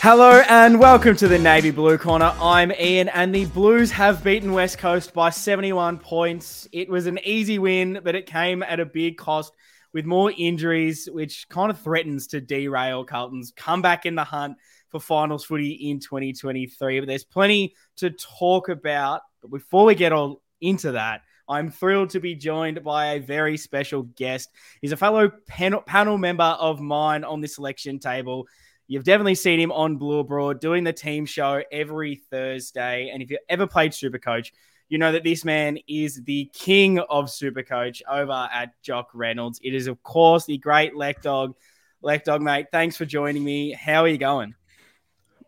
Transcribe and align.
Hello 0.00 0.40
and 0.48 0.78
welcome 0.78 1.16
to 1.16 1.26
the 1.26 1.40
Navy 1.40 1.72
Blue 1.72 1.98
Corner. 1.98 2.32
I'm 2.40 2.70
Ian, 2.70 3.08
and 3.08 3.34
the 3.34 3.46
Blues 3.46 3.90
have 3.90 4.22
beaten 4.22 4.52
West 4.52 4.78
Coast 4.78 5.12
by 5.12 5.30
71 5.30 5.98
points. 5.98 6.68
It 6.72 6.88
was 6.88 7.06
an 7.06 7.18
easy 7.24 7.58
win, 7.58 8.00
but 8.04 8.14
it 8.14 8.24
came 8.24 8.62
at 8.62 8.78
a 8.78 8.86
big 8.86 9.16
cost 9.16 9.52
with 9.92 10.06
more 10.06 10.32
injuries, 10.38 11.08
which 11.10 11.48
kind 11.48 11.70
of 11.70 11.80
threatens 11.80 12.28
to 12.28 12.40
derail 12.40 13.04
Carlton's 13.04 13.52
comeback 13.56 14.06
in 14.06 14.14
the 14.14 14.22
hunt 14.22 14.56
for 14.88 15.00
finals 15.00 15.44
footy 15.44 15.90
in 15.90 15.98
2023. 15.98 17.00
But 17.00 17.06
there's 17.06 17.24
plenty 17.24 17.74
to 17.96 18.10
talk 18.10 18.68
about. 18.68 19.22
But 19.42 19.50
before 19.50 19.84
we 19.84 19.96
get 19.96 20.12
all 20.12 20.42
into 20.60 20.92
that, 20.92 21.22
I'm 21.48 21.70
thrilled 21.70 22.10
to 22.10 22.20
be 22.20 22.36
joined 22.36 22.84
by 22.84 23.14
a 23.14 23.20
very 23.20 23.56
special 23.56 24.04
guest. 24.04 24.50
He's 24.80 24.92
a 24.92 24.96
fellow 24.96 25.32
panel, 25.48 26.18
member 26.18 26.44
of 26.44 26.80
mine 26.80 27.24
on 27.24 27.40
the 27.40 27.48
selection 27.48 27.98
table. 27.98 28.46
You've 28.90 29.04
definitely 29.04 29.34
seen 29.34 29.60
him 29.60 29.70
on 29.70 29.96
Blue 29.96 30.20
Abroad 30.20 30.60
doing 30.60 30.82
the 30.82 30.94
team 30.94 31.26
show 31.26 31.62
every 31.70 32.16
Thursday. 32.30 33.10
And 33.12 33.22
if 33.22 33.30
you've 33.30 33.40
ever 33.50 33.66
played 33.66 33.92
Super 33.92 34.18
Coach, 34.18 34.54
you 34.88 34.96
know 34.96 35.12
that 35.12 35.24
this 35.24 35.44
man 35.44 35.78
is 35.86 36.22
the 36.24 36.50
king 36.54 36.98
of 36.98 37.28
Super 37.28 37.62
Coach 37.62 38.02
over 38.10 38.48
at 38.50 38.72
Jock 38.82 39.10
Reynolds. 39.12 39.60
It 39.62 39.74
is, 39.74 39.88
of 39.88 40.02
course, 40.02 40.46
the 40.46 40.56
great 40.56 40.96
Lek 40.96 41.20
Dog. 41.20 41.54
Lek 42.00 42.24
Dog, 42.24 42.40
mate, 42.40 42.68
thanks 42.72 42.96
for 42.96 43.04
joining 43.04 43.44
me. 43.44 43.72
How 43.72 44.04
are 44.04 44.08
you 44.08 44.16
going? 44.16 44.54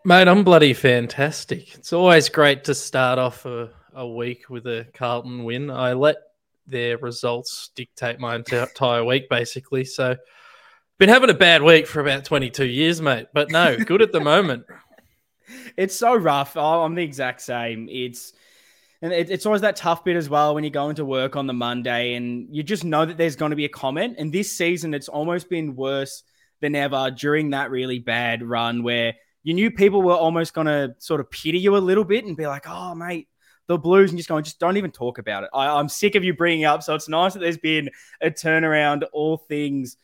Mate, 0.04 0.28
I'm 0.28 0.44
bloody 0.44 0.74
fantastic. 0.74 1.74
It's 1.77 1.94
always 1.94 2.28
great 2.28 2.64
to 2.64 2.74
start 2.74 3.18
off 3.18 3.46
a, 3.46 3.70
a 3.94 4.06
week 4.06 4.50
with 4.50 4.66
a 4.66 4.86
Carlton 4.92 5.44
win. 5.44 5.70
I 5.70 5.94
let 5.94 6.16
their 6.66 6.98
results 6.98 7.70
dictate 7.74 8.20
my 8.20 8.36
entire 8.36 9.04
week, 9.04 9.30
basically. 9.30 9.86
So, 9.86 10.16
been 11.00 11.09
having 11.09 11.30
a 11.30 11.34
bad 11.34 11.62
week 11.62 11.86
for 11.86 12.00
about 12.00 12.27
22 12.27 12.66
years, 12.66 13.00
mate. 13.00 13.28
But 13.33 13.50
no, 13.50 13.77
good 13.86 14.02
at 14.02 14.12
the 14.12 14.20
moment. 14.20 14.66
It's 15.77 15.97
so 15.97 16.14
rough. 16.14 16.58
Oh, 16.58 16.84
I'm 16.84 16.94
the 16.94 17.02
exact 17.02 17.41
same. 17.41 17.88
It's 17.91 18.34
and 19.02 19.10
it, 19.10 19.30
it's 19.30 19.47
always 19.47 19.62
that 19.62 19.77
tough 19.77 20.05
bit 20.05 20.16
as 20.16 20.28
well 20.28 20.55
when 20.55 20.62
you 20.62 20.69
go 20.69 20.91
into 20.91 21.06
work 21.06 21.36
on 21.36 21.47
the 21.47 21.55
Monday 21.55 22.14
and 22.14 22.55
you 22.55 22.62
just 22.62 22.84
know 22.84 23.06
that 23.06 23.16
there's 23.16 23.34
going 23.34 23.48
to 23.48 23.56
be 23.56 23.64
a 23.64 23.70
comment. 23.70 24.16
And 24.19 24.30
this 24.30 24.55
season, 24.55 24.92
it's 24.92 25.08
almost 25.08 25.48
been 25.48 25.75
worse 25.75 26.22
than 26.60 26.75
ever 26.75 27.10
during 27.10 27.50
that 27.50 27.70
really 27.70 27.98
bad 27.98 28.42
run 28.42 28.82
where 28.82 29.14
you 29.42 29.55
knew 29.55 29.70
people 29.70 30.03
were 30.03 30.12
almost 30.12 30.53
going 30.53 30.66
to 30.66 30.94
sort 30.98 31.20
of 31.20 31.30
pity 31.30 31.58
you 31.58 31.75
a 31.75 31.78
little 31.78 32.05
bit 32.05 32.27
and 32.27 32.36
be 32.36 32.47
like, 32.47 32.66
oh, 32.69 32.94
mate, 32.94 33.27
the 33.69 33.78
Blues, 33.78 34.10
and 34.10 34.19
just 34.19 34.28
going, 34.28 34.44
just 34.44 34.60
don't 34.60 34.77
even 34.77 34.91
talk 34.91 35.16
about 35.16 35.44
it. 35.44 35.50
I, 35.55 35.78
I'm 35.78 35.88
sick 35.88 36.14
of 36.14 36.22
you 36.22 36.34
bringing 36.34 36.66
up. 36.66 36.82
So 36.82 36.94
it's 36.94 37.08
nice 37.08 37.32
that 37.32 37.38
there's 37.38 37.56
been 37.56 37.88
a 38.20 38.30
turnaround, 38.30 39.05
all 39.14 39.38
things 39.38 39.97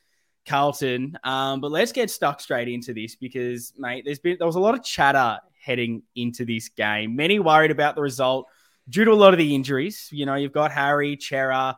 Carlton. 0.46 1.18
Um, 1.24 1.60
but 1.60 1.70
let's 1.70 1.92
get 1.92 2.10
stuck 2.10 2.40
straight 2.40 2.68
into 2.68 2.94
this 2.94 3.14
because, 3.16 3.72
mate, 3.76 4.04
there's 4.04 4.18
been 4.18 4.36
there 4.38 4.46
was 4.46 4.56
a 4.56 4.60
lot 4.60 4.74
of 4.74 4.82
chatter 4.82 5.38
heading 5.60 6.02
into 6.14 6.44
this 6.44 6.68
game. 6.68 7.16
Many 7.16 7.38
worried 7.38 7.70
about 7.70 7.96
the 7.96 8.02
result 8.02 8.46
due 8.88 9.04
to 9.04 9.12
a 9.12 9.14
lot 9.14 9.34
of 9.34 9.38
the 9.38 9.54
injuries. 9.54 10.08
You 10.12 10.26
know, 10.26 10.36
you've 10.36 10.52
got 10.52 10.72
Harry, 10.72 11.18
Cerra, 11.20 11.76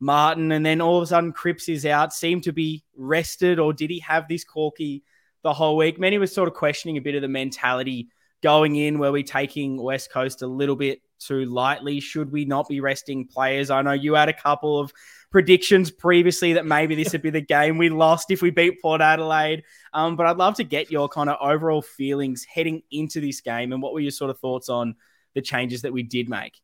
Martin, 0.00 0.52
and 0.52 0.64
then 0.64 0.80
all 0.80 0.98
of 0.98 1.04
a 1.04 1.06
sudden 1.06 1.32
Cripps 1.32 1.68
is 1.68 1.86
out, 1.86 2.12
seemed 2.12 2.44
to 2.44 2.52
be 2.52 2.84
rested, 2.96 3.58
or 3.58 3.72
did 3.72 3.90
he 3.90 4.00
have 4.00 4.28
this 4.28 4.44
corky 4.44 5.04
the 5.42 5.52
whole 5.52 5.76
week? 5.76 5.98
Many 5.98 6.18
were 6.18 6.26
sort 6.26 6.48
of 6.48 6.54
questioning 6.54 6.96
a 6.96 7.02
bit 7.02 7.14
of 7.14 7.22
the 7.22 7.28
mentality 7.28 8.08
going 8.42 8.76
in. 8.76 8.98
Were 8.98 9.12
we 9.12 9.22
taking 9.22 9.80
West 9.80 10.12
Coast 10.12 10.42
a 10.42 10.46
little 10.46 10.76
bit 10.76 11.00
too 11.18 11.44
lightly? 11.46 12.00
Should 12.00 12.30
we 12.30 12.44
not 12.44 12.68
be 12.68 12.80
resting 12.80 13.26
players? 13.26 13.70
I 13.70 13.82
know 13.82 13.92
you 13.92 14.14
had 14.14 14.28
a 14.28 14.32
couple 14.32 14.78
of 14.78 14.92
predictions 15.30 15.90
previously 15.90 16.54
that 16.54 16.66
maybe 16.66 16.94
this 16.94 17.12
would 17.12 17.22
be 17.22 17.30
the 17.30 17.40
game 17.40 17.78
we 17.78 17.90
lost 17.90 18.30
if 18.30 18.42
we 18.42 18.50
beat 18.50 18.80
Port 18.80 19.00
Adelaide. 19.00 19.64
Um, 19.92 20.16
but 20.16 20.26
I'd 20.26 20.36
love 20.36 20.56
to 20.56 20.64
get 20.64 20.90
your 20.90 21.08
kind 21.08 21.28
of 21.28 21.36
overall 21.40 21.82
feelings 21.82 22.44
heading 22.44 22.82
into 22.90 23.20
this 23.20 23.40
game 23.40 23.72
and 23.72 23.82
what 23.82 23.92
were 23.92 24.00
your 24.00 24.10
sort 24.10 24.30
of 24.30 24.38
thoughts 24.38 24.68
on 24.68 24.96
the 25.34 25.42
changes 25.42 25.82
that 25.82 25.92
we 25.92 26.02
did 26.02 26.28
make. 26.28 26.60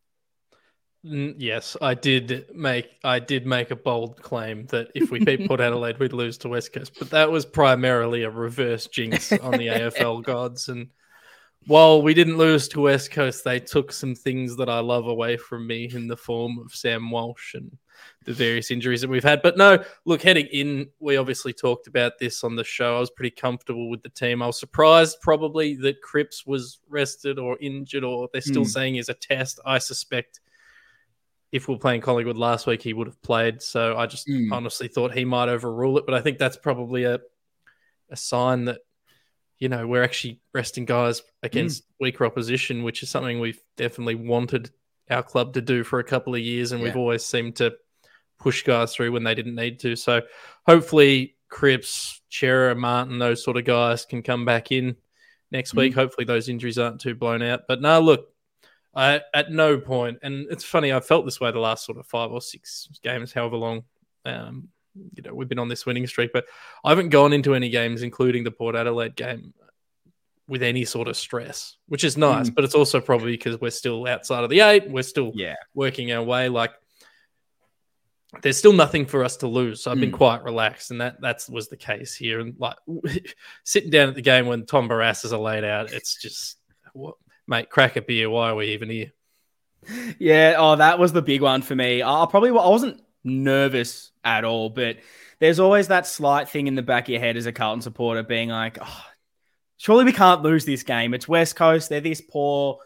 Yes, 1.07 1.77
I 1.83 1.93
did 1.93 2.47
make 2.55 2.89
I 3.05 3.19
did 3.19 3.45
make 3.45 3.71
a 3.71 3.77
bold 3.77 4.23
claim 4.23 4.65
that 4.67 4.89
if 4.95 5.11
we 5.11 5.23
beat 5.23 5.47
Port 5.47 5.61
Adelaide, 5.61 5.99
we'd 5.99 6.15
lose 6.15 6.39
to 6.39 6.49
West 6.49 6.73
Coast, 6.73 6.95
but 6.99 7.11
that 7.11 7.31
was 7.31 7.45
primarily 7.45 8.23
a 8.23 8.31
reverse 8.31 8.87
jinx 8.87 9.31
on 9.31 9.53
the 9.53 9.67
AFL 9.67 10.23
gods. 10.25 10.71
And 10.71 10.89
while 11.67 12.01
we 12.01 12.15
didn't 12.15 12.39
lose 12.39 12.69
to 12.69 12.81
West 12.81 13.11
Coast, 13.11 13.45
they 13.45 13.61
took 13.61 13.93
some 13.93 14.15
things 14.15 14.57
that 14.57 14.71
I 14.71 14.79
love 14.79 15.07
away 15.07 15.37
from 15.37 15.67
me 15.67 15.91
in 15.93 16.09
the 16.09 16.17
form 16.17 16.59
of 16.59 16.73
Sam 16.73 17.11
Walsh 17.11 17.53
and 17.53 17.77
the 18.25 18.33
various 18.33 18.71
injuries 18.71 19.01
that 19.01 19.11
we've 19.11 19.25
had. 19.25 19.43
But 19.43 19.57
no, 19.57 19.83
look, 20.05 20.23
heading 20.23 20.47
in, 20.47 20.89
we 21.01 21.17
obviously 21.17 21.53
talked 21.53 21.87
about 21.87 22.19
this 22.19 22.45
on 22.45 22.57
the 22.57 22.65
show. 22.65 22.97
I 22.97 23.01
was 23.01 23.11
pretty 23.11 23.35
comfortable 23.35 23.91
with 23.91 24.03
the 24.03 24.09
team. 24.09 24.43
I 24.43 24.47
was 24.47 24.59
surprised 24.59 25.21
probably 25.21 25.77
that 25.77 26.03
Cripps 26.03 26.47
was 26.47 26.81
rested 26.89 27.39
or 27.39 27.59
injured, 27.61 28.05
or 28.05 28.29
they're 28.33 28.41
still 28.41 28.63
mm. 28.63 28.69
saying 28.69 28.97
is 28.97 29.09
a 29.09 29.15
test. 29.15 29.61
I 29.65 29.79
suspect 29.79 30.41
if 31.53 31.69
we 31.69 31.75
are 31.77 31.79
playing 31.79 32.01
Collingwood 32.01 32.37
last 32.37 32.67
week, 32.67 32.83
he 32.83 32.93
would 32.93 33.07
have 33.07 33.23
played. 33.23 33.63
So 33.63 33.97
I 33.97 34.07
just 34.07 34.27
mm. 34.27 34.51
honestly 34.51 34.89
thought 34.89 35.13
he 35.13 35.25
might 35.25 35.49
overrule 35.49 35.99
it. 35.99 36.05
But 36.07 36.15
I 36.15 36.21
think 36.21 36.39
that's 36.39 36.57
probably 36.57 37.05
a 37.05 37.21
a 38.11 38.17
sign 38.17 38.67
that 38.67 38.81
you 39.59 39.69
know 39.69 39.87
we're 39.87 40.03
actually 40.03 40.41
resting 40.53 40.85
guys 40.85 41.23
against 41.43 41.85
mm. 41.85 41.87
weaker 42.01 42.27
opposition, 42.27 42.83
which 42.83 43.03
is 43.03 43.11
something 43.11 43.39
we've 43.39 43.63
definitely 43.77 44.17
wanted 44.17 44.71
our 45.11 45.23
club 45.23 45.55
to 45.55 45.61
do 45.61 45.85
for 45.85 46.01
a 46.01 46.05
couple 46.05 46.35
of 46.35 46.41
years, 46.41 46.73
and 46.73 46.81
yeah. 46.81 46.89
we've 46.89 46.97
always 46.97 47.25
seemed 47.25 47.57
to 47.57 47.75
push 48.39 48.63
guys 48.63 48.95
through 48.95 49.13
when 49.13 49.25
they 49.25 49.35
didn't 49.35 49.55
need 49.55 49.81
to. 49.81 49.97
So 49.97 50.23
hopefully 50.67 51.37
Cripps, 51.49 52.21
Cerra, 52.31 52.75
Martin, 52.75 53.19
those 53.19 53.45
sort 53.45 53.57
of 53.57 53.65
guys 53.65 54.05
can 54.05 54.23
come 54.23 54.45
back 54.45 54.73
in 54.73 54.97
next 55.51 55.71
mm-hmm. 55.71 55.79
week. 55.79 55.95
Hopefully 55.95 56.25
those 56.25 56.49
injuries 56.49 56.79
aren't 56.79 57.01
too 57.01 57.15
blown 57.15 57.43
out. 57.43 57.63
But 57.69 57.81
now 57.81 58.01
look, 58.01 58.29
I 58.95 59.21
at 59.33 59.51
no 59.51 59.79
point, 59.79 60.19
and 60.23 60.47
it's 60.51 60.65
funny, 60.65 60.93
I 60.93 61.01
felt 61.01 61.25
this 61.25 61.41
way 61.41 61.51
the 61.51 61.59
last 61.59 61.85
sort 61.85 61.99
of 61.99 62.07
five 62.07 62.31
or 62.31 62.41
six 62.41 62.89
games, 63.03 63.33
however 63.33 63.57
long. 63.57 63.85
Um, 64.25 64.69
you 65.15 65.23
know, 65.23 65.35
we've 65.35 65.49
been 65.49 65.59
on 65.59 65.69
this 65.69 65.85
winning 65.85 66.07
streak, 66.07 66.33
but 66.33 66.45
I 66.85 66.91
haven't 66.91 67.09
gone 67.09 67.33
into 67.33 67.55
any 67.55 67.69
games, 67.69 68.03
including 68.03 68.45
the 68.45 68.53
Port 68.53 68.77
Adelaide 68.77 69.17
game, 69.17 69.53
with 70.47 70.63
any 70.63 70.85
sort 70.85 71.09
of 71.09 71.17
stress, 71.17 71.77
which 71.89 72.05
is 72.05 72.17
nice. 72.17 72.51
Mm. 72.51 72.55
But 72.55 72.65
it's 72.65 72.77
also 72.77 73.01
probably 73.01 73.33
because 73.33 73.61
we're 73.61 73.71
still 73.71 74.07
outside 74.07 74.45
of 74.45 74.51
the 74.51 74.61
eight. 74.61 74.89
We're 74.89 75.03
still 75.03 75.33
yeah. 75.35 75.57
working 75.75 76.13
our 76.13 76.23
way. 76.23 76.49
Like 76.49 76.73
there's 78.43 78.57
still 78.57 78.73
nothing 78.73 79.07
for 79.07 79.25
us 79.25 79.37
to 79.39 79.47
lose. 79.47 79.83
So 79.83 79.91
I've 79.91 80.01
been 80.01 80.11
mm. 80.11 80.17
quite 80.17 80.45
relaxed, 80.45 80.91
and 80.91 81.01
that 81.01 81.21
that 81.21 81.45
was 81.49 81.69
the 81.69 81.77
case 81.77 82.15
here. 82.15 82.41
And 82.41 82.55
like 82.59 82.77
sitting 83.65 83.91
down 83.91 84.09
at 84.09 84.15
the 84.15 84.23
game 84.23 84.47
when 84.47 84.67
Tom 84.67 84.89
Barrass 84.89 85.25
is 85.25 85.33
laid 85.33 85.65
out, 85.65 85.93
it's 85.93 86.21
just 86.21 86.59
what 86.93 87.17
mate, 87.47 87.71
crack 87.71 87.97
a 87.97 88.03
beer. 88.03 88.31
Why 88.31 88.51
are 88.51 88.55
we 88.55 88.69
even 88.69 88.91
here? 88.91 89.13
Yeah, 90.19 90.55
oh, 90.59 90.77
that 90.77 90.99
was 90.99 91.13
the 91.13 91.23
big 91.23 91.43
one 91.43 91.63
for 91.63 91.75
me. 91.75 92.03
I 92.03 92.27
probably 92.31 92.51
I 92.51 92.69
wasn't 92.69 93.03
nervous 93.23 94.13
at 94.25 94.45
all, 94.45 94.71
but 94.71 94.99
there's 95.41 95.61
always 95.61 95.89
that 95.89 96.07
slight 96.07 96.49
thing 96.49 96.67
in 96.67 96.75
the 96.75 96.83
back 96.83 97.05
of 97.05 97.11
your 97.11 97.21
head 97.21 97.37
as 97.37 97.47
a 97.47 97.53
Carlton 97.53 97.83
supporter 97.83 98.23
being 98.23 98.49
like, 98.49 98.79
oh, 98.81 99.05
surely 99.77 100.05
we 100.05 100.13
can't 100.13 100.43
lose 100.43 100.65
this 100.65 100.83
game. 100.83 101.13
It's 101.13 101.29
West 101.29 101.57
Coast. 101.57 101.89
They're 101.89 102.01
this 102.01 102.21
poor 102.23 102.79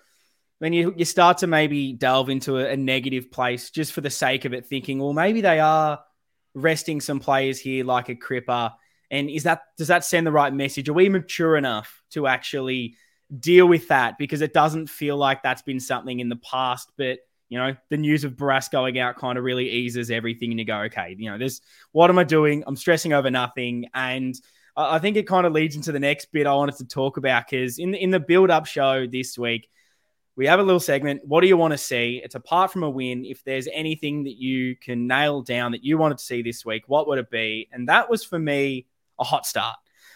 when 0.58 0.72
you, 0.72 0.92
you 0.96 1.04
start 1.04 1.38
to 1.38 1.46
maybe 1.46 1.92
delve 1.92 2.30
into 2.30 2.58
a, 2.58 2.70
a, 2.70 2.76
negative 2.76 3.30
place 3.30 3.70
just 3.70 3.92
for 3.92 4.00
the 4.00 4.10
sake 4.10 4.44
of 4.44 4.52
it, 4.52 4.66
thinking, 4.66 4.98
well, 4.98 5.12
maybe 5.12 5.40
they 5.40 5.60
are 5.60 6.00
resting 6.54 7.00
some 7.00 7.20
players 7.20 7.60
here 7.60 7.84
like 7.84 8.08
a 8.08 8.14
Cripper. 8.14 8.72
And 9.10 9.30
is 9.30 9.44
that 9.44 9.62
does 9.76 9.88
that 9.88 10.04
send 10.04 10.26
the 10.26 10.32
right 10.32 10.52
message? 10.52 10.88
Are 10.88 10.94
we 10.94 11.08
mature 11.08 11.56
enough 11.56 12.02
to 12.10 12.26
actually 12.26 12.96
deal 13.38 13.66
with 13.66 13.88
that? 13.88 14.18
Because 14.18 14.42
it 14.42 14.52
doesn't 14.52 14.88
feel 14.88 15.16
like 15.16 15.42
that's 15.42 15.62
been 15.62 15.80
something 15.80 16.20
in 16.20 16.28
the 16.28 16.36
past, 16.36 16.92
but 16.96 17.20
you 17.48 17.58
know, 17.58 17.74
the 17.88 17.96
news 17.96 18.24
of 18.24 18.36
Barrass 18.36 18.70
going 18.70 18.98
out 18.98 19.16
kind 19.16 19.38
of 19.38 19.44
really 19.44 19.70
eases 19.70 20.10
everything, 20.10 20.50
and 20.50 20.58
you 20.58 20.66
go, 20.66 20.80
okay, 20.82 21.16
you 21.18 21.30
know, 21.30 21.38
there's 21.38 21.62
what 21.92 22.10
am 22.10 22.18
I 22.18 22.24
doing? 22.24 22.62
I'm 22.66 22.76
stressing 22.76 23.14
over 23.14 23.30
nothing, 23.30 23.86
and 23.94 24.38
I 24.76 24.98
think 24.98 25.16
it 25.16 25.26
kind 25.26 25.46
of 25.46 25.52
leads 25.52 25.74
into 25.74 25.90
the 25.90 25.98
next 25.98 26.30
bit 26.30 26.46
I 26.46 26.54
wanted 26.54 26.76
to 26.76 26.86
talk 26.86 27.16
about 27.16 27.46
because 27.48 27.78
in 27.78 27.94
in 27.94 28.10
the 28.10 28.20
build 28.20 28.50
up 28.50 28.66
show 28.66 29.06
this 29.06 29.38
week, 29.38 29.70
we 30.38 30.46
have 30.46 30.60
a 30.60 30.62
little 30.62 30.78
segment. 30.78 31.20
What 31.24 31.40
do 31.40 31.48
you 31.48 31.56
want 31.56 31.72
to 31.72 31.78
see? 31.78 32.20
It's 32.22 32.36
apart 32.36 32.70
from 32.70 32.84
a 32.84 32.88
win. 32.88 33.24
If 33.24 33.42
there's 33.42 33.66
anything 33.72 34.22
that 34.22 34.36
you 34.36 34.76
can 34.76 35.08
nail 35.08 35.42
down 35.42 35.72
that 35.72 35.82
you 35.82 35.98
wanted 35.98 36.18
to 36.18 36.24
see 36.24 36.42
this 36.42 36.64
week, 36.64 36.84
what 36.86 37.08
would 37.08 37.18
it 37.18 37.28
be? 37.28 37.68
And 37.72 37.88
that 37.88 38.08
was 38.08 38.22
for 38.22 38.38
me 38.38 38.86
a 39.18 39.24
hot 39.24 39.46
start. 39.46 39.74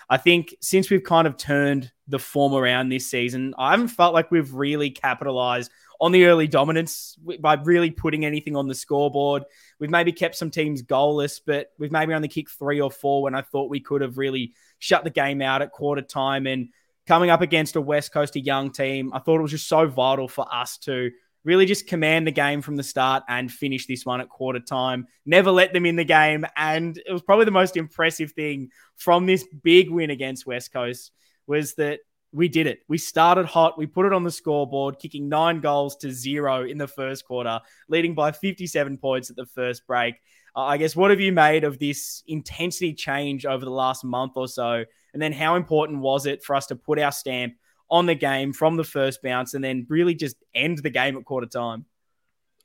I 0.08 0.18
think 0.18 0.54
since 0.60 0.90
we've 0.90 1.02
kind 1.02 1.26
of 1.26 1.36
turned 1.36 1.90
the 2.06 2.20
form 2.20 2.54
around 2.54 2.88
this 2.88 3.10
season, 3.10 3.52
I 3.58 3.72
haven't 3.72 3.88
felt 3.88 4.14
like 4.14 4.30
we've 4.30 4.54
really 4.54 4.90
capitalized 4.90 5.72
on 6.00 6.12
the 6.12 6.26
early 6.26 6.46
dominance 6.46 7.18
by 7.40 7.54
really 7.54 7.90
putting 7.90 8.24
anything 8.24 8.54
on 8.54 8.68
the 8.68 8.76
scoreboard. 8.76 9.42
We've 9.80 9.90
maybe 9.90 10.12
kept 10.12 10.36
some 10.36 10.52
teams 10.52 10.84
goalless, 10.84 11.40
but 11.44 11.72
we've 11.80 11.90
maybe 11.90 12.14
only 12.14 12.28
kicked 12.28 12.52
three 12.52 12.80
or 12.80 12.92
four 12.92 13.24
when 13.24 13.34
I 13.34 13.42
thought 13.42 13.70
we 13.70 13.80
could 13.80 14.02
have 14.02 14.18
really 14.18 14.54
shut 14.78 15.02
the 15.02 15.10
game 15.10 15.42
out 15.42 15.62
at 15.62 15.72
quarter 15.72 16.02
time. 16.02 16.46
And 16.46 16.68
coming 17.06 17.30
up 17.30 17.40
against 17.40 17.76
a 17.76 17.80
West 17.80 18.12
Coast, 18.12 18.36
a 18.36 18.40
young 18.40 18.70
team, 18.70 19.12
I 19.12 19.18
thought 19.18 19.38
it 19.38 19.42
was 19.42 19.50
just 19.50 19.68
so 19.68 19.86
vital 19.86 20.28
for 20.28 20.46
us 20.52 20.78
to 20.78 21.10
really 21.44 21.66
just 21.66 21.86
command 21.86 22.26
the 22.26 22.32
game 22.32 22.62
from 22.62 22.76
the 22.76 22.82
start 22.82 23.24
and 23.28 23.50
finish 23.50 23.86
this 23.86 24.06
one 24.06 24.20
at 24.20 24.28
quarter 24.28 24.60
time. 24.60 25.06
Never 25.26 25.50
let 25.50 25.72
them 25.72 25.86
in 25.86 25.96
the 25.96 26.04
game. 26.04 26.46
And 26.56 26.96
it 26.96 27.12
was 27.12 27.22
probably 27.22 27.46
the 27.46 27.50
most 27.50 27.76
impressive 27.76 28.32
thing 28.32 28.70
from 28.96 29.26
this 29.26 29.44
big 29.62 29.90
win 29.90 30.10
against 30.10 30.46
West 30.46 30.72
Coast 30.72 31.10
was 31.46 31.74
that 31.74 32.00
we 32.32 32.48
did 32.48 32.66
it. 32.66 32.80
We 32.88 32.96
started 32.98 33.46
hot. 33.46 33.76
We 33.76 33.86
put 33.86 34.06
it 34.06 34.12
on 34.12 34.24
the 34.24 34.30
scoreboard, 34.30 34.98
kicking 34.98 35.28
nine 35.28 35.60
goals 35.60 35.96
to 35.96 36.12
zero 36.12 36.64
in 36.64 36.78
the 36.78 36.88
first 36.88 37.26
quarter, 37.26 37.60
leading 37.88 38.14
by 38.14 38.32
57 38.32 38.96
points 38.98 39.28
at 39.28 39.36
the 39.36 39.46
first 39.46 39.86
break. 39.86 40.14
Uh, 40.54 40.62
I 40.62 40.76
guess, 40.76 40.94
what 40.94 41.10
have 41.10 41.20
you 41.20 41.32
made 41.32 41.64
of 41.64 41.78
this 41.78 42.22
intensity 42.26 42.92
change 42.92 43.46
over 43.46 43.64
the 43.64 43.70
last 43.70 44.04
month 44.04 44.32
or 44.36 44.48
so? 44.48 44.84
And 45.12 45.20
then 45.22 45.32
how 45.32 45.56
important 45.56 46.00
was 46.00 46.26
it 46.26 46.42
for 46.42 46.54
us 46.54 46.66
to 46.66 46.76
put 46.76 46.98
our 46.98 47.12
stamp 47.12 47.54
on 47.90 48.06
the 48.06 48.14
game 48.14 48.52
from 48.52 48.76
the 48.76 48.84
first 48.84 49.22
bounce 49.22 49.54
and 49.54 49.62
then 49.62 49.86
really 49.88 50.14
just 50.14 50.36
end 50.54 50.78
the 50.78 50.90
game 50.90 51.16
at 51.16 51.24
quarter 51.24 51.46
time? 51.46 51.84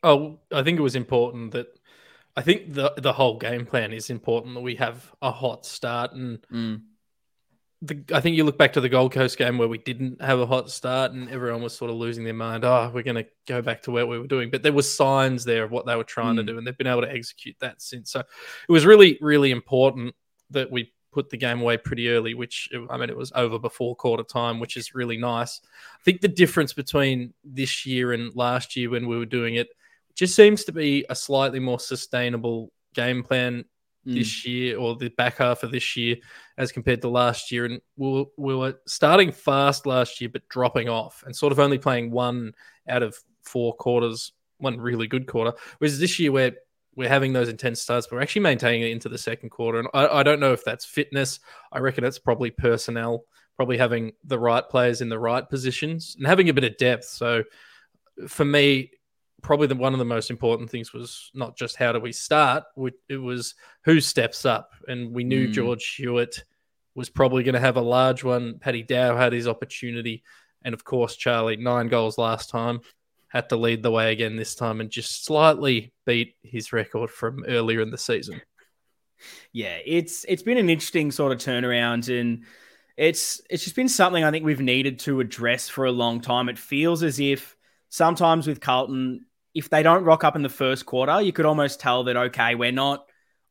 Oh, 0.03 0.39
I 0.51 0.63
think 0.63 0.79
it 0.79 0.83
was 0.83 0.95
important 0.95 1.51
that 1.51 1.67
I 2.35 2.41
think 2.41 2.73
the 2.73 2.93
the 2.97 3.13
whole 3.13 3.37
game 3.37 3.65
plan 3.65 3.93
is 3.93 4.09
important 4.09 4.53
that 4.55 4.61
we 4.61 4.75
have 4.75 5.11
a 5.21 5.31
hot 5.31 5.65
start 5.65 6.13
and 6.13 6.39
mm 6.51 6.81
the, 7.81 8.03
I 8.11 8.21
think 8.21 8.35
you 8.35 8.43
look 8.43 8.57
back 8.57 8.73
to 8.73 8.81
the 8.81 8.89
Gold 8.89 9.11
Coast 9.11 9.37
game 9.37 9.57
where 9.57 9.67
we 9.67 9.77
didn't 9.77 10.21
have 10.21 10.39
a 10.39 10.45
hot 10.45 10.71
start 10.71 11.11
and 11.11 11.29
everyone 11.29 11.61
was 11.61 11.77
sort 11.77 11.91
of 11.91 11.97
losing 11.97 12.23
their 12.23 12.33
mind. 12.33 12.65
Oh, 12.65 12.91
we're 12.93 13.03
going 13.03 13.23
to 13.23 13.27
go 13.47 13.61
back 13.61 13.83
to 13.83 13.91
what 13.91 14.07
we 14.07 14.17
were 14.17 14.27
doing. 14.27 14.49
But 14.49 14.63
there 14.63 14.73
were 14.73 14.81
signs 14.81 15.43
there 15.43 15.63
of 15.63 15.71
what 15.71 15.85
they 15.85 15.95
were 15.95 16.03
trying 16.03 16.35
mm. 16.35 16.37
to 16.37 16.43
do, 16.43 16.57
and 16.57 16.65
they've 16.65 16.77
been 16.77 16.87
able 16.87 17.01
to 17.01 17.11
execute 17.11 17.55
that 17.59 17.81
since. 17.81 18.11
So 18.11 18.21
it 18.21 18.71
was 18.71 18.85
really, 18.85 19.19
really 19.21 19.51
important 19.51 20.15
that 20.49 20.71
we 20.71 20.91
put 21.11 21.29
the 21.29 21.37
game 21.37 21.61
away 21.61 21.77
pretty 21.77 22.09
early, 22.09 22.33
which 22.33 22.69
I 22.89 22.97
mean, 22.97 23.09
it 23.09 23.17
was 23.17 23.31
over 23.35 23.59
before 23.59 23.95
quarter 23.95 24.23
time, 24.23 24.59
which 24.59 24.75
is 24.75 24.95
really 24.95 25.17
nice. 25.17 25.61
I 25.99 26.03
think 26.03 26.21
the 26.21 26.27
difference 26.27 26.73
between 26.73 27.33
this 27.43 27.85
year 27.85 28.13
and 28.13 28.35
last 28.35 28.75
year 28.75 28.89
when 28.89 29.07
we 29.07 29.17
were 29.17 29.25
doing 29.25 29.55
it 29.55 29.69
just 30.15 30.35
seems 30.35 30.63
to 30.65 30.71
be 30.71 31.05
a 31.09 31.15
slightly 31.15 31.59
more 31.59 31.79
sustainable 31.79 32.71
game 32.93 33.23
plan 33.23 33.65
this 34.13 34.41
mm. 34.41 34.45
year 34.45 34.77
or 34.77 34.95
the 34.95 35.09
back 35.09 35.37
half 35.37 35.63
of 35.63 35.71
this 35.71 35.95
year 35.95 36.15
as 36.57 36.71
compared 36.71 37.01
to 37.01 37.09
last 37.09 37.51
year. 37.51 37.65
And 37.65 37.81
we 37.97 38.11
were, 38.11 38.25
we 38.37 38.55
were 38.55 38.75
starting 38.85 39.31
fast 39.31 39.85
last 39.85 40.21
year, 40.21 40.29
but 40.31 40.47
dropping 40.49 40.89
off 40.89 41.23
and 41.25 41.35
sort 41.35 41.51
of 41.51 41.59
only 41.59 41.77
playing 41.77 42.11
one 42.11 42.53
out 42.87 43.03
of 43.03 43.17
four 43.43 43.73
quarters, 43.73 44.31
one 44.57 44.79
really 44.79 45.07
good 45.07 45.27
quarter. 45.27 45.53
Whereas 45.77 45.99
this 45.99 46.19
year, 46.19 46.31
we're 46.31 46.55
we're 46.95 47.09
having 47.09 47.31
those 47.31 47.47
intense 47.47 47.79
starts, 47.79 48.07
but 48.07 48.15
we're 48.15 48.23
actually 48.23 48.41
maintaining 48.41 48.81
it 48.81 48.91
into 48.91 49.07
the 49.07 49.19
second 49.19 49.49
quarter. 49.51 49.77
And 49.77 49.87
I, 49.93 50.07
I 50.07 50.23
don't 50.23 50.39
know 50.39 50.51
if 50.51 50.65
that's 50.65 50.83
fitness. 50.83 51.39
I 51.71 51.77
reckon 51.77 52.03
it's 52.03 52.17
probably 52.17 52.49
personnel, 52.49 53.25
probably 53.55 53.77
having 53.77 54.13
the 54.23 54.39
right 54.39 54.67
players 54.67 54.99
in 55.01 55.09
the 55.09 55.19
right 55.19 55.47
positions 55.47 56.15
and 56.17 56.25
having 56.25 56.49
a 56.49 56.53
bit 56.53 56.63
of 56.63 56.75
depth. 56.77 57.05
So 57.05 57.43
for 58.27 58.45
me, 58.45 58.91
probably 59.41 59.67
the, 59.67 59.75
one 59.75 59.93
of 59.93 59.99
the 59.99 60.05
most 60.05 60.29
important 60.29 60.69
things 60.69 60.93
was 60.93 61.31
not 61.33 61.57
just 61.57 61.75
how 61.75 61.91
do 61.91 61.99
we 61.99 62.11
start, 62.11 62.63
it 63.09 63.17
was 63.17 63.55
who 63.83 64.01
steps 64.01 64.45
up. 64.45 64.71
And 64.87 65.13
we 65.13 65.23
knew 65.23 65.47
mm. 65.47 65.53
George 65.53 65.95
Hewett 65.95 66.43
was 66.95 67.09
probably 67.09 67.43
going 67.43 67.53
to 67.53 67.59
have 67.59 67.77
a 67.77 67.81
large 67.81 68.23
one. 68.23 68.59
Paddy 68.59 68.83
Dow 68.83 69.15
had 69.15 69.33
his 69.33 69.47
opportunity. 69.47 70.23
And 70.63 70.73
of 70.73 70.83
course, 70.83 71.15
Charlie, 71.15 71.55
nine 71.55 71.87
goals 71.87 72.17
last 72.17 72.49
time, 72.49 72.81
had 73.27 73.49
to 73.49 73.57
lead 73.57 73.83
the 73.83 73.91
way 73.91 74.11
again 74.11 74.35
this 74.35 74.55
time 74.55 74.81
and 74.81 74.89
just 74.89 75.25
slightly 75.25 75.93
beat 76.05 76.35
his 76.41 76.73
record 76.73 77.11
from 77.11 77.45
earlier 77.47 77.81
in 77.81 77.91
the 77.91 77.97
season. 77.97 78.41
Yeah, 79.51 79.77
it's 79.85 80.25
it's 80.27 80.43
been 80.43 80.57
an 80.57 80.69
interesting 80.69 81.11
sort 81.11 81.31
of 81.31 81.39
turnaround 81.39 82.09
and 82.09 82.45
it's 82.97 83.41
it's 83.49 83.63
just 83.63 83.75
been 83.75 83.89
something 83.89 84.23
I 84.23 84.31
think 84.31 84.45
we've 84.45 84.59
needed 84.59 84.99
to 84.99 85.19
address 85.19 85.69
for 85.69 85.85
a 85.85 85.91
long 85.91 86.21
time. 86.21 86.49
It 86.49 86.57
feels 86.57 87.03
as 87.03 87.19
if 87.19 87.55
sometimes 87.89 88.47
with 88.47 88.59
Carlton, 88.59 89.25
if 89.57 89.71
they 89.71 89.81
don't 89.81 90.03
rock 90.03 90.23
up 90.23 90.35
in 90.35 90.43
the 90.43 90.49
first 90.49 90.85
quarter, 90.85 91.19
you 91.19 91.33
could 91.33 91.47
almost 91.47 91.79
tell 91.79 92.03
that, 92.03 92.15
okay, 92.15 92.53
we're 92.53 92.71
not 92.71 93.07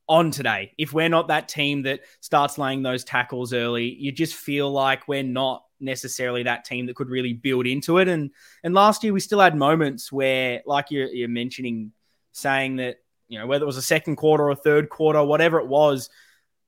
on 0.07 0.31
today. 0.31 0.73
If 0.77 0.93
we're 0.93 1.09
not 1.09 1.27
that 1.27 1.49
team 1.49 1.81
that 1.81 1.99
starts 2.21 2.57
laying 2.57 2.81
those 2.81 3.03
tackles 3.03 3.51
early, 3.51 3.93
you 3.93 4.13
just 4.13 4.33
feel 4.33 4.71
like 4.71 5.09
we're 5.09 5.21
not 5.21 5.65
necessarily 5.81 6.43
that 6.43 6.63
team 6.63 6.85
that 6.85 6.95
could 6.95 7.09
really 7.09 7.33
build 7.33 7.67
into 7.67 7.97
it. 7.97 8.07
And 8.07 8.31
and 8.63 8.73
last 8.73 9.03
year 9.03 9.11
we 9.11 9.19
still 9.19 9.41
had 9.41 9.53
moments 9.53 10.09
where, 10.09 10.61
like 10.65 10.91
you're, 10.91 11.09
you're 11.09 11.27
mentioning, 11.27 11.91
saying 12.31 12.77
that 12.77 12.99
you 13.27 13.37
know 13.37 13.45
whether 13.45 13.63
it 13.63 13.67
was 13.67 13.75
a 13.75 13.81
second 13.81 14.15
quarter 14.15 14.49
or 14.49 14.55
third 14.55 14.87
quarter, 14.87 15.21
whatever 15.21 15.59
it 15.59 15.67
was, 15.67 16.09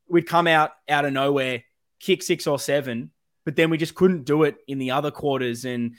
we'd 0.09 0.27
come 0.27 0.47
out 0.47 0.71
out 0.89 1.05
of 1.05 1.13
nowhere, 1.13 1.63
kick 2.01 2.23
six 2.23 2.45
or 2.45 2.59
seven, 2.59 3.11
but 3.45 3.55
then 3.55 3.69
we 3.69 3.77
just 3.77 3.95
couldn't 3.95 4.25
do 4.25 4.43
it 4.43 4.57
in 4.67 4.79
the 4.79 4.91
other 4.91 5.11
quarters. 5.11 5.63
And 5.63 5.95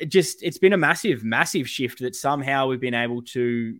it 0.00 0.06
just 0.06 0.42
it's 0.42 0.58
been 0.58 0.72
a 0.72 0.78
massive, 0.78 1.24
massive 1.24 1.68
shift 1.68 2.00
that 2.00 2.14
somehow 2.14 2.68
we've 2.68 2.80
been 2.80 2.94
able 2.94 3.22
to 3.22 3.76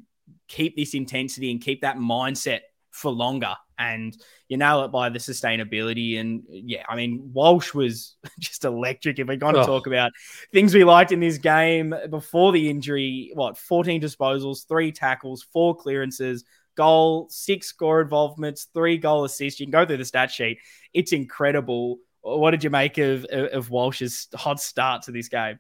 keep 0.49 0.77
this 0.77 0.95
intensity 0.95 1.51
and 1.51 1.61
keep 1.61 1.83
that 1.83 1.97
mindset 1.97 2.61
for 2.91 3.11
longer. 3.11 3.55
And 3.79 4.17
you 4.49 4.59
nail 4.59 4.85
it 4.85 4.93
by 4.93 5.09
the 5.09 5.19
sustainability. 5.19 6.21
And 6.21 6.45
yeah, 6.49 6.85
I 6.89 6.95
mean, 6.95 7.31
Walsh 7.33 7.75
was 7.75 8.17
just 8.39 8.65
electric. 8.65 9.19
If 9.19 9.27
we're 9.27 9.37
going 9.37 9.55
to 9.55 9.63
oh. 9.63 9.67
talk 9.67 9.87
about 9.87 10.13
things 10.53 10.75
we 10.75 10.85
liked 10.85 11.11
in 11.11 11.21
this 11.21 11.39
game 11.39 11.95
before 12.11 12.53
the 12.53 12.71
injury, 12.71 13.33
what, 13.35 13.59
14 13.59 14.01
disposals, 14.01 14.69
three 14.69 14.93
tackles, 14.93 15.43
four 15.53 15.75
clearances, 15.75 16.45
goal, 16.77 17.27
six 17.31 17.67
score 17.67 18.01
involvements, 18.01 18.69
three 18.73 18.99
goal 18.99 19.25
assists. 19.25 19.59
You 19.59 19.67
can 19.67 19.73
go 19.73 19.85
through 19.85 19.97
the 19.97 20.05
stat 20.05 20.31
sheet. 20.31 20.59
It's 20.95 21.13
incredible. 21.13 21.99
What 22.21 22.53
did 22.53 22.63
you 22.63 22.71
make 22.71 22.99
of, 22.99 23.25
of 23.25 23.71
Walsh's 23.71 24.29
hot 24.35 24.61
start 24.61 25.03
to 25.03 25.13
this 25.13 25.29
game? 25.29 25.59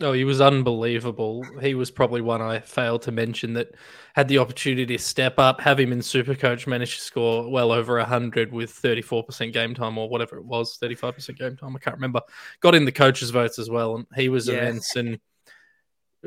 Oh, 0.00 0.12
he 0.12 0.24
was 0.24 0.40
unbelievable. 0.40 1.44
He 1.60 1.74
was 1.74 1.90
probably 1.90 2.22
one 2.22 2.40
I 2.40 2.60
failed 2.60 3.02
to 3.02 3.12
mention 3.12 3.52
that 3.54 3.74
had 4.14 4.26
the 4.26 4.38
opportunity 4.38 4.86
to 4.86 4.98
step 4.98 5.38
up, 5.38 5.60
have 5.60 5.78
him 5.78 5.92
in 5.92 6.00
Supercoach, 6.00 6.66
managed 6.66 6.98
to 6.98 7.04
score 7.04 7.48
well 7.48 7.70
over 7.70 7.98
100 7.98 8.52
with 8.52 8.72
34% 8.72 9.52
game 9.52 9.74
time 9.74 9.98
or 9.98 10.08
whatever 10.08 10.38
it 10.38 10.44
was, 10.44 10.78
35% 10.78 11.36
game 11.36 11.56
time. 11.56 11.76
I 11.76 11.78
can't 11.78 11.96
remember. 11.96 12.22
Got 12.60 12.74
in 12.74 12.84
the 12.84 12.92
coaches' 12.92 13.30
votes 13.30 13.58
as 13.58 13.70
well, 13.70 13.96
and 13.96 14.06
he 14.16 14.28
was 14.28 14.48
yes. 14.48 14.56
immense. 14.56 14.96
And 14.96 15.20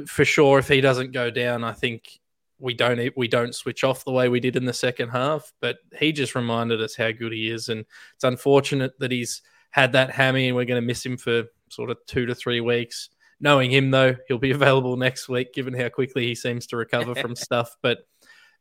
for 0.07 0.23
sure, 0.25 0.59
if 0.59 0.67
he 0.67 0.79
doesn't 0.79 1.11
go 1.11 1.29
down, 1.29 1.63
I 1.63 1.73
think 1.73 2.19
we 2.57 2.73
don't 2.73 3.11
we 3.17 3.27
don't 3.27 3.53
switch 3.53 3.83
off 3.83 4.05
the 4.05 4.11
way 4.11 4.29
we 4.29 4.39
did 4.39 4.55
in 4.55 4.65
the 4.65 4.73
second 4.73 5.09
half. 5.09 5.51
But 5.59 5.77
he 5.97 6.13
just 6.13 6.35
reminded 6.35 6.81
us 6.81 6.95
how 6.95 7.11
good 7.11 7.33
he 7.33 7.49
is, 7.49 7.67
and 7.67 7.85
it's 8.13 8.23
unfortunate 8.23 8.97
that 8.99 9.11
he's 9.11 9.41
had 9.71 9.91
that 9.93 10.11
hammy, 10.11 10.47
and 10.47 10.55
we're 10.55 10.65
going 10.65 10.81
to 10.81 10.87
miss 10.87 11.05
him 11.05 11.17
for 11.17 11.45
sort 11.69 11.89
of 11.89 11.97
two 12.05 12.25
to 12.27 12.35
three 12.35 12.61
weeks 12.61 13.09
knowing 13.39 13.71
him 13.71 13.91
though, 13.91 14.15
he'll 14.27 14.37
be 14.37 14.51
available 14.59 14.97
next 14.97 15.29
week, 15.29 15.53
given 15.53 15.73
how 15.73 15.89
quickly 15.89 16.25
he 16.25 16.35
seems 16.35 16.67
to 16.67 16.77
recover 16.77 17.15
from 17.15 17.35
stuff. 17.35 17.75
But 17.81 17.99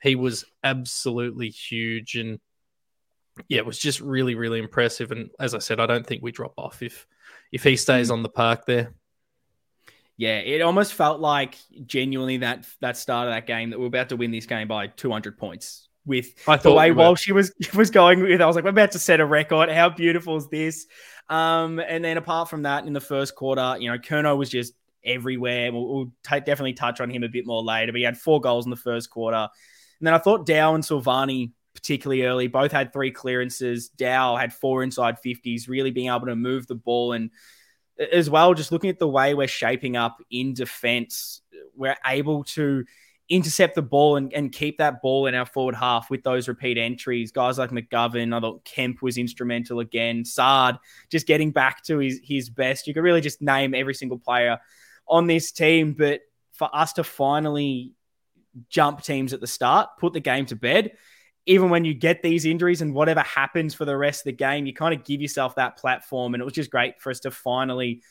he 0.02 0.16
was 0.16 0.44
absolutely 0.62 1.50
huge, 1.50 2.16
and 2.16 2.40
yeah, 3.48 3.58
it 3.58 3.66
was 3.66 3.78
just 3.78 4.00
really, 4.00 4.34
really 4.34 4.58
impressive. 4.58 5.10
And 5.10 5.30
as 5.40 5.54
I 5.54 5.58
said, 5.58 5.80
I 5.80 5.86
don't 5.86 6.06
think 6.06 6.22
we 6.22 6.32
drop 6.32 6.54
off 6.58 6.82
if 6.82 7.06
if 7.52 7.62
he 7.62 7.76
stays 7.76 8.10
on 8.10 8.22
the 8.22 8.28
park 8.28 8.66
there. 8.66 8.94
Yeah, 10.16 10.38
it 10.38 10.62
almost 10.62 10.94
felt 10.94 11.20
like 11.20 11.56
genuinely 11.86 12.38
that 12.38 12.66
that 12.80 12.96
start 12.96 13.28
of 13.28 13.34
that 13.34 13.46
game 13.46 13.70
that 13.70 13.78
we 13.78 13.84
are 13.84 13.88
about 13.88 14.10
to 14.10 14.16
win 14.16 14.30
this 14.30 14.46
game 14.46 14.68
by 14.68 14.86
200 14.86 15.36
points. 15.38 15.88
With 16.06 16.34
I 16.46 16.56
the 16.58 16.72
way 16.72 16.90
we 16.90 16.96
while 16.96 17.14
she 17.14 17.32
was 17.32 17.52
was 17.74 17.90
going 17.90 18.20
with, 18.20 18.40
I 18.40 18.46
was 18.46 18.56
like, 18.56 18.64
we're 18.64 18.70
about 18.70 18.92
to 18.92 18.98
set 18.98 19.20
a 19.20 19.26
record. 19.26 19.70
How 19.70 19.88
beautiful 19.88 20.36
is 20.36 20.48
this? 20.48 20.86
Um, 21.28 21.78
and 21.78 22.04
then 22.04 22.18
apart 22.18 22.50
from 22.50 22.62
that, 22.62 22.86
in 22.86 22.92
the 22.92 23.00
first 23.00 23.34
quarter, 23.34 23.76
you 23.78 23.90
know, 23.90 23.98
Curnow 23.98 24.36
was 24.36 24.50
just 24.50 24.74
everywhere. 25.04 25.72
We'll, 25.72 25.88
we'll 25.88 26.12
t- 26.22 26.40
definitely 26.40 26.74
touch 26.74 27.00
on 27.00 27.08
him 27.08 27.22
a 27.22 27.28
bit 27.28 27.46
more 27.46 27.62
later, 27.62 27.92
but 27.92 27.98
he 27.98 28.04
had 28.04 28.18
four 28.18 28.40
goals 28.40 28.66
in 28.66 28.70
the 28.70 28.76
first 28.76 29.08
quarter. 29.08 29.48
And 29.98 30.06
then 30.06 30.12
I 30.12 30.18
thought 30.18 30.44
Dow 30.44 30.74
and 30.74 30.84
Silvagni 30.84 31.52
particularly 31.74 32.22
early, 32.22 32.46
both 32.46 32.72
had 32.72 32.92
three 32.92 33.10
clearances. 33.10 33.88
Dow 33.88 34.36
had 34.36 34.54
four 34.54 34.82
inside 34.82 35.16
50s, 35.24 35.68
really 35.68 35.90
being 35.90 36.08
able 36.08 36.26
to 36.26 36.36
move 36.36 36.66
the 36.66 36.74
ball. 36.74 37.12
And 37.12 37.30
as 38.12 38.30
well, 38.30 38.54
just 38.54 38.72
looking 38.72 38.90
at 38.90 38.98
the 38.98 39.08
way 39.08 39.34
we're 39.34 39.48
shaping 39.48 39.96
up 39.96 40.16
in 40.30 40.54
defense, 40.54 41.42
we're 41.76 41.96
able 42.06 42.44
to 42.44 42.84
intercept 43.28 43.74
the 43.74 43.82
ball 43.82 44.16
and, 44.16 44.32
and 44.34 44.52
keep 44.52 44.78
that 44.78 45.00
ball 45.00 45.26
in 45.26 45.34
our 45.34 45.46
forward 45.46 45.74
half 45.74 46.10
with 46.10 46.22
those 46.22 46.46
repeat 46.46 46.76
entries. 46.76 47.32
Guys 47.32 47.58
like 47.58 47.70
McGovern, 47.70 48.36
I 48.36 48.40
thought 48.40 48.64
Kemp 48.64 49.00
was 49.02 49.16
instrumental 49.16 49.80
again. 49.80 50.24
Saad 50.24 50.78
just 51.10 51.26
getting 51.26 51.50
back 51.50 51.82
to 51.84 51.98
his, 51.98 52.20
his 52.22 52.50
best. 52.50 52.86
You 52.86 52.94
could 52.94 53.02
really 53.02 53.22
just 53.22 53.40
name 53.40 53.74
every 53.74 53.94
single 53.94 54.18
player 54.18 54.58
on 55.08 55.26
this 55.26 55.52
team. 55.52 55.94
But 55.94 56.20
for 56.52 56.68
us 56.74 56.92
to 56.94 57.04
finally 57.04 57.92
jump 58.68 59.02
teams 59.02 59.32
at 59.32 59.40
the 59.40 59.46
start, 59.46 59.88
put 59.98 60.12
the 60.12 60.20
game 60.20 60.46
to 60.46 60.56
bed, 60.56 60.92
even 61.46 61.70
when 61.70 61.84
you 61.84 61.94
get 61.94 62.22
these 62.22 62.44
injuries 62.44 62.82
and 62.82 62.94
whatever 62.94 63.20
happens 63.20 63.74
for 63.74 63.84
the 63.84 63.96
rest 63.96 64.20
of 64.20 64.24
the 64.24 64.32
game, 64.32 64.66
you 64.66 64.74
kind 64.74 64.94
of 64.94 65.04
give 65.04 65.20
yourself 65.20 65.54
that 65.54 65.76
platform. 65.78 66.34
And 66.34 66.40
it 66.40 66.44
was 66.44 66.54
just 66.54 66.70
great 66.70 67.00
for 67.00 67.10
us 67.10 67.20
to 67.20 67.30
finally 67.30 68.02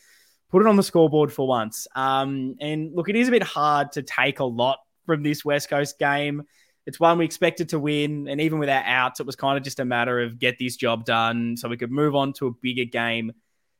put 0.49 0.61
it 0.61 0.67
on 0.67 0.75
the 0.75 0.83
scoreboard 0.83 1.31
for 1.31 1.47
once. 1.47 1.87
Um, 1.95 2.55
and 2.59 2.95
look, 2.95 3.09
it 3.09 3.15
is 3.15 3.27
a 3.27 3.31
bit 3.31 3.43
hard 3.43 3.91
to 3.93 4.03
take 4.03 4.39
a 4.39 4.43
lot 4.43 4.79
from 5.05 5.23
this 5.23 5.43
West 5.43 5.69
Coast 5.69 5.99
game. 5.99 6.43
It's 6.85 6.99
one 6.99 7.17
we 7.17 7.25
expected 7.25 7.69
to 7.69 7.79
win, 7.79 8.27
and 8.27 8.41
even 8.41 8.59
with 8.59 8.69
our 8.69 8.83
outs, 8.83 9.19
it 9.19 9.25
was 9.25 9.35
kind 9.35 9.57
of 9.57 9.63
just 9.63 9.79
a 9.79 9.85
matter 9.85 10.21
of 10.21 10.37
get 10.37 10.59
this 10.59 10.75
job 10.75 11.05
done 11.05 11.55
so 11.55 11.69
we 11.69 11.77
could 11.77 11.91
move 11.91 12.15
on 12.15 12.33
to 12.33 12.47
a 12.47 12.51
bigger 12.51 12.85
game 12.85 13.31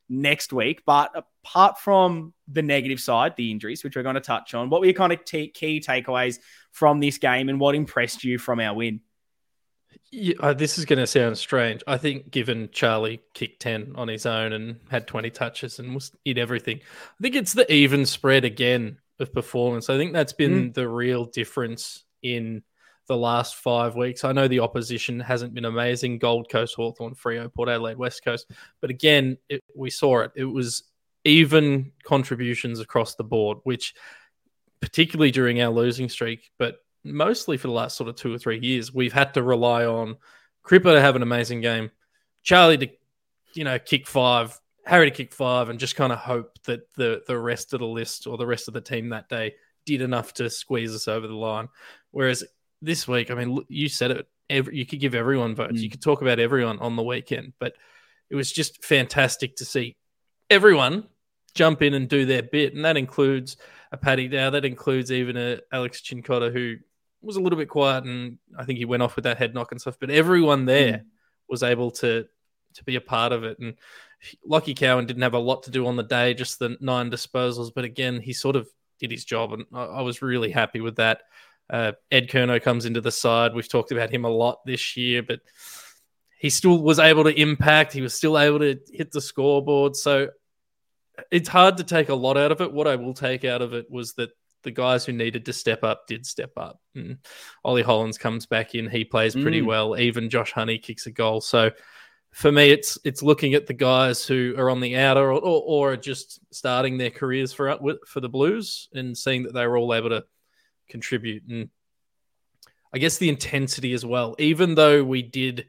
next 0.08 0.54
week. 0.54 0.84
But 0.86 1.12
apart 1.16 1.80
from 1.80 2.34
the 2.48 2.62
negative 2.62 3.00
side, 3.00 3.36
the 3.36 3.52
injuries, 3.52 3.84
which 3.84 3.96
we're 3.96 4.04
going 4.04 4.16
to 4.16 4.22
touch 4.22 4.54
on, 4.54 4.70
what 4.70 4.80
were 4.80 4.88
your 4.88 4.94
kind 4.94 5.12
of 5.12 5.26
t- 5.26 5.50
key 5.50 5.82
takeaways 5.82 6.40
from 6.72 7.02
this 7.02 7.18
game, 7.18 7.50
and 7.50 7.60
what 7.60 7.76
impressed 7.76 8.24
you 8.24 8.38
from 8.38 8.60
our 8.62 8.74
win? 8.74 9.02
Yeah, 10.12 10.36
uh, 10.40 10.54
this 10.54 10.78
is 10.78 10.86
going 10.86 11.00
to 11.00 11.08
sound 11.08 11.38
strange. 11.38 11.84
I 11.88 11.98
think 11.98 12.30
given 12.30 12.70
Charlie 12.72 13.22
kicked 13.34 13.62
10 13.62 13.94
on 13.96 14.08
his 14.08 14.26
own 14.26 14.54
and 14.54 14.80
had 14.90 15.08
20 15.08 15.30
touches 15.32 15.80
and 15.80 15.94
was 15.94 16.12
in 16.24 16.38
everything, 16.38 16.80
I 16.84 17.22
think 17.22 17.36
it's 17.36 17.54
the 17.54 17.72
even 17.72 18.06
spread 18.06 18.46
again 18.46 19.00
of 19.24 19.34
performance. 19.34 19.90
I 19.90 19.98
think 19.98 20.14
that's 20.14 20.34
been 20.34 20.70
mm. 20.70 20.74
the 20.76 20.88
real 20.88 21.26
difference 21.26 22.04
in 22.22 22.62
the 23.08 23.18
last 23.18 23.56
five 23.56 23.96
weeks. 23.96 24.24
I 24.24 24.32
know 24.32 24.48
the 24.48 24.60
opposition 24.60 25.20
hasn't 25.20 25.54
been 25.54 25.66
amazing 25.66 26.20
Gold 26.20 26.50
Coast, 26.50 26.76
Hawthorn, 26.76 27.16
Freo, 27.16 27.52
Port 27.54 27.70
Adelaide, 27.70 27.98
West 27.98 28.24
Coast. 28.24 28.52
But 28.80 28.92
again, 28.92 29.38
it, 29.50 29.64
we 29.76 29.90
saw 29.90 30.22
it. 30.22 30.32
It 30.36 30.46
was 30.46 30.84
even 31.26 31.92
contributions 32.04 32.80
across 32.80 33.16
the 33.16 33.24
board, 33.24 33.58
which 33.64 33.94
particularly 34.82 35.32
during 35.32 35.62
our 35.62 35.72
losing 35.72 36.10
streak, 36.10 36.52
but 36.60 36.78
mostly 37.04 37.58
for 37.58 37.68
the 37.68 37.74
last 37.74 37.98
sort 37.98 38.10
of 38.10 38.16
two 38.16 38.34
or 38.34 38.38
three 38.38 38.60
years, 38.60 38.94
we've 38.94 39.14
had 39.14 39.34
to 39.34 39.44
rely 39.44 39.86
on 39.86 40.18
Cripper 40.66 40.94
to 40.94 41.02
have 41.02 41.16
an 41.16 41.22
amazing 41.22 41.62
game, 41.62 41.92
Charlie 42.44 42.78
to, 42.78 42.90
you 43.54 43.64
know, 43.64 43.80
kick 43.80 44.08
five, 44.08 44.60
Harry 44.86 45.10
to 45.10 45.16
kick 45.16 45.34
five, 45.34 45.70
and 45.70 45.80
just 45.80 45.96
kind 45.96 46.12
of 46.12 46.20
hope 46.20 46.58
that 46.64 46.94
the 46.96 47.22
the 47.28 47.38
rest 47.38 47.74
of 47.74 47.80
the 47.80 47.88
list 47.88 48.28
or 48.28 48.38
the 48.38 48.48
rest 48.48 48.68
of 48.68 48.74
the 48.74 48.82
team 48.82 49.10
that 49.10 49.30
day 49.30 49.56
did 49.86 50.02
enough 50.02 50.34
to 50.36 50.50
squeeze 50.50 50.94
us 50.94 51.08
over 51.08 51.28
the 51.28 51.36
line. 51.36 51.70
Whereas 52.12 52.44
this 52.82 53.08
week, 53.08 53.32
I 53.32 53.36
mean, 53.36 53.64
you 53.70 53.90
said 53.90 54.12
it. 54.12 54.28
Every, 54.50 54.78
you 54.78 54.86
could 54.86 55.00
give 55.00 55.16
everyone 55.16 55.56
votes. 55.56 55.80
Mm. 55.80 55.84
You 55.84 55.90
could 55.90 56.02
talk 56.02 56.22
about 56.22 56.40
everyone 56.40 56.80
on 56.80 56.96
the 56.96 57.04
weekend, 57.04 57.54
but 57.60 57.74
it 58.30 58.36
was 58.36 58.52
just 58.52 58.84
fantastic 58.84 59.56
to 59.58 59.66
see 59.66 59.96
everyone 60.50 61.08
jump 61.56 61.82
in 61.82 61.94
and 61.94 62.10
do 62.10 62.26
their 62.26 62.44
bit, 62.44 62.74
and 62.74 62.84
that 62.86 62.98
includes 62.98 63.58
a 63.92 63.98
Paddy 63.98 64.28
Dow. 64.28 64.50
That 64.50 64.66
includes 64.66 65.12
even 65.12 65.38
a 65.38 65.60
Alex 65.72 66.02
Cincotta 66.02 66.52
who 66.52 66.76
was 67.22 67.38
a 67.38 67.42
little 67.42 67.58
bit 67.58 67.70
quiet, 67.70 68.04
and 68.04 68.38
I 68.58 68.66
think 68.66 68.80
he 68.80 68.86
went 68.86 69.04
off 69.04 69.16
with 69.16 69.24
that 69.24 69.38
head 69.38 69.54
knock 69.54 69.72
and 69.72 69.80
stuff. 69.80 69.98
But 70.00 70.10
everyone 70.10 70.66
there 70.66 70.94
mm. 70.94 71.06
was 71.48 71.64
able 71.64 71.92
to 71.92 72.26
to 72.76 72.84
be 72.84 72.96
a 72.96 73.02
part 73.02 73.32
of 73.32 73.44
it, 73.44 73.60
and 73.60 73.76
Lachie 74.50 74.76
Cowan 74.76 75.06
didn't 75.06 75.24
have 75.24 75.34
a 75.34 75.40
lot 75.40 75.64
to 75.64 75.72
do 75.72 75.88
on 75.88 75.96
the 75.96 76.04
day, 76.04 76.34
just 76.34 76.60
the 76.60 76.78
nine 76.80 77.10
disposals. 77.10 77.72
But 77.74 77.86
again, 77.86 78.20
he 78.22 78.34
sort 78.34 78.56
of 78.56 78.68
did 79.00 79.12
his 79.12 79.26
job, 79.26 79.54
and 79.54 79.66
I, 79.74 79.84
I 79.84 80.02
was 80.02 80.22
really 80.22 80.52
happy 80.52 80.82
with 80.82 80.98
that. 80.98 81.22
Uh, 81.70 81.94
Ed 82.12 82.30
Curnow 82.30 82.62
comes 82.62 82.86
into 82.86 83.02
the 83.02 83.12
side. 83.12 83.54
We've 83.54 83.70
talked 83.70 83.92
about 83.92 84.12
him 84.12 84.26
a 84.26 84.30
lot 84.30 84.60
this 84.66 84.98
year, 84.98 85.24
but 85.24 85.40
he 86.38 86.50
still 86.50 86.82
was 86.82 87.00
able 87.00 87.24
to 87.24 87.40
impact. 87.40 87.94
He 87.94 88.02
was 88.02 88.14
still 88.14 88.38
able 88.38 88.60
to 88.60 88.78
hit 88.92 89.12
the 89.12 89.22
scoreboard. 89.22 89.96
So 89.96 90.30
it's 91.32 91.50
hard 91.50 91.78
to 91.78 91.84
take 91.84 92.10
a 92.10 92.16
lot 92.16 92.38
out 92.38 92.52
of 92.52 92.62
it. 92.62 92.74
What 92.74 92.88
I 92.88 92.98
will 92.98 93.14
take 93.14 93.46
out 93.46 93.62
of 93.62 93.74
it 93.74 93.90
was 93.90 94.14
that 94.16 94.32
the 94.64 94.72
guys 94.72 95.06
who 95.06 95.14
needed 95.14 95.46
to 95.46 95.54
step 95.54 95.84
up 95.84 96.08
did 96.08 96.26
step 96.26 96.52
up. 96.58 96.82
And 96.96 97.18
Ollie 97.64 97.82
Hollands 97.82 98.18
comes 98.18 98.46
back 98.46 98.76
in. 98.76 98.90
He 98.90 99.06
plays 99.06 99.34
pretty 99.34 99.62
mm. 99.62 99.68
well. 99.68 99.98
Even 99.98 100.30
Josh 100.30 100.52
Honey 100.52 100.78
kicks 100.78 101.06
a 101.06 101.12
goal. 101.12 101.42
So 101.42 101.72
for 102.34 102.52
me, 102.52 102.72
it's 102.72 102.98
it's 103.04 103.22
looking 103.22 103.54
at 103.54 103.68
the 103.68 103.74
guys 103.74 104.26
who 104.26 104.56
are 104.58 104.70
on 104.70 104.82
the 104.82 104.98
outer 104.98 105.32
or, 105.32 105.40
or, 105.40 105.92
or 105.92 105.98
just 105.98 106.40
starting 106.52 106.98
their 106.98 107.12
careers 107.12 107.54
for 107.54 107.70
uh, 107.70 107.94
for 108.08 108.22
the 108.22 108.30
Blues 108.30 108.90
and 108.94 109.16
seeing 109.16 109.44
that 109.44 109.54
they 109.54 109.68
were 109.68 109.78
all 109.78 109.94
able 109.94 110.10
to 110.10 110.26
contribute. 110.90 111.44
And 111.48 111.70
I 112.92 112.98
guess 112.98 113.20
the 113.20 113.30
intensity 113.30 113.94
as 113.94 114.04
well, 114.04 114.36
even 114.40 114.74
though 114.74 115.04
we 115.04 115.22
did 115.22 115.68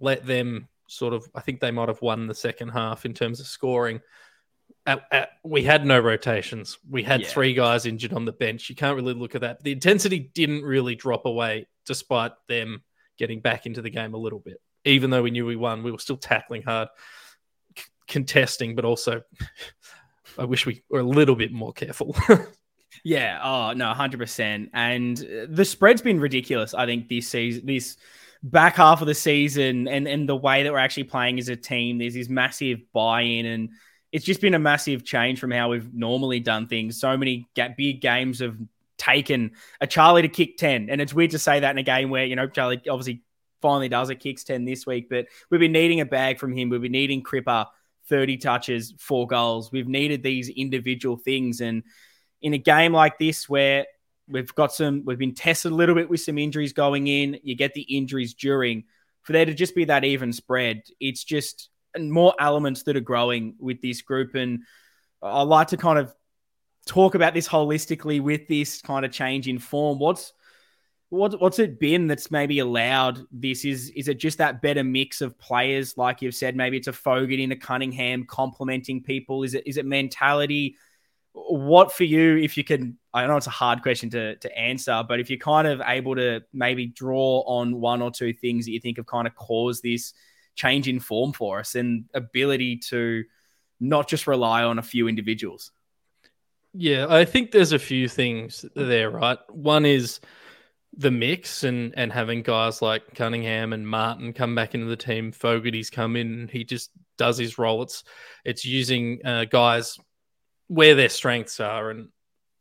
let 0.00 0.26
them 0.26 0.68
sort 0.88 1.14
of, 1.14 1.28
I 1.36 1.40
think 1.40 1.60
they 1.60 1.70
might 1.70 1.88
have 1.88 2.02
won 2.02 2.26
the 2.26 2.34
second 2.34 2.70
half 2.70 3.06
in 3.06 3.14
terms 3.14 3.38
of 3.38 3.46
scoring. 3.46 4.00
At, 4.84 5.04
at, 5.12 5.30
we 5.44 5.62
had 5.62 5.86
no 5.86 6.00
rotations. 6.00 6.78
We 6.90 7.04
had 7.04 7.20
yeah. 7.20 7.28
three 7.28 7.54
guys 7.54 7.86
injured 7.86 8.12
on 8.12 8.24
the 8.24 8.32
bench. 8.32 8.68
You 8.68 8.74
can't 8.74 8.96
really 8.96 9.14
look 9.14 9.36
at 9.36 9.42
that. 9.42 9.62
The 9.62 9.70
intensity 9.70 10.18
didn't 10.34 10.64
really 10.64 10.96
drop 10.96 11.26
away 11.26 11.68
despite 11.86 12.32
them 12.48 12.82
getting 13.18 13.40
back 13.40 13.66
into 13.66 13.82
the 13.82 13.90
game 13.90 14.14
a 14.14 14.18
little 14.18 14.40
bit. 14.40 14.60
Even 14.84 15.10
though 15.10 15.22
we 15.22 15.30
knew 15.30 15.46
we 15.46 15.56
won, 15.56 15.82
we 15.82 15.92
were 15.92 15.98
still 15.98 16.16
tackling 16.16 16.62
hard, 16.62 16.88
c- 17.76 17.84
contesting, 18.08 18.74
but 18.74 18.84
also 18.84 19.22
I 20.38 20.44
wish 20.44 20.66
we 20.66 20.82
were 20.90 21.00
a 21.00 21.04
little 21.04 21.36
bit 21.36 21.52
more 21.52 21.72
careful. 21.72 22.16
Yeah. 23.04 23.40
Oh 23.42 23.72
no, 23.72 23.92
hundred 23.94 24.18
percent. 24.18 24.70
And 24.72 25.18
uh, 25.18 25.46
the 25.48 25.64
spread's 25.64 26.02
been 26.02 26.20
ridiculous. 26.20 26.74
I 26.74 26.86
think 26.86 27.08
this 27.08 27.28
season, 27.28 27.66
this 27.66 27.96
back 28.42 28.76
half 28.76 29.00
of 29.00 29.06
the 29.06 29.14
season, 29.14 29.88
and 29.88 30.06
and 30.06 30.28
the 30.28 30.36
way 30.36 30.62
that 30.62 30.72
we're 30.72 30.78
actually 30.78 31.04
playing 31.04 31.38
as 31.38 31.48
a 31.48 31.56
team, 31.56 31.98
there's 31.98 32.14
this 32.14 32.28
massive 32.28 32.80
buy-in, 32.92 33.46
and 33.46 33.70
it's 34.12 34.24
just 34.24 34.40
been 34.40 34.54
a 34.54 34.58
massive 34.58 35.04
change 35.04 35.40
from 35.40 35.50
how 35.50 35.70
we've 35.70 35.92
normally 35.92 36.40
done 36.40 36.68
things. 36.68 37.00
So 37.00 37.16
many 37.16 37.48
big 37.76 38.00
games 38.00 38.40
have 38.40 38.56
taken 38.98 39.52
a 39.80 39.86
Charlie 39.86 40.22
to 40.22 40.28
kick 40.28 40.56
ten, 40.56 40.88
and 40.88 41.00
it's 41.00 41.14
weird 41.14 41.32
to 41.32 41.38
say 41.38 41.60
that 41.60 41.70
in 41.70 41.78
a 41.78 41.82
game 41.82 42.10
where 42.10 42.24
you 42.24 42.36
know 42.36 42.46
Charlie 42.46 42.82
obviously 42.88 43.22
finally 43.62 43.88
does 43.88 44.10
it, 44.10 44.20
kicks 44.20 44.44
ten 44.44 44.66
this 44.66 44.86
week, 44.86 45.08
but 45.08 45.26
we've 45.48 45.60
been 45.60 45.72
needing 45.72 46.00
a 46.00 46.06
bag 46.06 46.38
from 46.38 46.52
him. 46.52 46.68
We've 46.68 46.82
been 46.82 46.92
needing 46.92 47.22
Cripper. 47.22 47.66
30 48.08 48.36
touches, 48.38 48.94
four 48.98 49.26
goals. 49.26 49.70
We've 49.72 49.88
needed 49.88 50.22
these 50.22 50.48
individual 50.48 51.16
things. 51.16 51.60
And 51.60 51.84
in 52.40 52.52
a 52.52 52.58
game 52.58 52.92
like 52.92 53.18
this 53.18 53.48
where 53.48 53.86
we've 54.28 54.54
got 54.54 54.72
some, 54.72 55.04
we've 55.04 55.18
been 55.18 55.34
tested 55.34 55.72
a 55.72 55.74
little 55.74 55.94
bit 55.94 56.10
with 56.10 56.20
some 56.20 56.36
injuries 56.36 56.72
going 56.72 57.06
in, 57.06 57.38
you 57.42 57.54
get 57.54 57.74
the 57.74 57.82
injuries 57.82 58.34
during, 58.34 58.84
for 59.22 59.32
there 59.32 59.46
to 59.46 59.54
just 59.54 59.74
be 59.74 59.84
that 59.86 60.04
even 60.04 60.32
spread, 60.32 60.82
it's 61.00 61.24
just 61.24 61.70
more 61.98 62.34
elements 62.40 62.82
that 62.82 62.96
are 62.96 63.00
growing 63.00 63.54
with 63.58 63.80
this 63.80 64.02
group. 64.02 64.34
And 64.34 64.62
I 65.22 65.42
like 65.42 65.68
to 65.68 65.76
kind 65.76 65.98
of 65.98 66.12
talk 66.86 67.14
about 67.14 67.34
this 67.34 67.48
holistically 67.48 68.20
with 68.20 68.48
this 68.48 68.82
kind 68.82 69.04
of 69.04 69.12
change 69.12 69.46
in 69.46 69.58
form. 69.58 69.98
What's 69.98 70.32
what, 71.12 71.40
what's 71.40 71.58
it 71.58 71.78
been 71.78 72.06
that's 72.06 72.30
maybe 72.30 72.60
allowed 72.60 73.20
this? 73.30 73.64
Is 73.64 73.90
is 73.90 74.08
it 74.08 74.18
just 74.18 74.38
that 74.38 74.62
better 74.62 74.82
mix 74.82 75.20
of 75.20 75.38
players, 75.38 75.96
like 75.96 76.22
you've 76.22 76.34
said? 76.34 76.56
Maybe 76.56 76.76
it's 76.76 76.88
a 76.88 76.92
Fogarty 76.92 77.44
and 77.44 77.52
a 77.52 77.56
Cunningham 77.56 78.24
complementing 78.24 79.02
people. 79.02 79.42
Is 79.42 79.54
it 79.54 79.66
is 79.66 79.76
it 79.76 79.86
mentality? 79.86 80.76
what 81.34 81.92
for 81.92 82.04
you, 82.04 82.36
if 82.36 82.56
you 82.56 82.64
can, 82.64 82.98
I 83.14 83.26
know 83.26 83.36
it's 83.36 83.46
a 83.46 83.50
hard 83.50 83.82
question 83.82 84.10
to, 84.10 84.36
to 84.36 84.58
answer, 84.58 85.02
but 85.06 85.18
if 85.18 85.30
you're 85.30 85.38
kind 85.38 85.66
of 85.66 85.80
able 85.84 86.14
to 86.16 86.42
maybe 86.52 86.86
draw 86.86 87.42
on 87.46 87.80
one 87.80 88.02
or 88.02 88.10
two 88.10 88.32
things 88.32 88.66
that 88.66 88.72
you 88.72 88.80
think 88.80 88.98
have 88.98 89.06
kind 89.06 89.26
of 89.26 89.34
caused 89.34 89.82
this 89.82 90.12
change 90.54 90.88
in 90.88 91.00
form 91.00 91.32
for 91.32 91.60
us 91.60 91.74
and 91.74 92.04
ability 92.12 92.76
to 92.76 93.24
not 93.80 94.08
just 94.08 94.26
rely 94.26 94.62
on 94.62 94.78
a 94.78 94.82
few 94.82 95.08
individuals. 95.08 95.70
Yeah, 96.74 97.06
I 97.08 97.24
think 97.24 97.50
there's 97.50 97.72
a 97.72 97.78
few 97.78 98.08
things 98.08 98.64
there, 98.74 99.10
right? 99.10 99.38
One 99.50 99.84
is 99.84 100.20
the 100.96 101.10
mix 101.10 101.64
and 101.64 101.94
and 101.96 102.12
having 102.12 102.42
guys 102.42 102.82
like 102.82 103.14
Cunningham 103.14 103.72
and 103.72 103.88
Martin 103.88 104.32
come 104.32 104.54
back 104.54 104.74
into 104.74 104.86
the 104.86 104.96
team. 104.96 105.32
Fogarty's 105.32 105.90
come 105.90 106.16
in 106.16 106.48
he 106.52 106.64
just 106.64 106.90
does 107.16 107.38
his 107.38 107.58
role. 107.58 107.82
It's 107.82 108.04
it's 108.44 108.64
using 108.64 109.20
uh, 109.24 109.44
guys 109.46 109.98
where 110.68 110.94
their 110.94 111.08
strengths 111.08 111.60
are. 111.60 111.90
And 111.90 112.08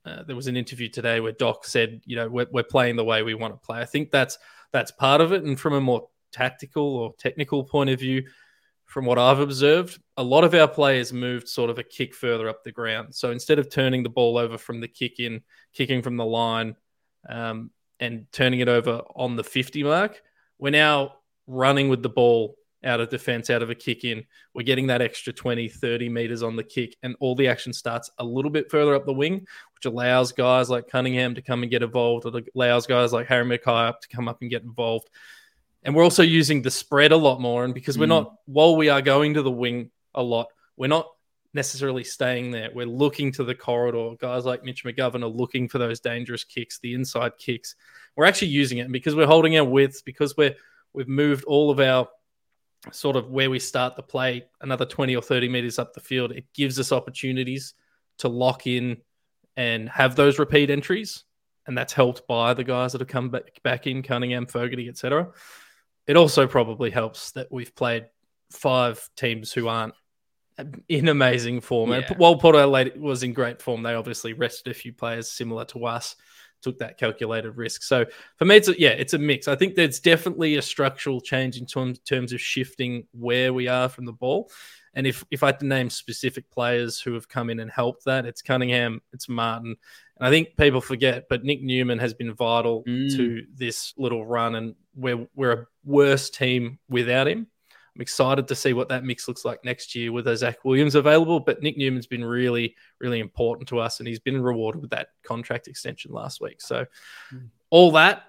uh, 0.06 0.24
there 0.24 0.36
was 0.36 0.48
an 0.48 0.58
interview 0.58 0.90
today 0.90 1.20
where 1.20 1.32
Doc 1.32 1.66
said, 1.66 2.02
you 2.06 2.16
know, 2.16 2.28
we're, 2.28 2.48
we're 2.52 2.64
playing 2.64 2.96
the 2.96 3.06
way 3.06 3.24
we 3.24 3.34
want 3.34 3.54
to 3.54 3.66
play. 3.66 3.80
I 3.80 3.86
think 3.86 4.12
that's 4.12 4.38
that's 4.72 4.92
part 4.92 5.22
of 5.22 5.32
it. 5.32 5.44
And 5.44 5.60
from 5.60 5.74
a 5.74 5.82
more 5.82 6.08
tactical 6.32 6.96
or 6.98 7.14
technical 7.18 7.64
point 7.64 7.90
of 7.90 8.00
view, 8.00 8.24
from 8.86 9.06
what 9.06 9.18
I've 9.18 9.40
observed, 9.40 10.00
a 10.18 10.24
lot 10.24 10.44
of 10.44 10.54
our 10.54 10.68
players 10.68 11.14
moved 11.14 11.48
sort 11.48 11.70
of 11.70 11.80
a 11.80 11.84
kick 11.84 12.14
further 12.14 12.50
up 12.50 12.64
the 12.64 12.72
ground. 12.72 13.16
So 13.16 13.32
instead 13.32 13.60
of 13.60 13.70
turning 13.70 14.04
the 14.04 14.10
ball 14.10 14.38
over 14.38 14.58
from 14.58 14.82
the 14.82 14.88
kick 14.88 15.20
in, 15.20 15.42
kicking 15.74 16.02
from 16.02 16.18
the 16.18 16.26
line, 16.26 16.76
um, 17.30 17.72
and 18.02 18.26
turning 18.32 18.60
it 18.60 18.68
over 18.68 19.02
on 19.16 19.36
the 19.38 19.44
50 19.44 19.84
mark, 19.84 20.22
we're 20.58 20.72
now 20.72 21.14
running 21.48 21.88
with 21.88 22.04
the 22.04 22.10
ball 22.10 22.58
out 22.84 23.00
of 23.00 23.10
defense, 23.10 23.50
out 23.50 23.62
of 23.62 23.70
a 23.70 23.76
kick 23.76 24.04
in. 24.04 24.26
We're 24.54 24.64
getting 24.64 24.88
that 24.88 25.02
extra 25.02 25.32
20, 25.32 25.70
30 25.70 26.10
meters 26.10 26.44
on 26.44 26.56
the 26.56 26.64
kick, 26.64 26.96
and 27.04 27.16
all 27.20 27.36
the 27.36 27.48
action 27.48 27.74
starts 27.74 28.10
a 28.18 28.24
little 28.24 28.52
bit 28.52 28.72
further 28.72 28.96
up 28.96 29.06
the 29.06 29.14
wing, 29.14 29.46
which 29.76 29.86
allows 29.86 30.32
guys 30.32 30.70
like 30.70 30.88
Cunningham 30.88 31.36
to 31.36 31.42
come 31.42 31.62
and 31.62 31.72
get 31.72 31.84
involved. 31.84 32.26
It 32.26 32.50
allows 32.56 32.88
guys 32.88 33.14
like 33.14 33.28
Harry 33.28 33.46
McKay 33.46 33.88
up 33.88 34.02
to 34.02 34.08
come 34.08 34.28
up 34.28 34.42
and 34.42 34.50
get 34.50 34.64
involved. 34.64 35.10
And 35.84 35.96
we're 35.96 36.04
also 36.04 36.24
using 36.24 36.62
the 36.62 36.72
spread 36.72 37.12
a 37.12 37.18
lot 37.18 37.40
more. 37.40 37.64
And 37.64 37.74
because 37.74 37.98
we're 37.98 38.06
mm. 38.06 38.10
not, 38.10 38.36
while 38.46 38.76
we 38.76 38.90
are 38.90 39.02
going 39.02 39.36
to 39.36 39.42
the 39.42 39.52
wing 39.52 39.92
a 40.14 40.22
lot, 40.22 40.48
we're 40.76 40.88
not 40.88 41.08
necessarily 41.54 42.04
staying 42.04 42.52
there. 42.52 42.70
We're 42.74 42.86
looking 42.86 43.32
to 43.34 43.44
the 43.44 43.56
corridor. 43.56 44.16
Guys 44.20 44.46
like 44.46 44.64
Mitch 44.64 44.86
McGovern 44.86 45.24
are 45.24 45.28
looking 45.28 45.68
for 45.68 45.78
those 45.78 46.00
dangerous 46.00 46.44
kicks, 46.44 46.80
the 46.80 46.94
inside 46.94 47.38
kicks. 47.38 47.76
We're 48.16 48.26
actually 48.26 48.50
using 48.50 48.78
it 48.78 48.92
because 48.92 49.16
we're 49.16 49.28
holding 49.28 49.58
our 49.58 49.66
width, 49.66 50.04
because 50.06 50.36
we're 50.38 50.56
we've 50.94 51.08
moved 51.08 51.44
all 51.46 51.72
of 51.72 51.80
our 51.80 52.08
sort 52.92 53.16
of 53.16 53.30
where 53.30 53.50
we 53.50 53.60
start 53.60 53.96
the 53.96 54.02
play 54.02 54.44
another 54.62 54.86
20 54.86 55.16
or 55.16 55.22
30 55.22 55.50
meters 55.50 55.78
up 55.78 55.94
the 55.94 56.00
field, 56.00 56.32
it 56.32 56.46
gives 56.54 56.80
us 56.80 56.92
opportunities 56.92 57.76
to 58.18 58.28
lock 58.28 58.66
in 58.66 58.98
and 59.56 59.88
have 59.90 60.16
those 60.16 60.40
repeat 60.40 60.70
entries. 60.70 61.24
And 61.68 61.78
that's 61.78 61.94
helped 61.94 62.28
by 62.28 62.56
the 62.56 62.64
guys 62.64 62.94
that 62.94 63.02
have 63.02 63.08
come 63.08 63.30
back, 63.30 63.62
back 63.64 63.86
in, 63.86 64.02
Cunningham, 64.02 64.48
Fogarty, 64.48 64.90
etc. 64.90 65.30
It 66.08 66.18
also 66.18 66.48
probably 66.48 66.90
helps 66.90 67.32
that 67.34 67.52
we've 67.52 67.76
played 67.76 68.08
five 68.52 69.08
teams 69.16 69.54
who 69.54 69.68
aren't 69.68 69.94
in 70.90 71.08
amazing 71.08 71.62
form. 71.62 71.92
Yeah. 71.92 72.02
And 72.08 72.18
while 72.18 72.38
Port 72.38 72.56
Adelaide 72.56 73.00
was 73.00 73.24
in 73.24 73.34
great 73.34 73.62
form, 73.62 73.84
they 73.84 73.94
obviously 73.94 74.34
rested 74.34 74.72
a 74.72 74.74
few 74.74 74.94
players 74.94 75.32
similar 75.32 75.66
to 75.66 75.86
us. 75.86 76.16
took 76.62 76.80
that 76.80 76.98
calculated 76.98 77.58
risk. 77.58 77.84
So 77.84 78.06
for 78.38 78.46
me, 78.46 78.58
it's 78.58 78.68
a, 78.68 78.80
yeah, 78.80 78.90
it's 78.90 79.14
a 79.14 79.18
mix. 79.18 79.48
I 79.48 79.56
think 79.56 79.76
there's 79.76 80.00
definitely 80.00 80.56
a 80.56 80.62
structural 80.62 81.22
change 81.22 81.58
in 81.58 81.66
terms, 81.66 82.00
terms 82.00 82.34
of 82.34 82.42
shifting 82.42 83.08
where 83.12 83.54
we 83.54 83.68
are 83.68 83.90
from 83.90 84.06
the 84.06 84.14
ball. 84.14 84.50
And 84.94 85.08
if 85.08 85.24
if 85.32 85.42
I 85.42 85.48
had 85.48 85.60
to 85.60 85.66
name 85.66 85.90
specific 85.90 86.52
players 86.52 87.00
who 87.00 87.14
have 87.14 87.30
come 87.30 87.50
in 87.50 87.62
and 87.62 87.72
helped 87.72 88.04
that, 88.06 88.26
it's 88.26 88.42
Cunningham, 88.42 89.02
it's 89.14 89.30
Martin, 89.30 89.78
and 90.18 90.28
I 90.28 90.30
think 90.30 90.58
people 90.58 90.82
forget, 90.82 91.28
but 91.30 91.46
Nic 91.46 91.64
Newman 91.64 91.98
has 92.00 92.14
been 92.14 92.34
vital 92.34 92.84
mm. 92.84 93.16
to 93.16 93.46
this 93.56 93.94
little 93.98 94.26
run, 94.26 94.56
and 94.56 94.76
we're 94.94 95.26
we're 95.34 95.54
a 95.54 95.66
worse 95.86 96.30
team 96.30 96.78
without 96.90 97.30
him. 97.30 97.48
I'm 97.96 98.02
excited 98.02 98.48
to 98.48 98.56
see 98.56 98.74
what 98.74 98.90
that 98.90 99.04
mix 99.04 99.28
looks 99.28 99.44
like 99.44 99.66
next 99.66 99.96
year 99.96 100.12
with 100.12 100.34
Zac 100.38 100.64
Williams 100.64 100.96
available. 100.96 101.42
But 101.42 101.62
Nic 101.62 101.78
Newman's 101.78 102.08
been 102.08 102.24
really, 102.24 102.76
really 103.00 103.20
important 103.20 103.68
to 103.70 103.80
us, 103.80 104.00
and 104.00 104.08
he's 104.08 104.20
been 104.20 104.42
rewarded 104.42 104.82
with 104.82 104.92
that 104.92 105.10
contract 105.24 105.68
extension 105.68 106.12
last 106.12 106.40
week. 106.40 106.62
So, 106.62 106.86
mm. 107.34 107.50
all 107.70 107.92
that, 107.92 108.24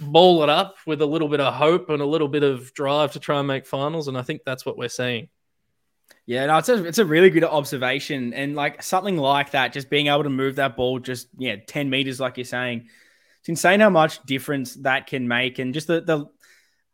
ball 0.00 0.42
it 0.44 0.48
up 0.48 0.76
with 0.86 1.02
a 1.02 1.06
little 1.06 1.28
bit 1.28 1.40
of 1.40 1.52
hope 1.52 1.90
and 1.90 2.00
a 2.00 2.06
little 2.06 2.28
bit 2.28 2.44
of 2.44 2.72
drive 2.74 3.12
to 3.12 3.20
try 3.20 3.38
and 3.38 3.48
make 3.48 3.66
finals. 3.66 4.06
And 4.06 4.16
I 4.16 4.22
think 4.22 4.42
that's 4.46 4.64
what 4.64 4.78
we're 4.78 4.88
seeing. 4.88 5.28
Yeah, 6.26 6.46
no, 6.46 6.58
it's 6.58 6.68
a 6.68 6.84
it's 6.84 6.98
a 6.98 7.04
really 7.04 7.30
good 7.30 7.44
observation, 7.44 8.34
and 8.34 8.54
like 8.54 8.82
something 8.82 9.16
like 9.16 9.52
that, 9.52 9.72
just 9.72 9.88
being 9.88 10.08
able 10.08 10.24
to 10.24 10.30
move 10.30 10.56
that 10.56 10.76
ball 10.76 10.98
just 10.98 11.28
yeah 11.38 11.56
ten 11.66 11.88
meters, 11.88 12.20
like 12.20 12.36
you're 12.36 12.44
saying, 12.44 12.88
it's 13.40 13.48
insane 13.48 13.80
how 13.80 13.90
much 13.90 14.22
difference 14.24 14.74
that 14.74 15.06
can 15.06 15.26
make, 15.26 15.58
and 15.58 15.72
just 15.72 15.86
the 15.86 16.02
the 16.02 16.26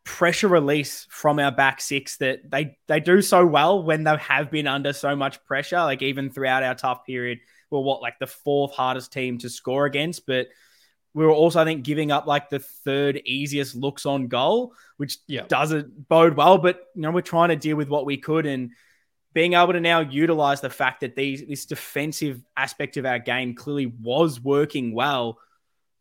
pressure 0.05 0.47
release 0.47 1.05
from 1.09 1.39
our 1.39 1.51
back 1.51 1.81
six 1.81 2.17
that 2.17 2.49
they 2.49 2.77
they 2.87 3.01
do 3.01 3.21
so 3.21 3.45
well 3.45 3.83
when 3.83 4.03
they 4.05 4.15
have 4.17 4.49
been 4.49 4.67
under 4.67 4.93
so 4.93 5.15
much 5.15 5.43
pressure, 5.43 5.77
like 5.79 6.01
even 6.01 6.29
throughout 6.29 6.63
our 6.63 6.75
tough 6.75 7.05
period, 7.05 7.39
we're 7.69 7.81
what 7.81 8.01
like 8.01 8.17
the 8.19 8.27
fourth 8.27 8.71
hardest 8.73 9.11
team 9.11 9.37
to 9.39 9.49
score 9.49 9.85
against, 9.85 10.25
but 10.25 10.47
we 11.15 11.25
were 11.25 11.31
also, 11.31 11.61
I 11.61 11.63
think, 11.63 11.83
giving 11.83 12.11
up 12.11 12.27
like 12.27 12.49
the 12.49 12.59
third 12.59 13.21
easiest 13.25 13.73
looks 13.73 14.05
on 14.05 14.27
goal, 14.27 14.73
which 14.97 15.17
yeah. 15.27 15.45
doesn't 15.47 16.09
bode 16.09 16.35
well. 16.35 16.57
But 16.57 16.81
you 16.93 17.01
know, 17.01 17.11
we're 17.11 17.21
trying 17.21 17.49
to 17.49 17.55
deal 17.55 17.77
with 17.77 17.87
what 17.87 18.05
we 18.05 18.17
could, 18.17 18.45
and 18.45 18.71
being 19.33 19.53
able 19.53 19.73
to 19.73 19.79
now 19.79 20.01
utilize 20.01 20.59
the 20.59 20.69
fact 20.69 21.01
that 21.01 21.15
these 21.15 21.45
this 21.47 21.65
defensive 21.65 22.43
aspect 22.55 22.97
of 22.97 23.05
our 23.05 23.17
game 23.17 23.55
clearly 23.55 23.85
was 23.85 24.41
working 24.41 24.93
well, 24.93 25.39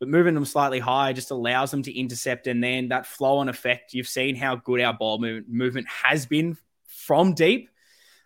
but 0.04 0.10
moving 0.10 0.34
them 0.34 0.44
slightly 0.44 0.80
higher 0.80 1.14
just 1.14 1.30
allows 1.30 1.70
them 1.70 1.82
to 1.82 1.98
intercept, 1.98 2.46
and 2.46 2.62
then 2.62 2.88
that 2.88 3.06
flow 3.06 3.38
on 3.38 3.48
effect. 3.48 3.94
You've 3.94 4.06
seen 4.06 4.36
how 4.36 4.56
good 4.56 4.82
our 4.82 4.92
ball 4.92 5.18
movement, 5.18 5.48
movement 5.48 5.86
has 5.88 6.26
been 6.26 6.58
from 6.86 7.32
deep. 7.32 7.70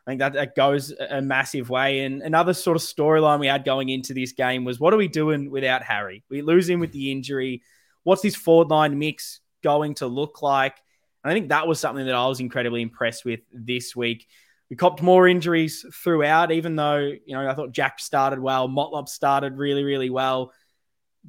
I 0.04 0.10
think 0.10 0.18
that, 0.18 0.32
that 0.32 0.56
goes 0.56 0.90
a 0.90 1.22
massive 1.22 1.70
way. 1.70 2.00
And 2.00 2.22
another 2.22 2.52
sort 2.52 2.76
of 2.76 2.82
storyline 2.82 3.38
we 3.38 3.46
had 3.46 3.64
going 3.64 3.90
into 3.90 4.12
this 4.12 4.32
game 4.32 4.64
was 4.64 4.80
what 4.80 4.92
are 4.92 4.96
we 4.96 5.06
doing 5.06 5.50
without 5.52 5.84
Harry? 5.84 6.24
We 6.28 6.42
lose 6.42 6.68
him 6.68 6.80
with 6.80 6.90
the 6.90 7.12
injury. 7.12 7.62
What's 8.02 8.22
this 8.22 8.34
forward 8.34 8.70
line 8.70 8.98
mix 8.98 9.38
going 9.62 9.94
to 9.96 10.08
look 10.08 10.42
like? 10.42 10.76
And 11.22 11.30
I 11.30 11.34
think 11.34 11.50
that 11.50 11.68
was 11.68 11.78
something 11.78 12.06
that 12.06 12.14
I 12.14 12.26
was 12.26 12.40
incredibly 12.40 12.82
impressed 12.82 13.24
with 13.24 13.40
this 13.52 13.94
week. 13.94 14.26
We 14.68 14.76
copped 14.76 15.00
more 15.00 15.28
injuries 15.28 15.86
throughout, 15.94 16.50
even 16.50 16.74
though, 16.74 16.98
you 16.98 17.34
know, 17.34 17.48
I 17.48 17.54
thought 17.54 17.72
Jack 17.72 18.00
started 18.00 18.40
well, 18.40 18.68
Motlop 18.68 19.08
started 19.08 19.56
really, 19.56 19.84
really 19.84 20.10
well. 20.10 20.52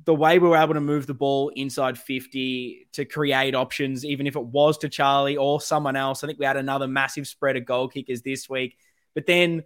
The 0.06 0.16
way 0.16 0.40
we 0.40 0.48
were 0.48 0.58
able 0.58 0.76
to 0.76 0.82
move 0.82 1.08
the 1.08 1.14
ball 1.14 1.50
inside 1.50 1.98
50 1.98 2.88
to 2.94 3.06
create 3.06 3.56
options, 3.56 4.06
even 4.06 4.28
if 4.28 4.36
it 4.36 4.46
was 4.46 4.78
to 4.80 4.90
Charlie 4.90 5.38
or 5.38 5.60
someone 5.60 5.96
else. 5.96 6.24
I 6.24 6.28
think 6.28 6.40
we 6.40 6.46
had 6.46 6.58
another 6.58 6.88
massive 6.88 7.28
spread 7.28 7.58
of 7.58 7.66
goal 7.66 7.90
kickers 7.90 8.22
this 8.22 8.50
week. 8.50 8.78
But 9.14 9.26
then 9.26 9.64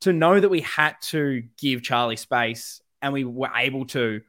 to 0.00 0.12
know 0.12 0.38
that 0.38 0.48
we 0.48 0.62
had 0.62 0.96
to 1.02 1.42
give 1.56 1.82
Charlie 1.82 2.16
space 2.16 2.80
and 3.02 3.12
we 3.12 3.24
were 3.24 3.50
able 3.54 3.86
to 3.86 4.22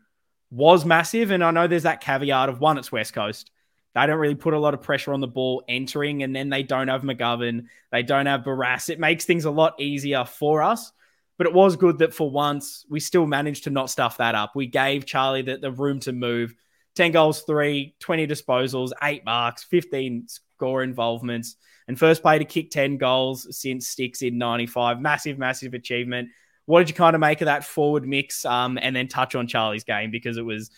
was 0.51 0.86
massive. 0.86 1.32
And 1.32 1.44
I 1.44 1.51
know 1.51 1.68
there's 1.68 1.84
that 1.84 2.01
caveat 2.01 2.50
of 2.50 2.60
one, 2.60 2.77
it's 2.77 2.91
West 2.91 3.13
Coast. 3.13 3.51
They 3.96 4.06
don't 4.06 4.20
really 4.20 4.36
put 4.36 4.53
a 4.53 4.60
lot 4.60 4.74
of 4.74 4.82
pressure 4.82 5.13
on 5.13 5.20
the 5.20 5.27
ball 5.27 5.63
entering, 5.68 6.22
and 6.22 6.36
then 6.36 6.50
they 6.50 6.62
don't 6.62 6.89
have 6.89 7.01
McGovern. 7.01 7.65
They 7.91 8.03
don't 8.03 8.27
have 8.27 8.41
Barrass. 8.41 8.89
It 8.89 9.00
makes 9.00 9.25
things 9.25 9.46
a 9.46 9.51
lot 9.51 9.79
easier 9.79 10.26
for 10.26 10.62
us. 10.62 10.91
But 11.39 11.47
it 11.47 11.54
was 11.54 11.78
good 11.78 11.99
that 11.99 12.13
for 12.13 12.30
once 12.30 12.86
we 12.89 12.99
still 12.99 13.25
managed 13.25 13.63
to 13.63 13.69
not 13.69 13.89
stuff 13.89 14.17
that 14.17 14.36
up. 14.36 14.56
We 14.56 14.67
gave 14.67 15.06
Charlie 15.06 15.41
the, 15.41 15.58
the 15.58 15.71
room 15.71 16.02
to 16.02 16.12
move. 16.12 16.54
10 16.95 17.13
goals, 17.13 17.43
three, 17.43 17.95
20 18.02 18.28
disposals, 18.28 18.91
eight 19.02 19.23
marks, 19.23 19.63
15 19.63 20.28
score 20.28 20.84
involvements, 20.84 21.56
and 21.88 21.97
first 21.97 22.21
play 22.21 22.39
to 22.39 22.43
kick 22.43 22.71
10 22.71 22.97
goals 22.97 23.58
since 23.58 23.88
Sticks 23.88 24.21
in 24.21 24.38
95. 24.38 24.99
Massive, 24.99 25.38
massive 25.38 25.73
achievement. 25.73 26.28
What 26.65 26.80
did 26.80 26.89
you 26.89 26.95
kind 26.95 27.15
of 27.15 27.21
make 27.21 27.39
of 27.39 27.45
that 27.45 27.63
forward 27.63 28.06
mix? 28.06 28.43
Um, 28.43 28.78
and 28.82 28.93
then 28.93 29.08
touch 29.08 29.34
on 29.34 29.47
Charlie's 29.47 29.86
game 29.86 30.12
because 30.12 30.36
it 30.36 30.45
was 30.45 30.69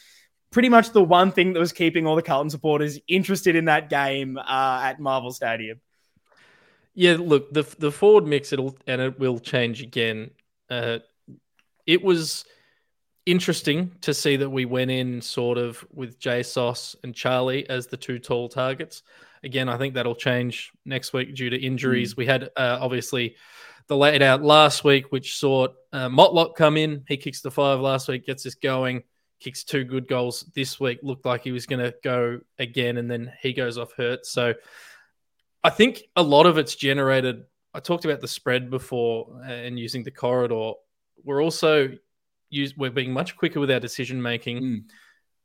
pretty 0.52 0.70
much 0.70 0.92
the 0.92 1.04
one 1.04 1.32
thing 1.32 1.54
that 1.54 1.60
was 1.60 1.74
keeping 1.74 2.06
all 2.06 2.16
the 2.16 2.22
Carlton 2.22 2.52
supporters 2.52 3.00
interested 3.08 3.56
in 3.56 3.66
that 3.66 3.90
game 3.90 4.38
uh, 4.38 4.82
at 4.84 5.00
Marvel 5.00 5.32
Stadium. 5.32 5.82
Yeah, 6.94 7.18
look, 7.20 7.52
the 7.54 7.64
the 7.80 7.92
forward 7.92 8.28
mix 8.28 8.52
it'll 8.52 8.78
and 8.86 9.02
it 9.02 9.18
will 9.18 9.40
change 9.40 9.82
again. 9.82 10.32
Uh, 10.72 11.00
it 11.86 12.04
was 12.04 12.46
interesting 13.26 13.92
to 14.02 14.14
see 14.14 14.38
that 14.38 14.50
we 14.50 14.66
went 14.66 14.90
in 14.90 15.22
sort 15.22 15.58
of 15.58 15.86
with 15.94 16.20
Jay 16.20 16.42
Sauce 16.42 16.96
and 17.04 17.14
Charlie 17.14 17.70
as 17.70 17.88
the 17.88 17.98
two 17.98 18.18
tall 18.18 18.50
targets. 18.50 19.04
Again, 19.44 19.70
I 19.70 19.78
think 19.78 19.94
that'll 19.94 20.16
change 20.16 20.72
next 20.86 21.14
week 21.14 21.36
due 21.36 21.50
to 21.50 21.62
injuries. 21.62 22.14
Mm. 22.14 22.18
We 22.18 22.26
had 22.26 22.44
uh, 22.56 22.80
obviously 22.82 23.36
the 23.88 23.98
laid 23.98 24.22
out 24.22 24.42
last 24.42 24.84
week, 24.84 25.12
which 25.12 25.38
saw 25.38 25.68
uh, 25.92 26.10
Motlop 26.10 26.56
come 26.56 26.78
in. 26.78 27.04
He 27.08 27.18
kicks 27.18 27.42
the 27.42 27.52
five 27.52 27.80
last 27.80 28.08
week, 28.08 28.26
gets 28.26 28.46
us 28.46 28.56
going 28.56 29.04
kicks 29.42 29.64
two 29.64 29.84
good 29.84 30.08
goals 30.08 30.46
this 30.56 30.80
week. 30.80 31.00
Looked 31.02 31.26
like 31.26 31.44
he 31.44 31.52
was 31.52 31.66
going 31.66 31.84
to 31.84 31.94
go 32.04 32.40
again, 32.60 32.98
and 32.98 33.12
then 33.12 33.34
he 33.42 33.52
goes 33.52 33.78
off 33.78 33.92
hurt. 33.94 34.26
So 34.26 34.54
I 35.64 35.70
think 35.70 36.04
a 36.16 36.24
lot 36.24 36.46
of 36.46 36.58
it's 36.58 36.76
generated. 36.76 37.44
I 37.74 37.80
talked 37.80 38.06
about 38.06 38.22
the 38.22 38.28
spread 38.28 38.70
before 38.70 39.42
and 39.46 39.80
using 39.80 40.04
the 40.04 40.12
corridor. 40.12 40.74
We're 41.24 41.42
also 41.42 41.90
use, 42.50 42.76
we're 42.76 42.92
being 42.92 43.14
much 43.14 43.38
quicker 43.38 43.60
with 43.60 43.72
our 43.72 43.80
decision 43.80 44.22
making. 44.22 44.62
Mm. 44.62 44.84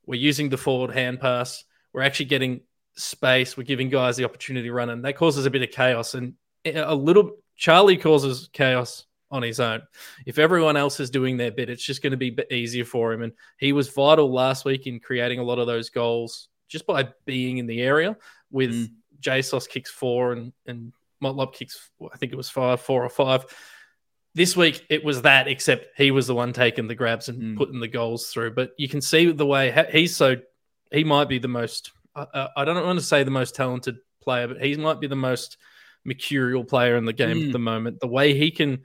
We're 0.07 0.21
using 0.21 0.49
the 0.49 0.57
forward 0.57 0.93
hand 0.93 1.21
pass. 1.21 1.65
We're 1.93 2.03
actually 2.03 2.27
getting 2.27 2.61
space. 2.97 3.57
We're 3.57 3.65
giving 3.65 3.89
guys 3.89 4.17
the 4.17 4.25
opportunity 4.25 4.69
to 4.69 4.73
run, 4.73 4.91
and 4.91 5.05
that 5.05 5.17
causes 5.17 5.47
a 5.47 5.51
bit 5.51 5.63
of 5.63 5.71
chaos. 5.71 6.15
And 6.15 6.35
a 6.65 6.95
little 6.95 7.33
Charlie 7.57 7.97
causes 7.97 8.49
chaos 8.53 9.07
on 9.31 9.43
his 9.43 9.61
own. 9.61 9.83
If 10.25 10.39
everyone 10.39 10.77
else 10.77 11.01
is 11.01 11.11
doing 11.11 11.37
their 11.37 11.51
bit, 11.51 11.71
it's 11.71 11.83
just 11.83 12.03
going 12.03 12.13
to 12.13 12.17
be 12.17 12.37
easier 12.51 12.85
for 12.85 13.13
him. 13.13 13.23
And 13.23 13.33
he 13.59 13.73
was 13.73 13.89
vital 13.89 14.33
last 14.33 14.65
week 14.65 14.87
in 14.87 15.01
creating 15.01 15.39
a 15.39 15.45
lot 15.45 15.59
of 15.59 15.67
those 15.67 15.91
goals 15.91 16.49
just 16.69 16.87
by 16.87 17.09
being 17.25 17.59
in 17.59 17.67
the 17.67 17.81
area 17.81 18.17
with 18.51 18.71
mm. 18.71 18.89
JSOS 19.21 19.69
kicks 19.69 19.91
four 19.91 20.33
and, 20.33 20.53
and 20.67 20.93
Motlop 21.23 21.55
kicks, 21.55 21.91
I 22.13 22.17
think 22.17 22.33
it 22.33 22.37
was 22.37 22.49
five, 22.49 22.81
four 22.81 23.05
or 23.05 23.09
five. 23.09 23.45
This 24.35 24.57
week 24.57 24.85
it 24.91 25.05
was 25.05 25.23
that, 25.23 25.49
except 25.49 25.97
he 25.97 26.11
was 26.11 26.27
the 26.27 26.35
one 26.35 26.53
taking 26.53 26.89
the 26.89 26.95
grabs 26.95 27.29
and 27.29 27.43
mm. 27.43 27.57
putting 27.57 27.81
the 27.81 27.89
goals 27.89 28.29
through. 28.29 28.55
But 28.55 28.73
you 28.77 28.89
can 28.89 29.01
see 29.01 29.31
the 29.33 29.47
way 29.47 29.87
he's 29.91 30.17
so, 30.17 30.37
he 30.93 31.05
might 31.05 31.29
be 31.29 31.39
the 31.39 31.49
most, 31.49 31.93
uh, 32.15 32.49
I 32.57 32.65
don't 32.65 32.85
want 32.85 32.99
to 32.99 33.05
say 33.05 33.23
the 33.23 33.31
most 33.31 33.55
talented 33.55 33.97
player, 34.23 34.49
but 34.49 34.63
he 34.63 34.77
might 34.77 35.01
be 35.01 35.07
the 35.07 35.17
most 35.17 35.57
mercurial 36.05 36.65
player 36.65 36.97
in 36.97 37.05
the 37.05 37.13
game 37.13 37.39
mm. 37.39 37.47
at 37.47 37.53
the 37.53 37.59
moment. 37.59 38.01
The 38.01 38.07
way 38.07 38.37
he 38.37 38.51
can 38.51 38.83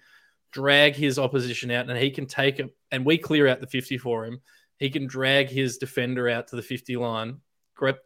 drag 0.52 0.96
his 0.96 1.20
opposition 1.20 1.72
out 1.72 1.90
and 1.90 1.98
he 1.98 2.12
can 2.12 2.26
take 2.26 2.60
it 2.60 2.74
and 2.92 3.06
we 3.06 3.18
clear 3.18 3.48
out 3.48 3.62
the 3.62 3.68
50 3.68 3.98
for 3.98 4.26
him. 4.26 4.42
He 4.78 4.90
can 4.90 5.08
drag 5.08 5.50
his 5.50 5.78
defender 5.78 6.28
out 6.28 6.48
to 6.48 6.56
the 6.56 6.62
50 6.62 6.98
line, 6.98 7.42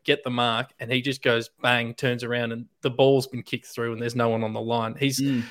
get 0.04 0.24
the 0.24 0.30
mark, 0.30 0.74
and 0.80 0.92
he 0.92 1.02
just 1.02 1.22
goes 1.22 1.50
bang, 1.62 1.94
turns 1.94 2.24
around, 2.24 2.52
and 2.52 2.66
the 2.82 2.90
ball's 2.90 3.28
been 3.28 3.44
kicked 3.44 3.68
through, 3.68 3.94
and 3.94 4.02
there's 4.02 4.16
no 4.16 4.30
one 4.30 4.44
on 4.44 4.54
the 4.54 4.62
line. 4.62 4.96
He's 5.00 5.22
mm. 5.22 5.44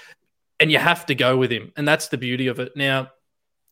and 0.60 0.70
you 0.70 0.78
have 0.78 1.06
to 1.06 1.14
go 1.14 1.36
with 1.36 1.50
him, 1.50 1.72
and 1.76 1.86
that's 1.86 2.08
the 2.08 2.18
beauty 2.18 2.46
of 2.46 2.60
it. 2.60 2.72
Now, 2.76 3.10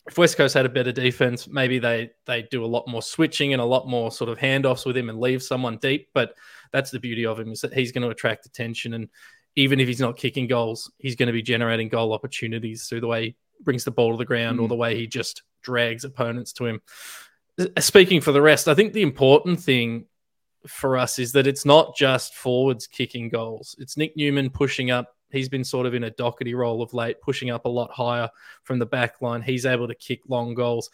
if 0.06 0.18
West 0.18 0.36
Coast 0.36 0.54
had 0.54 0.66
a 0.66 0.70
better 0.70 0.92
defense, 0.92 1.46
maybe 1.48 1.78
they 1.78 2.10
they 2.26 2.42
do 2.42 2.64
a 2.64 2.66
lot 2.66 2.88
more 2.88 3.02
switching 3.02 3.52
and 3.52 3.62
a 3.62 3.66
lot 3.66 3.88
more 3.88 4.10
sort 4.10 4.30
of 4.30 4.38
handoffs 4.38 4.84
with 4.84 4.96
him 4.96 5.08
and 5.08 5.20
leave 5.20 5.42
someone 5.42 5.78
deep. 5.78 6.08
But 6.12 6.34
that's 6.72 6.90
the 6.90 7.00
beauty 7.00 7.26
of 7.26 7.38
him 7.38 7.52
is 7.52 7.60
that 7.60 7.74
he's 7.74 7.92
going 7.92 8.02
to 8.02 8.10
attract 8.10 8.46
attention 8.46 8.94
and 8.94 9.08
even 9.56 9.80
if 9.80 9.86
he's 9.86 10.00
not 10.00 10.16
kicking 10.16 10.46
goals, 10.46 10.90
he's 10.98 11.16
going 11.16 11.26
to 11.26 11.32
be 11.32 11.42
generating 11.42 11.88
goal 11.88 12.12
opportunities 12.12 12.86
through 12.86 13.00
the 13.00 13.06
way 13.06 13.24
he 13.24 13.36
brings 13.60 13.84
the 13.84 13.90
ball 13.90 14.12
to 14.12 14.16
the 14.16 14.24
ground 14.24 14.58
mm. 14.58 14.62
or 14.62 14.68
the 14.68 14.74
way 14.74 14.96
he 14.96 15.06
just 15.06 15.42
drags 15.62 16.04
opponents 16.04 16.52
to 16.54 16.66
him. 16.66 16.80
Speaking 17.78 18.20
for 18.20 18.32
the 18.32 18.40
rest, 18.40 18.66
I 18.66 18.74
think 18.74 18.92
the 18.92 19.02
important 19.02 19.60
thing 19.60 20.06
for 20.66 20.96
us 20.96 21.18
is 21.18 21.32
that 21.32 21.46
it's 21.46 21.64
not 21.64 21.96
just 21.96 22.34
forwards 22.34 22.86
kicking 22.86 23.28
goals. 23.28 23.74
It's 23.78 23.96
Nic 23.96 24.16
Newman 24.16 24.50
pushing 24.50 24.90
up. 24.90 25.16
He's 25.30 25.48
been 25.48 25.64
sort 25.64 25.86
of 25.86 25.94
in 25.94 26.04
a 26.04 26.10
Docherty 26.10 26.54
role 26.54 26.82
of 26.82 26.92
late, 26.92 27.20
pushing 27.20 27.50
up 27.50 27.64
a 27.64 27.68
lot 27.68 27.90
higher 27.90 28.28
from 28.64 28.78
the 28.78 28.86
back 28.86 29.22
line. 29.22 29.42
He's 29.42 29.66
able 29.66 29.88
to 29.88 29.94
kick 29.94 30.20
long 30.28 30.54
goals. 30.54 30.90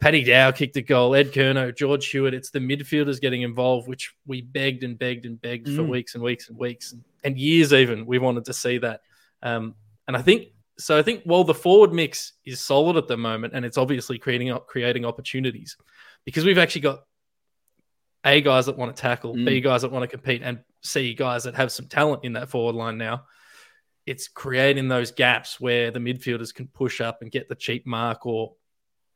Paddy 0.00 0.22
Dow 0.22 0.52
kicked 0.52 0.76
a 0.76 0.82
goal. 0.82 1.14
Ed 1.14 1.32
Curnow, 1.32 1.76
George 1.76 2.06
Hewett. 2.06 2.34
It's 2.34 2.50
the 2.50 2.60
midfielders 2.60 3.20
getting 3.20 3.42
involved, 3.42 3.88
which 3.88 4.14
we 4.26 4.42
begged 4.42 4.84
and 4.84 4.98
begged 4.98 5.26
and 5.26 5.40
begged 5.40 5.66
mm. 5.66 5.76
for 5.76 5.82
weeks 5.82 6.14
and 6.14 6.22
weeks 6.22 6.48
and 6.48 6.56
weeks 6.56 6.92
and, 6.92 7.02
and, 7.24 7.38
years. 7.38 7.72
Even 7.72 8.06
we 8.06 8.18
wanted 8.18 8.44
to 8.44 8.52
see 8.52 8.78
that. 8.78 9.00
Um, 9.42 9.74
and 10.06 10.16
I 10.16 10.22
think 10.22 10.48
so. 10.78 10.96
I 10.96 11.02
think 11.02 11.24
while 11.24 11.42
the 11.42 11.54
forward 11.54 11.92
mix 11.92 12.34
is 12.44 12.60
solid 12.60 12.96
at 12.96 13.08
the 13.08 13.16
moment, 13.16 13.54
and 13.54 13.64
it's 13.64 13.76
obviously 13.76 14.18
creating 14.18 14.56
creating 14.68 15.04
opportunities, 15.04 15.76
because 16.24 16.44
we've 16.44 16.58
actually 16.58 16.82
got 16.82 17.00
A 18.24 18.40
guys 18.40 18.66
that 18.66 18.76
want 18.76 18.94
to 18.94 19.00
tackle, 19.00 19.34
Mm. 19.34 19.44
B 19.46 19.60
guys 19.60 19.82
that 19.82 19.92
want 19.92 20.02
to 20.02 20.08
compete, 20.16 20.42
and 20.42 20.60
C 20.82 21.14
guys 21.14 21.44
that 21.44 21.54
have 21.54 21.70
some 21.72 21.86
talent 21.86 22.24
in 22.24 22.32
that 22.34 22.48
forward 22.48 22.74
line 22.74 22.98
now. 22.98 23.24
It's 24.06 24.26
creating 24.28 24.88
those 24.88 25.10
gaps 25.10 25.60
where 25.60 25.90
the 25.90 25.98
midfielders 26.00 26.54
can 26.54 26.66
push 26.68 27.00
up 27.00 27.20
and 27.22 27.30
get 27.30 27.48
the 27.48 27.54
cheap 27.54 27.86
mark 27.86 28.24
or 28.26 28.54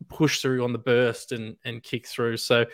push 0.09 0.41
through 0.41 0.63
on 0.65 0.73
the 0.73 0.79
burst 0.79 1.33
and 1.33 1.57
and 1.65 1.83
kick 1.83 2.07
through. 2.07 2.37
So 2.37 2.67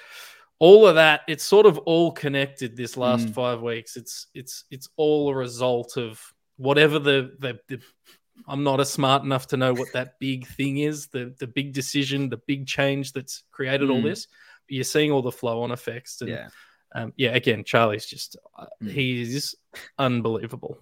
all 0.59 0.87
of 0.87 0.97
that, 0.97 1.21
it's 1.29 1.45
sort 1.45 1.67
of 1.67 1.79
all 1.79 2.11
connected 2.11 2.77
this 2.77 2.97
last 2.97 3.29
Mm. 3.29 3.35
five 3.35 3.63
weeks. 3.63 3.97
It's 3.97 4.27
it's 4.35 4.65
it's 4.71 4.89
all 4.97 5.31
a 5.31 5.35
result 5.35 5.97
of 5.97 6.21
whatever 6.57 6.99
the, 6.99 7.37
the 7.39 7.59
the 7.69 7.81
I'm 8.47 8.63
not 8.65 8.81
as 8.81 8.91
smart 8.91 9.23
enough 9.25 9.47
to 9.49 9.57
know 9.57 9.73
what 9.73 9.93
that 9.93 10.19
big 10.19 10.47
thing 10.47 10.79
is, 10.79 11.07
the 11.09 11.35
the 11.39 11.47
big 11.47 11.73
decision, 11.73 12.29
the 12.29 12.41
big 12.47 12.67
change 12.67 13.13
that's 13.13 13.45
created 13.53 13.91
all 13.91 14.01
Mm. 14.01 14.05
this. 14.11 14.27
You're 14.69 14.85
seeing 14.85 15.11
all 15.11 15.23
the 15.23 15.33
flow 15.33 15.63
on 15.63 15.71
effects. 15.73 16.21
And 16.21 16.31
Yeah. 16.31 16.49
um, 16.95 17.13
yeah, 17.17 17.31
again, 17.35 17.65
Charlie's 17.65 18.07
just 18.07 18.37
uh, 18.59 18.67
Mm. 18.83 18.91
he's 18.91 19.55
unbelievable. 19.99 20.79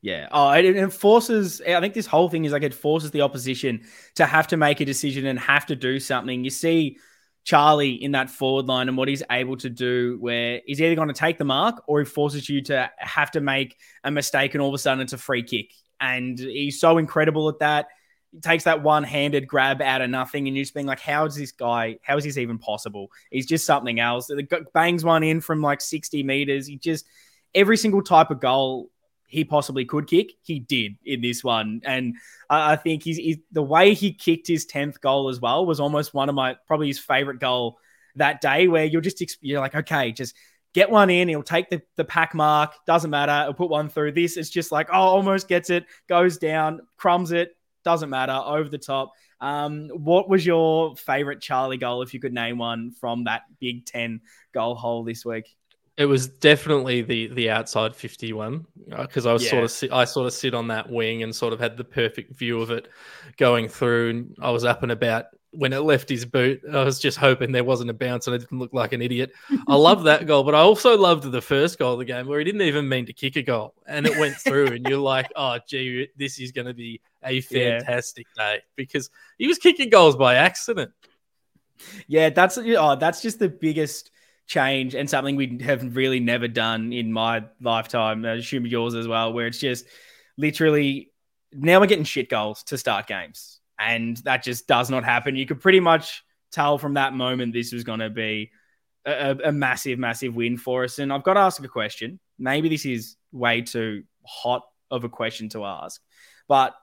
Yeah. 0.00 0.28
Oh, 0.30 0.50
it, 0.52 0.64
it 0.64 0.92
forces. 0.92 1.60
I 1.66 1.80
think 1.80 1.94
this 1.94 2.06
whole 2.06 2.28
thing 2.30 2.44
is 2.44 2.52
like 2.52 2.62
it 2.62 2.72
forces 2.74 3.10
the 3.10 3.22
opposition 3.22 3.82
to 4.14 4.24
have 4.24 4.46
to 4.48 4.56
make 4.56 4.80
a 4.80 4.84
decision 4.84 5.26
and 5.26 5.38
have 5.38 5.66
to 5.66 5.76
do 5.76 5.98
something. 5.98 6.44
You 6.44 6.50
see 6.50 6.98
Charlie 7.44 8.02
in 8.02 8.12
that 8.12 8.30
forward 8.30 8.66
line 8.66 8.88
and 8.88 8.96
what 8.96 9.08
he's 9.08 9.22
able 9.30 9.56
to 9.58 9.68
do, 9.70 10.16
where 10.20 10.60
he's 10.66 10.80
either 10.80 10.94
going 10.94 11.08
to 11.08 11.14
take 11.14 11.38
the 11.38 11.44
mark 11.44 11.82
or 11.86 11.98
he 11.98 12.04
forces 12.04 12.48
you 12.48 12.62
to 12.62 12.90
have 12.98 13.30
to 13.32 13.40
make 13.40 13.76
a 14.04 14.10
mistake, 14.10 14.54
and 14.54 14.62
all 14.62 14.68
of 14.68 14.74
a 14.74 14.78
sudden 14.78 15.00
it's 15.02 15.12
a 15.12 15.18
free 15.18 15.42
kick. 15.42 15.72
And 16.00 16.38
he's 16.38 16.80
so 16.80 16.98
incredible 16.98 17.48
at 17.48 17.58
that. 17.60 17.86
Takes 18.42 18.64
that 18.64 18.82
one-handed 18.82 19.46
grab 19.46 19.80
out 19.80 20.02
of 20.02 20.10
nothing, 20.10 20.46
and 20.46 20.56
you're 20.56 20.64
just 20.64 20.74
being 20.74 20.86
like, 20.86 21.00
"How 21.00 21.24
is 21.24 21.36
this 21.36 21.52
guy? 21.52 21.98
How 22.02 22.16
is 22.16 22.24
this 22.24 22.38
even 22.38 22.58
possible?" 22.58 23.10
He's 23.30 23.46
just 23.46 23.64
something 23.64 24.00
else. 24.00 24.26
The 24.26 24.66
bangs 24.74 25.04
one 25.04 25.22
in 25.22 25.40
from 25.40 25.62
like 25.62 25.80
60 25.80 26.22
meters. 26.22 26.66
He 26.66 26.76
just 26.76 27.06
every 27.54 27.76
single 27.76 28.02
type 28.02 28.30
of 28.30 28.40
goal 28.40 28.90
he 29.28 29.44
possibly 29.44 29.84
could 29.84 30.06
kick, 30.06 30.32
he 30.42 30.58
did 30.58 30.96
in 31.04 31.20
this 31.20 31.42
one. 31.42 31.80
And 31.84 32.14
I 32.48 32.76
think 32.76 33.02
he's, 33.02 33.16
he's 33.16 33.38
the 33.50 33.62
way 33.62 33.94
he 33.94 34.12
kicked 34.12 34.46
his 34.46 34.66
10th 34.66 35.00
goal 35.00 35.28
as 35.28 35.40
well 35.40 35.66
was 35.66 35.80
almost 35.80 36.14
one 36.14 36.28
of 36.28 36.34
my 36.34 36.56
probably 36.66 36.86
his 36.86 36.98
favorite 36.98 37.40
goal 37.40 37.78
that 38.16 38.40
day, 38.40 38.68
where 38.68 38.84
you're 38.84 39.00
just 39.00 39.22
you're 39.42 39.60
like, 39.60 39.74
okay, 39.74 40.12
just 40.12 40.34
get 40.74 40.90
one 40.90 41.10
in. 41.10 41.28
He'll 41.28 41.42
take 41.42 41.70
the, 41.70 41.82
the 41.96 42.04
pack 42.04 42.34
mark, 42.34 42.74
doesn't 42.86 43.10
matter. 43.10 43.44
He'll 43.44 43.54
put 43.54 43.70
one 43.70 43.88
through. 43.88 44.12
This 44.12 44.36
it's 44.36 44.50
just 44.50 44.70
like, 44.70 44.88
oh, 44.92 45.00
almost 45.00 45.48
gets 45.48 45.70
it, 45.70 45.86
goes 46.08 46.38
down, 46.38 46.80
crumbs 46.96 47.32
it, 47.32 47.55
doesn't 47.86 48.10
matter, 48.10 48.38
over 48.56 48.68
the 48.68 48.78
top. 48.92 49.12
Um, 49.40 49.88
what 49.94 50.28
was 50.28 50.44
your 50.44 50.96
favorite 50.96 51.40
Charlie 51.40 51.78
goal, 51.78 52.02
if 52.02 52.12
you 52.14 52.20
could 52.20 52.34
name 52.34 52.58
one 52.58 52.90
from 53.00 53.24
that 53.24 53.42
Big 53.60 53.86
Ten 53.86 54.20
goal 54.52 54.74
hole 54.74 55.04
this 55.04 55.24
week? 55.24 55.56
It 55.96 56.04
was 56.04 56.28
definitely 56.28 57.00
the 57.02 57.28
the 57.28 57.48
outside 57.48 57.96
fifty 57.96 58.32
one 58.34 58.66
because 58.88 59.24
I 59.24 59.32
was 59.32 59.44
Yeah. 59.44 59.50
sort 59.50 59.64
of 59.64 59.70
sit, 59.70 59.92
I 59.92 60.04
sort 60.04 60.26
of 60.26 60.32
sit 60.34 60.52
on 60.52 60.68
that 60.68 60.90
wing 60.90 61.22
and 61.22 61.34
sort 61.34 61.54
of 61.54 61.60
had 61.60 61.76
the 61.78 61.84
perfect 61.84 62.36
view 62.38 62.60
of 62.60 62.70
it 62.70 62.88
going 63.38 63.68
through, 63.68 64.10
and 64.10 64.36
I 64.40 64.50
was 64.50 64.64
up 64.64 64.82
and 64.82 64.92
about 64.92 65.26
when 65.56 65.72
it 65.72 65.78
left 65.80 66.08
his 66.08 66.24
boot. 66.24 66.60
I 66.72 66.84
was 66.84 66.98
just 66.98 67.18
hoping 67.18 67.52
there 67.52 67.64
wasn't 67.64 67.90
a 67.90 67.94
bounce 67.94 68.26
and 68.26 68.34
I 68.34 68.38
didn't 68.38 68.58
look 68.58 68.72
like 68.72 68.92
an 68.92 69.02
idiot. 69.02 69.32
I 69.68 69.74
love 69.76 70.04
that 70.04 70.26
goal, 70.26 70.44
but 70.44 70.54
I 70.54 70.58
also 70.60 70.96
loved 70.96 71.30
the 71.30 71.40
first 71.42 71.78
goal 71.78 71.94
of 71.94 71.98
the 72.00 72.04
game 72.04 72.26
where 72.26 72.38
he 72.38 72.44
didn't 72.44 72.62
even 72.62 72.88
mean 72.88 73.06
to 73.06 73.12
kick 73.12 73.36
a 73.36 73.42
goal 73.42 73.74
and 73.86 74.06
it 74.06 74.18
went 74.18 74.36
through, 74.36 74.68
and 74.68 74.86
you're 74.86 74.98
like, 74.98 75.30
oh 75.36 75.58
gee, 75.66 76.08
this 76.16 76.38
is 76.38 76.52
going 76.52 76.66
to 76.66 76.74
be 76.74 77.00
a 77.22 77.32
Yeah. 77.50 77.78
fantastic 77.80 78.26
day 78.36 78.62
because 78.76 79.10
he 79.38 79.46
was 79.46 79.58
kicking 79.58 79.90
goals 79.90 80.16
by 80.16 80.36
accident. 80.36 80.92
Yeah, 82.06 82.30
that's 82.30 82.56
oh, 82.58 82.96
that's 82.96 83.20
just 83.22 83.38
the 83.38 83.48
biggest 83.48 84.10
change 84.46 84.94
and 84.94 85.10
something 85.10 85.36
we 85.36 85.58
have 85.62 85.96
really 85.96 86.20
never 86.20 86.48
done 86.48 86.92
in 86.92 87.12
my 87.12 87.44
lifetime. 87.60 88.24
I 88.24 88.32
assume 88.34 88.64
yours 88.66 88.94
as 88.94 89.08
well, 89.08 89.32
where 89.32 89.46
it's 89.46 89.58
just 89.58 89.86
literally 90.36 91.10
now 91.52 91.80
we're 91.80 91.86
getting 91.86 92.04
shit 92.04 92.28
goals 92.28 92.62
to 92.64 92.78
start 92.78 93.06
games, 93.06 93.60
and 93.78 94.16
that 94.18 94.42
just 94.42 94.66
does 94.66 94.90
not 94.90 95.04
happen. 95.04 95.36
You 95.36 95.46
could 95.46 95.60
pretty 95.60 95.80
much 95.80 96.24
tell 96.52 96.78
from 96.78 96.94
that 96.94 97.12
moment 97.12 97.52
this 97.52 97.72
was 97.72 97.84
going 97.84 98.00
to 98.00 98.10
be 98.10 98.50
a, 99.04 99.36
a- 99.44 99.52
massive, 99.52 99.98
massive 99.98 100.34
win 100.34 100.56
for 100.56 100.84
us. 100.84 100.98
And 100.98 101.12
I've 101.12 101.22
got 101.22 101.34
to 101.34 101.40
ask 101.40 101.62
a 101.62 101.68
question. 101.68 102.18
Maybe 102.38 102.68
this 102.68 102.86
is 102.86 103.16
way 103.32 103.62
too 103.62 104.04
hot 104.26 104.62
of 104.90 105.04
a 105.04 105.08
question 105.08 105.48
to 105.50 105.64
ask, 105.64 106.00
but 106.48 106.74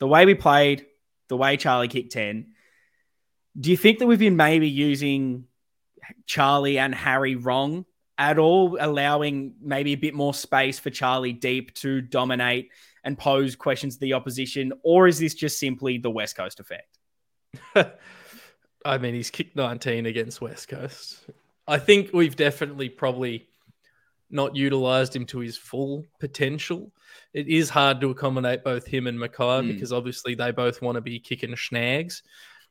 the 0.00 0.06
way 0.06 0.26
we 0.26 0.34
played, 0.34 0.86
the 1.28 1.36
way 1.36 1.56
Charlie 1.56 1.88
kicked 1.88 2.12
ten. 2.12 2.54
Do 3.58 3.70
you 3.70 3.76
think 3.76 4.00
that 4.00 4.06
we've 4.06 4.18
been 4.18 4.36
maybe 4.36 4.68
using 4.68 5.44
Charlie 6.26 6.78
and 6.78 6.94
Harry 6.94 7.36
wrong 7.36 7.84
at 8.18 8.38
all, 8.38 8.76
allowing 8.80 9.54
maybe 9.60 9.92
a 9.92 9.96
bit 9.96 10.14
more 10.14 10.34
space 10.34 10.78
for 10.78 10.90
Charlie 10.90 11.32
deep 11.32 11.74
to 11.76 12.00
dominate 12.00 12.70
and 13.04 13.16
pose 13.18 13.54
questions 13.56 13.94
to 13.94 14.00
the 14.00 14.14
opposition? 14.14 14.72
Or 14.82 15.06
is 15.06 15.18
this 15.18 15.34
just 15.34 15.58
simply 15.58 15.98
the 15.98 16.10
West 16.10 16.36
Coast 16.36 16.58
effect? 16.60 16.98
I 18.84 18.98
mean, 18.98 19.14
he's 19.14 19.30
kicked 19.30 19.56
19 19.56 20.06
against 20.06 20.40
West 20.40 20.68
Coast. 20.68 21.18
I 21.66 21.78
think 21.78 22.10
we've 22.12 22.36
definitely 22.36 22.88
probably 22.88 23.46
not 24.30 24.56
utilized 24.56 25.14
him 25.14 25.24
to 25.26 25.38
his 25.38 25.56
full 25.56 26.04
potential. 26.18 26.90
It 27.32 27.48
is 27.48 27.70
hard 27.70 28.00
to 28.00 28.10
accommodate 28.10 28.64
both 28.64 28.86
him 28.86 29.06
and 29.06 29.18
McKay 29.18 29.62
Mm. 29.62 29.68
because 29.74 29.92
obviously 29.92 30.34
they 30.34 30.50
both 30.50 30.82
want 30.82 30.96
to 30.96 31.00
be 31.00 31.18
kicking 31.20 31.54
snags. 31.56 32.22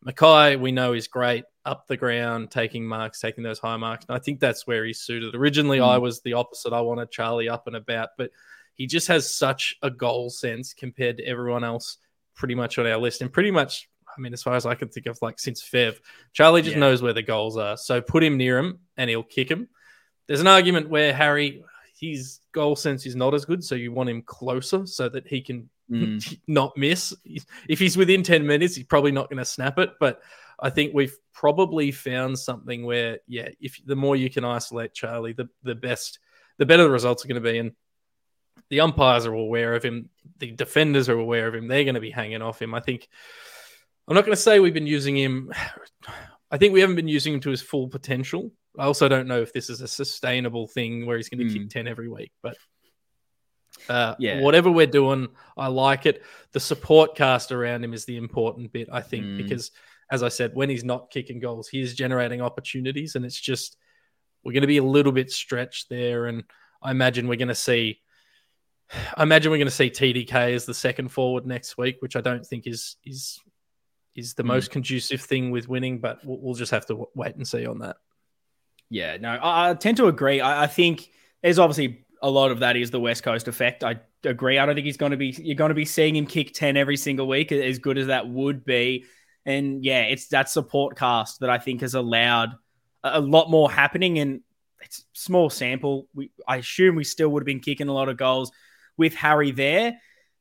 McKay, 0.06 0.60
we 0.60 0.72
know, 0.72 0.94
is 0.94 1.08
great 1.08 1.46
up 1.66 1.88
the 1.88 1.96
ground, 1.96 2.52
taking 2.52 2.86
marks, 2.86 3.22
taking 3.22 3.44
those 3.44 3.60
high 3.60 3.78
marks. 3.78 4.06
And 4.10 4.16
I 4.16 4.20
think 4.20 4.40
that's 4.42 4.68
where 4.68 4.84
he's 4.84 5.00
suited. 5.00 5.34
Originally, 5.34 5.78
Mm. 5.80 5.88
I 5.88 5.98
was 5.98 6.22
the 6.22 6.34
opposite. 6.34 6.74
I 6.74 6.82
wanted 6.82 7.10
Charlie 7.10 7.48
up 7.50 7.68
and 7.68 7.76
about, 7.78 8.10
but 8.18 8.30
he 8.76 8.88
just 8.88 9.08
has 9.08 9.34
such 9.34 9.76
a 9.82 9.90
goal 9.90 10.30
sense 10.30 10.74
compared 10.74 11.18
to 11.18 11.24
everyone 11.26 11.64
else 11.64 11.98
pretty 12.36 12.56
much 12.56 12.78
on 12.78 12.88
our 12.88 12.98
list. 12.98 13.22
And 13.22 13.32
pretty 13.32 13.52
much, 13.52 13.90
I 14.08 14.20
mean, 14.20 14.34
as 14.34 14.42
far 14.44 14.56
as 14.56 14.66
I 14.66 14.76
can 14.76 14.90
think 14.90 15.06
of, 15.06 15.18
like 15.22 15.40
since 15.40 15.62
Fev, 15.62 15.98
Charlie 16.34 16.62
just 16.62 16.74
Yeah. 16.76 16.80
knows 16.80 17.02
where 17.02 17.14
the 17.14 17.22
goals 17.22 17.58
are. 17.58 17.78
So 17.78 18.02
put 18.02 18.24
him 18.24 18.38
near 18.38 18.58
him 18.58 18.80
and 18.98 19.10
he'll 19.10 19.24
kick 19.24 19.50
him. 19.50 19.70
There's 20.28 20.42
an 20.42 20.48
argument 20.48 20.90
where 20.90 21.14
Harry, 21.14 21.64
his 22.00 22.40
goal 22.52 22.76
sense 22.76 23.06
is 23.06 23.16
not 23.16 23.34
as 23.34 23.46
good. 23.46 23.64
So 23.64 23.76
you 23.76 23.92
want 23.92 24.10
him 24.10 24.22
closer 24.24 24.86
so 24.86 25.10
that 25.10 25.28
he 25.28 25.42
can 25.42 25.70
Mm. 25.92 26.40
not 26.48 26.76
miss. 26.78 27.14
If 27.68 27.78
he's 27.78 27.98
within 27.98 28.24
10 28.24 28.48
minutes, 28.48 28.74
he's 28.76 28.86
probably 28.86 29.12
not 29.12 29.30
going 29.30 29.38
to 29.38 29.46
snap 29.46 29.78
it. 29.80 29.92
But 30.00 30.22
I 30.60 30.70
think 30.70 30.94
we've 30.94 31.16
probably 31.34 31.92
found 31.92 32.40
something 32.40 32.86
where, 32.86 33.20
yeah, 33.28 33.50
if 33.60 33.80
the 33.86 33.96
more 33.96 34.16
you 34.16 34.30
can 34.30 34.46
isolate 34.46 34.94
Charlie, 34.94 35.34
the, 35.34 35.50
the 35.62 35.76
best, 35.76 36.20
the 36.58 36.66
better 36.66 36.84
the 36.84 36.90
results 36.90 37.24
are 37.24 37.28
going 37.28 37.44
to 37.44 37.52
be. 37.52 37.58
And 37.60 37.74
the 38.74 38.80
umpires 38.82 39.28
are 39.28 39.34
aware 39.34 39.76
of 39.76 39.84
him. 39.84 40.10
The 40.40 40.50
defenders 40.52 41.08
are 41.10 41.20
aware 41.20 41.48
of 41.48 41.54
him. 41.54 41.68
They're 41.68 41.84
going 41.84 41.94
to 41.94 42.02
be 42.02 42.10
hanging 42.10 42.42
off 42.42 42.60
him. 42.60 42.74
I 42.74 42.80
think, 42.80 43.08
I'm 44.08 44.16
not 44.16 44.26
going 44.26 44.36
to 44.36 44.42
say 44.42 44.60
we've 44.60 44.74
been 44.74 44.88
using 44.88 45.16
him. 45.16 45.52
I 46.50 46.58
think 46.58 46.74
we 46.74 46.82
haven't 46.82 46.96
been 46.96 47.08
using 47.08 47.36
him 47.36 47.40
to 47.42 47.52
his 47.52 47.62
full 47.62 47.88
potential. 47.88 48.52
I 48.80 48.86
also 48.86 49.08
don't 49.08 49.28
know 49.28 49.42
if 49.42 49.54
this 49.54 49.70
is 49.70 49.82
a 49.82 49.88
sustainable 49.88 50.66
thing 50.68 51.06
where 51.06 51.18
he's 51.18 51.30
going 51.30 51.48
to 51.48 51.54
Hmm. 51.54 51.62
kick 51.64 51.70
10 51.70 51.88
every 51.88 52.10
week, 52.10 52.32
but 52.42 52.58
uh, 53.90 54.16
Yeah. 54.18 54.42
whatever 54.42 54.72
we're 54.72 54.88
doing, 54.88 55.28
I 55.56 55.68
like 55.68 56.08
it. 56.08 56.24
The 56.52 56.60
support 56.60 57.16
cast 57.16 57.52
around 57.52 57.84
him 57.84 57.94
is 57.94 58.06
the 58.06 58.18
important 58.18 58.72
bit, 58.72 58.90
I 58.92 59.02
think, 59.02 59.26
Mm. 59.26 59.38
because 59.38 59.72
as 60.10 60.24
I 60.24 60.30
said, 60.30 60.56
when 60.56 60.70
he's 60.70 60.84
not 60.84 61.12
kicking 61.12 61.40
goals, 61.40 61.70
he 61.70 61.80
is 61.82 61.96
generating 61.96 62.42
opportunities, 62.42 63.16
and 63.16 63.24
it's 63.26 63.40
just 63.40 63.78
we're 64.44 64.52
going 64.54 64.62
to 64.62 64.68
be 64.68 64.78
a 64.78 64.84
little 64.84 65.14
bit 65.14 65.32
stretched 65.32 65.90
there. 65.90 66.26
And 66.26 66.44
I 66.82 66.92
imagine 66.92 67.28
we're 67.30 67.38
going 67.38 67.48
to 67.48 67.56
see, 67.56 68.02
I 69.18 69.24
imagine 69.24 69.52
we're 69.52 69.58
going 69.58 69.68
to 69.68 69.72
see 69.72 69.90
TDK 69.90 70.54
as 70.54 70.66
the 70.66 70.74
second 70.74 71.10
forward 71.10 71.46
next 71.46 71.78
week, 71.78 71.98
which 72.00 72.16
I 72.16 72.22
don't 72.22 72.46
think 72.46 72.68
is 72.68 72.98
is 73.06 73.40
is 74.16 74.34
the 74.36 74.44
Mm. 74.44 74.48
most 74.48 74.72
conducive 74.72 75.22
thing 75.22 75.50
with 75.52 75.68
winning, 75.68 76.00
but 76.00 76.24
we'll, 76.24 76.40
we'll 76.40 76.54
just 76.54 76.72
have 76.72 76.86
to 76.86 76.94
w- 76.94 77.10
wait 77.16 77.36
and 77.36 77.48
see 77.48 77.66
on 77.66 77.80
that. 77.80 77.96
Yeah, 78.90 79.18
no, 79.18 79.30
I, 79.30 79.72
I 79.72 79.74
tend 79.74 79.98
to 79.98 80.08
agree. 80.08 80.40
I, 80.40 80.64
I 80.64 80.68
think 80.68 81.10
there's 81.42 81.58
obviously 81.58 82.06
a 82.22 82.30
lot 82.30 82.52
of 82.52 82.60
that 82.60 82.76
is 82.78 82.92
the 82.92 83.00
West 83.00 83.24
Coast 83.24 83.48
effect. 83.48 83.84
I 83.84 84.00
agree. 84.24 84.60
I 84.60 84.66
don't 84.66 84.76
think 84.76 84.86
he's 84.86 84.98
going 84.98 85.12
to 85.12 85.18
be. 85.18 85.30
You're 85.30 85.56
going 85.56 85.70
to 85.70 85.76
be 85.76 85.86
seeing 85.86 86.16
him 86.16 86.28
kick 86.28 86.54
ten 86.54 86.78
every 86.78 86.98
single 86.98 87.28
week, 87.28 87.52
as 87.52 87.80
good 87.80 87.98
as 87.98 88.08
that 88.08 88.28
would 88.30 88.64
be. 88.64 89.06
And 89.46 89.84
yeah, 89.84 90.04
it's 90.04 90.28
that 90.28 90.48
support 90.50 90.96
cast 90.98 91.40
that 91.42 91.50
I 91.50 91.58
think 91.58 91.82
has 91.82 91.96
allowed 91.96 92.52
a, 93.04 93.18
a 93.18 93.20
lot 93.20 93.50
more 93.50 93.70
happening. 93.72 94.20
And 94.20 94.42
it's 94.82 95.04
small 95.14 95.50
sample. 95.50 96.08
We, 96.14 96.30
I 96.48 96.58
assume 96.58 96.96
we 96.96 97.04
still 97.04 97.30
would 97.30 97.42
have 97.42 97.48
been 97.48 97.60
kicking 97.62 97.88
a 97.88 97.94
lot 97.94 98.10
of 98.10 98.18
goals 98.18 98.52
with 98.98 99.14
Harry 99.16 99.52
there. 99.52 99.98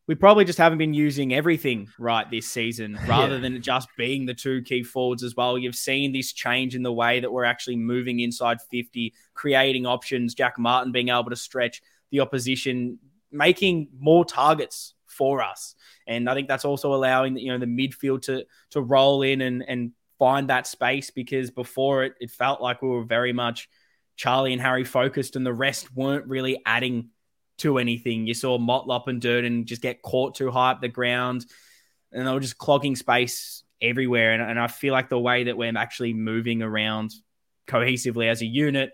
We 0.08 0.16
probably 0.16 0.44
just 0.44 0.58
haven't 0.58 0.78
been 0.78 0.94
using 0.94 1.32
everything 1.32 1.88
right 1.98 2.28
this 2.30 2.46
season, 2.48 2.98
rather 3.06 3.34
Yeah. 3.36 3.40
than 3.40 3.62
just 3.62 3.88
being 3.96 4.26
the 4.26 4.34
two 4.34 4.62
key 4.62 4.82
forwards 4.82 5.22
as 5.22 5.36
well. 5.36 5.56
You've 5.56 5.76
seen 5.76 6.12
this 6.12 6.32
change 6.32 6.74
in 6.74 6.82
the 6.82 6.92
way 6.92 7.20
that 7.20 7.32
we're 7.32 7.44
actually 7.44 7.76
moving 7.76 8.20
inside 8.20 8.58
50, 8.70 9.14
creating 9.34 9.86
options, 9.86 10.34
Jack 10.34 10.58
Martin 10.58 10.92
being 10.92 11.08
able 11.08 11.30
to 11.30 11.36
stretch 11.36 11.80
the 12.10 12.20
opposition, 12.20 12.98
making 13.30 13.88
more 13.98 14.24
targets 14.24 14.94
for 15.06 15.42
us. 15.42 15.74
And 16.06 16.28
I 16.28 16.34
think 16.34 16.48
that's 16.48 16.64
also 16.64 16.94
allowing 16.94 17.36
you 17.38 17.52
know 17.52 17.58
the 17.58 17.66
midfield 17.66 18.22
to 18.22 18.44
to 18.70 18.80
roll 18.80 19.22
in 19.22 19.40
and 19.40 19.62
and 19.66 19.92
find 20.18 20.50
that 20.50 20.66
space 20.66 21.10
because 21.10 21.50
before 21.50 22.04
it, 22.04 22.14
it 22.20 22.30
felt 22.30 22.60
like 22.60 22.82
we 22.82 22.88
were 22.88 23.04
very 23.04 23.32
much 23.32 23.68
Charlie 24.16 24.52
and 24.52 24.60
Harry 24.60 24.84
focused, 24.84 25.36
and 25.36 25.46
the 25.46 25.52
rest 25.54 25.94
weren't 25.94 26.26
really 26.26 26.60
adding 26.66 27.10
to 27.58 27.78
anything. 27.78 28.26
You 28.26 28.34
saw 28.34 28.58
Motlop 28.58 29.06
and 29.06 29.20
Durdin 29.20 29.64
just 29.64 29.82
get 29.82 30.02
caught 30.02 30.34
too 30.34 30.50
high 30.50 30.72
up 30.72 30.80
the 30.80 30.88
ground, 30.88 31.46
and 32.12 32.26
they 32.26 32.32
were 32.32 32.40
just 32.40 32.58
clogging 32.58 32.96
space 32.96 33.62
everywhere. 33.80 34.32
And, 34.32 34.42
and 34.42 34.58
I 34.58 34.68
feel 34.68 34.92
like 34.92 35.08
the 35.08 35.18
way 35.18 35.44
that 35.44 35.56
we're 35.56 35.76
actually 35.76 36.12
moving 36.12 36.62
around 36.62 37.12
cohesively 37.68 38.28
as 38.28 38.42
a 38.42 38.46
unit 38.46 38.92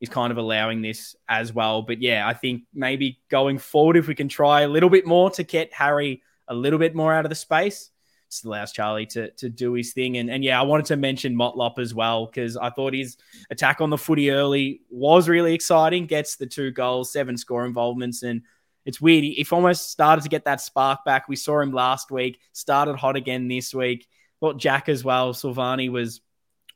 is 0.00 0.08
kind 0.08 0.30
of 0.30 0.38
allowing 0.38 0.82
this 0.82 1.16
as 1.28 1.52
well. 1.52 1.82
But 1.82 2.00
yeah, 2.00 2.26
I 2.26 2.34
think 2.34 2.64
maybe 2.74 3.20
going 3.30 3.58
forward, 3.58 3.96
if 3.96 4.08
we 4.08 4.14
can 4.14 4.28
try 4.28 4.62
a 4.62 4.68
little 4.68 4.90
bit 4.90 5.06
more 5.06 5.30
to 5.30 5.42
get 5.42 5.72
Harry 5.72 6.22
a 6.48 6.54
little 6.54 6.78
bit 6.78 6.94
more 6.94 7.14
out 7.14 7.24
of 7.24 7.30
the 7.30 7.34
space, 7.36 7.90
just 8.34 8.44
allows 8.44 8.72
Charlie 8.72 9.06
to 9.06 9.30
to 9.32 9.48
do 9.48 9.72
his 9.72 9.92
thing. 9.92 10.16
And 10.16 10.30
and 10.30 10.42
yeah, 10.44 10.60
I 10.60 10.62
wanted 10.64 10.86
to 10.86 10.96
mention 10.96 11.34
Motlop 11.34 11.78
as 11.78 11.94
well 11.94 12.26
because 12.26 12.56
I 12.56 12.70
thought 12.70 12.94
his 12.94 13.16
attack 13.50 13.80
on 13.80 13.90
the 13.90 13.98
footy 13.98 14.30
early 14.30 14.82
was 14.90 15.28
really 15.28 15.54
exciting. 15.54 16.06
Gets 16.06 16.36
the 16.36 16.46
two 16.46 16.70
goals, 16.70 17.12
seven 17.12 17.36
score 17.36 17.64
involvements, 17.64 18.22
and 18.22 18.42
it's 18.84 19.00
weird. 19.00 19.24
If 19.24 19.52
almost 19.52 19.90
started 19.90 20.22
to 20.22 20.28
get 20.28 20.44
that 20.44 20.60
spark 20.60 21.04
back. 21.04 21.28
We 21.28 21.36
saw 21.36 21.60
him 21.60 21.72
last 21.72 22.10
week, 22.10 22.40
started 22.52 22.96
hot 22.96 23.16
again 23.16 23.48
this 23.48 23.74
week. 23.74 24.06
Thought 24.40 24.58
Jack 24.58 24.88
as 24.88 25.04
well. 25.04 25.32
Silvagni 25.32 25.90
was 25.90 26.20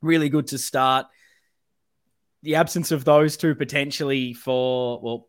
really 0.01 0.29
good 0.29 0.47
to 0.49 0.59
start. 0.59 1.07
The 2.42 2.55
absence 2.55 2.92
of 2.92 3.05
those 3.05 3.37
two 3.37 3.55
potentially 3.55 4.33
for 4.33 5.01
well, 5.03 5.29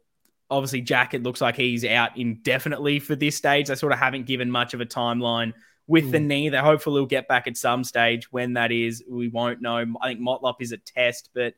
obviously 0.50 0.82
Jack. 0.82 1.14
It 1.14 1.24
looks 1.24 1.42
like 1.42 1.56
he's 1.56 1.84
out 1.84 2.18
indefinitely 2.18 3.00
for 3.00 3.16
this 3.16 3.36
stage. 3.36 3.68
They 3.68 3.76
sort 3.76 3.94
of 3.94 4.00
haven't 4.00 4.26
given 4.26 4.50
much 4.52 4.74
of 4.74 4.82
a 4.82 4.86
timeline 4.86 5.54
with 5.90 6.06
mm. 6.06 6.12
the 6.12 6.20
knee 6.20 6.50
that 6.50 6.64
hopefully 6.64 7.02
will 7.02 7.08
get 7.08 7.28
back 7.28 7.48
at 7.48 7.58
some 7.58 7.84
stage. 7.84 8.32
When 8.32 8.54
that 8.54 8.72
is, 8.72 9.04
we 9.10 9.28
won't 9.28 9.60
know. 9.60 9.84
I 10.00 10.08
think 10.08 10.22
Motlop 10.22 10.58
is 10.60 10.72
a 10.72 10.78
test, 10.78 11.32
but 11.34 11.56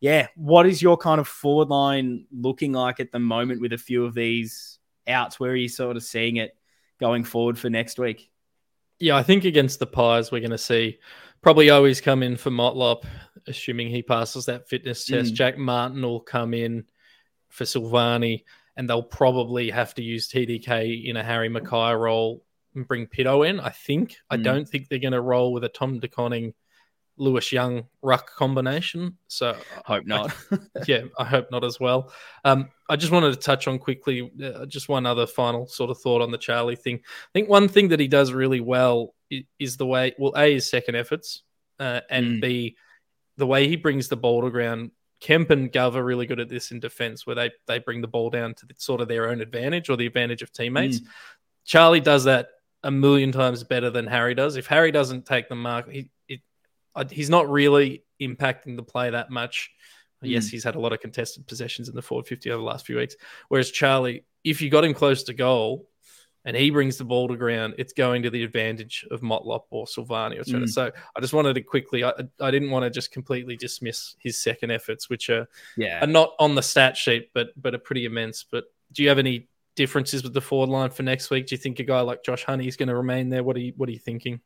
yeah, 0.00 0.28
what 0.36 0.66
is 0.66 0.80
your 0.80 0.96
kind 0.96 1.20
of 1.20 1.26
forward 1.26 1.68
line 1.68 2.26
looking 2.30 2.72
like 2.72 3.00
at 3.00 3.10
the 3.10 3.18
moment 3.18 3.60
with 3.60 3.72
a 3.72 3.78
few 3.78 4.04
of 4.04 4.14
these 4.14 4.78
outs? 5.08 5.40
Where 5.40 5.50
are 5.50 5.56
you 5.56 5.68
sort 5.68 5.96
of 5.96 6.04
seeing 6.04 6.36
it 6.36 6.56
going 7.00 7.24
forward 7.24 7.58
for 7.58 7.68
next 7.68 7.98
week? 7.98 8.30
Yeah, 9.00 9.16
I 9.16 9.24
think 9.24 9.44
against 9.44 9.80
the 9.80 9.86
Pies, 9.86 10.30
we're 10.30 10.40
going 10.40 10.50
to 10.52 10.58
see 10.58 10.98
probably 11.42 11.66
Owies 11.66 12.00
come 12.00 12.22
in 12.22 12.36
for 12.36 12.50
Motlop, 12.50 13.04
assuming 13.48 13.88
he 13.88 14.02
passes 14.02 14.46
that 14.46 14.68
fitness 14.68 15.04
test. 15.04 15.32
Mm. 15.32 15.36
Jack 15.36 15.58
Martin 15.58 16.02
will 16.02 16.20
come 16.20 16.54
in 16.54 16.84
for 17.48 17.64
Silvagni, 17.64 18.44
and 18.76 18.88
they'll 18.88 19.02
probably 19.02 19.70
have 19.70 19.92
to 19.94 20.02
use 20.02 20.30
TDK 20.30 21.04
in 21.04 21.16
a 21.16 21.24
Harry 21.24 21.50
McKay 21.50 21.98
role 21.98 22.44
and 22.76 22.86
bring 22.86 23.06
Pitto 23.06 23.42
in. 23.42 23.60
I 23.60 23.70
think. 23.70 24.10
Mm. 24.12 24.16
I 24.30 24.36
don't 24.36 24.68
think 24.68 24.88
they're 24.88 24.98
going 24.98 25.12
to 25.12 25.20
roll 25.20 25.52
with 25.52 25.64
a 25.64 25.68
Tom 25.68 25.98
De 25.98 26.08
Koning, 26.08 26.54
Lewis 27.16 27.52
Young 27.52 27.84
ruck 28.02 28.34
combination. 28.34 29.18
So 29.28 29.56
I 29.86 29.94
hope 29.94 30.06
not. 30.06 30.34
I, 30.52 30.58
yeah, 30.86 31.02
I 31.18 31.24
hope 31.24 31.50
not 31.50 31.64
as 31.64 31.80
well. 31.80 32.12
Um, 32.44 32.68
I 32.88 32.96
just 32.96 33.12
wanted 33.12 33.32
to 33.32 33.40
touch 33.40 33.66
on 33.66 33.78
quickly, 33.78 34.30
uh, 34.42 34.66
just 34.66 34.88
one 34.88 35.06
other 35.06 35.26
final 35.26 35.66
sort 35.66 35.90
of 35.90 35.98
thought 35.98 36.22
on 36.22 36.30
the 36.30 36.38
Charlie 36.38 36.76
thing. 36.76 36.96
I 36.96 37.30
think 37.32 37.48
one 37.48 37.68
thing 37.68 37.88
that 37.88 38.00
he 38.00 38.08
does 38.08 38.32
really 38.32 38.60
well 38.60 39.14
is, 39.30 39.44
is 39.58 39.76
the 39.76 39.86
way, 39.86 40.14
well, 40.18 40.34
a 40.36 40.54
his 40.54 40.68
second 40.68 40.94
efforts, 40.94 41.42
uh, 41.80 42.00
and 42.10 42.26
mm. 42.26 42.40
b 42.40 42.76
the 43.38 43.46
way 43.46 43.68
he 43.68 43.76
brings 43.76 44.08
the 44.08 44.16
ball 44.16 44.40
to 44.42 44.50
ground 44.50 44.90
Kemp 45.20 45.50
and 45.50 45.72
Gov 45.72 45.94
are 45.94 46.04
really 46.04 46.26
good 46.26 46.40
at 46.40 46.48
this 46.48 46.70
in 46.70 46.80
defense, 46.80 47.26
where 47.26 47.36
they 47.36 47.50
they 47.66 47.78
bring 47.78 48.00
the 48.00 48.08
ball 48.08 48.30
down 48.30 48.54
to 48.54 48.66
the, 48.66 48.74
sort 48.76 49.00
of 49.00 49.08
their 49.08 49.28
own 49.28 49.40
advantage 49.40 49.88
or 49.88 49.96
the 49.96 50.06
advantage 50.06 50.42
of 50.42 50.52
teammates. 50.52 51.00
Mm. 51.00 51.06
Charlie 51.64 52.00
does 52.00 52.24
that 52.24 52.48
a 52.86 52.90
million 52.90 53.32
times 53.32 53.64
better 53.64 53.90
than 53.90 54.06
Harry 54.06 54.34
does. 54.34 54.56
If 54.56 54.68
Harry 54.68 54.92
doesn't 54.92 55.26
take 55.26 55.48
the 55.48 55.56
mark, 55.56 55.90
he 55.90 56.08
it, 56.28 56.40
he's 57.10 57.28
not 57.28 57.50
really 57.50 58.04
impacting 58.22 58.76
the 58.76 58.82
play 58.84 59.10
that 59.10 59.28
much. 59.28 59.72
Mm. 60.24 60.30
Yes, 60.30 60.48
he's 60.48 60.62
had 60.62 60.76
a 60.76 60.78
lot 60.78 60.92
of 60.92 61.00
contested 61.00 61.48
possessions 61.48 61.88
in 61.88 61.96
the 61.96 62.00
forward 62.00 62.28
50 62.28 62.48
over 62.52 62.60
the 62.60 62.64
last 62.64 62.86
few 62.86 62.96
weeks. 62.96 63.16
Whereas 63.48 63.72
Charlie, 63.72 64.24
if 64.44 64.62
you 64.62 64.70
got 64.70 64.84
him 64.84 64.94
close 64.94 65.24
to 65.24 65.34
goal 65.34 65.88
and 66.44 66.56
he 66.56 66.70
brings 66.70 66.96
the 66.96 67.04
ball 67.04 67.26
to 67.26 67.36
ground, 67.36 67.74
it's 67.76 67.92
going 67.92 68.22
to 68.22 68.30
the 68.30 68.44
advantage 68.44 69.04
of 69.10 69.20
Motlop 69.20 69.64
or 69.70 69.86
Silvagni. 69.86 70.38
Or 70.38 70.44
mm. 70.44 70.68
So 70.68 70.92
I 71.16 71.20
just 71.20 71.34
wanted 71.34 71.54
to 71.54 71.62
quickly, 71.62 72.04
I, 72.04 72.12
I 72.40 72.52
didn't 72.52 72.70
want 72.70 72.84
to 72.84 72.90
just 72.90 73.10
completely 73.10 73.56
dismiss 73.56 74.14
his 74.20 74.40
second 74.40 74.70
efforts, 74.70 75.10
which 75.10 75.28
are, 75.28 75.48
yeah. 75.76 76.04
are 76.04 76.06
not 76.06 76.34
on 76.38 76.54
the 76.54 76.62
stat 76.62 76.96
sheet, 76.96 77.30
but 77.34 77.48
but 77.60 77.74
are 77.74 77.78
pretty 77.78 78.04
immense. 78.04 78.44
But 78.48 78.66
do 78.92 79.02
you 79.02 79.08
have 79.08 79.18
any 79.18 79.48
differences 79.76 80.22
with 80.22 80.34
the 80.34 80.40
forward 80.40 80.70
line 80.70 80.90
for 80.90 81.02
next 81.02 81.30
week? 81.30 81.46
Do 81.46 81.54
you 81.54 81.60
think 81.60 81.78
a 81.78 81.84
guy 81.84 82.00
like 82.00 82.24
Josh 82.24 82.44
Honey 82.44 82.66
is 82.66 82.76
going 82.76 82.88
to 82.88 82.96
remain 82.96 83.28
there? 83.28 83.44
What 83.44 83.56
are 83.56 83.60
you 83.60 83.72
What 83.76 83.88
are 83.88 83.92
you 83.92 83.98
thinking? 83.98 84.40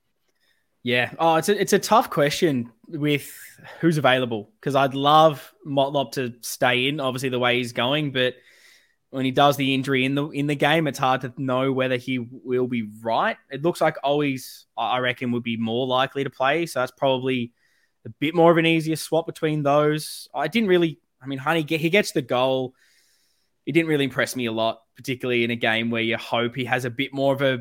Yeah, 0.82 1.12
oh, 1.18 1.36
it's 1.36 1.48
a 1.48 1.60
it's 1.60 1.72
a 1.74 1.78
tough 1.78 2.08
question 2.08 2.72
with 2.88 3.30
who's 3.80 3.98
available 3.98 4.50
because 4.58 4.74
I'd 4.74 4.94
love 4.94 5.52
Motlop 5.66 6.12
to 6.12 6.34
stay 6.40 6.88
in, 6.88 7.00
obviously 7.00 7.28
the 7.28 7.38
way 7.38 7.58
he's 7.58 7.72
going, 7.72 8.12
but 8.12 8.34
when 9.10 9.24
he 9.24 9.30
does 9.30 9.56
the 9.56 9.74
injury 9.74 10.04
in 10.04 10.14
the 10.14 10.28
in 10.28 10.46
the 10.46 10.54
game, 10.54 10.86
it's 10.86 10.98
hard 10.98 11.20
to 11.22 11.34
know 11.36 11.70
whether 11.72 11.96
he 11.96 12.18
will 12.18 12.66
be 12.66 12.88
right. 13.02 13.36
It 13.50 13.62
looks 13.62 13.80
like 13.80 13.96
Owies, 14.02 14.64
I 14.76 14.98
reckon, 14.98 15.32
would 15.32 15.42
be 15.42 15.58
more 15.58 15.86
likely 15.86 16.24
to 16.24 16.30
play, 16.30 16.64
so 16.64 16.80
that's 16.80 16.92
probably 16.92 17.52
a 18.06 18.08
bit 18.08 18.34
more 18.34 18.50
of 18.50 18.56
an 18.56 18.64
easier 18.64 18.96
swap 18.96 19.26
between 19.26 19.62
those. 19.62 20.28
I 20.34 20.48
didn't 20.48 20.70
really, 20.70 20.98
I 21.22 21.26
mean, 21.26 21.38
Honey, 21.38 21.66
he 21.68 21.90
gets 21.90 22.12
the 22.12 22.22
goal 22.22 22.74
he 23.70 23.72
didn't 23.72 23.88
really 23.88 24.02
impress 24.02 24.34
me 24.34 24.46
a 24.46 24.52
lot, 24.52 24.80
particularly 24.96 25.44
in 25.44 25.52
a 25.52 25.56
game 25.56 25.90
where 25.90 26.02
you 26.02 26.16
hope 26.16 26.56
he 26.56 26.64
has 26.64 26.84
a 26.84 26.90
bit 26.90 27.14
more 27.14 27.32
of 27.32 27.40
a 27.40 27.60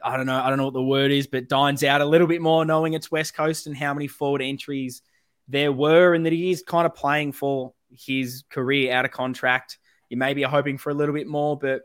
I 0.00 0.16
don't 0.16 0.26
know, 0.26 0.40
I 0.40 0.48
don't 0.48 0.58
know 0.58 0.66
what 0.66 0.74
the 0.74 0.80
word 0.80 1.10
is, 1.10 1.26
but 1.26 1.48
dines 1.48 1.82
out 1.82 2.00
a 2.00 2.04
little 2.04 2.28
bit 2.28 2.40
more 2.40 2.64
knowing 2.64 2.92
it's 2.92 3.10
West 3.10 3.34
Coast 3.34 3.66
and 3.66 3.76
how 3.76 3.92
many 3.94 4.06
forward 4.06 4.42
entries 4.42 5.02
there 5.48 5.72
were, 5.72 6.14
and 6.14 6.24
that 6.24 6.32
he 6.32 6.52
is 6.52 6.62
kind 6.62 6.86
of 6.86 6.94
playing 6.94 7.32
for 7.32 7.72
his 7.90 8.44
career 8.48 8.92
out 8.92 9.06
of 9.06 9.10
contract. 9.10 9.78
You 10.08 10.18
maybe 10.18 10.44
are 10.44 10.50
hoping 10.52 10.78
for 10.78 10.90
a 10.90 10.94
little 10.94 11.16
bit 11.16 11.26
more, 11.26 11.58
but 11.58 11.82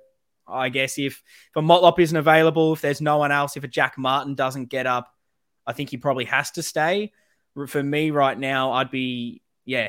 I 0.48 0.70
guess 0.70 1.00
if 1.00 1.14
if 1.50 1.56
a 1.56 1.62
Motlop 1.62 1.98
isn't 1.98 2.16
available, 2.16 2.74
if 2.74 2.82
there's 2.82 3.02
no 3.02 3.18
one 3.18 3.32
else, 3.32 3.58
if 3.58 3.64
a 3.64 3.68
Jack 3.68 3.98
Martin 3.98 4.36
doesn't 4.36 4.66
get 4.66 4.86
up, 4.86 5.12
I 5.66 5.74
think 5.74 5.90
he 5.90 5.98
probably 5.98 6.26
has 6.26 6.52
to 6.52 6.62
stay. 6.62 7.14
For 7.66 7.82
me 7.82 8.12
right 8.12 8.38
now, 8.38 8.74
I'd 8.74 8.92
be 8.92 9.42
yeah, 9.66 9.88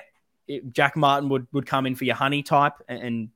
Jack 0.72 0.96
Martin 0.96 1.28
would 1.28 1.46
would 1.52 1.66
come 1.66 1.84
in 1.84 1.94
for 1.94 2.04
your 2.06 2.16
honey 2.16 2.42
type 2.42 2.72
and 2.88 3.28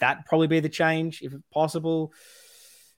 that 0.00 0.26
probably 0.26 0.46
be 0.46 0.60
the 0.60 0.68
change 0.68 1.22
if 1.22 1.32
possible. 1.52 2.12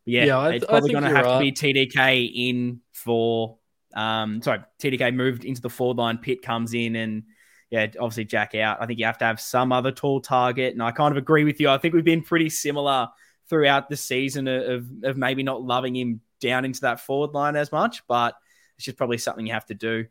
But 0.05 0.13
yeah, 0.13 0.25
yeah 0.25 0.39
I, 0.39 0.51
it's 0.53 0.65
probably 0.65 0.93
going 0.93 1.05
to 1.05 1.11
have 1.11 1.27
right. 1.27 1.53
to 1.53 1.69
be 1.69 1.89
TDK 1.89 2.33
in 2.35 2.81
for. 2.93 3.59
Um, 3.95 4.41
sorry, 4.41 4.61
TDK 4.81 5.15
moved 5.15 5.45
into 5.45 5.61
the 5.61 5.69
forward 5.69 5.99
line. 5.99 6.17
Pitt 6.17 6.41
comes 6.41 6.73
in 6.73 6.97
and 6.97 7.25
yeah, 7.73 7.87
obviously 7.99 8.25
Jack 8.25 8.55
out. 8.55 8.79
I 8.81 8.87
think 8.87 8.99
you 8.99 9.07
have 9.07 9.19
to 9.19 9.25
have 9.25 9.41
some 9.41 9.73
other 9.73 9.93
tall 9.93 10.21
target, 10.21 10.75
and 10.75 10.83
I 10.83 10.93
kind 10.93 11.11
of 11.11 11.17
agree 11.17 11.45
with 11.45 11.61
you. 11.61 11.71
I 11.71 11.79
think 11.79 11.95
we've 11.95 12.05
been 12.05 12.23
pretty 12.23 12.51
similar 12.51 13.09
throughout 13.49 13.89
the 13.89 13.97
season 13.97 14.47
of 14.47 14.87
of 15.03 15.17
maybe 15.17 15.43
not 15.43 15.63
loving 15.63 15.97
him 15.97 16.21
down 16.41 16.67
into 16.67 16.83
that 16.83 17.01
forward 17.01 17.31
line 17.33 17.57
as 17.57 17.73
much, 17.73 18.07
but 18.07 18.35
it's 18.77 18.85
just 18.85 18.99
probably 18.99 19.17
something 19.17 19.47
you 19.47 19.55
have 19.55 19.65
to 19.67 19.75
do. 19.75 20.05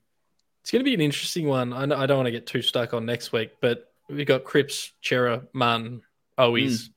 It's 0.61 0.71
going 0.71 0.79
to 0.79 0.85
be 0.85 0.93
an 0.93 1.01
interesting 1.01 1.47
one. 1.47 1.71
I, 1.71 1.83
I 1.83 2.05
don't 2.07 2.17
want 2.17 2.27
to 2.27 2.31
get 2.31 2.47
too 2.47 2.63
stuck 2.63 2.95
on 2.95 3.05
next 3.05 3.31
week, 3.31 3.51
but 3.61 3.91
we've 4.09 4.25
got 4.25 4.43
Cripps, 4.43 4.93
Cerra, 5.03 5.43
Martin, 5.53 6.01
Owies, 6.41 6.89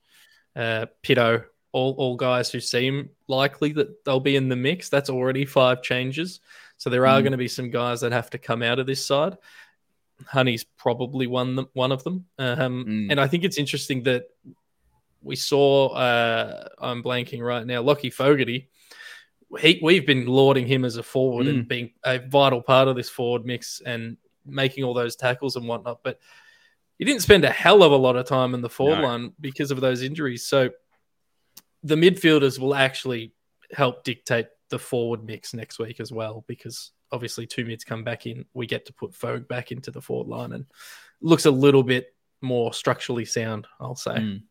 mm. 0.57 0.83
uh, 0.83 0.85
Pitto, 1.01 1.43
all, 1.71 1.93
all 1.97 2.15
guys 2.15 2.51
who 2.51 2.59
seem 2.59 3.09
likely 3.27 3.73
that 3.73 4.03
they'll 4.05 4.19
be 4.19 4.35
in 4.35 4.49
the 4.49 4.55
mix. 4.55 4.89
That's 4.89 5.09
already 5.09 5.45
five 5.45 5.81
changes. 5.81 6.39
So 6.77 6.89
there 6.89 7.05
are 7.05 7.19
mm. 7.19 7.23
going 7.23 7.31
to 7.31 7.37
be 7.37 7.47
some 7.47 7.69
guys 7.69 8.01
that 8.01 8.11
have 8.11 8.29
to 8.31 8.37
come 8.37 8.63
out 8.63 8.79
of 8.79 8.87
this 8.87 9.05
side. 9.05 9.37
Honey's 10.25 10.63
probably 10.63 11.27
one 11.27 11.67
one 11.73 11.91
of 11.91 12.03
them, 12.05 12.25
um, 12.39 12.85
mm. 12.85 13.11
and 13.11 13.19
I 13.19 13.27
think 13.27 13.43
it's 13.43 13.57
interesting 13.57 14.03
that 14.03 14.29
we 15.21 15.35
saw. 15.35 15.89
Uh, 15.89 16.69
I'm 16.79 17.03
blanking 17.03 17.41
right 17.41 17.65
now. 17.65 17.83
Lachie 17.83 18.13
Fogarty. 18.13 18.69
He, 19.59 19.79
we've 19.81 20.05
been 20.05 20.25
lauding 20.25 20.67
him 20.67 20.85
as 20.85 20.97
a 20.97 21.03
forward 21.03 21.47
mm. 21.47 21.49
and 21.49 21.67
being 21.67 21.91
a 22.03 22.19
vital 22.19 22.61
part 22.61 22.87
of 22.87 22.95
this 22.95 23.09
forward 23.09 23.45
mix 23.45 23.81
and 23.85 24.17
making 24.45 24.85
all 24.85 24.93
those 24.93 25.15
tackles 25.17 25.55
and 25.55 25.67
whatnot. 25.67 25.99
But 26.01 26.19
he 26.97 27.05
didn't 27.05 27.21
spend 27.21 27.43
a 27.45 27.49
hell 27.49 27.83
of 27.83 27.91
a 27.91 27.95
lot 27.97 28.15
of 28.15 28.25
time 28.25 28.53
in 28.53 28.61
the 28.61 28.69
forward 28.69 29.01
no. 29.01 29.07
line 29.07 29.33
because 29.39 29.71
of 29.71 29.81
those 29.81 30.01
injuries. 30.01 30.45
So 30.45 30.69
the 31.83 31.95
midfielders 31.95 32.57
will 32.57 32.75
actually 32.75 33.33
help 33.71 34.03
dictate 34.03 34.47
the 34.69 34.79
forward 34.79 35.23
mix 35.23 35.53
next 35.53 35.77
week 35.77 35.99
as 35.99 36.11
well, 36.11 36.43
because 36.47 36.91
obviously 37.11 37.45
two 37.45 37.65
mids 37.65 37.83
come 37.83 38.03
back 38.03 38.25
in. 38.25 38.45
We 38.53 38.65
get 38.65 38.85
to 38.87 38.93
put 38.93 39.13
Fogue 39.13 39.47
back 39.47 39.71
into 39.71 39.91
the 39.91 40.01
forward 40.01 40.27
line 40.27 40.53
and 40.53 40.65
looks 41.21 41.45
a 41.45 41.51
little 41.51 41.83
bit 41.83 42.13
more 42.41 42.73
structurally 42.73 43.25
sound, 43.25 43.67
I'll 43.79 43.95
say. 43.95 44.15
Mm. 44.15 44.43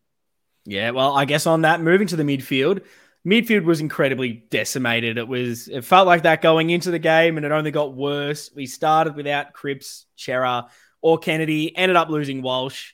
Yeah, 0.67 0.91
well, 0.91 1.17
I 1.17 1.25
guess 1.25 1.47
on 1.47 1.63
that, 1.63 1.81
moving 1.81 2.07
to 2.09 2.17
the 2.17 2.23
midfield, 2.23 2.83
midfield 3.27 3.65
was 3.65 3.81
incredibly 3.81 4.45
decimated. 4.51 5.19
It 5.19 5.29
was 5.29 5.69
it 5.69 5.85
felt 5.85 6.07
like 6.07 6.23
that 6.23 6.43
going 6.43 6.71
into 6.71 6.91
the 6.91 6.99
game, 6.99 7.37
and 7.37 7.45
it 7.45 7.53
only 7.53 7.71
got 7.71 7.95
worse. 7.95 8.51
We 8.55 8.67
started 8.67 9.15
without 9.15 9.53
Cripps, 9.53 10.07
Cerra, 10.17 10.69
or 11.05 11.19
Kennedy. 11.19 11.77
Ended 11.77 11.97
up 11.97 12.09
losing 12.09 12.41
Walsh. 12.41 12.93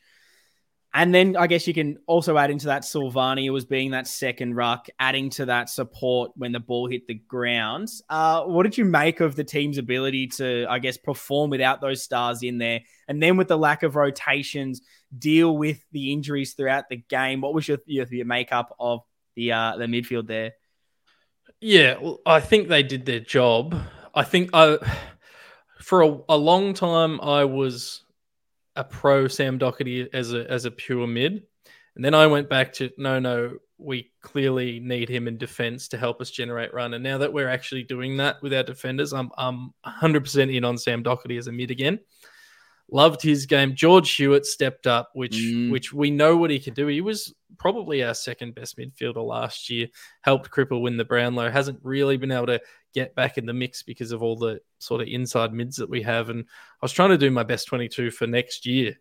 And 0.92 1.14
then 1.14 1.36
I 1.36 1.46
guess 1.46 1.68
you 1.68 1.72
can 1.72 1.98
also 2.08 2.36
add 2.36 2.50
into 2.50 2.66
that 2.66 2.82
Silvagni 2.82 3.48
was 3.52 3.64
being 3.64 3.92
that 3.92 4.08
second 4.08 4.56
ruck, 4.56 4.88
adding 4.98 5.30
to 5.30 5.46
that 5.46 5.70
support 5.70 6.32
when 6.34 6.50
the 6.50 6.58
ball 6.58 6.88
hit 6.88 7.06
the 7.06 7.14
ground. 7.14 7.88
Uh, 8.08 8.42
what 8.42 8.64
did 8.64 8.76
you 8.76 8.84
make 8.84 9.20
of 9.20 9.36
the 9.36 9.44
team's 9.44 9.78
ability 9.78 10.26
to, 10.26 10.66
I 10.68 10.80
guess, 10.80 10.96
perform 10.96 11.48
without 11.48 11.80
those 11.80 12.02
stars 12.02 12.42
in 12.42 12.58
there? 12.58 12.80
And 13.06 13.22
then 13.22 13.36
with 13.36 13.46
the 13.46 13.56
lack 13.56 13.84
of 13.84 13.94
rotations, 13.94 14.82
deal 15.16 15.56
with 15.56 15.80
the 15.92 16.12
injuries 16.12 16.54
throughout 16.54 16.88
the 16.88 16.96
game. 16.96 17.40
What 17.40 17.54
was 17.54 17.68
your, 17.68 17.78
your, 17.86 18.06
your 18.10 18.26
makeup 18.26 18.74
of 18.80 19.02
the 19.36 19.52
uh, 19.52 19.76
the 19.76 19.86
midfield 19.86 20.26
there? 20.26 20.54
Yeah, 21.60 21.98
well, 22.00 22.18
I 22.26 22.40
think 22.40 22.66
they 22.66 22.82
did 22.82 23.06
their 23.06 23.20
job. 23.20 23.80
I 24.12 24.24
think 24.24 24.50
I, 24.52 24.78
for 25.80 26.02
a, 26.02 26.18
a 26.28 26.36
long 26.36 26.74
time, 26.74 27.20
I 27.20 27.44
was 27.44 28.02
a 28.76 28.84
pro 28.84 29.28
Sam 29.28 29.58
Docherty 29.58 30.08
as 30.12 30.32
a 30.32 30.50
as 30.50 30.64
a 30.64 30.70
pure 30.70 31.06
mid, 31.06 31.42
and 31.96 32.04
then 32.04 32.14
I 32.14 32.26
went 32.26 32.48
back 32.48 32.72
to 32.74 32.90
no, 32.96 33.18
no, 33.18 33.58
we 33.78 34.12
clearly 34.20 34.80
need 34.80 35.08
him 35.08 35.26
in 35.26 35.38
defense 35.38 35.88
to 35.88 35.98
help 35.98 36.20
us 36.20 36.30
generate 36.30 36.74
run. 36.74 36.94
And 36.94 37.02
now 37.02 37.18
that 37.18 37.32
we're 37.32 37.48
actually 37.48 37.82
doing 37.82 38.16
that 38.18 38.36
with 38.42 38.52
our 38.52 38.62
defenders, 38.62 39.12
I'm 39.12 39.30
I'm 39.36 39.72
100% 39.86 40.54
in 40.54 40.64
on 40.64 40.78
Sam 40.78 41.02
Docherty 41.02 41.38
as 41.38 41.46
a 41.46 41.52
mid 41.52 41.70
again. 41.70 42.00
Loved 42.92 43.22
his 43.22 43.46
game. 43.46 43.76
George 43.76 44.12
Hewett 44.12 44.44
stepped 44.44 44.86
up, 44.86 45.10
which 45.14 45.36
mm. 45.36 45.70
which 45.70 45.92
we 45.92 46.10
know 46.10 46.36
what 46.36 46.50
he 46.50 46.58
can 46.58 46.74
do. 46.74 46.88
He 46.88 47.00
was 47.00 47.34
probably 47.56 48.02
our 48.02 48.14
second 48.14 48.54
best 48.54 48.78
midfielder 48.78 49.24
last 49.24 49.70
year. 49.70 49.86
Helped 50.22 50.50
Cripper 50.50 50.80
win 50.80 50.96
the 50.96 51.04
Brownlow. 51.04 51.50
Hasn't 51.50 51.78
really 51.82 52.16
been 52.16 52.32
able 52.32 52.46
to 52.46 52.60
get 52.94 53.14
back 53.14 53.38
in 53.38 53.46
the 53.46 53.52
mix 53.52 53.82
because 53.82 54.12
of 54.12 54.22
all 54.22 54.36
the 54.36 54.60
sort 54.78 55.00
of 55.00 55.08
inside 55.08 55.52
mids 55.52 55.76
that 55.76 55.88
we 55.88 56.02
have. 56.02 56.28
And 56.28 56.40
I 56.40 56.84
was 56.84 56.92
trying 56.92 57.10
to 57.10 57.18
do 57.18 57.30
my 57.30 57.42
best 57.42 57.68
22 57.68 58.10
for 58.10 58.26
next 58.26 58.66
year, 58.66 58.96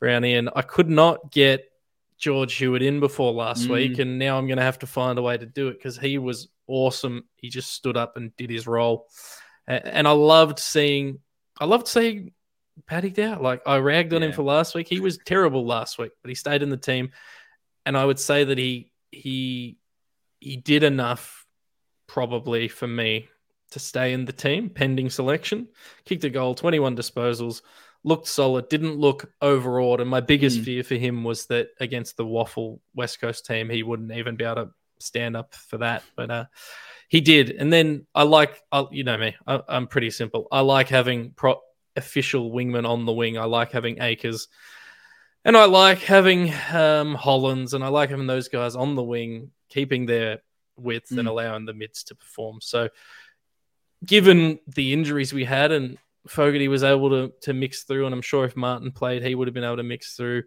Brownie, 0.00 0.34
and 0.34 0.50
I 0.54 0.62
could 0.62 0.88
not 0.88 1.30
get 1.30 1.70
George 2.18 2.54
Hewett 2.54 2.82
in 2.82 3.00
before 3.00 3.32
last 3.32 3.66
mm. 3.66 3.72
week. 3.72 3.98
And 3.98 4.18
now 4.18 4.38
I'm 4.38 4.46
going 4.46 4.58
to 4.58 4.64
have 4.64 4.78
to 4.80 4.86
find 4.86 5.18
a 5.18 5.22
way 5.22 5.36
to 5.36 5.46
do 5.46 5.68
it 5.68 5.74
because 5.74 5.98
he 5.98 6.18
was 6.18 6.48
awesome. 6.66 7.24
He 7.36 7.48
just 7.48 7.72
stood 7.72 7.96
up 7.96 8.16
and 8.16 8.34
did 8.36 8.50
his 8.50 8.66
role. 8.66 9.08
And 9.66 10.08
I 10.08 10.12
loved 10.12 10.58
seeing, 10.58 11.18
I 11.58 11.66
loved 11.66 11.88
seeing 11.88 12.32
Paddy 12.86 13.10
Dow. 13.10 13.40
Like 13.40 13.62
I 13.66 13.76
ragged 13.78 14.12
on 14.14 14.22
yeah. 14.22 14.28
him 14.28 14.34
for 14.34 14.42
last 14.42 14.74
week. 14.74 14.88
He 14.88 15.00
was 15.00 15.18
terrible 15.18 15.66
last 15.66 15.98
week, 15.98 16.12
but 16.22 16.28
he 16.28 16.34
stayed 16.34 16.62
in 16.62 16.70
the 16.70 16.76
team. 16.76 17.10
And 17.84 17.96
I 17.96 18.04
would 18.04 18.18
say 18.18 18.44
that 18.44 18.58
he, 18.58 18.92
he, 19.10 19.78
he 20.40 20.56
did 20.56 20.82
enough 20.82 21.41
probably 22.12 22.68
for 22.68 22.86
me 22.86 23.26
to 23.70 23.78
stay 23.78 24.12
in 24.12 24.26
the 24.26 24.32
team 24.34 24.68
pending 24.68 25.08
selection. 25.08 25.66
Kicked 26.04 26.24
a 26.24 26.28
goal, 26.28 26.54
21 26.54 26.94
disposals, 26.94 27.62
looked 28.04 28.28
solid, 28.28 28.68
didn't 28.68 28.98
look 28.98 29.32
overawed. 29.40 29.98
And 29.98 30.10
my 30.10 30.20
biggest 30.20 30.60
mm. 30.60 30.64
fear 30.64 30.84
for 30.84 30.96
him 30.96 31.24
was 31.24 31.46
that 31.46 31.68
against 31.80 32.18
the 32.18 32.26
Waffle 32.26 32.82
West 32.94 33.18
Coast 33.18 33.46
team, 33.46 33.70
he 33.70 33.82
wouldn't 33.82 34.12
even 34.12 34.36
be 34.36 34.44
able 34.44 34.66
to 34.66 34.70
stand 34.98 35.38
up 35.38 35.54
for 35.54 35.78
that. 35.78 36.02
But 36.14 36.30
uh, 36.30 36.44
he 37.08 37.22
did. 37.22 37.50
And 37.50 37.72
then 37.72 38.06
I 38.14 38.24
like, 38.24 38.62
I, 38.70 38.84
you 38.90 39.04
know 39.04 39.16
me, 39.16 39.34
I, 39.46 39.62
am 39.66 39.86
pretty 39.86 40.10
simple. 40.10 40.48
I 40.52 40.60
like 40.60 40.90
having 40.90 41.30
pro- 41.30 41.62
official 41.96 42.50
wingmen 42.50 42.86
on 42.86 43.06
the 43.06 43.12
wing. 43.12 43.38
I 43.38 43.44
like 43.44 43.72
having 43.72 44.02
Acres. 44.02 44.48
And 45.46 45.56
I 45.56 45.64
like 45.64 46.00
having 46.00 46.52
um, 46.74 47.14
Hollands 47.14 47.72
and 47.72 47.82
I 47.82 47.88
like 47.88 48.10
having 48.10 48.26
those 48.26 48.48
guys 48.48 48.76
on 48.76 48.96
the 48.96 49.02
wing, 49.02 49.50
keeping 49.70 50.04
their 50.04 50.40
width 50.76 51.10
mm. 51.10 51.18
and 51.18 51.28
allowing 51.28 51.64
the 51.64 51.74
mids 51.74 52.04
to 52.04 52.14
perform. 52.14 52.60
So, 52.60 52.88
given 54.04 54.58
the 54.66 54.92
injuries 54.92 55.32
we 55.32 55.44
had 55.44 55.72
and 55.72 55.98
Fogarty 56.28 56.68
was 56.68 56.84
able 56.84 57.10
to 57.10 57.32
to 57.42 57.52
mix 57.52 57.82
through, 57.82 58.06
and 58.06 58.14
I'm 58.14 58.22
sure 58.22 58.44
if 58.44 58.56
Martin 58.56 58.92
played, 58.92 59.24
he 59.24 59.34
would 59.34 59.48
have 59.48 59.54
been 59.54 59.64
able 59.64 59.78
to 59.78 59.82
mix 59.82 60.14
through. 60.14 60.44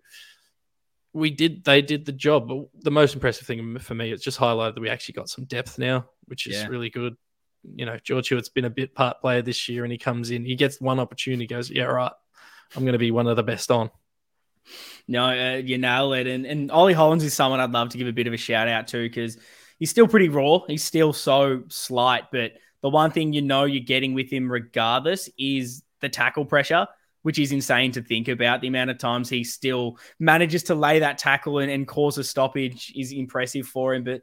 We 1.13 1.29
did, 1.29 1.63
they 1.63 1.81
did 1.81 2.05
the 2.05 2.11
job. 2.11 2.49
But 2.49 2.67
the 2.81 2.91
most 2.91 3.13
impressive 3.13 3.47
thing 3.47 3.79
for 3.79 3.95
me, 3.95 4.11
it's 4.11 4.23
just 4.23 4.39
highlighted 4.39 4.75
that 4.75 4.81
we 4.81 4.89
actually 4.89 5.13
got 5.13 5.29
some 5.29 5.45
depth 5.45 5.79
now, 5.79 6.07
which 6.25 6.45
is 6.45 6.55
yeah. 6.55 6.67
really 6.67 6.89
good. 6.89 7.15
You 7.63 7.85
know, 7.85 7.97
George 8.03 8.29
Hewett's 8.29 8.49
been 8.49 8.65
a 8.65 8.69
bit 8.69 8.93
part 8.93 9.21
player 9.21 9.41
this 9.41 9.69
year, 9.69 9.83
and 9.83 9.91
he 9.91 9.97
comes 9.97 10.31
in, 10.31 10.45
he 10.45 10.55
gets 10.55 10.81
one 10.81 10.99
opportunity, 10.99 11.47
goes, 11.47 11.69
yeah, 11.69 11.83
right, 11.83 12.11
I'm 12.75 12.83
going 12.83 12.93
to 12.93 12.99
be 12.99 13.11
one 13.11 13.27
of 13.27 13.35
the 13.35 13.43
best 13.43 13.71
on. 13.71 13.89
No, 15.07 15.25
uh, 15.25 15.57
you 15.57 15.77
nail 15.77 16.13
it. 16.13 16.27
And 16.27 16.45
and 16.45 16.71
Ollie 16.71 16.93
Hollands 16.93 17.23
is 17.23 17.33
someone 17.33 17.59
I'd 17.59 17.71
love 17.71 17.89
to 17.89 17.97
give 17.97 18.07
a 18.07 18.13
bit 18.13 18.27
of 18.27 18.33
a 18.33 18.37
shout 18.37 18.67
out 18.67 18.87
to 18.89 19.01
because 19.01 19.37
he's 19.79 19.89
still 19.89 20.07
pretty 20.07 20.29
raw. 20.29 20.59
He's 20.67 20.83
still 20.83 21.13
so 21.13 21.63
slight, 21.69 22.25
but 22.31 22.53
the 22.81 22.89
one 22.89 23.11
thing 23.11 23.33
you 23.33 23.41
know 23.41 23.65
you're 23.65 23.83
getting 23.83 24.13
with 24.13 24.29
him 24.29 24.51
regardless 24.51 25.29
is 25.37 25.83
the 26.01 26.09
tackle 26.09 26.45
pressure, 26.45 26.87
which 27.23 27.39
is 27.39 27.51
insane 27.51 27.91
to 27.93 28.01
think 28.01 28.27
about. 28.27 28.61
The 28.61 28.67
amount 28.67 28.91
of 28.91 28.99
times 28.99 29.29
he 29.29 29.43
still 29.43 29.97
manages 30.19 30.63
to 30.63 30.75
lay 30.75 30.99
that 30.99 31.17
tackle 31.17 31.59
and, 31.59 31.71
and 31.71 31.87
cause 31.87 32.17
a 32.17 32.23
stoppage 32.23 32.93
is 32.95 33.11
impressive 33.11 33.67
for 33.67 33.93
him. 33.93 34.03
But 34.03 34.21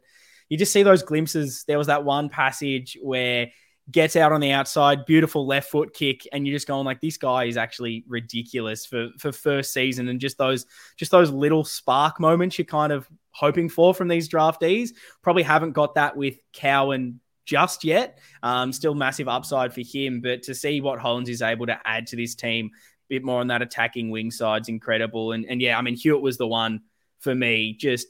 you 0.49 0.57
just 0.57 0.71
see 0.71 0.83
those 0.83 1.03
glimpses. 1.03 1.65
There 1.67 1.77
was 1.77 1.87
that 1.87 2.05
one 2.05 2.29
passage 2.29 2.97
where 3.01 3.47
gets 3.91 4.15
out 4.15 4.31
on 4.31 4.39
the 4.39 4.51
outside, 4.51 5.05
beautiful 5.05 5.45
left 5.45 5.69
foot 5.69 5.93
kick, 5.93 6.25
and 6.31 6.47
you're 6.47 6.55
just 6.55 6.67
going 6.67 6.85
like, 6.85 7.01
this 7.01 7.17
guy 7.17 7.45
is 7.45 7.57
actually 7.57 8.05
ridiculous 8.07 8.85
for 8.85 9.09
for 9.19 9.31
first 9.31 9.73
season, 9.73 10.07
and 10.07 10.19
just 10.19 10.37
those 10.37 10.65
just 10.95 11.11
those 11.11 11.31
little 11.31 11.65
spark 11.65 12.19
moments 12.19 12.57
you're 12.57 12.65
kind 12.65 12.93
of 12.93 13.07
hoping 13.33 13.67
for 13.67 13.93
from 13.93 14.07
these 14.07 14.29
draftees. 14.29 14.91
Probably 15.21 15.43
haven't 15.43 15.73
got 15.73 15.95
that 15.95 16.15
with 16.15 16.37
Cowan 16.53 17.19
just 17.45 17.83
yet. 17.83 18.19
Um, 18.41 18.71
still 18.71 18.95
massive 18.95 19.27
upside 19.27 19.73
for 19.73 19.81
him, 19.81 20.21
but 20.21 20.43
to 20.43 20.55
see 20.55 20.79
what 20.79 20.99
Hollands 20.99 21.29
is 21.29 21.41
able 21.41 21.65
to 21.65 21.77
add 21.85 22.07
to 22.07 22.15
this 22.15 22.35
team, 22.35 22.71
a 22.73 22.79
bit 23.09 23.23
more 23.23 23.41
on 23.41 23.47
that 23.47 23.61
attacking 23.61 24.09
wing 24.09 24.31
side's 24.31 24.69
incredible. 24.69 25.33
And 25.33 25.45
and 25.45 25.61
yeah, 25.61 25.77
I 25.77 25.81
mean 25.81 25.95
Hewett 25.95 26.21
was 26.21 26.37
the 26.37 26.47
one 26.47 26.81
for 27.19 27.35
me. 27.35 27.75
Just 27.77 28.07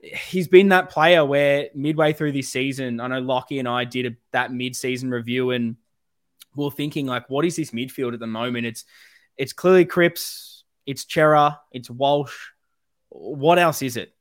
he's 0.00 0.48
been 0.48 0.68
that 0.68 0.90
player 0.90 1.24
where 1.24 1.68
midway 1.74 2.12
through 2.12 2.32
this 2.32 2.50
season, 2.50 3.00
I 3.00 3.08
know 3.08 3.20
Lockie 3.20 3.58
and 3.58 3.66
I 3.66 3.84
did 3.84 4.06
a, 4.06 4.16
that 4.32 4.52
mid-season 4.52 5.10
review 5.10 5.50
and 5.50 5.76
we 6.54 6.64
are 6.64 6.70
thinking 6.70 7.06
like, 7.06 7.28
what 7.28 7.44
is 7.44 7.56
this 7.56 7.72
midfield 7.72 8.14
at 8.14 8.20
the 8.20 8.26
moment? 8.26 8.66
It's 8.66 8.84
it's 9.36 9.52
clearly 9.52 9.84
Cripps, 9.84 10.64
it's 10.86 11.06
Cerra, 11.08 11.60
it's 11.72 11.90
Walsh. 11.90 12.36
What 13.08 13.58
else 13.58 13.82
is 13.82 13.96
it? 13.96 14.12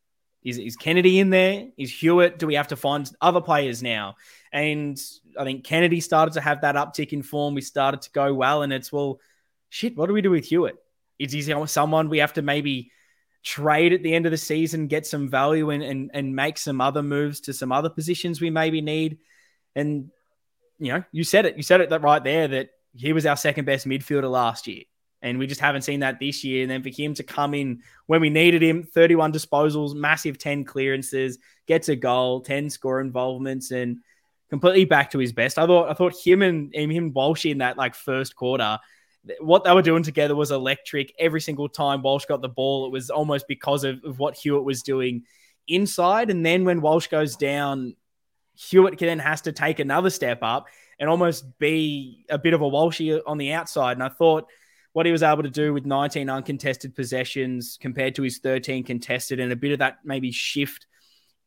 Is, 0.47 0.57
is 0.57 0.75
Kennedy 0.77 1.19
in 1.19 1.29
there? 1.29 1.67
Is 1.77 1.91
Hewett? 1.91 2.39
Do 2.39 2.47
we 2.47 2.55
have 2.55 2.69
to 2.69 2.77
find 2.77 3.11
other 3.19 3.41
players 3.41 3.83
now? 3.83 4.15
And 4.53 4.97
I 5.37 5.43
think 5.43 5.65
Kennedy 5.65 5.99
started 5.99 6.35
to 6.35 6.41
have 6.41 6.61
that 6.61 6.75
uptick 6.75 7.11
in 7.11 7.21
form. 7.21 7.53
We 7.53 7.59
started 7.59 8.01
to 8.03 8.11
go 8.11 8.33
well, 8.33 8.61
and 8.61 8.71
it's 8.71 8.89
well, 8.89 9.19
shit. 9.67 9.97
What 9.97 10.07
do 10.07 10.13
we 10.13 10.21
do 10.21 10.31
with 10.31 10.45
Hewett? 10.45 10.77
Is 11.19 11.33
he 11.33 11.41
someone 11.65 12.07
we 12.07 12.19
have 12.19 12.31
to 12.33 12.41
maybe 12.41 12.91
trade 13.43 13.91
at 13.91 14.03
the 14.03 14.15
end 14.15 14.25
of 14.25 14.31
the 14.31 14.37
season, 14.37 14.87
get 14.87 15.05
some 15.05 15.27
value, 15.27 15.69
and 15.69 15.83
and 15.83 16.11
and 16.13 16.33
make 16.33 16.57
some 16.57 16.79
other 16.79 17.03
moves 17.03 17.41
to 17.41 17.53
some 17.53 17.73
other 17.73 17.89
positions 17.89 18.39
we 18.39 18.49
maybe 18.49 18.79
need? 18.79 19.17
And 19.75 20.11
you 20.79 20.93
know, 20.93 21.03
you 21.11 21.25
said 21.25 21.45
it. 21.45 21.57
You 21.57 21.63
said 21.63 21.81
it 21.81 21.89
that 21.89 22.03
right 22.03 22.23
there 22.23 22.47
that 22.47 22.69
he 22.95 23.11
was 23.11 23.25
our 23.25 23.35
second 23.35 23.65
best 23.65 23.85
midfielder 23.85 24.31
last 24.31 24.65
year. 24.65 24.83
And 25.21 25.39
we 25.39 25.47
just 25.47 25.61
haven't 25.61 25.81
seen 25.81 26.01
that 26.01 26.19
this 26.19 26.43
year. 26.43 26.61
And 26.61 26.69
then 26.69 26.83
for 26.83 26.89
him 26.89 27.13
to 27.15 27.23
come 27.23 27.53
in 27.53 27.81
when 28.05 28.21
we 28.21 28.29
needed 28.29 28.61
him, 28.61 28.83
31 28.83 29.33
disposals, 29.33 29.95
massive 29.95 30.37
10 30.37 30.63
clearances, 30.63 31.39
gets 31.65 31.89
a 31.89 31.95
goal, 31.95 32.41
10 32.41 32.69
score 32.69 33.01
involvements, 33.01 33.71
and 33.71 33.97
completely 34.49 34.85
back 34.85 35.11
to 35.11 35.19
his 35.19 35.33
best. 35.33 35.57
I 35.57 35.65
thought 35.65 35.89
I 35.89 35.93
thought 35.93 36.15
him 36.15 36.41
and, 36.41 36.73
and 36.75 36.91
him 36.91 37.13
Walsh 37.13 37.45
in 37.45 37.57
that 37.59 37.77
like 37.77 37.95
first 37.95 38.35
quarter, 38.35 38.79
what 39.39 39.63
they 39.63 39.73
were 39.73 39.81
doing 39.81 40.03
together 40.03 40.35
was 40.35 40.51
electric. 40.51 41.13
Every 41.19 41.41
single 41.41 41.69
time 41.69 42.01
Walsh 42.01 42.25
got 42.25 42.41
the 42.41 42.49
ball, 42.49 42.85
it 42.85 42.91
was 42.91 43.09
almost 43.09 43.47
because 43.47 43.83
of, 43.83 44.03
of 44.03 44.19
what 44.19 44.35
Hewett 44.35 44.63
was 44.63 44.83
doing 44.83 45.23
inside. 45.67 46.29
And 46.29 46.45
then 46.45 46.63
when 46.63 46.81
Walsh 46.81 47.07
goes 47.07 47.35
down, 47.35 47.95
Hewett 48.55 48.97
then 48.99 49.19
has 49.19 49.41
to 49.41 49.51
take 49.51 49.79
another 49.79 50.09
step 50.09 50.39
up 50.41 50.67
and 50.99 51.09
almost 51.09 51.57
be 51.59 52.25
a 52.29 52.37
bit 52.37 52.53
of 52.53 52.61
a 52.61 52.65
Walshy 52.65 53.21
on 53.25 53.37
the 53.37 53.53
outside. 53.53 53.97
And 53.97 54.03
I 54.03 54.09
thought 54.09 54.47
what 54.97 55.05
he 55.05 55.11
was 55.11 55.21
able 55.21 55.43
to 55.43 55.49
do 55.51 55.75
with 55.75 55.85
19 55.85 56.27
uncontested 56.27 56.95
possessions 56.95 57.77
compared 57.79 58.15
to 58.15 58.23
his 58.23 58.39
13 58.39 58.83
contested 58.83 59.39
and 59.39 59.51
a 59.51 59.55
bit 59.55 59.71
of 59.71 59.77
that 59.77 59.99
maybe 60.03 60.31
shift 60.31 60.87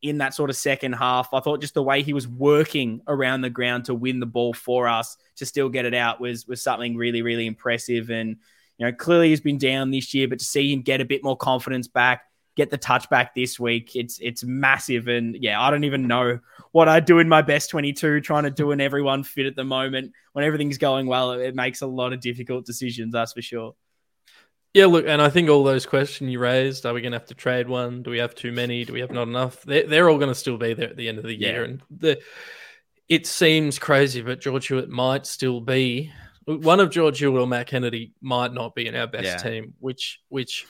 in 0.02 0.18
that 0.18 0.34
sort 0.34 0.50
of 0.50 0.56
second 0.56 0.92
half. 0.92 1.34
I 1.34 1.40
thought 1.40 1.60
just 1.60 1.74
the 1.74 1.82
way 1.82 2.04
he 2.04 2.12
was 2.12 2.28
working 2.28 3.00
around 3.08 3.40
the 3.40 3.50
ground 3.50 3.86
to 3.86 3.94
win 3.96 4.20
the 4.20 4.24
ball 4.24 4.52
for 4.52 4.86
us 4.86 5.16
to 5.34 5.44
still 5.44 5.68
get 5.68 5.84
it 5.84 5.94
out 5.94 6.20
was 6.20 6.46
was 6.46 6.62
something 6.62 6.96
really 6.96 7.22
really 7.22 7.48
impressive 7.48 8.08
and 8.08 8.36
you 8.78 8.86
know 8.86 8.92
clearly 8.92 9.30
he's 9.30 9.40
been 9.40 9.58
down 9.58 9.90
this 9.90 10.14
year 10.14 10.28
but 10.28 10.38
to 10.38 10.44
see 10.44 10.72
him 10.72 10.82
get 10.82 11.00
a 11.00 11.04
bit 11.04 11.24
more 11.24 11.36
confidence 11.36 11.88
back 11.88 12.29
get 12.60 12.70
the 12.70 12.78
touchback 12.78 13.30
this 13.34 13.58
week. 13.58 13.96
It's 13.96 14.18
it's 14.20 14.44
massive, 14.44 15.08
and 15.08 15.36
yeah, 15.40 15.60
I 15.60 15.70
don't 15.70 15.84
even 15.84 16.06
know 16.06 16.38
what 16.72 16.88
I 16.88 17.00
do 17.00 17.18
in 17.18 17.28
my 17.28 17.42
best 17.42 17.70
twenty 17.70 17.92
two, 17.92 18.20
trying 18.20 18.44
to 18.44 18.50
do 18.50 18.70
an 18.72 18.80
everyone 18.80 19.24
fit 19.24 19.46
at 19.46 19.56
the 19.56 19.64
moment. 19.64 20.12
When 20.32 20.44
everything's 20.44 20.78
going 20.78 21.06
well, 21.06 21.32
it 21.32 21.54
makes 21.54 21.80
a 21.82 21.86
lot 21.86 22.12
of 22.12 22.20
difficult 22.20 22.66
decisions. 22.66 23.12
That's 23.12 23.32
for 23.32 23.42
sure. 23.42 23.74
Yeah, 24.72 24.86
look, 24.86 25.04
and 25.06 25.20
I 25.20 25.30
think 25.30 25.48
all 25.48 25.64
those 25.64 25.84
questions 25.84 26.30
you 26.30 26.38
raised, 26.38 26.86
are 26.86 26.94
we 26.94 27.00
going 27.00 27.10
to 27.10 27.18
have 27.18 27.26
to 27.28 27.34
trade 27.34 27.68
one? 27.68 28.04
Do 28.04 28.10
we 28.10 28.18
have 28.18 28.36
too 28.36 28.52
many? 28.52 28.84
Do 28.84 28.92
we 28.92 29.00
have 29.00 29.10
not 29.10 29.26
enough? 29.26 29.62
They're, 29.62 29.84
they're 29.84 30.08
all 30.08 30.18
going 30.18 30.30
to 30.30 30.34
still 30.34 30.58
be 30.58 30.74
there 30.74 30.90
at 30.90 30.96
the 30.96 31.08
end 31.08 31.18
of 31.18 31.24
the 31.24 31.34
year. 31.34 31.64
Yeah. 31.64 31.70
And 31.70 31.82
the, 31.90 32.20
it 33.08 33.26
seems 33.26 33.80
crazy, 33.80 34.22
but 34.22 34.40
George 34.40 34.68
Hewett 34.68 34.88
might 34.88 35.26
still 35.26 35.60
be 35.60 36.12
one 36.44 36.80
of 36.80 36.90
George 36.90 37.18
Hewett 37.18 37.40
or 37.40 37.46
Matt 37.46 37.66
Kennedy 37.66 38.12
might 38.20 38.52
not 38.52 38.74
be 38.74 38.86
in 38.86 38.94
our 38.94 39.06
best 39.06 39.24
yeah. 39.24 39.36
team, 39.36 39.74
which 39.80 40.20
which 40.28 40.66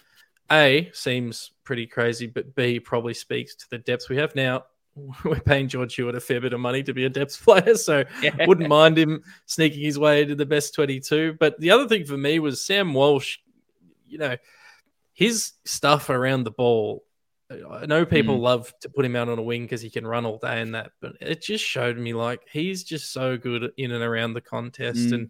A 0.53 0.91
seems 0.93 1.53
pretty 1.65 1.87
crazy, 1.87 2.27
but 2.27 2.55
B 2.55 2.81
probably 2.81 3.15
speaks 3.15 3.55
to 3.57 3.67
the 3.71 3.79
depths 3.79 4.09
we 4.09 4.17
have 4.17 4.35
now. 4.35 4.65
We're 5.25 5.41
paying 5.41 5.69
George 5.69 5.95
Hewett 5.95 6.17
a 6.17 6.21
fair 6.21 6.41
bit 6.41 6.53
of 6.53 6.61
money 6.61 6.83
to 6.83 6.93
be 6.93 7.05
a 7.05 7.09
depth 7.09 7.41
player, 7.45 7.77
so 7.77 8.05
Yeah. 8.23 8.47
wouldn't 8.47 8.69
mind 8.69 8.99
him 8.99 9.23
sneaking 9.47 9.83
his 9.83 9.99
way 9.99 10.23
into 10.23 10.35
the 10.35 10.47
best 10.47 10.75
22. 10.75 11.37
But 11.39 11.59
the 11.61 11.71
other 11.71 11.87
thing 11.89 12.05
for 12.05 12.17
me 12.17 12.39
was 12.41 12.65
Sam 12.65 12.93
Walsh, 12.93 13.39
you 14.09 14.19
know, 14.19 14.37
his 15.13 15.53
stuff 15.65 16.11
around 16.11 16.45
the 16.45 16.51
ball. 16.51 17.05
I 17.51 17.87
know 17.87 18.05
people 18.07 18.39
Mm. 18.39 18.43
love 18.43 18.73
to 18.81 18.89
put 18.89 19.05
him 19.05 19.17
out 19.17 19.29
on 19.29 19.39
a 19.39 19.43
wing 19.43 19.63
because 19.63 19.81
he 19.83 19.91
can 19.91 20.07
run 20.07 20.25
all 20.25 20.39
day 20.39 20.61
and 20.61 20.75
that, 20.75 20.93
but 21.01 21.15
it 21.21 21.43
just 21.43 21.65
showed 21.65 21.99
me 21.99 22.13
like 22.15 22.41
he's 22.51 22.85
just 22.85 23.13
so 23.13 23.37
good 23.37 23.73
in 23.77 23.91
and 23.91 24.05
around 24.05 24.35
the 24.35 24.41
contest. 24.41 25.09
Mm. 25.09 25.13
And 25.15 25.29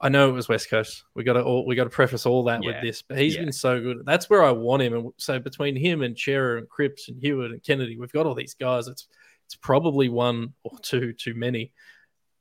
I 0.00 0.08
know 0.08 0.28
it 0.28 0.32
was 0.32 0.48
West 0.48 0.70
Coast. 0.70 1.04
We 1.14 1.24
got 1.24 1.32
to 1.34 1.42
all 1.42 1.66
we 1.66 1.74
got 1.74 1.84
to 1.84 1.90
preface 1.90 2.24
all 2.26 2.44
that 2.44 2.62
Yeah. 2.62 2.70
with 2.72 2.82
this, 2.82 3.02
but 3.02 3.18
he's 3.18 3.34
Yeah. 3.34 3.42
been 3.42 3.52
so 3.52 3.80
good. 3.80 3.98
That's 4.04 4.30
where 4.30 4.44
I 4.44 4.52
want 4.52 4.82
him. 4.82 4.94
And 4.94 5.12
so 5.16 5.38
between 5.38 5.76
him 5.76 6.02
and 6.02 6.16
Cerra 6.18 6.58
and 6.58 6.68
Cripps 6.68 7.08
and 7.08 7.20
Hewett 7.20 7.50
and 7.50 7.62
Kennedy, 7.62 7.96
we've 7.98 8.12
got 8.12 8.26
all 8.26 8.34
these 8.34 8.54
guys. 8.54 8.86
It's 8.88 9.08
it's 9.46 9.56
probably 9.56 10.08
one 10.08 10.52
or 10.62 10.78
two 10.82 11.12
too 11.14 11.34
many. 11.34 11.72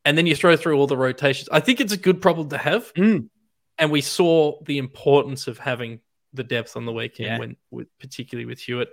And 0.04 0.18
then 0.18 0.26
you 0.28 0.36
throw 0.36 0.56
through 0.58 0.78
all 0.78 0.88
the 0.88 0.98
rotations. 0.98 1.48
I 1.52 1.60
think 1.62 1.80
it's 1.82 1.94
a 1.94 1.98
good 1.98 2.22
problem 2.22 2.50
to 2.50 2.58
have. 2.58 2.94
Mm. 2.96 3.30
And 3.78 3.92
we 3.92 4.02
saw 4.02 4.62
the 4.66 4.78
importance 4.78 5.48
of 5.48 5.58
having 5.58 6.02
the 6.34 6.44
depth 6.44 6.76
on 6.76 6.86
the 6.86 6.92
weekend 6.92 7.28
Yeah. 7.28 7.40
when 7.40 7.56
with 7.72 7.88
particularly 8.00 8.46
with 8.46 8.60
Hewett. 8.60 8.90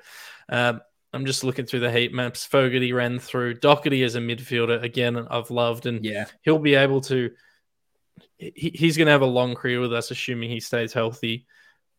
Um, 0.48 0.80
I'm 1.12 1.26
just 1.26 1.44
looking 1.44 1.66
through 1.66 1.80
the 1.80 1.90
heat 1.92 2.12
maps. 2.12 2.44
Fogarty 2.44 2.92
ran 2.92 3.18
through. 3.18 3.54
Docherty 3.60 4.04
as 4.04 4.14
a 4.14 4.20
midfielder 4.20 4.82
again. 4.82 5.16
I've 5.16 5.50
loved 5.50 5.86
and 5.86 6.04
Yeah. 6.04 6.26
he'll 6.42 6.58
be 6.58 6.74
able 6.76 7.00
to. 7.02 7.30
He, 8.38 8.72
he's 8.74 8.96
going 8.96 9.06
to 9.06 9.12
have 9.12 9.22
a 9.22 9.26
long 9.26 9.54
career 9.54 9.80
with 9.80 9.92
us, 9.92 10.10
assuming 10.10 10.50
he 10.50 10.60
stays 10.60 10.92
healthy, 10.92 11.46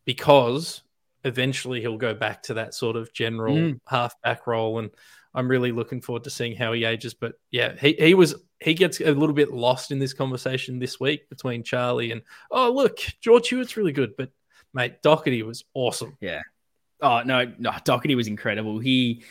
because 0.04 0.82
eventually 1.24 1.80
he'll 1.80 1.96
go 1.96 2.14
back 2.14 2.42
to 2.44 2.54
that 2.54 2.74
sort 2.74 2.96
of 2.96 3.12
general 3.12 3.54
Mm. 3.56 3.80
halfback 3.86 4.46
role. 4.46 4.78
And 4.78 4.90
I'm 5.34 5.48
really 5.48 5.72
looking 5.72 6.00
forward 6.00 6.24
to 6.24 6.30
seeing 6.30 6.56
how 6.56 6.72
he 6.72 6.84
ages. 6.84 7.14
But 7.14 7.34
yeah, 7.50 7.74
he, 7.78 7.94
he 7.94 8.14
was 8.14 8.34
he 8.60 8.72
gets 8.74 9.00
a 9.00 9.12
little 9.12 9.34
bit 9.34 9.52
lost 9.52 9.90
in 9.90 9.98
this 9.98 10.14
conversation 10.14 10.78
this 10.78 10.98
week 10.98 11.28
between 11.28 11.62
Charlie 11.62 12.12
and 12.12 12.22
oh 12.50 12.72
look, 12.72 12.98
George 13.20 13.48
Hewett's 13.48 13.76
really 13.76 13.92
good, 13.92 14.16
but 14.16 14.30
mate, 14.72 15.02
Docherty 15.02 15.44
was 15.44 15.64
awesome. 15.74 16.16
Yeah. 16.20 16.40
Oh 17.02 17.22
no, 17.22 17.52
no, 17.58 17.70
Docherty 17.70 18.16
was 18.16 18.28
incredible. 18.28 18.78
He 18.78 19.24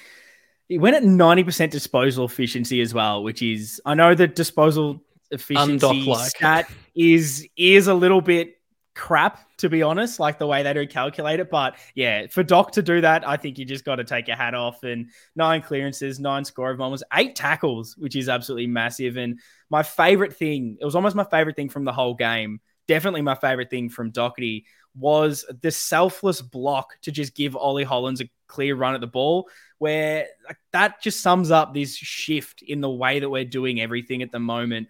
he 0.67 0.77
went 0.77 0.95
at 0.95 1.03
ninety 1.03 1.43
percent 1.43 1.71
disposal 1.71 2.25
efficiency 2.25 2.81
as 2.81 2.93
well, 2.93 3.23
which 3.23 3.41
is 3.41 3.81
I 3.85 3.93
know 3.95 4.13
the 4.13 4.27
disposal 4.27 5.01
efficiency 5.35 5.73
Undock-like. 5.73 6.29
stat 6.31 6.71
is 6.95 7.47
is 7.55 7.87
a 7.87 7.93
little 7.93 8.21
bit 8.21 8.55
crap 8.95 9.45
to 9.57 9.69
be 9.69 9.81
honest, 9.81 10.19
like 10.19 10.37
the 10.37 10.47
way 10.47 10.63
they 10.63 10.73
do 10.73 10.85
calculate 10.85 11.39
it. 11.39 11.49
But 11.49 11.77
yeah, 11.95 12.27
for 12.27 12.43
Doc 12.43 12.71
to 12.73 12.81
do 12.81 13.01
that, 13.01 13.27
I 13.27 13.37
think 13.37 13.57
you 13.57 13.65
just 13.65 13.85
got 13.85 13.95
to 13.95 14.03
take 14.03 14.27
your 14.27 14.37
hat 14.37 14.53
off. 14.53 14.83
And 14.83 15.09
nine 15.35 15.61
clearances, 15.61 16.19
nine 16.19 16.43
score 16.43 16.71
of 16.71 16.77
moments, 16.77 17.03
eight 17.13 17.35
tackles, 17.35 17.95
which 17.97 18.15
is 18.15 18.27
absolutely 18.27 18.67
massive. 18.67 19.17
And 19.17 19.39
my 19.69 19.83
favorite 19.83 20.35
thing, 20.35 20.77
it 20.79 20.85
was 20.85 20.95
almost 20.95 21.15
my 21.15 21.23
favorite 21.23 21.55
thing 21.55 21.69
from 21.69 21.85
the 21.85 21.93
whole 21.93 22.15
game. 22.15 22.59
Definitely 22.87 23.21
my 23.21 23.35
favorite 23.35 23.69
thing 23.69 23.89
from 23.89 24.11
Docherty 24.11 24.65
was 24.97 25.45
the 25.61 25.71
selfless 25.71 26.41
block 26.41 27.01
to 27.01 27.11
just 27.11 27.35
give 27.35 27.55
Ollie 27.55 27.83
Hollands 27.83 28.21
a 28.21 28.29
clear 28.47 28.75
run 28.75 28.93
at 28.93 29.01
the 29.01 29.07
ball, 29.07 29.49
where 29.77 30.27
like, 30.47 30.57
that 30.71 31.01
just 31.01 31.21
sums 31.21 31.51
up 31.51 31.73
this 31.73 31.95
shift 31.95 32.61
in 32.61 32.81
the 32.81 32.89
way 32.89 33.19
that 33.19 33.29
we're 33.29 33.45
doing 33.45 33.81
everything 33.81 34.21
at 34.21 34.31
the 34.31 34.39
moment. 34.39 34.87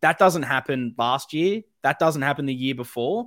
That 0.00 0.18
doesn't 0.18 0.42
happen 0.44 0.94
last 0.96 1.32
year. 1.32 1.62
That 1.82 1.98
doesn't 1.98 2.22
happen 2.22 2.46
the 2.46 2.54
year 2.54 2.74
before. 2.74 3.26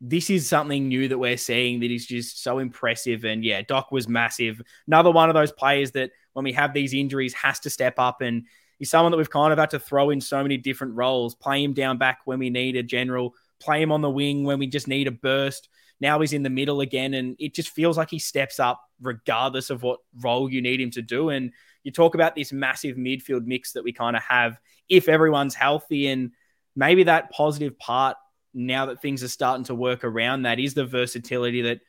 This 0.00 0.30
is 0.30 0.48
something 0.48 0.88
new 0.88 1.06
that 1.08 1.18
we're 1.18 1.36
seeing 1.36 1.80
that 1.80 1.90
is 1.90 2.06
just 2.06 2.42
so 2.42 2.58
impressive. 2.58 3.24
And 3.24 3.44
yeah, 3.44 3.62
Doc 3.62 3.92
was 3.92 4.08
massive. 4.08 4.60
Another 4.88 5.12
one 5.12 5.28
of 5.28 5.34
those 5.34 5.52
players 5.52 5.92
that 5.92 6.10
when 6.32 6.44
we 6.44 6.52
have 6.52 6.74
these 6.74 6.92
injuries 6.92 7.34
has 7.34 7.60
to 7.60 7.70
step 7.70 7.94
up 7.98 8.20
and 8.20 8.44
he's 8.78 8.90
someone 8.90 9.12
that 9.12 9.18
we've 9.18 9.30
kind 9.30 9.52
of 9.52 9.60
had 9.60 9.70
to 9.70 9.78
throw 9.78 10.10
in 10.10 10.20
so 10.20 10.42
many 10.42 10.56
different 10.56 10.94
roles, 10.94 11.36
play 11.36 11.62
him 11.62 11.72
down 11.72 11.98
back 11.98 12.20
when 12.24 12.40
we 12.40 12.50
need 12.50 12.74
a 12.74 12.82
general, 12.82 13.32
play 13.60 13.80
him 13.80 13.92
on 13.92 14.00
the 14.00 14.10
wing 14.10 14.42
when 14.42 14.58
we 14.58 14.66
just 14.66 14.88
need 14.88 15.06
a 15.06 15.12
burst. 15.12 15.68
Now 16.00 16.20
he's 16.20 16.32
in 16.32 16.42
the 16.42 16.50
middle 16.50 16.80
again, 16.80 17.14
and 17.14 17.36
it 17.38 17.54
just 17.54 17.68
feels 17.68 17.96
like 17.96 18.10
he 18.10 18.18
steps 18.18 18.58
up 18.58 18.82
regardless 19.00 19.70
of 19.70 19.84
what 19.84 20.00
role 20.20 20.50
you 20.50 20.60
need 20.60 20.80
him 20.80 20.90
to 20.90 21.02
do. 21.02 21.28
And 21.28 21.52
you 21.84 21.92
talk 21.92 22.16
about 22.16 22.34
this 22.34 22.52
massive 22.52 22.96
midfield 22.96 23.46
mix 23.46 23.72
that 23.72 23.84
we 23.84 23.92
kind 23.92 24.16
of 24.16 24.22
have 24.24 24.58
if 24.88 25.08
everyone's 25.08 25.54
healthy, 25.54 26.08
and 26.08 26.32
maybe 26.74 27.04
that 27.04 27.30
positive 27.30 27.78
part 27.78 28.16
now 28.54 28.86
that 28.86 29.00
things 29.00 29.22
are 29.22 29.28
starting 29.28 29.64
to 29.64 29.74
work 29.74 30.04
around 30.04 30.42
that 30.42 30.58
is 30.58 30.74
the 30.74 30.84
versatility 30.84 31.62
that 31.62 31.80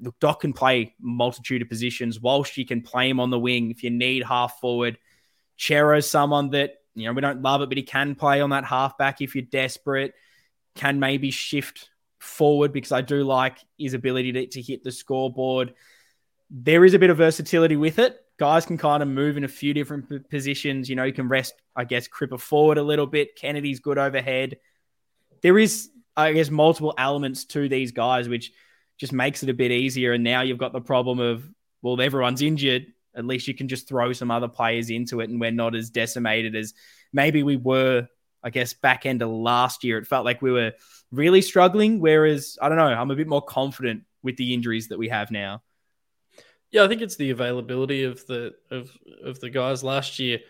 look, 0.00 0.18
Doc 0.18 0.40
can 0.40 0.52
play 0.52 0.94
multitude 1.00 1.62
of 1.62 1.68
positions. 1.68 2.20
Walsh, 2.20 2.56
you 2.56 2.66
can 2.66 2.82
play 2.82 3.08
him 3.08 3.20
on 3.20 3.30
the 3.30 3.38
wing 3.38 3.70
if 3.70 3.82
you 3.82 3.90
need 3.90 4.24
half 4.24 4.58
forward. 4.60 4.98
Cerra's 5.56 6.10
someone 6.10 6.50
that, 6.50 6.74
you 6.94 7.06
know, 7.06 7.12
we 7.12 7.20
don't 7.20 7.42
love 7.42 7.62
it, 7.62 7.68
but 7.68 7.78
he 7.78 7.84
can 7.84 8.14
play 8.14 8.40
on 8.40 8.50
that 8.50 8.64
halfback 8.64 9.20
if 9.20 9.34
you're 9.34 9.44
desperate. 9.44 10.14
Can 10.74 10.98
maybe 10.98 11.30
shift 11.30 11.88
forward 12.18 12.72
because 12.72 12.92
I 12.92 13.00
do 13.00 13.22
like 13.24 13.58
his 13.78 13.94
ability 13.94 14.32
to, 14.32 14.46
to 14.46 14.62
hit 14.62 14.82
the 14.82 14.92
scoreboard. 14.92 15.74
There 16.50 16.84
is 16.84 16.94
a 16.94 16.98
bit 16.98 17.10
of 17.10 17.16
versatility 17.16 17.76
with 17.76 17.98
it. 17.98 18.18
Guys 18.42 18.66
can 18.66 18.76
kind 18.76 19.04
of 19.04 19.08
move 19.08 19.36
in 19.36 19.44
a 19.44 19.48
few 19.48 19.72
different 19.72 20.28
positions. 20.28 20.90
You 20.90 20.96
know, 20.96 21.04
you 21.04 21.12
can 21.12 21.28
rest, 21.28 21.54
I 21.76 21.84
guess, 21.84 22.08
Cripper 22.08 22.40
forward 22.40 22.76
a 22.76 22.82
little 22.82 23.06
bit. 23.06 23.36
Kennedy's 23.36 23.78
good 23.78 23.98
overhead. 23.98 24.56
There 25.42 25.56
is, 25.60 25.90
I 26.16 26.32
guess, 26.32 26.50
multiple 26.50 26.92
elements 26.98 27.44
to 27.44 27.68
these 27.68 27.92
guys, 27.92 28.28
which 28.28 28.50
just 28.98 29.12
makes 29.12 29.44
it 29.44 29.48
a 29.48 29.54
bit 29.54 29.70
easier. 29.70 30.12
And 30.12 30.24
now 30.24 30.40
you've 30.40 30.58
got 30.58 30.72
the 30.72 30.80
problem 30.80 31.20
of, 31.20 31.48
well, 31.82 32.00
everyone's 32.00 32.42
injured. 32.42 32.86
At 33.14 33.26
least 33.26 33.46
you 33.46 33.54
can 33.54 33.68
just 33.68 33.86
throw 33.86 34.12
some 34.12 34.32
other 34.32 34.48
players 34.48 34.90
into 34.90 35.20
it, 35.20 35.30
and 35.30 35.40
we're 35.40 35.52
not 35.52 35.76
as 35.76 35.90
decimated 35.90 36.56
as 36.56 36.74
maybe 37.12 37.44
we 37.44 37.54
were, 37.54 38.08
I 38.42 38.50
guess, 38.50 38.74
back 38.74 39.06
end 39.06 39.22
of 39.22 39.30
last 39.30 39.84
year. 39.84 39.98
It 39.98 40.08
felt 40.08 40.24
like 40.24 40.42
we 40.42 40.50
were 40.50 40.72
really 41.12 41.42
struggling. 41.42 42.00
Whereas, 42.00 42.58
I 42.60 42.68
don't 42.68 42.78
know, 42.78 42.86
I'm 42.86 43.12
a 43.12 43.14
bit 43.14 43.28
more 43.28 43.42
confident 43.42 44.02
with 44.20 44.36
the 44.36 44.52
injuries 44.52 44.88
that 44.88 44.98
we 44.98 45.10
have 45.10 45.30
now. 45.30 45.62
Yeah, 46.72 46.84
I 46.84 46.88
think 46.88 47.02
it's 47.02 47.16
the 47.16 47.30
availability 47.30 48.04
of 48.04 48.26
the 48.26 48.54
of 48.70 48.90
of 49.22 49.38
the 49.40 49.50
guys. 49.50 49.84
Last 49.84 50.18
year, 50.18 50.40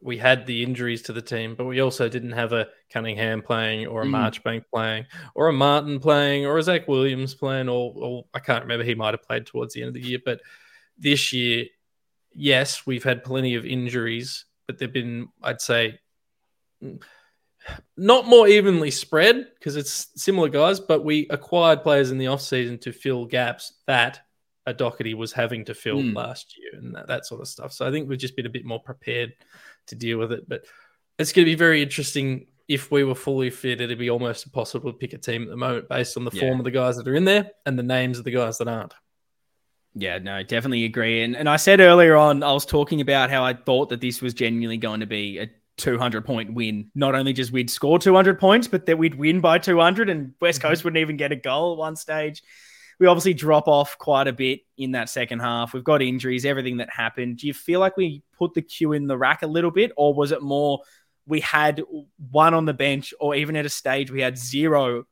we 0.00 0.16
had 0.16 0.46
the 0.46 0.62
injuries 0.62 1.02
to 1.02 1.12
the 1.12 1.20
team, 1.22 1.54
but 1.54 1.64
we 1.64 1.80
also 1.80 2.08
didn't 2.08 2.32
have 2.32 2.52
a 2.52 2.68
Cunningham 2.90 3.42
playing, 3.42 3.86
or 3.86 4.02
a 4.02 4.06
Mm. 4.06 4.10
Marchbank 4.10 4.64
playing, 4.72 5.06
or 5.34 5.48
a 5.48 5.52
Martin 5.52 5.98
playing, 6.00 6.46
or 6.46 6.58
a 6.58 6.62
Zac 6.62 6.88
Williams 6.88 7.34
playing, 7.34 7.68
or, 7.68 7.92
or 7.96 8.24
I 8.32 8.38
can't 8.38 8.62
remember. 8.62 8.84
He 8.84 8.94
might 8.94 9.14
have 9.14 9.22
played 9.22 9.46
towards 9.46 9.74
the 9.74 9.82
end 9.82 9.88
of 9.88 9.94
the 9.94 10.08
year, 10.08 10.18
but 10.24 10.40
this 10.98 11.32
year, 11.32 11.66
yes, 12.32 12.86
we've 12.86 13.04
had 13.04 13.24
plenty 13.24 13.54
of 13.54 13.64
injuries, 13.64 14.44
but 14.66 14.78
they've 14.78 14.92
been, 14.92 15.28
I'd 15.42 15.60
say, 15.60 15.98
not 17.96 18.26
more 18.26 18.48
evenly 18.48 18.90
spread 18.90 19.48
because 19.54 19.76
it's 19.76 20.08
similar 20.16 20.48
guys, 20.48 20.80
but 20.80 21.04
we 21.04 21.26
acquired 21.30 21.82
players 21.82 22.10
in 22.10 22.18
the 22.18 22.26
offseason 22.26 22.80
to 22.82 22.92
fill 22.92 23.24
gaps 23.24 23.74
that 23.86 24.20
a 24.66 24.72
Docherty 24.74 25.14
was 25.14 25.32
having 25.32 25.64
to 25.66 25.74
fill 25.74 25.98
Mm. 25.98 26.14
last 26.14 26.56
year 26.58 26.72
and 26.80 26.94
that, 26.94 27.08
that 27.08 27.26
sort 27.26 27.40
of 27.40 27.48
stuff. 27.48 27.72
So 27.72 27.86
I 27.86 27.90
think 27.90 28.08
we've 28.08 28.18
just 28.18 28.36
been 28.36 28.46
a 28.46 28.50
bit 28.50 28.64
more 28.64 28.80
prepared 28.80 29.32
to 29.88 29.94
deal 29.94 30.18
with 30.18 30.32
it. 30.32 30.48
But 30.48 30.64
it's 31.18 31.32
going 31.32 31.44
to 31.44 31.50
be 31.50 31.56
very 31.56 31.82
interesting. 31.82 32.46
If 32.68 32.90
we 32.90 33.02
were 33.04 33.14
fully 33.16 33.50
fit, 33.50 33.80
it'd 33.80 33.98
be 33.98 34.08
almost 34.10 34.46
impossible 34.46 34.92
to 34.92 34.96
pick 34.98 35.12
a 35.14 35.18
team 35.18 35.42
at 35.42 35.48
the 35.48 35.56
moment 35.56 35.88
based 35.88 36.16
on 36.16 36.24
the 36.24 36.30
Yeah. 36.32 36.40
form 36.42 36.60
of 36.60 36.64
the 36.64 36.70
guys 36.70 36.96
that 36.96 37.08
are 37.08 37.14
in 37.16 37.24
there 37.24 37.50
and 37.66 37.78
the 37.78 37.82
names 37.82 38.18
of 38.18 38.24
the 38.24 38.30
guys 38.30 38.58
that 38.58 38.68
aren't. 38.68 38.94
Yeah, 39.94 40.18
no, 40.18 40.42
definitely 40.42 40.84
agree. 40.84 41.22
And 41.22 41.36
and 41.36 41.48
I 41.50 41.56
said 41.56 41.80
earlier 41.80 42.16
on, 42.16 42.42
I 42.42 42.52
was 42.52 42.64
talking 42.64 43.00
about 43.02 43.28
how 43.30 43.44
I 43.44 43.52
thought 43.52 43.90
that 43.90 44.00
this 44.00 44.22
was 44.22 44.32
genuinely 44.32 44.78
going 44.78 45.00
to 45.00 45.06
be 45.06 45.38
a 45.38 45.50
200 45.76 46.24
point 46.24 46.54
win. 46.54 46.90
Not 46.94 47.14
only 47.14 47.32
just 47.34 47.52
we'd 47.52 47.68
score 47.68 47.98
200 47.98 48.38
points, 48.38 48.68
but 48.68 48.86
that 48.86 48.96
we'd 48.96 49.16
win 49.16 49.40
by 49.40 49.58
200, 49.58 50.08
and 50.08 50.32
West 50.40 50.60
Mhm. 50.60 50.62
Coast 50.62 50.84
wouldn't 50.84 51.00
even 51.00 51.16
get 51.18 51.32
a 51.32 51.36
goal 51.36 51.72
at 51.72 51.78
one 51.78 51.96
stage. 51.96 52.42
We 53.02 53.08
obviously 53.08 53.34
drop 53.34 53.66
off 53.66 53.98
quite 53.98 54.28
a 54.28 54.32
bit 54.32 54.60
in 54.78 54.92
that 54.92 55.08
second 55.08 55.40
half. 55.40 55.72
We've 55.72 55.82
got 55.82 56.02
injuries, 56.02 56.44
everything 56.44 56.76
that 56.76 56.88
happened. 56.88 57.38
Do 57.38 57.48
you 57.48 57.52
feel 57.52 57.80
like 57.80 57.96
we 57.96 58.22
put 58.38 58.54
the 58.54 58.62
queue 58.62 58.92
in 58.92 59.08
the 59.08 59.18
rack 59.18 59.42
a 59.42 59.46
little 59.48 59.72
bit, 59.72 59.90
or 59.96 60.14
was 60.14 60.30
it 60.30 60.40
more 60.40 60.82
we 61.26 61.40
had 61.40 61.82
one 62.30 62.54
on 62.54 62.64
the 62.64 62.72
bench, 62.72 63.12
or 63.18 63.34
even 63.34 63.56
at 63.56 63.66
a 63.66 63.68
stage 63.68 64.12
we 64.12 64.20
had 64.20 64.38
zero 64.38 65.02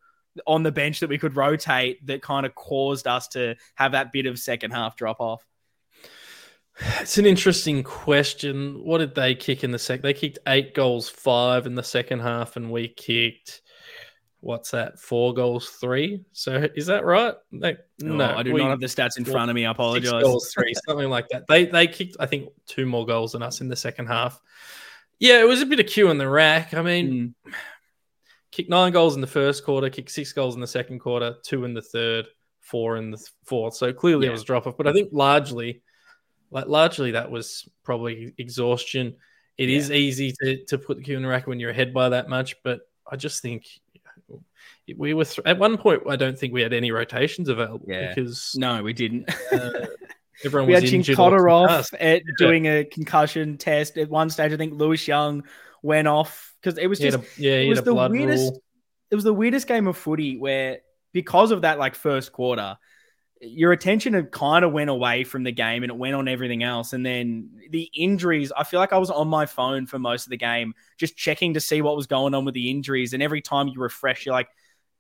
on 0.47 0.63
the 0.63 0.71
bench 0.71 1.01
that 1.01 1.11
we 1.11 1.19
could 1.19 1.35
rotate 1.35 2.07
that 2.07 2.23
kind 2.23 2.47
of 2.47 2.55
caused 2.55 3.09
us 3.09 3.27
to 3.27 3.57
have 3.75 3.91
that 3.91 4.13
bit 4.13 4.27
of 4.27 4.39
second 4.39 4.71
half 4.71 4.95
drop 4.95 5.19
off? 5.19 5.45
It's 7.01 7.19
an 7.19 7.27
interesting 7.27 7.83
question. 7.83 8.85
What 8.85 8.99
did 8.99 9.17
they 9.17 9.35
kick 9.35 9.65
in 9.65 9.73
the 9.73 9.81
sec? 9.81 10.01
They 10.01 10.15
kicked 10.15 10.39
eight 10.47 10.75
goals, 10.75 11.09
five 11.09 11.67
in 11.67 11.75
the 11.75 11.83
second 11.83 12.21
half, 12.21 12.55
and 12.55 12.71
we 12.71 12.87
kicked 12.87 13.63
what's 14.41 14.71
that? 14.71 14.99
Four 14.99 15.35
goals, 15.35 15.69
three. 15.71 16.25
So 16.33 16.67
is 16.75 16.87
that 16.87 17.05
right? 17.05 17.35
They, 17.53 17.77
No, 18.01 18.35
I 18.37 18.43
do 18.43 18.53
we- 18.55 18.61
not 18.61 18.71
have 18.71 18.81
the 18.81 18.87
stats 18.87 19.19
in 19.19 19.25
front 19.25 19.51
of 19.51 19.55
me. 19.55 19.67
I 19.67 19.71
six 19.71 19.77
apologize. 19.77 20.23
goals, 20.23 20.53
three, 20.53 20.73
something 20.87 21.09
like 21.11 21.29
that. 21.29 21.45
They 21.49 21.67
they 21.67 21.87
kicked, 21.87 22.17
I 22.21 22.27
think, 22.27 22.49
two 22.67 22.87
more 22.87 23.05
goals 23.07 23.33
than 23.33 23.43
us 23.43 23.61
in 23.61 23.69
the 23.69 23.77
second 23.77 24.07
half. 24.07 24.41
Yeah, 25.19 25.41
it 25.41 25.47
was 25.47 25.61
a 25.61 25.67
bit 25.67 25.81
of 25.81 25.87
queue 25.87 26.11
in 26.11 26.17
the 26.19 26.29
rack. 26.29 26.73
I 26.75 26.83
mean, 26.83 27.35
Mm, 27.47 27.53
kicked 28.51 28.71
nine 28.71 28.93
goals 28.93 29.15
in 29.15 29.21
the 29.21 29.27
first 29.27 29.65
quarter, 29.65 29.91
kicked 29.91 30.11
six 30.11 30.33
goals 30.33 30.55
in 30.55 30.61
the 30.61 30.67
second 30.67 30.99
quarter, 31.01 31.37
two 31.45 31.65
in 31.65 31.75
the 31.75 31.83
third, 31.83 32.27
four 32.61 32.97
in 32.97 33.11
the 33.11 33.23
fourth. 33.45 33.75
So 33.75 33.93
clearly 33.93 34.25
Yeah. 34.27 34.31
it 34.31 34.33
was 34.33 34.43
a 34.43 34.47
drop 34.47 34.67
off. 34.67 34.77
But 34.77 34.87
I 34.87 34.93
think 34.93 35.11
largely, 35.13 35.83
like 36.51 36.67
largely 36.67 37.11
that 37.13 37.31
was 37.31 37.69
probably 37.85 38.33
exhaustion. 38.39 39.17
It 39.59 39.69
is 39.69 39.91
easy 39.91 40.33
to, 40.43 40.65
to 40.65 40.79
put 40.79 40.97
the 40.97 41.03
cue 41.03 41.17
in 41.17 41.23
the 41.23 41.29
rack 41.29 41.47
when 41.47 41.61
you're 41.61 41.71
ahead 41.71 41.93
by 41.93 42.09
that 42.09 42.31
much, 42.31 42.57
but 42.65 42.81
I 43.07 43.17
just 43.17 43.43
think 43.43 43.67
we 44.97 45.15
were 45.15 45.25
th- 45.25 45.47
at 45.47 45.59
one 45.59 45.77
point. 45.79 46.03
I 46.09 46.17
don't 46.17 46.39
think 46.39 46.53
we 46.53 46.63
had 46.63 46.73
any 46.73 46.91
rotations 46.91 47.49
available 47.49 47.87
Yeah. 47.89 48.13
because 48.15 48.55
No, 48.57 48.83
we 48.83 48.93
didn't. 48.93 49.31
uh, 49.53 49.87
everyone 50.45 50.67
we 50.69 50.75
had 50.75 50.83
was 50.83 50.93
injured. 50.93 51.19
or 51.19 51.31
Cincotta 51.31 51.53
off 51.53 51.69
concussed. 51.69 51.95
at 51.95 52.23
doing 52.39 52.67
a 52.67 52.85
concussion 52.85 53.59
test. 53.59 53.97
At 53.99 54.09
one 54.09 54.31
stage, 54.31 54.53
I 54.53 54.57
think 54.57 54.75
Lewis 54.75 55.07
Young 55.07 55.45
went 55.83 56.09
off 56.09 56.55
because 56.61 56.79
it 56.79 56.87
was 56.89 56.99
just 56.99 57.19
a, 57.19 57.25
yeah, 57.41 57.53
it 57.57 57.69
was 57.69 57.83
the 57.83 57.95
weirdest- 57.95 58.53
rule. 58.53 58.63
it 59.11 59.15
was 59.15 59.25
the 59.25 59.35
weirdest 59.35 59.67
game 59.67 59.87
of 59.87 59.97
footy 59.97 60.37
where 60.39 60.81
because 61.13 61.51
of 61.51 61.63
that 61.63 61.79
like 61.79 61.95
first 61.95 62.33
quarter 62.33 62.77
your 63.41 63.73
attention 63.73 64.13
had 64.13 64.31
kind 64.31 64.65
of 64.65 64.73
went 64.73 64.91
away 64.91 65.25
from 65.25 65.45
the 65.45 65.53
game 65.53 65.83
and 65.83 65.91
it 65.91 65.97
went 65.97 66.15
on 66.15 66.29
everything 66.29 66.63
else. 66.63 66.93
And 66.93 67.05
then 67.05 67.51
the 67.71 67.91
injuries 67.95 68.53
i 68.57 68.65
feel 68.65 68.81
like 68.81 68.93
i 68.93 68.99
was 68.99 69.11
on 69.11 69.29
my 69.29 69.47
phone 69.47 69.87
for 69.87 69.99
most 69.99 70.27
of 70.27 70.31
the 70.31 70.37
game 70.37 70.75
just 70.99 71.17
checking 71.17 71.55
to 71.55 71.61
see 71.61 71.83
what 71.83 71.97
was 71.97 72.07
going 72.07 72.35
on 72.35 72.45
with 72.45 72.55
the 72.55 72.71
injuries. 72.71 73.13
And 73.13 73.23
every 73.23 73.41
time 73.41 73.69
you 73.69 73.81
refresh 73.81 74.27
you're 74.27 74.35
like 74.35 74.49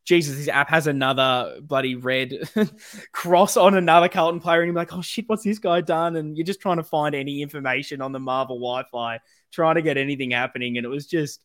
jesus 0.06 0.36
this 0.36 0.48
app 0.48 0.70
has 0.70 0.86
another 0.86 1.58
bloody 1.60 1.94
red 1.94 2.32
cross 3.12 3.56
on 3.56 3.74
another 3.74 4.08
carlton 4.08 4.40
player. 4.40 4.62
And 4.62 4.68
you're 4.68 4.74
like 4.74 4.92
oh 4.94 5.02
shit 5.02 5.28
what's 5.28 5.44
this 5.44 5.58
guy 5.58 5.80
done? 5.82 6.16
And 6.16 6.36
you're 6.36 6.46
just 6.46 6.60
trying 6.60 6.78
to 6.78 6.84
find 6.84 7.14
any 7.14 7.42
information 7.42 8.00
on 8.00 8.12
the 8.12 8.20
marvel 8.20 8.56
wi-fi 8.56 9.20
trying 9.52 9.74
to 9.74 9.82
get 9.82 9.98
anything 9.98 10.30
happening. 10.30 10.78
And 10.78 10.86
it 10.86 10.90
was 10.90 11.06
just 11.06 11.40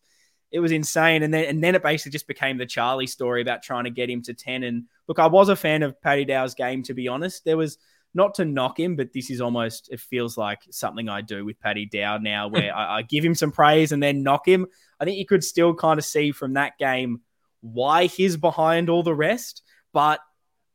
it 0.56 0.62
was 0.62 0.72
insane. 0.72 1.22
And 1.22 1.34
then 1.34 1.44
and 1.46 1.62
then 1.62 1.76
it 1.76 1.84
basically 1.84 2.14
just 2.14 2.30
became 2.30 2.58
the 2.58 2.66
Charlie 2.66 3.08
story 3.08 3.42
about 3.42 3.62
trying 3.62 3.84
to 3.84 3.90
get 3.90 4.10
him 4.10 4.22
to 4.22 4.34
10. 4.34 4.64
And 4.64 4.86
look, 5.06 5.20
I 5.20 5.28
was 5.28 5.50
a 5.50 5.56
fan 5.56 5.84
of 5.84 6.02
Paddy 6.02 6.24
Dow's 6.24 6.56
game, 6.56 6.82
to 6.84 6.94
be 6.94 7.10
honest. 7.10 7.44
There 7.44 7.58
was 7.58 7.78
not 8.14 8.36
to 8.36 8.46
knock 8.46 8.80
him, 8.80 8.96
but 8.96 9.12
this 9.12 9.30
is 9.30 9.42
almost 9.42 9.90
it 9.92 10.00
feels 10.00 10.38
like 10.38 10.60
something 10.72 11.10
I 11.10 11.20
do 11.20 11.44
with 11.44 11.60
Paddy 11.60 11.86
Dow 11.86 12.20
now, 12.20 12.48
where 12.50 12.74
I, 12.74 13.00
I 13.00 13.02
give 13.02 13.26
him 13.26 13.36
some 13.36 13.52
praise 13.52 13.92
and 13.92 14.02
then 14.02 14.24
knock 14.24 14.48
him. 14.48 14.66
I 14.98 15.04
think 15.04 15.18
you 15.18 15.26
could 15.26 15.44
still 15.44 15.76
kind 15.76 16.00
of 16.00 16.06
see 16.06 16.32
from 16.32 16.54
that 16.54 16.78
game 16.78 17.20
why 17.60 18.06
he's 18.06 18.38
behind 18.38 18.90
all 18.90 19.04
the 19.04 19.14
rest, 19.14 19.62
but 19.92 20.22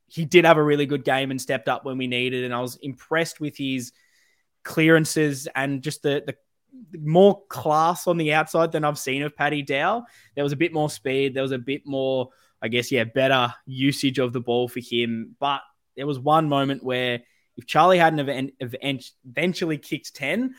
he 0.08 0.26
did 0.26 0.44
have 0.44 0.58
a 0.58 0.62
really 0.62 0.84
good 0.84 1.04
game 1.04 1.30
and 1.30 1.40
stepped 1.40 1.68
up 1.68 1.86
when 1.86 1.96
we 1.96 2.06
needed. 2.06 2.44
And 2.44 2.52
I 2.52 2.60
was 2.60 2.76
impressed 2.82 3.40
with 3.40 3.56
his 3.56 3.92
clearances 4.62 5.48
and 5.54 5.80
just 5.82 6.02
the 6.02 6.22
the 6.26 6.36
more 6.98 7.42
class 7.48 8.06
on 8.06 8.16
the 8.16 8.32
outside 8.32 8.72
than 8.72 8.84
I've 8.84 8.98
seen 8.98 9.22
of 9.22 9.36
Paddy 9.36 9.62
Dow. 9.62 10.04
There 10.34 10.44
was 10.44 10.52
a 10.52 10.56
bit 10.56 10.72
more 10.72 10.90
speed. 10.90 11.34
There 11.34 11.42
was 11.42 11.52
a 11.52 11.58
bit 11.58 11.82
more, 11.86 12.30
I 12.62 12.68
guess, 12.68 12.90
yeah, 12.90 13.04
better 13.04 13.54
usage 13.66 14.18
of 14.18 14.32
the 14.32 14.40
ball 14.40 14.68
for 14.68 14.80
him. 14.80 15.36
But 15.38 15.60
there 15.96 16.06
was 16.06 16.18
one 16.18 16.48
moment 16.48 16.82
where 16.82 17.20
if 17.56 17.66
Charlie 17.66 17.98
hadn't 17.98 18.20
event- 18.20 18.54
event- 18.60 19.10
eventually 19.28 19.78
kicked 19.78 20.14
10, 20.14 20.54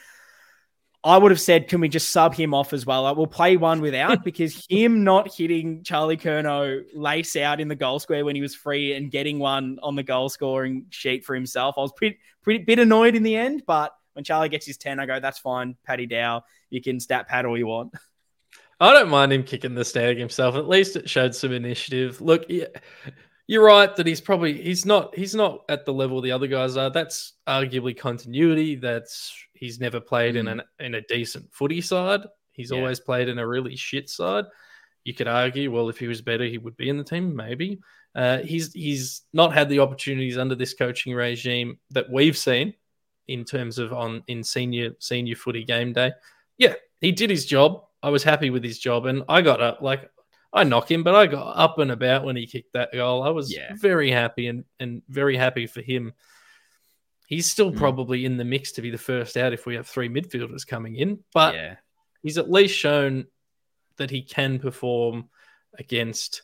I 1.03 1.18
would 1.18 1.32
have 1.32 1.41
said, 1.41 1.68
can 1.68 1.82
we 1.82 1.89
just 1.89 2.12
sub 2.12 2.36
him 2.36 2.53
off 2.53 2.74
as 2.74 2.86
well? 2.86 3.16
We'll 3.16 3.26
play 3.26 3.57
one 3.57 3.82
without 3.82 4.24
because 4.24 4.66
him 4.70 5.03
not 5.03 5.34
hitting 5.34 5.84
Charlie 5.84 6.18
Curnow 6.18 6.84
lace 6.93 7.36
out 7.36 7.59
in 7.59 7.68
the 7.68 7.76
goal 7.76 7.99
square 7.99 8.24
when 8.24 8.36
he 8.36 8.41
was 8.41 8.53
free 8.53 8.93
and 8.93 9.09
getting 9.09 9.39
one 9.39 9.80
on 9.82 9.95
the 9.95 10.03
goal 10.03 10.30
scoring 10.30 10.86
sheet 10.89 11.26
for 11.26 11.34
himself. 11.34 11.76
I 11.78 11.82
was 11.82 11.93
pretty, 11.93 12.20
pretty 12.43 12.64
bit 12.64 12.78
annoyed 12.78 13.16
in 13.16 13.24
the 13.24 13.36
end, 13.36 13.64
but 13.66 13.93
when 14.14 14.24
Charlie 14.24 14.49
gets 14.49 14.66
his 14.66 14.78
10, 14.78 14.99
I 14.99 15.05
go, 15.05 15.20
that's 15.20 15.39
fine. 15.39 15.76
Paddy 15.86 16.05
Dow, 16.05 16.43
you 16.70 16.82
can 16.82 16.99
stat 16.99 17.28
pad 17.28 17.45
all 17.45 17.57
you 17.57 17.68
want. 17.68 17.93
I 18.80 18.93
don't 18.93 19.09
mind 19.09 19.32
him 19.32 19.43
kicking 19.43 19.76
the 19.76 19.86
stag 19.86 20.18
himself. 20.18 20.55
At 20.55 20.68
least 20.68 20.95
it 20.95 21.07
showed 21.09 21.36
some 21.36 21.51
initiative. 21.51 22.20
Look, 22.20 22.45
yeah, 22.49 22.66
you're 23.45 23.64
right 23.64 23.95
that 23.95 24.07
he's 24.07 24.22
probably 24.22 24.59
he's 24.59 24.88
not 24.88 25.16
he's 25.16 25.36
not 25.36 25.66
at 25.70 25.86
the 25.86 25.93
level 25.93 26.20
the 26.20 26.32
other 26.32 26.47
guys 26.47 26.78
are. 26.78 26.89
That's 26.89 27.34
arguably 27.47 27.95
continuity. 27.95 28.76
That's 28.76 29.36
he's 29.53 29.80
never 29.80 29.99
played 29.99 30.36
in 30.36 30.47
an 30.47 30.64
in 30.80 30.95
a 30.95 31.01
decent 31.01 31.53
footy 31.53 31.80
side. 31.82 32.22
He's 32.53 32.72
Yeah. 32.72 32.80
always 32.80 32.99
played 32.99 33.30
in 33.30 33.38
a 33.38 33.47
really 33.47 33.76
shit 33.76 34.09
side. 34.09 34.45
You 35.03 35.14
could 35.14 35.28
argue, 35.28 35.72
well, 35.72 35.89
if 35.89 35.99
he 35.99 36.07
was 36.07 36.22
better, 36.22 36.45
he 36.45 36.57
would 36.57 36.76
be 36.76 36.89
in 36.89 36.97
the 36.97 37.03
team. 37.03 37.36
Maybe 37.36 37.82
uh, 38.16 38.39
he's 38.39 38.74
he's 38.74 39.22
not 39.32 39.53
had 39.53 39.70
the 39.70 39.80
opportunities 39.80 40.39
under 40.39 40.55
this 40.55 40.74
coaching 40.74 41.14
regime 41.14 41.78
that 41.91 42.09
we've 42.09 42.38
seen 42.38 42.74
in 43.32 43.45
terms 43.45 43.77
of 43.79 43.93
on 43.93 44.23
in 44.27 44.43
senior 44.43 44.91
senior 44.99 45.36
footy 45.36 45.63
game 45.63 45.93
day. 45.93 46.11
Yeah, 46.57 46.75
he 46.99 47.11
did 47.11 47.29
his 47.29 47.45
job. 47.45 47.84
I 48.03 48.09
was 48.09 48.23
happy 48.23 48.49
with 48.49 48.63
his 48.63 48.79
job, 48.79 49.05
and 49.05 49.23
I 49.29 49.41
got 49.41 49.61
up 49.61 49.82
like 49.82 50.09
I 50.53 50.63
knock 50.65 50.91
him, 50.91 51.01
but 51.03 51.15
I 51.15 51.27
got 51.27 51.53
up 51.57 51.79
and 51.79 51.91
about 51.91 52.25
when 52.25 52.36
he 52.36 52.45
kicked 52.45 52.73
that 52.73 52.91
goal. 52.93 53.23
I 53.23 53.29
was 53.29 53.53
Yeah. 53.53 53.73
very 53.75 54.11
happy 54.11 54.47
and 54.47 54.65
and 54.79 55.01
very 55.07 55.38
happy 55.38 55.65
for 55.67 55.82
him. 55.82 56.13
He's 57.27 57.49
still 57.49 57.71
Mm. 57.71 57.77
probably 57.77 58.25
in 58.25 58.36
the 58.38 58.43
mix 58.43 58.73
to 58.73 58.82
be 58.82 58.89
the 58.89 58.97
first 58.97 59.38
out 59.38 59.53
if 59.53 59.65
we 59.65 59.75
have 59.75 59.88
three 59.88 60.09
midfielders 60.09 60.67
coming 60.67 60.97
in, 60.97 61.23
but 61.34 61.55
yeah. 61.55 61.77
he's 62.23 62.38
at 62.38 62.51
least 62.51 62.77
shown 62.77 63.27
that 63.97 64.09
he 64.11 64.21
can 64.21 64.59
perform 64.59 65.29
against 65.79 66.41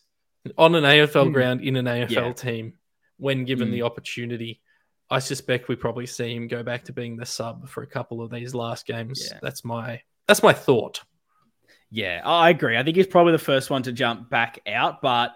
on 0.57 0.75
an 0.75 0.85
AFL 0.85 1.25
Hmm. 1.25 1.33
ground 1.33 1.61
in 1.61 1.75
an 1.75 1.87
AFL 1.87 2.27
Yeah. 2.27 2.33
team 2.33 2.77
when 3.17 3.43
given 3.43 3.67
Hmm. 3.67 3.73
the 3.73 3.81
opportunity. 3.81 4.61
I 5.09 5.19
suspect 5.19 5.69
we 5.69 5.75
probably 5.75 6.05
see 6.05 6.35
him 6.35 6.47
go 6.47 6.63
back 6.63 6.83
to 6.85 6.93
being 6.93 7.15
the 7.15 7.25
sub 7.25 7.69
for 7.69 7.83
a 7.83 7.87
couple 7.87 8.21
of 8.21 8.29
these 8.29 8.53
last 8.53 8.85
games. 8.85 9.29
Yeah. 9.31 9.39
That's 9.41 9.63
my 9.63 10.01
that's 10.27 10.43
my 10.43 10.53
thought. 10.53 11.01
Yeah, 11.89 12.21
I 12.25 12.49
agree. 12.49 12.77
I 12.77 12.83
think 12.83 12.97
he's 12.97 13.07
probably 13.07 13.31
the 13.31 13.37
first 13.37 13.69
one 13.69 13.83
to 13.83 13.93
jump 13.93 14.29
back 14.29 14.59
out, 14.67 15.01
but 15.01 15.31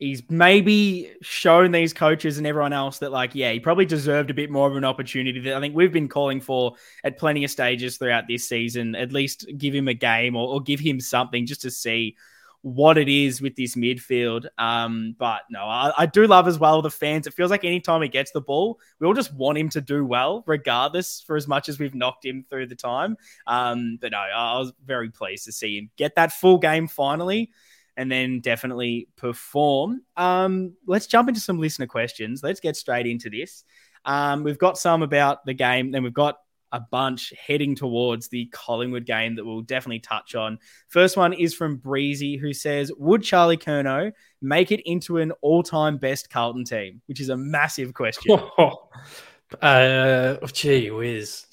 he's 0.00 0.28
maybe 0.28 1.12
shown 1.22 1.70
these 1.70 1.92
coaches 1.92 2.38
and 2.38 2.46
everyone 2.46 2.72
else 2.72 2.98
that, 2.98 3.12
like, 3.12 3.36
yeah, 3.36 3.52
he 3.52 3.60
probably 3.60 3.86
deserved 3.86 4.28
a 4.28 4.34
bit 4.34 4.50
more 4.50 4.68
of 4.68 4.74
an 4.74 4.84
opportunity 4.84 5.38
that 5.38 5.54
I 5.54 5.60
think 5.60 5.76
we've 5.76 5.92
been 5.92 6.08
calling 6.08 6.40
for 6.40 6.74
at 7.04 7.18
plenty 7.18 7.44
of 7.44 7.52
stages 7.52 7.98
throughout 7.98 8.24
this 8.26 8.48
season. 8.48 8.96
At 8.96 9.12
least 9.12 9.46
give 9.56 9.72
him 9.72 9.86
a 9.86 9.94
game 9.94 10.34
or, 10.34 10.48
or 10.48 10.60
give 10.60 10.80
him 10.80 10.98
something 10.98 11.46
just 11.46 11.62
to 11.62 11.70
see 11.70 12.16
what 12.62 12.96
it 12.96 13.08
is 13.08 13.42
with 13.42 13.56
this 13.56 13.74
midfield. 13.74 14.46
Um, 14.56 15.14
but 15.18 15.42
no, 15.50 15.60
I, 15.64 15.92
I 15.98 16.06
do 16.06 16.26
love 16.26 16.48
as 16.48 16.58
well 16.58 16.80
the 16.80 16.90
fans. 16.90 17.26
It 17.26 17.34
feels 17.34 17.50
like 17.50 17.64
anytime 17.64 18.02
he 18.02 18.08
gets 18.08 18.30
the 18.30 18.40
ball, 18.40 18.78
we 18.98 19.06
all 19.06 19.14
just 19.14 19.34
want 19.34 19.58
him 19.58 19.68
to 19.70 19.80
do 19.80 20.04
well, 20.04 20.44
regardless, 20.46 21.20
for 21.20 21.36
as 21.36 21.48
much 21.48 21.68
as 21.68 21.78
we've 21.78 21.94
knocked 21.94 22.24
him 22.24 22.44
through 22.48 22.68
the 22.68 22.76
time. 22.76 23.16
Um, 23.46 23.98
but 24.00 24.12
no, 24.12 24.18
I 24.18 24.58
was 24.58 24.72
very 24.84 25.10
pleased 25.10 25.44
to 25.46 25.52
see 25.52 25.76
him 25.76 25.90
get 25.96 26.14
that 26.14 26.32
full 26.32 26.58
game 26.58 26.86
finally 26.86 27.50
and 27.96 28.10
then 28.10 28.40
definitely 28.40 29.08
perform. 29.16 30.02
Um, 30.16 30.74
let's 30.86 31.06
jump 31.06 31.28
into 31.28 31.40
some 31.40 31.58
listener 31.58 31.86
questions. 31.86 32.42
Let's 32.42 32.60
get 32.60 32.76
straight 32.76 33.06
into 33.06 33.28
this. 33.28 33.64
Um, 34.04 34.42
we've 34.44 34.58
got 34.58 34.78
some 34.78 35.02
about 35.02 35.44
the 35.44 35.54
game, 35.54 35.90
then 35.90 36.02
we've 36.02 36.14
got 36.14 36.38
a 36.72 36.80
bunch 36.80 37.32
heading 37.46 37.74
towards 37.74 38.28
the 38.28 38.46
Collingwood 38.46 39.06
game 39.06 39.36
that 39.36 39.44
we'll 39.44 39.60
definitely 39.60 40.00
touch 40.00 40.34
on. 40.34 40.58
First 40.88 41.16
one 41.16 41.32
is 41.32 41.54
from 41.54 41.76
Breezy, 41.76 42.36
who 42.36 42.52
says, 42.52 42.90
Would 42.98 43.22
Charlie 43.22 43.56
Curnow 43.58 44.12
make 44.40 44.72
it 44.72 44.80
into 44.88 45.18
an 45.18 45.32
all 45.42 45.62
time 45.62 45.98
best 45.98 46.30
Carlton 46.30 46.64
team? 46.64 47.02
Which 47.06 47.20
is 47.20 47.28
a 47.28 47.36
massive 47.36 47.94
question. 47.94 48.38
uh, 49.60 50.36
gee 50.52 50.90
whiz, 50.90 51.44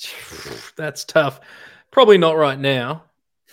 that's 0.77 1.03
tough. 1.03 1.39
Probably 1.91 2.17
not 2.17 2.37
right 2.37 2.59
now. 2.59 3.03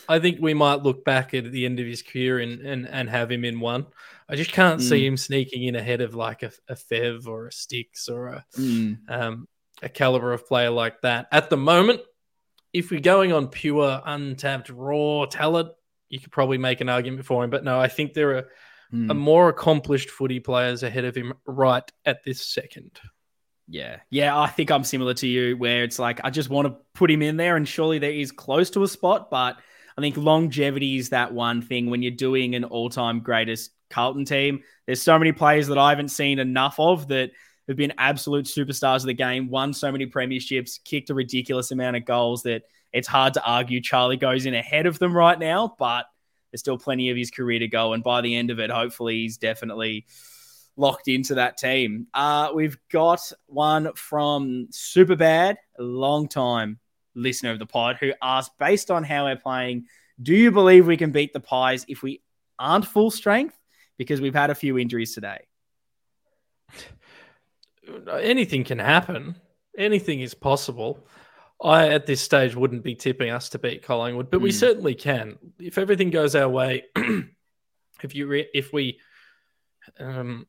I 0.08 0.20
think 0.20 0.38
we 0.40 0.54
might 0.54 0.82
look 0.82 1.04
back 1.04 1.34
at 1.34 1.50
the 1.50 1.64
end 1.66 1.80
of 1.80 1.86
his 1.86 2.02
career 2.02 2.38
and 2.38 2.60
and, 2.60 2.88
and 2.88 3.10
have 3.10 3.30
him 3.30 3.44
in 3.44 3.58
one. 3.58 3.86
I 4.28 4.36
just 4.36 4.52
can't 4.52 4.80
see 4.80 5.02
Mm. 5.02 5.06
him 5.06 5.16
sneaking 5.16 5.64
in 5.64 5.74
ahead 5.76 6.00
of 6.00 6.14
like 6.14 6.42
a, 6.42 6.52
a 6.68 6.74
Fev 6.74 7.26
or 7.26 7.48
a 7.48 7.52
Sticks 7.52 8.08
or 8.08 8.28
a 8.28 8.44
Mm, 8.56 8.98
um, 9.08 9.48
a 9.82 9.88
caliber 9.88 10.32
of 10.32 10.46
player 10.46 10.70
like 10.70 11.00
that. 11.02 11.26
At 11.32 11.50
the 11.50 11.56
moment, 11.56 12.00
if 12.72 12.90
we're 12.90 13.00
going 13.00 13.32
on 13.32 13.48
pure, 13.48 14.00
untapped, 14.04 14.70
raw 14.70 15.26
talent, 15.26 15.70
you 16.08 16.20
could 16.20 16.32
probably 16.32 16.58
make 16.58 16.80
an 16.80 16.88
argument 16.88 17.24
for 17.24 17.42
him. 17.44 17.50
But 17.50 17.64
no, 17.64 17.80
I 17.80 17.88
think 17.88 18.14
there 18.14 18.36
are, 18.36 18.48
mm. 18.92 19.10
are 19.10 19.14
more 19.14 19.48
accomplished 19.48 20.10
footy 20.10 20.40
players 20.40 20.82
ahead 20.82 21.04
of 21.04 21.14
him 21.14 21.34
right 21.46 21.90
at 22.04 22.24
this 22.24 22.46
second. 22.46 22.98
Yeah. 23.68 23.98
Yeah, 24.10 24.38
I 24.38 24.46
think 24.46 24.70
I'm 24.70 24.84
similar 24.84 25.14
to 25.14 25.26
you 25.26 25.56
where 25.56 25.82
it's 25.82 25.98
like 25.98 26.20
I 26.22 26.30
just 26.30 26.50
want 26.50 26.68
to 26.68 26.76
put 26.94 27.10
him 27.10 27.22
in 27.22 27.36
there 27.36 27.56
and 27.56 27.66
surely 27.66 27.98
there 27.98 28.10
is 28.10 28.30
close 28.30 28.70
to 28.70 28.84
a 28.84 28.88
spot, 28.88 29.30
but 29.30 29.56
I 29.98 30.00
think 30.00 30.16
longevity 30.16 30.98
is 30.98 31.08
that 31.08 31.32
one 31.32 31.62
thing 31.62 31.90
when 31.90 32.02
you're 32.02 32.12
doing 32.12 32.54
an 32.54 32.64
all-time 32.64 33.20
greatest 33.20 33.70
Carlton 33.90 34.24
team. 34.24 34.60
There's 34.86 35.02
so 35.02 35.18
many 35.18 35.32
players 35.32 35.68
that 35.68 35.78
I 35.78 35.90
haven't 35.90 36.08
seen 36.08 36.38
enough 36.38 36.78
of 36.78 37.08
that 37.08 37.30
have 37.68 37.76
been 37.76 37.92
absolute 37.98 38.46
superstars 38.46 38.98
of 38.98 39.06
the 39.06 39.14
game, 39.14 39.48
won 39.48 39.72
so 39.72 39.90
many 39.90 40.06
premierships, 40.06 40.82
kicked 40.84 41.10
a 41.10 41.14
ridiculous 41.14 41.70
amount 41.70 41.96
of 41.96 42.04
goals 42.04 42.42
that 42.44 42.62
it's 42.92 43.08
hard 43.08 43.34
to 43.34 43.44
argue 43.44 43.80
Charlie 43.80 44.16
goes 44.16 44.46
in 44.46 44.54
ahead 44.54 44.86
of 44.86 44.98
them 44.98 45.16
right 45.16 45.38
now, 45.38 45.74
but 45.78 46.06
there's 46.50 46.60
still 46.60 46.78
plenty 46.78 47.10
of 47.10 47.16
his 47.16 47.30
career 47.30 47.58
to 47.58 47.68
go 47.68 47.92
and 47.92 48.02
by 48.02 48.20
the 48.20 48.36
end 48.36 48.50
of 48.50 48.60
it 48.60 48.70
hopefully 48.70 49.16
he's 49.16 49.36
definitely 49.36 50.06
locked 50.76 51.08
into 51.08 51.34
that 51.34 51.56
team. 51.56 52.06
Uh, 52.14 52.50
we've 52.54 52.78
got 52.90 53.20
one 53.46 53.92
from 53.94 54.68
Superbad, 54.70 55.56
a 55.78 55.82
long 55.82 56.28
time 56.28 56.78
listener 57.14 57.50
of 57.50 57.58
the 57.58 57.66
pod, 57.66 57.96
who 57.98 58.12
asked, 58.22 58.52
based 58.58 58.90
on 58.90 59.02
how 59.02 59.24
we're 59.24 59.36
playing, 59.36 59.86
do 60.22 60.34
you 60.34 60.50
believe 60.50 60.86
we 60.86 60.96
can 60.96 61.10
beat 61.10 61.32
the 61.32 61.40
Pies 61.40 61.84
if 61.88 62.02
we 62.02 62.22
aren't 62.58 62.86
full 62.86 63.10
strength? 63.10 63.58
Because 63.98 64.20
we've 64.20 64.34
had 64.34 64.50
a 64.50 64.54
few 64.54 64.78
injuries 64.78 65.14
today. 65.14 65.46
Anything 68.20 68.64
can 68.64 68.78
happen. 68.78 69.36
Anything 69.76 70.20
is 70.20 70.34
possible. 70.34 71.06
I 71.62 71.88
at 71.88 72.06
this 72.06 72.20
stage 72.20 72.54
wouldn't 72.54 72.82
be 72.82 72.94
tipping 72.94 73.30
us 73.30 73.48
to 73.50 73.58
beat 73.58 73.82
Collingwood, 73.82 74.30
but 74.30 74.40
mm. 74.40 74.44
we 74.44 74.50
hmm. 74.50 74.56
certainly 74.56 74.94
can 74.94 75.38
if 75.58 75.78
everything 75.78 76.10
goes 76.10 76.34
our 76.34 76.48
way. 76.48 76.84
if 78.02 78.14
you 78.14 78.26
re- 78.26 78.48
if 78.52 78.72
we 78.72 78.98
um, 79.98 80.46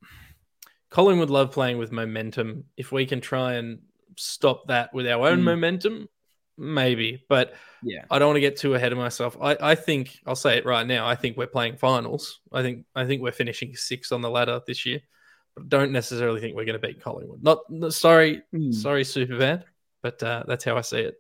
Collingwood 0.90 1.30
love 1.30 1.52
playing 1.52 1.78
with 1.78 1.92
momentum. 1.92 2.66
If 2.76 2.92
we 2.92 3.06
can 3.06 3.22
try 3.22 3.54
and 3.54 3.80
stop 4.16 4.68
that 4.68 4.94
with 4.94 5.08
our 5.08 5.28
own 5.28 5.40
mm. 5.40 5.46
momentum, 5.46 6.10
maybe. 6.58 7.24
But 7.30 7.54
yeah, 7.84 8.06
I 8.10 8.20
don't 8.20 8.30
want 8.30 8.38
to 8.38 8.42
get 8.42 8.58
too 8.58 8.74
ahead 8.74 8.92
of 8.92 8.98
myself. 8.98 9.38
I, 9.42 9.58
I 9.60 9.76
think 9.76 10.20
I'll 10.26 10.36
say 10.36 10.58
it 10.58 10.66
right 10.66 10.86
now. 10.86 11.08
I 11.08 11.16
think 11.16 11.38
we're 11.38 11.48
playing 11.48 11.78
finals. 11.78 12.40
I 12.52 12.62
think 12.62 12.86
I 12.96 13.06
think 13.06 13.22
we're 13.22 13.32
finishing 13.32 13.76
sixth 13.76 14.12
on 14.12 14.22
the 14.22 14.30
ladder 14.30 14.62
this 14.66 14.86
year. 14.86 15.02
But 15.58 15.70
don't 15.70 15.92
necessarily 15.92 16.40
think 16.40 16.56
we're 16.56 16.66
going 16.66 16.80
to 16.80 16.88
beat 16.88 17.02
Collingwood. 17.02 17.44
Not 17.44 17.94
sorry, 17.94 18.44
mm. 18.54 18.74
sorry, 18.74 19.04
super 19.04 19.38
bad 19.38 19.66
but 20.02 20.22
uh, 20.24 20.44
that's 20.48 20.64
how 20.64 20.78
I 20.78 20.82
see 20.82 21.00
it. 21.00 21.16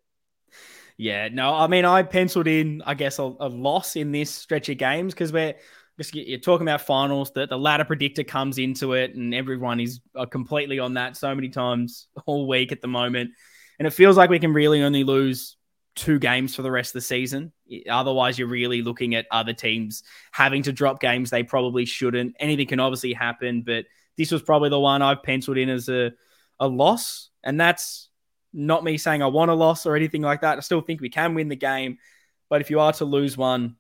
Yeah, 0.97 1.27
no, 1.31 1.53
I 1.53 1.67
mean, 1.67 1.85
I 1.85 2.01
penciled 2.03 2.47
in, 2.47 2.81
I 2.85 2.93
guess, 2.95 3.19
a, 3.19 3.23
a 3.23 3.49
loss 3.49 3.95
in 3.95 4.11
this 4.11 4.31
stretch 4.31 4.69
of 4.69 4.77
games 4.77 5.13
because 5.13 5.31
we're 5.31 5.55
just 5.97 6.15
you're 6.15 6.39
talking 6.39 6.65
about 6.65 6.81
finals. 6.81 7.31
That 7.35 7.49
the 7.49 7.57
ladder 7.57 7.85
predictor 7.85 8.23
comes 8.23 8.57
into 8.57 8.93
it, 8.93 9.13
and 9.13 9.33
everyone 9.33 9.79
is 9.79 9.99
uh, 10.15 10.25
completely 10.25 10.79
on 10.79 10.95
that 10.95 11.15
so 11.15 11.33
many 11.35 11.49
times 11.49 12.07
all 12.25 12.47
week 12.47 12.71
at 12.71 12.81
the 12.81 12.87
moment, 12.87 13.31
and 13.77 13.87
it 13.87 13.91
feels 13.91 14.17
like 14.17 14.29
we 14.29 14.39
can 14.39 14.53
really 14.53 14.81
only 14.81 15.03
lose 15.03 15.55
two 15.95 16.17
games 16.17 16.55
for 16.55 16.61
the 16.61 16.71
rest 16.71 16.91
of 16.91 16.93
the 16.93 17.01
season. 17.01 17.51
Otherwise, 17.89 18.39
you're 18.39 18.47
really 18.47 18.81
looking 18.81 19.15
at 19.15 19.25
other 19.31 19.53
teams 19.53 20.03
having 20.31 20.63
to 20.63 20.71
drop 20.71 20.99
games 20.99 21.29
they 21.29 21.43
probably 21.43 21.85
shouldn't. 21.85 22.35
Anything 22.39 22.67
can 22.67 22.79
obviously 22.79 23.13
happen, 23.13 23.63
but 23.63 23.85
this 24.17 24.31
was 24.31 24.41
probably 24.41 24.69
the 24.69 24.79
one 24.79 25.01
I've 25.01 25.23
penciled 25.23 25.57
in 25.57 25.69
as 25.69 25.89
a 25.89 26.11
a 26.59 26.67
loss, 26.67 27.29
and 27.43 27.59
that's 27.59 28.09
not 28.53 28.83
me 28.83 28.97
saying 28.97 29.21
I 29.21 29.27
want 29.27 29.51
a 29.51 29.53
loss 29.53 29.85
or 29.85 29.95
anything 29.95 30.21
like 30.21 30.41
that. 30.41 30.57
I 30.57 30.61
still 30.61 30.81
think 30.81 31.01
we 31.01 31.09
can 31.09 31.35
win 31.35 31.49
the 31.49 31.55
game. 31.55 31.97
But 32.49 32.61
if 32.61 32.69
you 32.69 32.79
are 32.79 32.93
to 32.93 33.05
lose 33.05 33.37
one, 33.37 33.75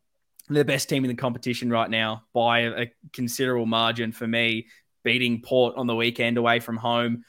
the 0.49 0.65
best 0.65 0.89
team 0.89 1.03
in 1.03 1.09
the 1.09 1.15
competition 1.15 1.69
right 1.69 1.89
now 1.89 2.23
by 2.33 2.59
a 2.59 2.87
considerable 3.13 3.65
margin 3.65 4.11
for 4.11 4.27
me, 4.27 4.67
beating 5.03 5.41
Port 5.41 5.75
on 5.75 5.87
the 5.87 5.95
weekend 5.95 6.37
away 6.37 6.59
from 6.59 6.77
home. 6.77 7.23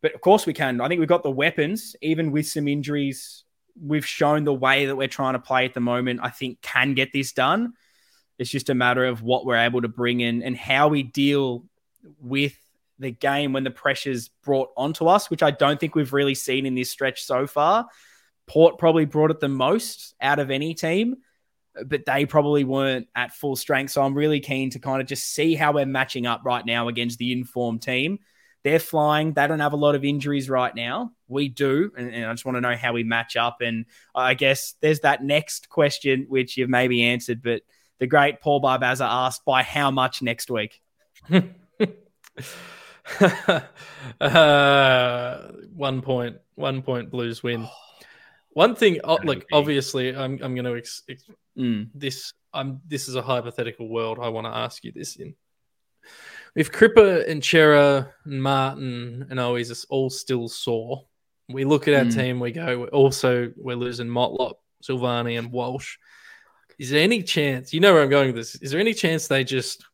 But 0.00 0.14
of 0.14 0.20
course, 0.20 0.46
we 0.46 0.52
can. 0.52 0.80
I 0.80 0.88
think 0.88 0.98
we've 0.98 1.08
got 1.08 1.22
the 1.22 1.30
weapons, 1.30 1.96
even 2.02 2.32
with 2.32 2.46
some 2.46 2.68
injuries. 2.68 3.44
We've 3.80 4.06
shown 4.06 4.44
the 4.44 4.52
way 4.52 4.86
that 4.86 4.96
we're 4.96 5.08
trying 5.08 5.34
to 5.34 5.38
play 5.38 5.64
at 5.64 5.74
the 5.74 5.80
moment, 5.80 6.20
I 6.22 6.28
think, 6.28 6.60
can 6.60 6.94
get 6.94 7.12
this 7.12 7.32
done. 7.32 7.74
It's 8.38 8.50
just 8.50 8.70
a 8.70 8.74
matter 8.74 9.04
of 9.04 9.22
what 9.22 9.46
we're 9.46 9.56
able 9.56 9.82
to 9.82 9.88
bring 9.88 10.20
in 10.20 10.42
and 10.42 10.56
how 10.56 10.88
we 10.88 11.04
deal 11.04 11.64
with 12.20 12.56
the 12.98 13.10
game 13.10 13.52
when 13.52 13.64
the 13.64 13.70
pressure's 13.70 14.28
brought 14.28 14.70
onto 14.76 15.06
us, 15.06 15.30
which 15.30 15.42
I 15.42 15.50
don't 15.50 15.78
think 15.78 15.94
we've 15.94 16.12
really 16.12 16.34
seen 16.34 16.66
in 16.66 16.74
this 16.74 16.90
stretch 16.90 17.22
so 17.22 17.46
far. 17.46 17.86
Port 18.46 18.78
probably 18.78 19.04
brought 19.04 19.30
it 19.30 19.40
the 19.40 19.48
most 19.48 20.14
out 20.20 20.38
of 20.38 20.50
any 20.50 20.74
team, 20.74 21.16
but 21.86 22.04
they 22.06 22.26
probably 22.26 22.64
weren't 22.64 23.08
at 23.14 23.32
full 23.32 23.56
strength. 23.56 23.92
So 23.92 24.02
I'm 24.02 24.14
really 24.14 24.40
keen 24.40 24.70
to 24.70 24.78
kind 24.78 25.00
of 25.00 25.06
just 25.06 25.32
see 25.32 25.54
how 25.54 25.72
we're 25.72 25.86
matching 25.86 26.26
up 26.26 26.42
right 26.44 26.64
now 26.64 26.88
against 26.88 27.18
the 27.18 27.32
informed 27.32 27.82
team. 27.82 28.18
They're 28.64 28.78
flying. 28.78 29.32
They 29.32 29.46
don't 29.48 29.60
have 29.60 29.72
a 29.72 29.76
lot 29.76 29.96
of 29.96 30.04
injuries 30.04 30.48
right 30.48 30.74
now. 30.74 31.12
We 31.26 31.48
do. 31.48 31.90
And, 31.96 32.14
and 32.14 32.26
I 32.26 32.32
just 32.32 32.44
want 32.44 32.56
to 32.56 32.60
know 32.60 32.76
how 32.76 32.92
we 32.92 33.02
match 33.02 33.36
up. 33.36 33.60
And 33.60 33.86
I 34.14 34.34
guess 34.34 34.74
there's 34.80 35.00
that 35.00 35.24
next 35.24 35.68
question, 35.68 36.26
which 36.28 36.56
you've 36.56 36.70
maybe 36.70 37.02
answered, 37.02 37.42
but 37.42 37.62
the 37.98 38.06
great 38.06 38.40
Paul 38.40 38.62
Barbaza 38.62 39.06
asked 39.08 39.44
by 39.44 39.62
how 39.62 39.90
much 39.90 40.22
next 40.22 40.50
week? 40.50 40.80
uh, 44.20 45.38
one 45.74 46.02
point, 46.02 46.36
one 46.54 46.82
point 46.82 47.10
Blues 47.10 47.42
win. 47.42 47.68
One 48.54 48.74
thing, 48.74 49.00
oh, 49.04 49.18
like 49.24 49.46
obviously, 49.52 50.14
I'm 50.14 50.38
I'm 50.42 50.54
going 50.54 50.64
to 50.64 50.76
ex- 50.76 51.02
ex- 51.08 51.24
mm. 51.56 51.88
this. 51.94 52.32
I'm 52.52 52.80
this 52.86 53.08
is 53.08 53.14
a 53.14 53.22
hypothetical 53.22 53.88
world. 53.88 54.18
I 54.20 54.28
want 54.28 54.46
to 54.46 54.54
ask 54.54 54.84
you 54.84 54.92
this 54.92 55.16
in. 55.16 55.34
If 56.54 56.70
Cripper 56.70 57.26
and 57.28 57.42
Cerra 57.42 58.12
and 58.26 58.42
Martin 58.42 59.26
and 59.30 59.40
Owies 59.40 59.86
all 59.88 60.10
still 60.10 60.48
sore, 60.48 61.06
we 61.48 61.64
look 61.64 61.88
at 61.88 61.94
our 61.94 62.04
mm. 62.04 62.14
team. 62.14 62.40
We 62.40 62.52
go. 62.52 62.80
We're 62.80 62.88
also, 62.88 63.50
we're 63.56 63.76
losing 63.76 64.06
Motlop, 64.06 64.56
Silvagni, 64.82 65.38
and 65.38 65.50
Walsh. 65.50 65.96
Is 66.78 66.90
there 66.90 67.02
any 67.02 67.22
chance? 67.22 67.72
You 67.72 67.80
know 67.80 67.94
where 67.94 68.02
I'm 68.02 68.10
going 68.10 68.28
with 68.28 68.36
this. 68.36 68.56
Is 68.56 68.70
there 68.70 68.80
any 68.80 68.92
chance 68.92 69.28
they 69.28 69.44
just 69.44 69.84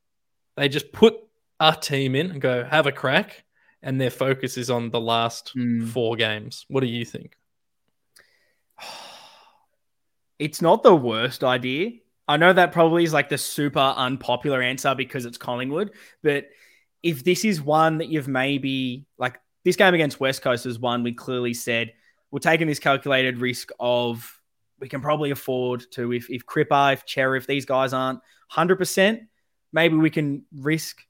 they 0.57 0.69
just 0.69 0.91
put 0.91 1.15
a 1.61 1.77
team 1.81 2.15
in 2.15 2.31
and 2.31 2.41
go 2.41 2.65
have 2.65 2.87
a 2.87 2.93
crack, 2.93 3.45
and 3.83 4.01
their 4.01 4.11
focus 4.11 4.57
is 4.57 4.71
on 4.71 4.91
the 4.91 5.01
last 5.01 5.53
mm. 5.57 5.89
four 5.89 6.17
games. 6.17 6.65
What 6.69 6.81
do 6.81 6.87
you 6.87 7.05
think? 7.05 7.37
It's 10.39 10.63
not 10.63 10.85
the 10.85 10.95
worst 10.95 11.43
idea. 11.43 11.91
I 12.29 12.37
know 12.37 12.53
that 12.53 12.71
probably 12.71 13.03
is 13.03 13.13
like 13.13 13.29
the 13.29 13.37
super 13.37 13.93
unpopular 13.97 14.63
answer 14.63 14.95
because 14.95 15.25
it's 15.25 15.37
Collingwood, 15.37 15.91
but 16.23 16.45
if 17.03 17.25
this 17.25 17.45
is 17.45 17.61
one 17.61 17.99
that 17.99 18.09
you've 18.09 18.29
maybe 18.29 19.07
like 19.19 19.41
this 19.65 19.75
game 19.75 19.95
against 19.95 20.21
West 20.21 20.43
Coast 20.43 20.65
is 20.65 20.79
one 20.79 21.03
we 21.03 21.13
clearly 21.13 21.55
said 21.55 21.93
we're 22.31 22.39
taking 22.39 22.67
this 22.67 22.79
calculated 22.79 23.39
risk 23.39 23.71
of 23.81 24.41
we 24.81 24.89
can 24.89 25.01
probably 25.01 25.31
afford 25.31 25.85
to 25.93 26.13
if 26.13 26.31
if 26.31 26.47
Cripper, 26.47 26.93
if 26.93 27.03
Cerra, 27.07 27.37
if 27.37 27.47
these 27.47 27.65
guys 27.65 27.93
aren't 27.93 28.21
hundred 28.49 28.77
percent, 28.77 29.23
maybe 29.73 29.97
we 29.97 30.11
can 30.11 30.45
risk 30.55 31.03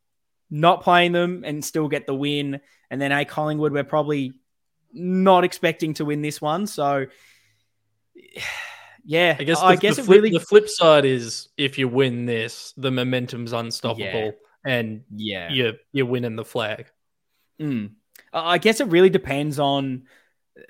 not 0.51 0.83
playing 0.83 1.13
them 1.13 1.43
and 1.45 1.65
still 1.65 1.89
get 1.89 2.07
the 2.07 2.15
win. 2.15 2.61
And 2.91 3.01
then 3.01 3.13
a 3.13 3.25
Collingwood, 3.25 3.73
we're 3.73 3.85
probably 3.85 4.33
not 4.93 5.45
expecting 5.45 5.95
to 5.95 6.05
win 6.05 6.23
this 6.23 6.41
one. 6.41 6.67
So 6.67 7.07
yeah, 9.05 9.37
I 9.39 9.45
guess 9.45 9.61
the, 9.61 9.67
I 9.67 9.77
guess 9.77 9.97
the 9.97 10.05
flip, 10.05 10.17
really 10.17 10.31
the 10.31 10.41
flip 10.41 10.69
side 10.69 11.05
is 11.05 11.49
if 11.57 11.79
you 11.79 11.89
win 11.89 12.27
this, 12.27 12.73
the 12.77 12.91
momentum's 12.91 13.53
unstoppable, 13.53 14.05
yeah. 14.05 14.31
and 14.65 15.05
yeah, 15.15 15.51
you're 15.51 15.75
you're 15.93 16.07
winning 16.07 16.37
the 16.37 16.45
flag. 16.45 16.91
Mm. 17.61 17.93
I 18.33 18.59
guess 18.59 18.81
it 18.81 18.89
really 18.89 19.11
depends 19.11 19.59
on 19.59 20.05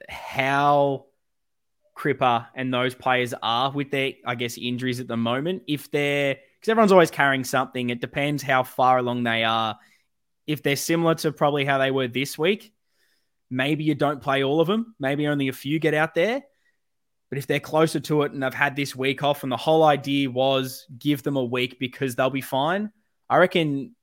how 0.09 1.07
Cripper 1.97 2.47
and 2.55 2.73
those 2.73 2.95
players 2.95 3.35
are 3.43 3.73
with 3.73 3.91
their, 3.91 4.13
I 4.25 4.37
guess, 4.37 4.57
injuries 4.57 5.01
at 5.01 5.09
the 5.09 5.17
moment. 5.17 5.63
If 5.67 5.91
they're 5.91 6.39
because 6.59 6.71
everyone's 6.71 6.93
always 6.93 7.11
carrying 7.11 7.45
something. 7.45 7.91
It 7.91 8.01
depends 8.01 8.43
how 8.43 8.63
far 8.63 8.99
along 8.99 9.23
they 9.23 9.45
are. 9.45 9.79
If 10.47 10.63
they're 10.63 10.77
similar 10.77 11.15
to 11.17 11.33
probably 11.33 11.65
how 11.65 11.79
they 11.79 11.91
were 11.91 12.09
this 12.09 12.39
week, 12.39 12.73
maybe 13.51 13.85
you 13.85 13.95
don't 13.95 14.21
play 14.21 14.43
all 14.43 14.61
of 14.61 14.67
them. 14.67 14.95
Maybe 14.99 15.27
only 15.27 15.49
a 15.49 15.53
few 15.53 15.79
get 15.79 15.95
out 15.95 16.15
there. 16.15 16.43
But 17.29 17.39
if 17.39 17.47
they're 17.47 17.61
closer 17.61 18.01
to 18.01 18.23
it 18.23 18.33
and 18.33 18.43
they've 18.43 18.55
had 18.55 18.75
this 18.75 18.97
week 18.97 19.23
off, 19.23 19.43
and 19.43 19.53
the 19.53 19.57
whole 19.57 19.85
idea 19.85 20.31
was 20.31 20.87
give 20.99 21.23
them 21.23 21.37
a 21.37 21.45
week 21.45 21.79
because 21.79 22.15
they'll 22.15 22.31
be 22.31 22.41
fine, 22.41 22.91
I 23.29 23.37
reckon 23.37 23.95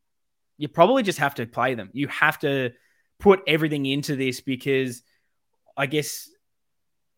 you 0.57 0.67
probably 0.67 1.03
just 1.03 1.19
have 1.19 1.35
to 1.35 1.45
play 1.45 1.73
them. 1.73 1.89
You 1.93 2.07
have 2.07 2.39
to 2.39 2.71
put 3.19 3.41
everything 3.47 3.85
into 3.85 4.15
this 4.15 4.41
because 4.41 5.01
I 5.75 5.87
guess 5.87 6.29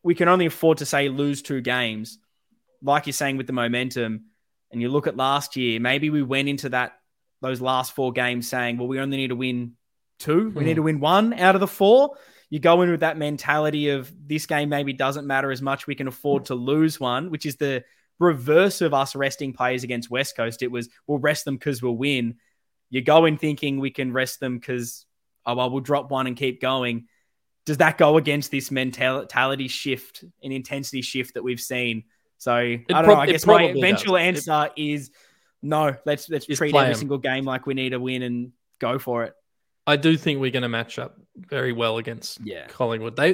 we 0.01 0.15
can 0.15 0.29
only 0.29 0.45
afford 0.45 0.77
to 0.79 0.85
say 0.85 1.09
lose 1.09 1.41
two 1.41 1.61
games. 1.61 2.19
Like 2.81 3.05
you're 3.05 3.13
saying 3.13 3.38
with 3.38 3.47
the 3.47 3.53
momentum, 3.53 4.25
and 4.72 4.82
you 4.82 4.89
look 4.89 5.07
at 5.07 5.15
last 5.15 5.55
year, 5.55 5.80
maybe 5.80 6.09
we 6.09 6.24
went 6.24 6.49
into 6.49 6.70
that 6.70 6.93
those 7.41 7.61
last 7.61 7.93
four 7.93 8.11
games 8.11 8.47
saying, 8.47 8.78
well, 8.78 8.88
we 8.88 8.99
only 8.99 9.18
need 9.18 9.28
to 9.28 9.36
win 9.36 9.74
two, 10.20 10.49
we 10.49 10.63
need 10.63 10.76
to 10.76 10.84
win 10.84 10.99
one 10.99 11.34
out 11.34 11.55
of 11.55 11.61
the 11.61 11.68
four. 11.68 12.18
You 12.49 12.59
go 12.59 12.82
in 12.82 12.89
with 12.89 13.01
that 13.01 13.18
mentality 13.18 13.89
of 13.89 14.11
this 14.26 14.45
game 14.45 14.70
maybe 14.70 14.93
doesn't 14.93 15.28
matter 15.28 15.51
as 15.51 15.61
much. 15.61 15.86
We 15.86 15.95
can 15.95 16.07
afford 16.07 16.45
to 16.45 16.55
lose 16.55 16.99
one, 16.99 17.30
which 17.30 17.45
is 17.45 17.57
the 17.57 17.84
reverse 18.20 18.82
of 18.82 18.93
us 18.93 19.15
resting 19.15 19.53
players 19.53 19.84
against 19.84 20.09
West 20.09 20.36
Coast. 20.36 20.63
It 20.63 20.72
was 20.72 20.89
we'll 21.05 21.20
rest 21.20 21.45
them 21.45 21.55
because 21.55 21.82
we'll 21.82 21.97
win. 21.97 22.36
You 22.89 23.01
go 23.01 23.26
in 23.26 23.38
thinking 23.38 23.80
we 23.80 23.91
can 23.91 24.13
rest 24.13 24.39
them 24.39 24.57
because 24.57 25.05
oh 25.45 25.55
well, 25.55 25.70
we'll 25.70 25.82
drop 25.82 26.09
one 26.09 26.28
and 26.28 26.38
keep 26.38 26.61
going. 26.61 27.07
Does 27.65 27.78
that 27.78 27.97
go 27.97 28.18
against 28.18 28.49
this 28.49 28.72
mentality 28.72 29.68
shift 29.68 30.24
and 30.41 30.53
intensity 30.53 31.01
shift 31.01 31.34
that 31.34 31.43
we've 31.43 31.59
seen? 31.59 32.05
So 32.38 32.55
it 32.55 32.85
I 32.93 33.01
don't 33.01 33.07
know. 33.07 33.15
I 33.15 33.25
guess 33.27 33.45
my 33.45 33.63
eventual 33.63 34.15
does. 34.15 34.47
answer 34.47 34.69
it, 34.75 34.81
is 34.81 35.11
no. 35.61 35.95
Let's 36.05 36.29
let's 36.29 36.45
treat 36.45 36.75
every 36.75 36.95
single 36.95 37.17
game 37.17 37.45
like 37.45 37.65
we 37.65 37.73
need 37.73 37.89
to 37.89 37.99
win 37.99 38.21
and 38.21 38.51
go 38.79 38.99
for 38.99 39.23
it. 39.23 39.33
I 39.88 39.95
do 39.95 40.17
think 40.17 40.41
we're 40.41 40.51
going 40.51 40.63
to 40.63 40.69
match 40.69 40.99
up 40.99 41.17
very 41.38 41.71
well 41.71 41.97
against 41.97 42.39
yeah. 42.43 42.67
Collingwood. 42.67 43.15
They, 43.15 43.33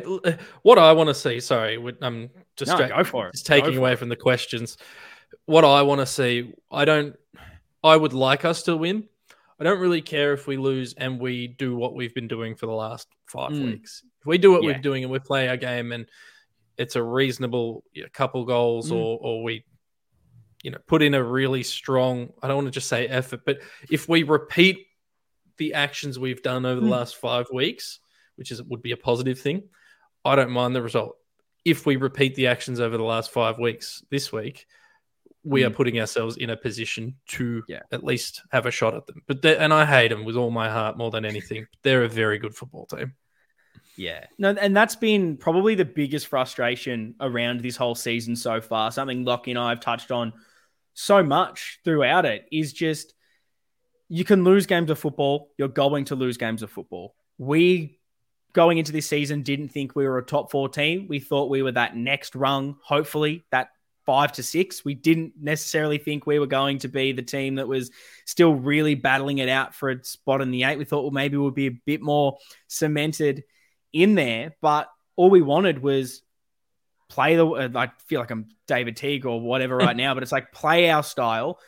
what 0.62 0.78
I 0.78 0.92
want 0.94 1.08
to 1.08 1.16
see. 1.16 1.40
Sorry, 1.40 1.84
I'm 2.02 2.30
just 2.56 2.70
no, 2.70 2.88
go 2.88 3.04
for 3.04 3.28
it. 3.28 3.32
Just 3.34 3.48
taking 3.48 3.76
away 3.76 3.94
it. 3.94 4.00
from 4.00 4.10
the 4.10 4.16
questions. 4.16 4.78
What 5.46 5.66
I 5.66 5.82
want 5.82 6.00
to 6.02 6.06
see, 6.06 6.54
I 6.72 6.86
don't. 6.86 7.16
I 7.84 7.98
would 7.98 8.14
like 8.14 8.46
us 8.46 8.64
to 8.64 8.78
win. 8.78 9.10
I 9.60 9.64
don't 9.64 9.80
really 9.80 10.02
care 10.02 10.34
if 10.34 10.48
we 10.48 10.58
lose 10.58 10.94
and 10.94 11.20
we 11.20 11.48
do 11.48 11.76
what 11.76 11.96
we've 11.96 12.14
been 12.14 12.28
doing 12.28 12.56
for 12.56 12.66
the 12.66 12.74
last 12.74 13.08
five 13.28 13.52
mm. 13.52 13.66
weeks. 13.66 14.04
If 14.20 14.28
we 14.28 14.38
do 14.38 14.52
what 14.52 14.64
yeah. 14.64 14.74
we're 14.74 14.80
doing 14.80 15.04
and 15.04 15.12
we 15.12 15.20
play 15.20 15.48
our 15.50 15.58
game 15.58 15.92
and 15.92 16.06
it's 16.78 16.96
a 16.96 17.04
reasonable 17.04 17.84
couple 18.14 18.46
goals 18.46 18.92
mm. 18.92 18.96
or 18.96 19.20
or 19.22 19.44
we 19.44 19.66
you 20.64 20.72
know 20.72 20.80
put 20.88 21.02
in 21.02 21.14
a 21.14 21.24
really 21.24 21.64
strong 21.64 22.30
I 22.42 22.48
don't 22.48 22.58
want 22.58 22.68
to 22.68 22.72
just 22.72 22.88
say 22.88 23.08
effort 23.08 23.42
but 23.46 23.60
if 23.90 24.08
we 24.08 24.24
repeat 24.24 24.88
the 25.58 25.74
actions 25.74 26.18
we've 26.18 26.42
done 26.42 26.66
over 26.66 26.82
the 26.82 26.88
mm. 26.88 26.92
last 26.92 27.18
5 27.18 27.48
weeks 27.54 28.00
which 28.36 28.52
is 28.52 28.62
would 28.64 28.82
be 28.82 28.92
a 28.92 28.98
positive 28.98 29.40
thing. 29.40 29.64
I 30.26 30.36
don't 30.36 30.52
mind 30.52 30.76
the 30.76 30.82
result. 30.82 31.18
If 31.66 31.86
we 31.86 31.96
repeat 31.96 32.36
the 32.36 32.48
actions 32.48 32.80
over 32.80 32.98
the 32.98 33.04
last 33.04 33.32
five 33.32 33.58
weeks 33.58 34.04
this 34.10 34.32
week, 34.32 34.66
we 35.44 35.62
mm. 35.62 35.68
are 35.68 35.70
putting 35.70 36.00
ourselves 36.00 36.38
in 36.38 36.50
a 36.50 36.58
position 36.58 37.16
to 37.28 37.64
yeah. 37.68 37.82
at 37.92 38.04
least 38.04 38.42
have 38.52 38.66
a 38.66 38.72
shot 38.72 38.96
at 38.96 39.06
them. 39.06 39.22
But 39.28 39.46
and 39.46 39.74
I 39.74 39.86
hate 39.86 40.10
them 40.10 40.26
with 40.26 40.36
all 40.36 40.52
my 40.52 40.70
heart 40.70 40.98
more 40.98 41.12
than 41.12 41.26
anything. 41.26 41.68
They're 41.84 42.04
a 42.04 42.10
very 42.10 42.38
good 42.38 42.56
football 42.56 42.86
team. 42.86 43.14
Yeah. 43.96 44.26
No, 44.38 44.50
and 44.50 44.76
that's 44.76 44.96
been 44.96 45.38
probably 45.38 45.76
the 45.76 45.86
biggest 45.86 46.28
frustration 46.28 47.16
around 47.20 47.62
this 47.62 47.76
whole 47.76 47.96
season 47.96 48.36
so 48.36 48.62
far. 48.62 48.92
Something 48.92 49.24
Lockie 49.24 49.52
and 49.52 49.60
I 49.60 49.70
have 49.70 49.80
touched 49.80 50.12
on 50.12 50.34
so 50.94 51.24
much 51.24 51.80
throughout 51.84 52.26
it 52.26 52.46
is 52.52 52.74
just 52.74 53.14
you 54.10 54.24
can 54.24 54.44
lose 54.44 54.66
games 54.66 54.90
of 54.90 55.00
football. 55.00 55.52
You're 55.58 55.68
going 55.68 56.06
to 56.06 56.16
lose 56.16 56.38
games 56.38 56.64
of 56.64 56.72
football. 56.72 57.16
We 57.38 58.00
going 58.54 58.78
into 58.78 58.92
this 58.92 59.08
season 59.08 59.42
didn't 59.42 59.70
think 59.70 59.96
we 59.96 60.08
were 60.08 60.20
a 60.20 60.26
top 60.26 60.52
four 60.52 60.70
team. 60.70 61.08
We 61.08 61.20
thought 61.20 61.50
we 61.50 61.64
were 61.64 61.72
that 61.72 61.96
next 61.96 62.36
rung, 62.36 62.78
hopefully, 62.84 63.44
that 63.52 63.70
five 64.06 64.32
to 64.34 64.44
six. 64.44 64.86
We 64.86 64.94
didn't 64.94 65.34
necessarily 65.42 65.98
think 65.98 66.28
we 66.28 66.38
were 66.40 66.46
going 66.48 66.80
to 66.80 66.88
be 66.88 67.12
the 67.12 67.22
team 67.22 67.56
that 67.56 67.68
was 67.68 67.90
still 68.26 68.54
really 68.54 68.96
battling 68.96 69.40
it 69.40 69.50
out 69.50 69.74
for 69.74 69.90
a 69.90 70.04
spot 70.04 70.42
in 70.42 70.52
the 70.52 70.64
eight. 70.64 70.78
We 70.78 70.86
thought, 70.86 71.02
well, 71.02 71.12
maybe 71.12 71.38
we'll 71.38 71.52
be 71.52 71.68
a 71.68 71.82
bit 71.86 72.02
more 72.02 72.38
cemented 72.68 73.44
in 73.94 74.16
there, 74.16 74.56
but 74.62 74.90
all 75.16 75.30
we 75.30 75.42
wanted 75.42 75.82
was 75.82 76.22
play 77.10 77.36
the. 77.36 77.48
Uh, 77.48 77.70
I 77.76 77.92
feel 78.08 78.20
like 78.20 78.32
I'm 78.32 78.50
David 78.68 78.98
Teague 78.98 79.26
or 79.26 79.40
whatever 79.40 79.78
right 79.78 79.96
now, 80.06 80.14
but 80.14 80.24
it's 80.24 80.32
like 80.32 80.52
play 80.52 80.90
our 80.90 81.04
style, 81.04 81.60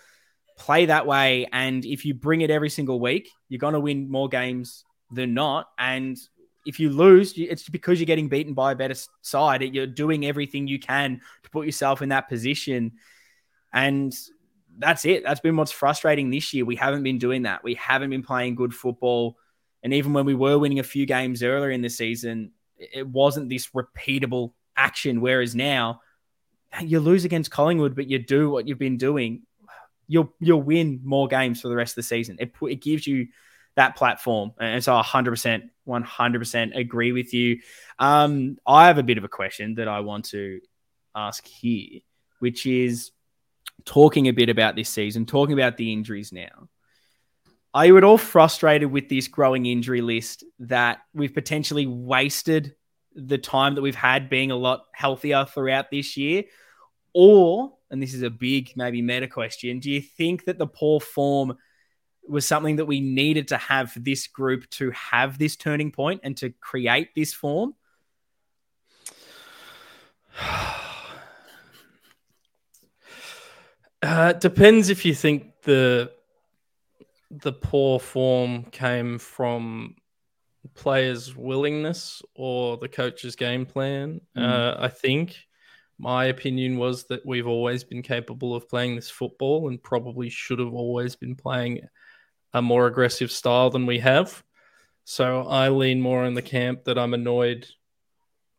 play 0.58 0.88
that 0.88 1.08
way, 1.08 1.48
and 1.54 1.86
if 1.86 2.04
you 2.04 2.14
bring 2.14 2.42
it 2.42 2.50
every 2.50 2.70
single 2.70 3.00
week, 3.00 3.30
you're 3.48 3.60
going 3.60 3.74
to 3.74 3.80
win 3.80 4.10
more 4.10 4.28
games 4.28 4.84
than 5.12 5.34
not. 5.34 5.70
And 5.78 6.18
if 6.66 6.80
you 6.80 6.90
lose, 6.90 7.34
it's 7.38 7.70
because 7.70 8.00
you're 8.00 8.08
getting 8.08 8.28
beaten 8.28 8.54
by 8.54 8.72
a 8.72 8.76
better 8.76 8.96
side. 9.22 9.62
You're 9.62 9.86
doing 9.86 10.26
everything 10.26 10.68
you 10.68 10.80
can 10.80 11.22
to 11.44 11.50
put 11.52 11.66
yourself 11.66 12.02
in 12.02 12.10
that 12.10 12.28
position. 12.28 12.94
And 13.72 14.14
that's 14.78 15.06
it. 15.06 15.24
That's 15.24 15.40
been 15.40 15.56
what's 15.58 15.72
frustrating 15.72 16.32
this 16.32 16.54
year. 16.54 16.66
We 16.66 16.76
haven't 16.76 17.04
been 17.04 17.20
doing 17.20 17.44
that. 17.44 17.64
We 17.64 17.76
haven't 17.76 18.10
been 18.10 18.24
playing 18.24 18.56
good 18.56 18.74
football. 18.74 19.38
And 19.86 19.94
even 19.94 20.14
when 20.14 20.26
we 20.26 20.34
were 20.34 20.58
winning 20.58 20.80
a 20.80 20.84
few 20.84 21.06
games 21.06 21.44
earlier 21.44 21.70
in 21.70 21.84
the 21.84 21.90
season, 21.90 22.54
it 22.76 23.08
wasn't 23.08 23.50
this 23.50 23.68
repeatable 23.68 24.54
action. 24.76 25.22
Whereas 25.22 25.54
now, 25.54 26.02
you 26.82 27.00
lose 27.00 27.24
against 27.24 27.52
Collingwood, 27.52 27.96
but 27.96 28.10
you 28.10 28.18
do 28.18 28.50
what 28.50 28.68
you've 28.68 28.80
been 28.80 28.98
doing. 28.98 29.44
You'll 30.08 30.34
you'll 30.40 30.64
win 30.64 31.02
more 31.04 31.28
games 31.28 31.62
for 31.62 31.68
the 31.68 31.76
rest 31.76 31.92
of 31.92 31.98
the 31.98 32.04
season. 32.04 32.38
It 32.40 32.52
it 32.64 32.82
gives 32.82 33.06
you 33.06 33.28
that 33.76 33.96
platform. 33.96 34.54
And 34.60 34.84
so 34.84 35.00
100%, 35.00 35.70
100% 35.88 36.76
agree 36.76 37.12
with 37.12 37.32
you. 37.32 37.60
Um, 38.00 38.58
I 38.66 38.88
have 38.88 38.98
a 38.98 39.04
bit 39.04 39.20
of 39.20 39.24
a 39.24 39.30
question 39.30 39.76
that 39.76 39.88
I 39.88 40.00
want 40.00 40.26
to 40.30 40.62
ask 41.14 41.46
here, 41.46 42.00
which 42.40 42.66
is 42.66 43.12
talking 43.86 44.30
a 44.30 44.32
bit 44.32 44.50
about 44.50 44.76
this 44.76 44.90
season, 44.90 45.28
talking 45.28 45.54
about 45.54 45.78
the 45.78 45.94
injuries 45.94 46.32
now. 46.32 46.70
Are 47.76 47.86
you 47.86 47.98
at 47.98 48.06
all 48.06 48.18
frustrated 48.18 48.90
with 48.90 49.10
this 49.10 49.28
growing 49.28 49.66
injury 49.66 50.00
list 50.00 50.46
that 50.60 51.00
we've 51.14 51.34
potentially 51.34 51.86
wasted 51.86 52.74
the 53.14 53.38
time 53.38 53.76
that 53.76 53.82
we've 53.82 53.94
had 53.94 54.30
being 54.30 54.50
a 54.50 54.56
lot 54.56 54.86
healthier 54.94 55.44
throughout 55.44 55.92
this 55.92 56.16
year? 56.16 56.46
Or, 57.14 57.74
and 57.92 58.02
this 58.02 58.14
is 58.14 58.22
a 58.22 58.30
big, 58.30 58.72
maybe 58.78 59.02
meta 59.02 59.28
question, 59.28 59.80
do 59.80 59.92
you 59.92 60.00
think 60.02 60.46
that 60.46 60.58
the 60.58 60.68
poor 60.68 61.02
form 61.02 61.58
was 62.26 62.48
something 62.48 62.78
that 62.78 62.86
we 62.86 63.02
needed 63.02 63.50
to 63.50 63.58
have 63.58 63.92
for 63.92 64.00
this 64.00 64.26
group 64.28 64.70
to 64.70 64.92
have 64.92 65.38
this 65.38 65.58
turning 65.58 65.92
point 65.92 66.22
and 66.24 66.38
to 66.38 66.52
create 66.52 67.14
this 67.14 67.34
form? 67.34 67.76
Uh, 74.02 74.34
depends 74.34 74.90
if 74.90 75.04
you 75.04 75.16
think 75.16 75.52
the 75.64 76.12
the 77.42 77.54
poor 77.54 78.00
form 78.00 78.66
came 78.66 79.18
from 79.18 79.96
players' 80.74 81.36
willingness 81.36 82.22
or 82.36 82.78
the 82.78 82.88
coach's 82.88 83.36
game 83.36 83.66
plan. 83.66 84.22
Mm. 84.38 84.44
Uh, 84.44 84.76
I 84.80 84.88
think 84.88 85.38
my 85.98 86.26
opinion 86.26 86.78
was 86.78 87.06
that 87.06 87.26
we've 87.26 87.48
always 87.48 87.84
been 87.84 88.02
capable 88.02 88.56
of 88.56 88.68
playing 88.68 88.96
this 88.96 89.10
football 89.10 89.70
and 89.70 89.82
probably 89.82 90.30
should 90.30 90.60
have 90.60 90.74
always 90.74 91.16
been 91.16 91.36
playing 91.36 91.82
a 92.54 92.62
more 92.62 92.88
aggressive 92.88 93.32
style 93.32 93.70
than 93.70 93.86
we 93.86 94.00
have. 94.00 94.44
So 95.06 95.44
I 95.44 95.70
lean 95.70 96.02
more 96.02 96.26
in 96.26 96.34
the 96.34 96.42
camp 96.42 96.86
that 96.86 96.98
I'm 96.98 97.14
annoyed. 97.14 97.68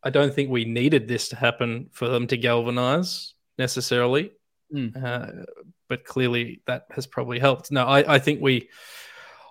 I 0.02 0.10
don't 0.10 0.32
think 0.32 0.48
we 0.48 0.64
needed 0.64 1.08
this 1.08 1.28
to 1.30 1.36
happen 1.36 1.88
for 1.92 2.08
them 2.08 2.26
to 2.28 2.36
galvanize 2.36 3.34
necessarily. 3.58 4.32
Mm. 4.72 5.02
Uh, 5.02 5.44
but 5.88 6.04
clearly 6.04 6.62
that 6.66 6.86
has 6.90 7.06
probably 7.06 7.38
helped. 7.38 7.70
No, 7.70 7.84
I, 7.84 8.14
I 8.14 8.18
think 8.18 8.40
we, 8.40 8.68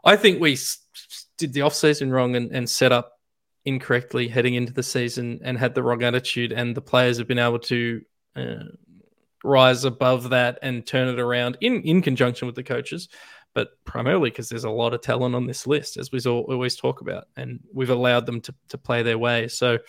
I 0.03 0.15
think 0.15 0.39
we 0.39 0.57
did 1.37 1.53
the 1.53 1.61
off 1.61 1.73
season 1.73 2.11
wrong 2.11 2.35
and, 2.35 2.51
and 2.51 2.69
set 2.69 2.91
up 2.91 3.13
incorrectly 3.65 4.27
heading 4.27 4.53
into 4.53 4.73
the 4.73 4.83
season 4.83 5.39
and 5.43 5.57
had 5.57 5.73
the 5.73 5.83
wrong 5.83 6.03
attitude, 6.03 6.51
and 6.51 6.75
the 6.75 6.81
players 6.81 7.17
have 7.17 7.27
been 7.27 7.39
able 7.39 7.59
to 7.59 8.01
uh, 8.35 8.63
rise 9.43 9.83
above 9.83 10.29
that 10.29 10.59
and 10.61 10.85
turn 10.85 11.07
it 11.07 11.19
around 11.19 11.57
in 11.61 11.81
in 11.81 12.01
conjunction 12.01 12.45
with 12.45 12.55
the 12.55 12.63
coaches 12.63 13.09
but 13.55 13.69
primarily 13.85 14.29
because 14.29 14.49
there's 14.49 14.65
a 14.65 14.69
lot 14.69 14.93
of 14.93 15.01
talent 15.01 15.33
on 15.33 15.47
this 15.47 15.65
list, 15.65 15.97
as 15.97 16.11
we 16.11 16.19
always 16.19 16.75
talk 16.75 17.01
about, 17.01 17.27
and 17.37 17.61
we've 17.73 17.89
allowed 17.89 18.25
them 18.25 18.41
to, 18.41 18.53
to 18.67 18.77
play 18.77 19.01
their 19.01 19.17
way. 19.17 19.47
So, 19.47 19.79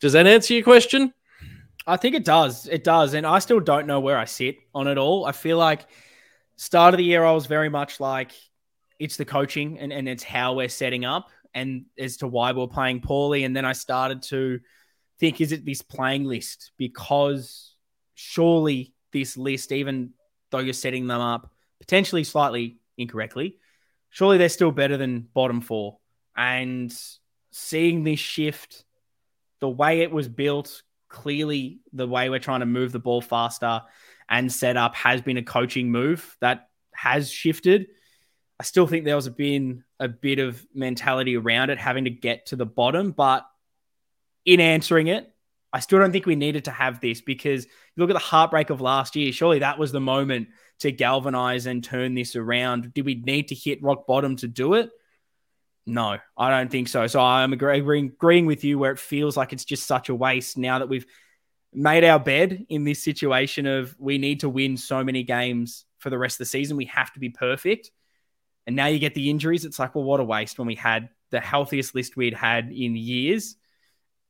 does 0.00 0.12
that 0.12 0.26
answer 0.26 0.52
your 0.52 0.62
question? 0.62 1.12
I 1.86 1.96
think 1.96 2.14
it 2.14 2.24
does. 2.24 2.66
It 2.66 2.82
does. 2.82 3.14
And 3.14 3.26
I 3.26 3.38
still 3.38 3.60
don't 3.60 3.86
know 3.86 4.00
where 4.00 4.18
I 4.18 4.24
sit 4.24 4.56
on 4.74 4.88
it 4.88 4.98
all. 4.98 5.24
I 5.24 5.32
feel 5.32 5.56
like 5.56 5.86
start 6.56 6.94
of 6.94 6.98
the 6.98 7.04
year, 7.04 7.24
I 7.24 7.32
was 7.32 7.46
very 7.46 7.68
much 7.68 8.00
like, 8.00 8.32
it's 8.98 9.16
the 9.16 9.24
coaching 9.24 9.78
and, 9.78 9.92
and 9.92 10.08
it's 10.08 10.24
how 10.24 10.54
we're 10.54 10.68
setting 10.68 11.04
up 11.04 11.28
and 11.54 11.84
as 11.98 12.16
to 12.18 12.26
why 12.26 12.52
we're 12.52 12.66
playing 12.66 13.00
poorly. 13.00 13.44
And 13.44 13.54
then 13.54 13.64
I 13.64 13.72
started 13.72 14.22
to 14.24 14.60
think, 15.20 15.40
is 15.40 15.52
it 15.52 15.64
this 15.64 15.82
playing 15.82 16.24
list? 16.24 16.72
Because 16.76 17.74
surely 18.14 18.94
this 19.12 19.36
list, 19.36 19.70
even 19.70 20.10
though 20.50 20.58
you're 20.58 20.72
setting 20.72 21.06
them 21.06 21.20
up 21.20 21.52
potentially 21.78 22.24
slightly 22.24 22.78
incorrectly, 22.98 23.58
surely 24.10 24.38
they're 24.38 24.48
still 24.48 24.72
better 24.72 24.96
than 24.96 25.28
bottom 25.34 25.60
four. 25.60 25.98
And 26.36 26.92
seeing 27.52 28.02
this 28.02 28.18
shift, 28.18 28.84
the 29.60 29.68
way 29.68 30.00
it 30.00 30.10
was 30.10 30.28
built, 30.28 30.82
clearly 31.16 31.80
the 31.94 32.06
way 32.06 32.28
we're 32.28 32.38
trying 32.38 32.60
to 32.60 32.66
move 32.66 32.92
the 32.92 32.98
ball 32.98 33.22
faster 33.22 33.80
and 34.28 34.52
set 34.52 34.76
up 34.76 34.94
has 34.94 35.22
been 35.22 35.38
a 35.38 35.42
coaching 35.42 35.90
move 35.90 36.36
that 36.42 36.68
has 36.94 37.30
shifted. 37.30 37.86
I 38.60 38.64
still 38.64 38.86
think 38.86 39.06
there 39.06 39.16
was 39.16 39.26
been 39.30 39.82
a 39.98 40.08
bit 40.08 40.38
of 40.38 40.62
mentality 40.74 41.34
around 41.34 41.70
it 41.70 41.78
having 41.78 42.04
to 42.04 42.10
get 42.10 42.46
to 42.46 42.56
the 42.56 42.66
bottom, 42.66 43.12
but 43.12 43.46
in 44.44 44.60
answering 44.60 45.06
it, 45.06 45.32
I 45.72 45.80
still 45.80 45.98
don't 46.00 46.12
think 46.12 46.26
we 46.26 46.36
needed 46.36 46.66
to 46.66 46.70
have 46.70 47.00
this 47.00 47.22
because 47.22 47.64
you 47.64 47.70
look 47.96 48.10
at 48.10 48.14
the 48.14 48.18
heartbreak 48.18 48.68
of 48.68 48.82
last 48.82 49.16
year. 49.16 49.32
Surely 49.32 49.60
that 49.60 49.78
was 49.78 49.92
the 49.92 50.00
moment 50.00 50.48
to 50.80 50.92
galvanize 50.92 51.64
and 51.64 51.82
turn 51.82 52.14
this 52.14 52.36
around. 52.36 52.92
Did 52.92 53.06
we 53.06 53.14
need 53.14 53.48
to 53.48 53.54
hit 53.54 53.82
rock 53.82 54.06
bottom 54.06 54.36
to 54.36 54.48
do 54.48 54.74
it? 54.74 54.90
No, 55.86 56.18
I 56.36 56.50
don't 56.50 56.70
think 56.70 56.88
so. 56.88 57.06
So 57.06 57.20
I'm 57.20 57.52
agreeing, 57.52 58.06
agreeing 58.08 58.46
with 58.46 58.64
you 58.64 58.78
where 58.78 58.90
it 58.90 58.98
feels 58.98 59.36
like 59.36 59.52
it's 59.52 59.64
just 59.64 59.86
such 59.86 60.08
a 60.08 60.14
waste 60.14 60.58
now 60.58 60.80
that 60.80 60.88
we've 60.88 61.06
made 61.72 62.02
our 62.04 62.18
bed 62.18 62.66
in 62.68 62.84
this 62.84 63.04
situation 63.04 63.66
of 63.66 63.94
we 63.98 64.18
need 64.18 64.40
to 64.40 64.48
win 64.48 64.76
so 64.76 65.04
many 65.04 65.22
games 65.22 65.84
for 65.98 66.10
the 66.10 66.18
rest 66.18 66.36
of 66.36 66.38
the 66.38 66.46
season. 66.46 66.76
We 66.76 66.86
have 66.86 67.12
to 67.12 67.20
be 67.20 67.30
perfect. 67.30 67.90
And 68.66 68.74
now 68.74 68.86
you 68.86 68.98
get 68.98 69.14
the 69.14 69.30
injuries. 69.30 69.64
It's 69.64 69.78
like, 69.78 69.94
well, 69.94 70.04
what 70.04 70.18
a 70.18 70.24
waste 70.24 70.58
when 70.58 70.66
we 70.66 70.74
had 70.74 71.08
the 71.30 71.40
healthiest 71.40 71.94
list 71.94 72.16
we'd 72.16 72.34
had 72.34 72.72
in 72.72 72.96
years 72.96 73.56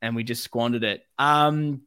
and 0.02 0.14
we 0.14 0.24
just 0.24 0.42
squandered 0.42 0.84
it. 0.84 1.02
Um, 1.18 1.82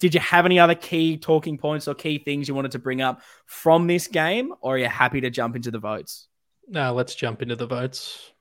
did 0.00 0.14
you 0.14 0.20
have 0.20 0.44
any 0.44 0.58
other 0.58 0.74
key 0.74 1.16
talking 1.16 1.56
points 1.56 1.88
or 1.88 1.94
key 1.94 2.18
things 2.18 2.46
you 2.46 2.54
wanted 2.54 2.72
to 2.72 2.78
bring 2.78 3.00
up 3.00 3.22
from 3.46 3.86
this 3.86 4.06
game, 4.06 4.52
or 4.60 4.74
are 4.74 4.78
you 4.78 4.88
happy 4.88 5.22
to 5.22 5.30
jump 5.30 5.56
into 5.56 5.70
the 5.70 5.78
votes? 5.78 6.28
No, 6.68 6.92
let's 6.92 7.14
jump 7.14 7.40
into 7.40 7.56
the 7.56 7.66
votes. 7.66 8.32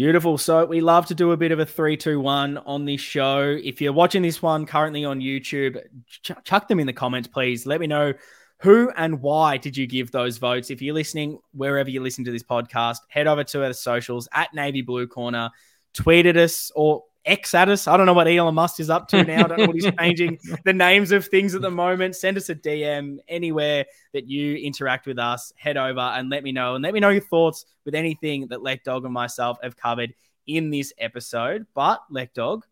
Beautiful. 0.00 0.38
So 0.38 0.64
we 0.64 0.80
love 0.80 1.04
to 1.08 1.14
do 1.14 1.32
a 1.32 1.36
bit 1.36 1.52
of 1.52 1.58
a 1.58 1.66
three, 1.66 1.94
two, 1.94 2.20
one 2.20 2.56
on 2.56 2.86
this 2.86 3.02
show. 3.02 3.54
If 3.62 3.82
you're 3.82 3.92
watching 3.92 4.22
this 4.22 4.40
one 4.40 4.64
currently 4.64 5.04
on 5.04 5.20
YouTube, 5.20 5.78
ch- 6.08 6.32
chuck 6.42 6.68
them 6.68 6.80
in 6.80 6.86
the 6.86 6.92
comments, 6.94 7.28
please. 7.28 7.66
Let 7.66 7.80
me 7.80 7.86
know 7.86 8.14
who 8.60 8.90
and 8.96 9.20
why 9.20 9.58
did 9.58 9.76
you 9.76 9.86
give 9.86 10.10
those 10.10 10.38
votes. 10.38 10.70
If 10.70 10.80
you're 10.80 10.94
listening 10.94 11.38
wherever 11.52 11.90
you 11.90 12.02
listen 12.02 12.24
to 12.24 12.30
this 12.32 12.42
podcast, 12.42 13.00
head 13.08 13.26
over 13.26 13.44
to 13.44 13.62
our 13.62 13.74
socials 13.74 14.26
at 14.32 14.54
Navy 14.54 14.80
Blue 14.80 15.06
Corner, 15.06 15.50
tweet 15.92 16.24
at 16.24 16.38
us 16.38 16.72
or 16.74 17.04
X 17.24 17.54
at 17.54 17.68
us. 17.68 17.86
I 17.86 17.96
don't 17.96 18.06
know 18.06 18.14
what 18.14 18.26
Elon 18.26 18.54
Musk 18.54 18.80
is 18.80 18.90
up 18.90 19.08
to 19.08 19.22
now. 19.24 19.44
I 19.44 19.48
don't 19.48 19.58
know 19.58 19.66
what 19.66 19.76
he's 19.76 19.90
changing 19.98 20.38
the 20.64 20.72
names 20.72 21.12
of 21.12 21.26
things 21.26 21.54
at 21.54 21.62
the 21.62 21.70
moment. 21.70 22.16
Send 22.16 22.36
us 22.36 22.48
a 22.48 22.54
DM 22.54 23.18
anywhere 23.28 23.84
that 24.12 24.26
you 24.26 24.56
interact 24.56 25.06
with 25.06 25.18
us. 25.18 25.52
Head 25.56 25.76
over 25.76 26.00
and 26.00 26.30
let 26.30 26.42
me 26.42 26.52
know. 26.52 26.74
And 26.74 26.82
let 26.82 26.94
me 26.94 27.00
know 27.00 27.10
your 27.10 27.22
thoughts 27.22 27.66
with 27.84 27.94
anything 27.94 28.48
that 28.48 28.60
Lekdog 28.60 29.04
and 29.04 29.12
myself 29.12 29.58
have 29.62 29.76
covered 29.76 30.14
in 30.46 30.70
this 30.70 30.92
episode. 30.98 31.66
But 31.74 32.00
Lekdog, 32.10 32.62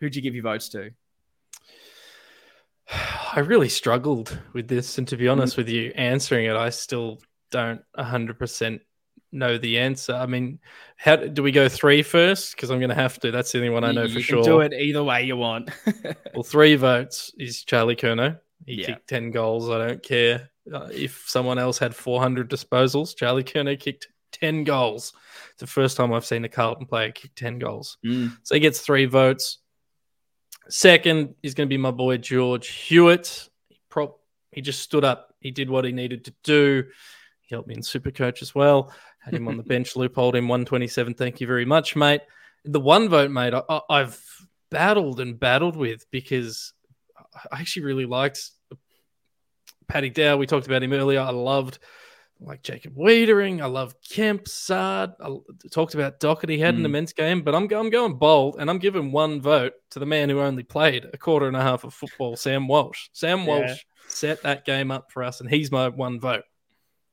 who'd 0.00 0.14
you 0.14 0.22
give 0.22 0.34
your 0.34 0.44
votes 0.44 0.68
to? 0.70 0.90
I 3.34 3.40
really 3.40 3.68
struggled 3.68 4.38
with 4.52 4.68
this, 4.68 4.98
and 4.98 5.06
to 5.08 5.16
be 5.16 5.28
honest 5.28 5.54
mm. 5.54 5.58
with 5.58 5.68
you, 5.68 5.92
answering 5.94 6.46
it, 6.46 6.56
I 6.56 6.70
still 6.70 7.20
don't 7.50 7.80
hundred 7.96 8.38
percent 8.38 8.82
know 9.32 9.58
the 9.58 9.78
answer. 9.78 10.14
I 10.14 10.26
mean, 10.26 10.58
how 10.96 11.16
do 11.16 11.42
we 11.42 11.52
go 11.52 11.68
three 11.68 12.02
first? 12.02 12.54
Because 12.54 12.70
I'm 12.70 12.78
going 12.78 12.88
to 12.90 12.94
have 12.94 13.18
to. 13.20 13.30
That's 13.30 13.52
the 13.52 13.58
only 13.58 13.70
one 13.70 13.84
I 13.84 13.92
know 13.92 14.02
you, 14.02 14.08
for 14.08 14.18
you 14.18 14.22
sure. 14.22 14.42
Do 14.42 14.60
it 14.60 14.72
either 14.72 15.04
way 15.04 15.24
you 15.24 15.36
want. 15.36 15.70
well, 16.34 16.42
three 16.42 16.76
votes 16.76 17.32
is 17.38 17.64
Charlie 17.64 17.96
Curnow. 17.96 18.38
He 18.66 18.80
yeah. 18.80 18.86
kicked 18.86 19.08
ten 19.08 19.30
goals. 19.30 19.70
I 19.70 19.86
don't 19.86 20.02
care 20.02 20.50
uh, 20.72 20.88
if 20.92 21.24
someone 21.26 21.58
else 21.58 21.78
had 21.78 21.94
400 21.94 22.50
disposals. 22.50 23.16
Charlie 23.16 23.44
Curnow 23.44 23.78
kicked 23.78 24.08
10 24.32 24.64
goals. 24.64 25.12
It's 25.50 25.60
the 25.60 25.66
first 25.66 25.96
time 25.96 26.12
I've 26.12 26.26
seen 26.26 26.44
a 26.44 26.48
Carlton 26.48 26.86
player 26.86 27.12
kick 27.12 27.34
10 27.34 27.58
goals. 27.58 27.98
Mm. 28.04 28.36
So 28.42 28.54
he 28.54 28.60
gets 28.60 28.80
three 28.80 29.06
votes. 29.06 29.58
Second 30.68 31.34
is 31.42 31.54
going 31.54 31.68
to 31.68 31.72
be 31.72 31.78
my 31.78 31.90
boy 31.90 32.18
George 32.18 32.68
Hewett. 32.68 33.48
He, 33.68 33.80
prop, 33.88 34.20
he 34.52 34.60
just 34.60 34.82
stood 34.82 35.04
up. 35.04 35.34
He 35.40 35.50
did 35.50 35.70
what 35.70 35.84
he 35.84 35.92
needed 35.92 36.24
to 36.26 36.34
do. 36.42 36.84
He 37.42 37.54
helped 37.54 37.68
me 37.68 37.74
in 37.74 37.82
Super 37.82 38.10
Coach 38.10 38.42
as 38.42 38.54
well. 38.54 38.92
Had 39.30 39.40
him 39.40 39.48
on 39.48 39.56
the 39.56 39.62
bench, 39.62 39.94
loopholed 39.94 40.34
him 40.34 40.48
127. 40.48 41.14
Thank 41.14 41.40
you 41.40 41.46
very 41.46 41.64
much, 41.64 41.94
mate. 41.96 42.22
The 42.64 42.80
one 42.80 43.08
vote, 43.08 43.30
mate, 43.30 43.54
I, 43.54 43.80
I've 43.90 44.20
battled 44.70 45.20
and 45.20 45.38
battled 45.38 45.76
with 45.76 46.10
because 46.10 46.72
I 47.52 47.60
actually 47.60 47.84
really 47.84 48.06
liked 48.06 48.50
Paddy 49.86 50.10
Dow. 50.10 50.36
We 50.36 50.46
talked 50.46 50.66
about 50.66 50.82
him 50.82 50.92
earlier. 50.92 51.20
I 51.20 51.30
loved 51.30 51.78
like 52.40 52.62
Jacob 52.62 52.94
Weitering. 52.94 53.60
I 53.60 53.66
love 53.66 53.94
Kemp, 54.02 54.46
Saad. 54.46 55.14
I 55.20 55.36
talked 55.72 55.94
about 55.94 56.20
Docherty 56.20 56.58
had 56.58 56.74
mm. 56.74 56.78
an 56.78 56.84
immense 56.84 57.12
game, 57.12 57.42
but 57.42 57.54
I'm, 57.54 57.64
I'm 57.72 57.90
going 57.90 58.16
bold 58.16 58.56
and 58.58 58.70
I'm 58.70 58.78
giving 58.78 59.12
one 59.12 59.40
vote 59.40 59.72
to 59.90 59.98
the 59.98 60.06
man 60.06 60.30
who 60.30 60.40
only 60.40 60.62
played 60.62 61.06
a 61.12 61.18
quarter 61.18 61.46
and 61.46 61.56
a 61.56 61.62
half 61.62 61.84
of 61.84 61.94
football, 61.94 62.36
Sam 62.36 62.68
Walsh. 62.68 63.08
Sam 63.12 63.46
Walsh 63.46 63.68
yeah. 63.68 63.76
set 64.08 64.42
that 64.42 64.64
game 64.64 64.90
up 64.90 65.10
for 65.10 65.22
us, 65.22 65.40
and 65.40 65.50
he's 65.50 65.72
my 65.72 65.88
one 65.88 66.20
vote. 66.20 66.44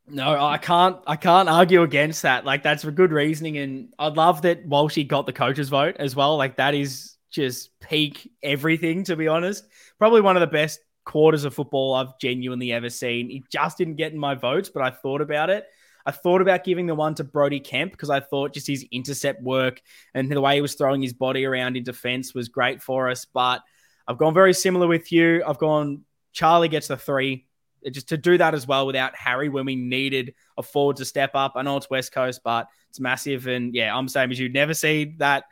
No, 0.07 0.39
I 0.39 0.57
can't. 0.57 0.97
I 1.07 1.15
can't 1.15 1.49
argue 1.49 1.81
against 1.81 2.21
that. 2.21 2.45
Like 2.45 2.61
that's 2.61 2.83
good 2.83 3.11
reasoning, 3.11 3.57
and 3.57 3.93
I 3.97 4.07
love 4.07 4.43
that 4.43 4.67
Walshy 4.67 5.07
got 5.07 5.25
the 5.25 5.33
coach's 5.33 5.69
vote 5.69 5.95
as 5.97 6.15
well. 6.15 6.37
Like 6.37 6.57
that 6.57 6.75
is 6.75 7.15
just 7.31 7.71
peak 7.79 8.31
everything. 8.43 9.03
To 9.05 9.15
be 9.15 9.27
honest, 9.27 9.65
probably 9.97 10.21
one 10.21 10.37
of 10.37 10.41
the 10.41 10.47
best 10.47 10.79
quarters 11.05 11.43
of 11.43 11.55
football 11.55 11.95
I've 11.95 12.17
genuinely 12.19 12.71
ever 12.71 12.89
seen. 12.89 13.29
He 13.29 13.43
just 13.51 13.77
didn't 13.77 13.95
get 13.95 14.11
in 14.11 14.19
my 14.19 14.35
votes, 14.35 14.69
but 14.69 14.83
I 14.83 14.91
thought 14.91 15.21
about 15.21 15.49
it. 15.49 15.65
I 16.05 16.11
thought 16.11 16.41
about 16.41 16.63
giving 16.63 16.85
the 16.85 16.93
one 16.93 17.15
to 17.15 17.23
Brodie 17.23 17.59
Kemp 17.59 17.91
because 17.91 18.11
I 18.11 18.19
thought 18.19 18.53
just 18.53 18.67
his 18.67 18.85
intercept 18.91 19.41
work 19.41 19.81
and 20.13 20.31
the 20.31 20.39
way 20.41 20.55
he 20.55 20.61
was 20.61 20.75
throwing 20.75 21.01
his 21.01 21.13
body 21.13 21.45
around 21.45 21.77
in 21.77 21.83
defense 21.83 22.33
was 22.35 22.47
great 22.47 22.83
for 22.83 23.09
us. 23.09 23.25
But 23.25 23.63
I've 24.07 24.19
gone 24.19 24.35
very 24.35 24.53
similar 24.53 24.85
with 24.85 25.11
you. 25.11 25.43
I've 25.45 25.57
gone 25.57 26.03
Charlie 26.31 26.69
gets 26.69 26.89
the 26.89 26.97
three. 26.97 27.47
Just 27.91 28.09
to 28.09 28.17
do 28.17 28.37
that 28.37 28.53
as 28.53 28.67
well 28.67 28.85
without 28.85 29.15
Harry 29.15 29.49
when 29.49 29.65
we 29.65 29.75
needed 29.75 30.33
a 30.57 30.63
forward 30.63 30.97
to 30.97 31.05
step 31.05 31.31
up. 31.33 31.53
I 31.55 31.61
know 31.61 31.77
it's 31.77 31.89
West 31.89 32.11
Coast, 32.11 32.41
but 32.43 32.67
it's 32.89 32.99
massive. 32.99 33.47
And 33.47 33.73
yeah, 33.73 33.95
I'm 33.95 34.07
same 34.07 34.31
as 34.31 34.39
you. 34.39 34.49
Never 34.49 34.73
see 34.73 35.15
that 35.17 35.45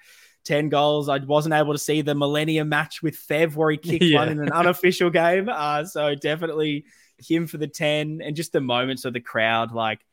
10 0.45 0.69
goals. 0.69 1.09
I 1.09 1.17
wasn't 1.19 1.55
able 1.55 1.73
to 1.73 1.79
see 1.79 2.01
the 2.01 2.15
Millennium 2.15 2.69
match 2.69 3.01
with 3.01 3.17
Fev 3.17 3.55
where 3.55 3.71
he 3.71 3.77
kicked 3.77 4.03
yeah. 4.03 4.19
one 4.19 4.29
in 4.29 4.39
an 4.39 4.51
unofficial 4.51 5.09
game. 5.09 5.49
Uh, 5.49 5.85
so 5.85 6.15
definitely 6.15 6.85
him 7.17 7.47
for 7.47 7.57
the 7.57 7.67
10 7.67 8.21
and 8.23 8.35
just 8.35 8.51
the 8.51 8.61
moments 8.61 9.05
of 9.05 9.13
the 9.13 9.21
crowd. 9.21 9.71
Like 9.71 10.05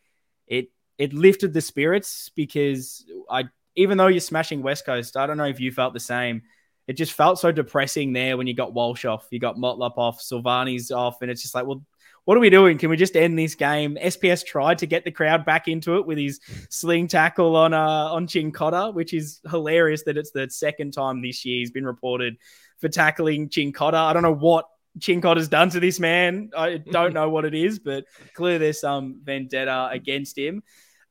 it, 0.47 0.69
it 0.99 1.13
lifted 1.13 1.53
the 1.53 1.61
spirits 1.61 2.31
because 2.35 3.05
I, 3.31 3.45
even 3.77 3.99
though 3.99 4.09
you're 4.09 4.21
smashing 4.21 4.63
West 4.63 4.85
Coast, 4.85 5.17
I 5.17 5.27
don't 5.27 5.37
know 5.37 5.45
if 5.45 5.61
you 5.61 5.73
felt 5.73 5.95
the 5.95 6.01
same. 6.01 6.43
It 6.87 6.95
just 6.95 7.13
felt 7.13 7.39
so 7.39 7.53
depressing 7.53 8.13
there 8.13 8.37
when 8.37 8.47
you 8.47 8.55
got 8.55 8.75
Walsh 8.75 9.05
off, 9.05 9.29
you 9.31 9.39
got 9.39 9.57
Motlop 9.57 9.97
off, 9.97 10.21
Silvagni's 10.21 10.91
off, 10.91 11.23
and 11.23 11.31
it's 11.31 11.41
just 11.41 11.55
like, 11.55 11.65
well, 11.65 11.85
what 12.31 12.37
are 12.37 12.41
we 12.41 12.49
doing? 12.49 12.79
Can 12.79 12.91
we 12.91 12.97
just 12.97 13.17
end 13.17 13.37
this 13.37 13.57
game? 13.57 13.99
SPS 14.01 14.47
tried 14.47 14.79
to 14.79 14.87
get 14.87 15.05
the 15.05 15.11
crowd 15.11 15.45
back 15.45 15.67
into 15.67 15.97
it 15.97 16.07
with 16.07 16.17
his 16.17 16.39
sling 16.69 17.09
tackle 17.09 17.57
on 17.57 17.75
uh, 17.75 17.81
on 18.13 18.29
Cincotta, 18.29 18.95
which 18.95 19.13
is 19.13 19.41
hilarious 19.51 20.05
that 20.05 20.17
it's 20.17 20.31
the 20.31 20.49
second 20.49 20.93
time 20.93 21.23
this 21.23 21.45
year 21.45 21.59
he's 21.59 21.73
been 21.73 21.85
reported 21.85 22.37
for 22.79 22.89
tackling 22.89 23.49
Cincotta. 23.49 23.95
I 23.95 24.13
don't 24.13 24.23
know 24.23 24.33
what 24.33 24.67
Cincotta's 25.01 25.49
done 25.49 25.71
to 25.71 25.81
this 25.81 25.99
man. 25.99 26.51
I 26.57 26.77
don't 26.77 27.15
know 27.15 27.31
what 27.31 27.47
it 27.47 27.55
is, 27.57 27.81
but 27.81 28.05
clearly 28.35 28.59
there's 28.59 28.81
some 28.81 29.23
vendetta 29.25 29.89
against 29.91 30.39
him. 30.39 30.63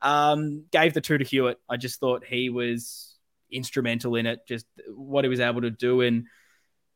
Um, 0.01 0.67
gave 0.72 0.93
the 0.93 1.01
two 1.01 1.17
to 1.17 1.26
Hewett. 1.26 1.59
I 1.67 1.76
just 1.76 1.99
thought 1.99 2.24
he 2.24 2.49
was 2.49 3.17
instrumental 3.51 4.15
in 4.15 4.26
it, 4.26 4.47
just 4.47 4.67
what 4.95 5.26
he 5.26 5.30
was 5.30 5.41
able 5.41 5.63
to 5.63 5.70
do. 5.70 5.99
And 5.99 6.28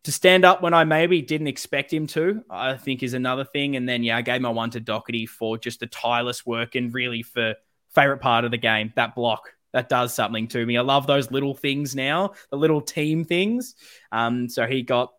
to 0.04 0.12
stand 0.12 0.44
up 0.44 0.62
when 0.62 0.74
I 0.74 0.84
maybe 0.84 1.22
didn't 1.22 1.48
expect 1.48 1.94
him 1.94 2.08
to, 2.08 2.44
I 2.50 2.76
think 2.76 3.04
is 3.04 3.14
another 3.14 3.46
thing. 3.46 3.76
And 3.76 3.88
then, 3.88 4.04
yeah, 4.04 4.18
I 4.18 4.22
gave 4.22 4.42
my 4.42 4.50
one 4.50 4.70
to 4.72 4.82
Docherty 4.82 5.28
for 5.28 5.58
just 5.58 5.80
the 5.80 5.88
tireless 5.88 6.46
work 6.46 6.76
and 6.76 6.94
really 6.94 7.24
for 7.24 7.56
favorite 7.96 8.20
part 8.20 8.44
of 8.44 8.52
the 8.52 8.58
game, 8.58 8.92
that 8.96 9.16
block. 9.16 9.52
That 9.72 9.90
does 9.90 10.14
something 10.14 10.48
to 10.50 10.64
me. 10.66 10.78
I 10.78 10.82
love 10.82 11.08
those 11.08 11.32
little 11.32 11.56
things 11.56 11.96
now, 11.96 12.34
the 12.52 12.58
little 12.58 12.82
team 12.82 13.26
things. 13.26 13.76
Um, 14.12 14.48
so 14.48 14.68
he 14.68 14.84
got 14.84 15.14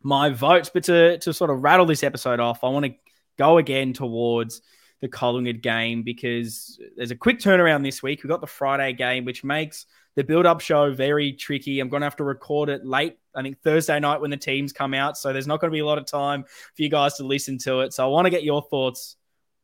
my 0.00 0.30
votes. 0.30 0.70
But 0.72 0.84
to, 0.84 1.18
to 1.18 1.34
sort 1.34 1.50
of 1.50 1.62
rattle 1.62 1.86
this 1.86 2.04
episode 2.04 2.38
off, 2.38 2.62
I 2.62 2.68
want 2.68 2.86
to 2.86 2.94
go 3.36 3.58
again 3.58 3.92
towards 3.92 4.62
the 5.00 5.08
Collingwood 5.08 5.60
game 5.60 6.02
because 6.02 6.80
there's 6.96 7.10
a 7.10 7.16
quick 7.16 7.40
turnaround 7.40 7.82
this 7.82 8.02
week. 8.02 8.22
We've 8.22 8.30
got 8.30 8.40
the 8.40 8.46
Friday 8.46 8.92
game, 8.92 9.24
which 9.24 9.42
makes 9.42 9.86
the 10.16 10.24
build 10.24 10.46
up 10.46 10.60
show 10.60 10.92
very 10.92 11.32
tricky. 11.32 11.78
I'm 11.78 11.88
going 11.88 12.00
to 12.00 12.06
have 12.06 12.16
to 12.16 12.24
record 12.24 12.68
it 12.68 12.84
late, 12.84 13.18
I 13.34 13.42
think 13.42 13.60
Thursday 13.62 14.00
night 14.00 14.20
when 14.20 14.30
the 14.30 14.36
teams 14.36 14.72
come 14.72 14.94
out. 14.94 15.16
So 15.16 15.32
there's 15.32 15.46
not 15.46 15.60
going 15.60 15.70
to 15.70 15.74
be 15.74 15.80
a 15.80 15.86
lot 15.86 15.98
of 15.98 16.06
time 16.06 16.44
for 16.44 16.82
you 16.82 16.88
guys 16.88 17.14
to 17.14 17.24
listen 17.24 17.58
to 17.58 17.80
it. 17.80 17.92
So 17.92 18.04
I 18.04 18.08
want 18.08 18.24
to 18.26 18.30
get 18.30 18.42
your 18.42 18.62
thoughts 18.62 19.16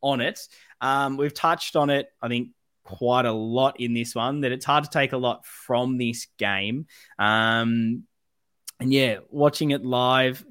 on 0.03 0.21
it. 0.21 0.39
Um, 0.81 1.17
we've 1.17 1.35
touched 1.35 1.75
on 1.75 1.91
it, 1.91 2.09
I 2.21 2.29
think, 2.29 2.51
quite 2.85 3.25
a 3.25 3.33
lot 3.33 3.81
in 3.81 3.95
this 3.95 4.15
one, 4.15 4.41
that 4.43 4.53
it's 4.53 4.65
hard 4.65 4.85
to 4.85 4.91
take 4.91 5.13
a 5.13 5.17
lot 5.17 5.47
from 5.47 5.97
this 5.97 6.27
game. 6.37 6.87
Um, 7.19 8.05
and 8.79 8.93
yeah, 8.93 9.19
watching 9.31 9.71
it 9.71 9.85
live, 9.85 10.45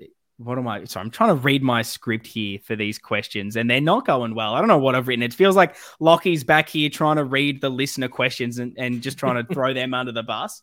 what 0.43 0.57
am 0.57 0.67
I? 0.67 0.83
Sorry, 0.85 1.03
I'm 1.03 1.11
trying 1.11 1.35
to 1.35 1.41
read 1.41 1.63
my 1.63 1.81
script 1.81 2.25
here 2.25 2.59
for 2.59 2.75
these 2.75 2.97
questions, 2.97 3.55
and 3.55 3.69
they're 3.69 3.81
not 3.81 4.05
going 4.05 4.35
well. 4.35 4.53
I 4.53 4.59
don't 4.59 4.67
know 4.67 4.77
what 4.77 4.95
I've 4.95 5.07
written. 5.07 5.23
It 5.23 5.33
feels 5.33 5.55
like 5.55 5.75
Lockie's 5.99 6.43
back 6.43 6.69
here 6.69 6.89
trying 6.89 7.17
to 7.17 7.23
read 7.23 7.61
the 7.61 7.69
listener 7.69 8.07
questions 8.07 8.57
and, 8.57 8.75
and 8.77 9.01
just 9.01 9.17
trying 9.17 9.45
to 9.45 9.53
throw 9.53 9.73
them 9.73 9.93
under 9.93 10.11
the 10.11 10.23
bus. 10.23 10.61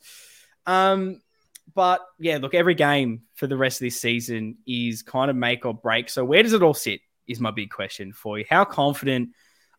Um, 0.66 1.20
but 1.74 2.00
yeah, 2.18 2.38
look, 2.38 2.54
every 2.54 2.74
game 2.74 3.22
for 3.34 3.46
the 3.46 3.56
rest 3.56 3.80
of 3.80 3.86
this 3.86 4.00
season 4.00 4.58
is 4.66 5.02
kind 5.02 5.30
of 5.30 5.36
make 5.36 5.64
or 5.64 5.74
break. 5.74 6.08
So 6.08 6.24
where 6.24 6.42
does 6.42 6.52
it 6.52 6.62
all 6.62 6.74
sit? 6.74 7.00
Is 7.26 7.40
my 7.40 7.50
big 7.50 7.70
question 7.70 8.12
for 8.12 8.38
you. 8.38 8.44
How 8.48 8.64
confident 8.64 9.30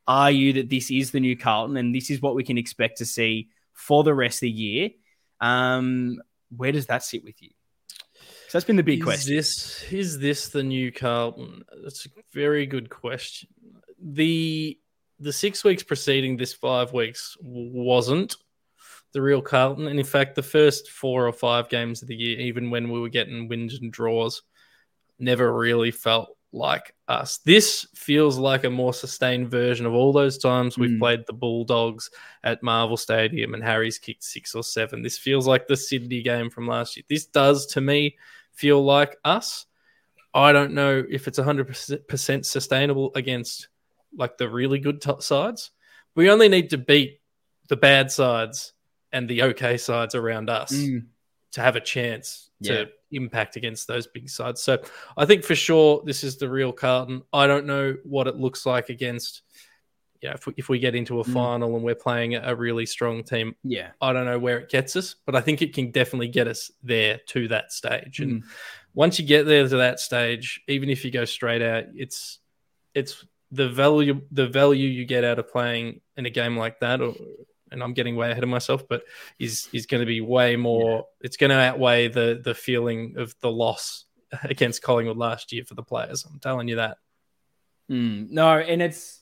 are 0.07 0.29
you 0.29 0.53
that 0.53 0.69
this 0.69 0.91
is 0.91 1.11
the 1.11 1.19
new 1.19 1.35
Carlton 1.35 1.77
and 1.77 1.93
this 1.93 2.09
is 2.09 2.21
what 2.21 2.35
we 2.35 2.43
can 2.43 2.57
expect 2.57 2.99
to 2.99 3.05
see 3.05 3.49
for 3.73 4.03
the 4.03 4.13
rest 4.13 4.37
of 4.37 4.41
the 4.41 4.51
year? 4.51 4.89
Um, 5.41 6.21
where 6.55 6.71
does 6.71 6.87
that 6.87 7.03
sit 7.03 7.23
with 7.23 7.41
you? 7.41 7.49
So 8.49 8.57
that's 8.57 8.65
been 8.65 8.77
the 8.77 8.83
big 8.83 8.97
is 8.97 9.05
question. 9.05 9.35
This 9.35 9.83
is 9.91 10.17
this 10.17 10.49
the 10.49 10.63
new 10.63 10.91
Carlton? 10.91 11.63
That's 11.83 12.07
a 12.07 12.09
very 12.33 12.65
good 12.65 12.89
question. 12.89 13.47
The 14.01 14.75
the 15.19 15.31
six 15.31 15.63
weeks 15.63 15.83
preceding 15.83 16.35
this 16.35 16.51
five 16.51 16.91
weeks 16.91 17.37
wasn't 17.41 18.37
the 19.13 19.21
real 19.21 19.43
Carlton, 19.43 19.85
and 19.85 19.99
in 19.99 20.05
fact, 20.05 20.33
the 20.33 20.41
first 20.41 20.89
four 20.89 21.27
or 21.27 21.31
five 21.31 21.69
games 21.69 22.01
of 22.01 22.07
the 22.07 22.15
year, 22.15 22.39
even 22.39 22.71
when 22.71 22.89
we 22.89 22.99
were 22.99 23.09
getting 23.09 23.47
wins 23.47 23.75
and 23.75 23.93
draws, 23.93 24.41
never 25.19 25.55
really 25.55 25.91
felt 25.91 26.35
like 26.51 26.95
us. 27.07 27.37
This 27.45 27.85
feels 27.93 28.39
like 28.39 28.63
a 28.63 28.69
more 28.71 28.95
sustained 28.95 29.51
version 29.51 29.85
of 29.85 29.93
all 29.93 30.11
those 30.11 30.39
times 30.39 30.75
we've 30.75 30.89
mm. 30.89 30.99
played 30.99 31.23
the 31.27 31.33
Bulldogs 31.33 32.09
at 32.43 32.63
Marvel 32.63 32.97
Stadium 32.97 33.53
and 33.53 33.63
Harry's 33.63 33.99
kicked 33.99 34.23
six 34.23 34.55
or 34.55 34.63
seven. 34.63 35.03
This 35.03 35.19
feels 35.19 35.45
like 35.45 35.67
the 35.67 35.77
Sydney 35.77 36.23
game 36.23 36.49
from 36.49 36.67
last 36.67 36.97
year. 36.97 37.03
This 37.07 37.27
does 37.27 37.67
to 37.67 37.81
me 37.81 38.17
feel 38.59 38.83
like 38.83 39.15
us. 39.23 39.65
I 40.33 40.51
don't 40.51 40.73
know 40.73 41.01
if 41.09 41.27
it's 41.27 41.39
100% 41.39 42.45
sustainable 42.45 43.11
against 43.15 43.69
like 44.15 44.37
the 44.37 44.49
really 44.49 44.79
good 44.79 45.01
t- 45.01 45.13
sides. 45.19 45.71
We 46.15 46.29
only 46.29 46.49
need 46.49 46.71
to 46.71 46.77
beat 46.77 47.21
the 47.69 47.77
bad 47.77 48.11
sides 48.11 48.73
and 49.13 49.29
the 49.29 49.43
okay 49.43 49.77
sides 49.77 50.13
around 50.13 50.49
us 50.49 50.73
mm. 50.73 51.05
to 51.53 51.61
have 51.61 51.77
a 51.77 51.81
chance 51.81 52.49
to 52.63 52.73
yeah. 52.73 52.85
impact 53.11 53.55
against 53.55 53.87
those 53.87 54.07
big 54.07 54.29
sides. 54.29 54.61
So 54.61 54.79
I 55.15 55.25
think 55.25 55.45
for 55.45 55.55
sure 55.55 56.03
this 56.05 56.23
is 56.25 56.37
the 56.37 56.49
real 56.49 56.73
Carlton. 56.73 57.21
I 57.31 57.47
don't 57.47 57.65
know 57.65 57.95
what 58.03 58.27
it 58.27 58.35
looks 58.35 58.65
like 58.65 58.89
against 58.89 59.43
yeah, 60.21 60.33
if 60.33 60.47
we, 60.47 60.53
if 60.57 60.69
we 60.69 60.79
get 60.79 60.95
into 60.95 61.21
a 61.21 61.23
mm. 61.23 61.33
final 61.33 61.75
and 61.75 61.83
we're 61.83 61.95
playing 61.95 62.35
a 62.35 62.53
really 62.53 62.85
strong 62.85 63.23
team, 63.23 63.55
yeah, 63.63 63.91
I 64.01 64.11
don't 64.11 64.25
know 64.25 64.39
where 64.39 64.59
it 64.59 64.69
gets 64.69 64.95
us, 64.95 65.15
but 65.25 65.35
I 65.35 65.41
think 65.41 65.61
it 65.61 65.73
can 65.73 65.91
definitely 65.91 66.27
get 66.27 66.47
us 66.47 66.71
there 66.83 67.19
to 67.27 67.47
that 67.49 67.71
stage. 67.71 68.19
And 68.19 68.43
mm. 68.43 68.47
once 68.93 69.19
you 69.19 69.25
get 69.25 69.45
there 69.45 69.67
to 69.67 69.77
that 69.77 69.99
stage, 69.99 70.61
even 70.67 70.89
if 70.89 71.05
you 71.05 71.11
go 71.11 71.25
straight 71.25 71.61
out, 71.61 71.85
it's 71.95 72.39
it's 72.93 73.23
the 73.51 73.69
value 73.69 74.21
the 74.31 74.47
value 74.47 74.87
you 74.87 75.05
get 75.05 75.23
out 75.23 75.39
of 75.39 75.49
playing 75.49 76.01
in 76.17 76.25
a 76.25 76.29
game 76.29 76.57
like 76.57 76.81
that, 76.81 77.01
or 77.01 77.13
and 77.71 77.81
I'm 77.81 77.93
getting 77.93 78.15
way 78.15 78.31
ahead 78.31 78.43
of 78.43 78.49
myself, 78.49 78.87
but 78.89 79.03
is 79.39 79.69
is 79.71 79.85
going 79.85 80.01
to 80.01 80.07
be 80.07 80.19
way 80.19 80.57
more. 80.57 80.97
Yeah. 80.97 81.01
It's 81.21 81.37
going 81.37 81.51
to 81.51 81.55
outweigh 81.55 82.09
the 82.09 82.41
the 82.43 82.53
feeling 82.53 83.15
of 83.17 83.33
the 83.39 83.51
loss 83.51 84.05
against 84.43 84.81
Collingwood 84.81 85.17
last 85.17 85.53
year 85.53 85.63
for 85.63 85.75
the 85.75 85.83
players. 85.83 86.25
I'm 86.25 86.39
telling 86.39 86.67
you 86.67 86.75
that. 86.75 86.97
Mm, 87.89 88.29
no, 88.29 88.59
and 88.59 88.81
it's 88.81 89.18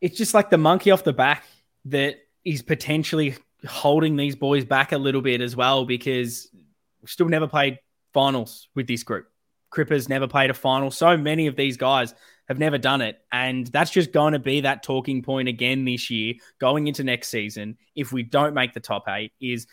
it's 0.00 0.16
just 0.16 0.34
like 0.34 0.50
the 0.50 0.58
monkey 0.58 0.90
off 0.90 1.04
the 1.04 1.12
back 1.12 1.44
that 1.86 2.16
is 2.44 2.62
potentially 2.62 3.34
holding 3.66 4.16
these 4.16 4.36
boys 4.36 4.64
back 4.64 4.92
a 4.92 4.98
little 4.98 5.20
bit 5.20 5.40
as 5.40 5.54
well 5.54 5.84
because 5.84 6.48
still 7.06 7.28
never 7.28 7.46
played 7.46 7.78
finals 8.12 8.68
with 8.74 8.86
this 8.86 9.02
group. 9.02 9.26
Cripper's 9.70 10.08
never 10.08 10.26
played 10.26 10.50
a 10.50 10.54
final. 10.54 10.90
So 10.90 11.16
many 11.16 11.46
of 11.46 11.56
these 11.56 11.76
guys 11.76 12.14
have 12.48 12.58
never 12.58 12.78
done 12.78 13.00
it. 13.00 13.20
And 13.30 13.66
that's 13.68 13.90
just 13.90 14.12
going 14.12 14.32
to 14.32 14.40
be 14.40 14.62
that 14.62 14.82
talking 14.82 15.22
point 15.22 15.48
again 15.48 15.84
this 15.84 16.10
year, 16.10 16.34
going 16.58 16.88
into 16.88 17.04
next 17.04 17.28
season. 17.28 17.76
If 17.94 18.12
we 18.12 18.24
don't 18.24 18.54
make 18.54 18.72
the 18.72 18.80
top 18.80 19.04
eight, 19.08 19.32
is 19.40 19.66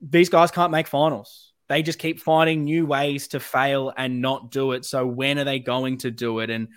these 0.00 0.28
guys 0.28 0.52
can't 0.52 0.70
make 0.70 0.86
finals. 0.86 1.52
They 1.68 1.82
just 1.82 1.98
keep 1.98 2.20
finding 2.20 2.64
new 2.64 2.86
ways 2.86 3.28
to 3.28 3.40
fail 3.40 3.92
and 3.96 4.22
not 4.22 4.50
do 4.50 4.72
it. 4.72 4.84
So 4.84 5.06
when 5.06 5.38
are 5.38 5.44
they 5.44 5.58
going 5.58 5.98
to 5.98 6.10
do 6.10 6.38
it? 6.38 6.50
And 6.50 6.68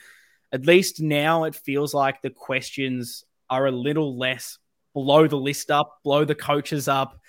at 0.51 0.65
least 0.65 1.01
now 1.01 1.45
it 1.45 1.55
feels 1.55 1.93
like 1.93 2.21
the 2.21 2.29
questions 2.29 3.23
are 3.49 3.67
a 3.67 3.71
little 3.71 4.17
less 4.17 4.57
blow 4.93 5.27
the 5.27 5.37
list 5.37 5.71
up, 5.71 5.99
blow 6.03 6.25
the 6.25 6.35
coaches 6.35 6.87
up. 6.87 7.19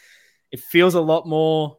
It 0.50 0.60
feels 0.60 0.94
a 0.94 1.00
lot 1.00 1.26
more 1.26 1.78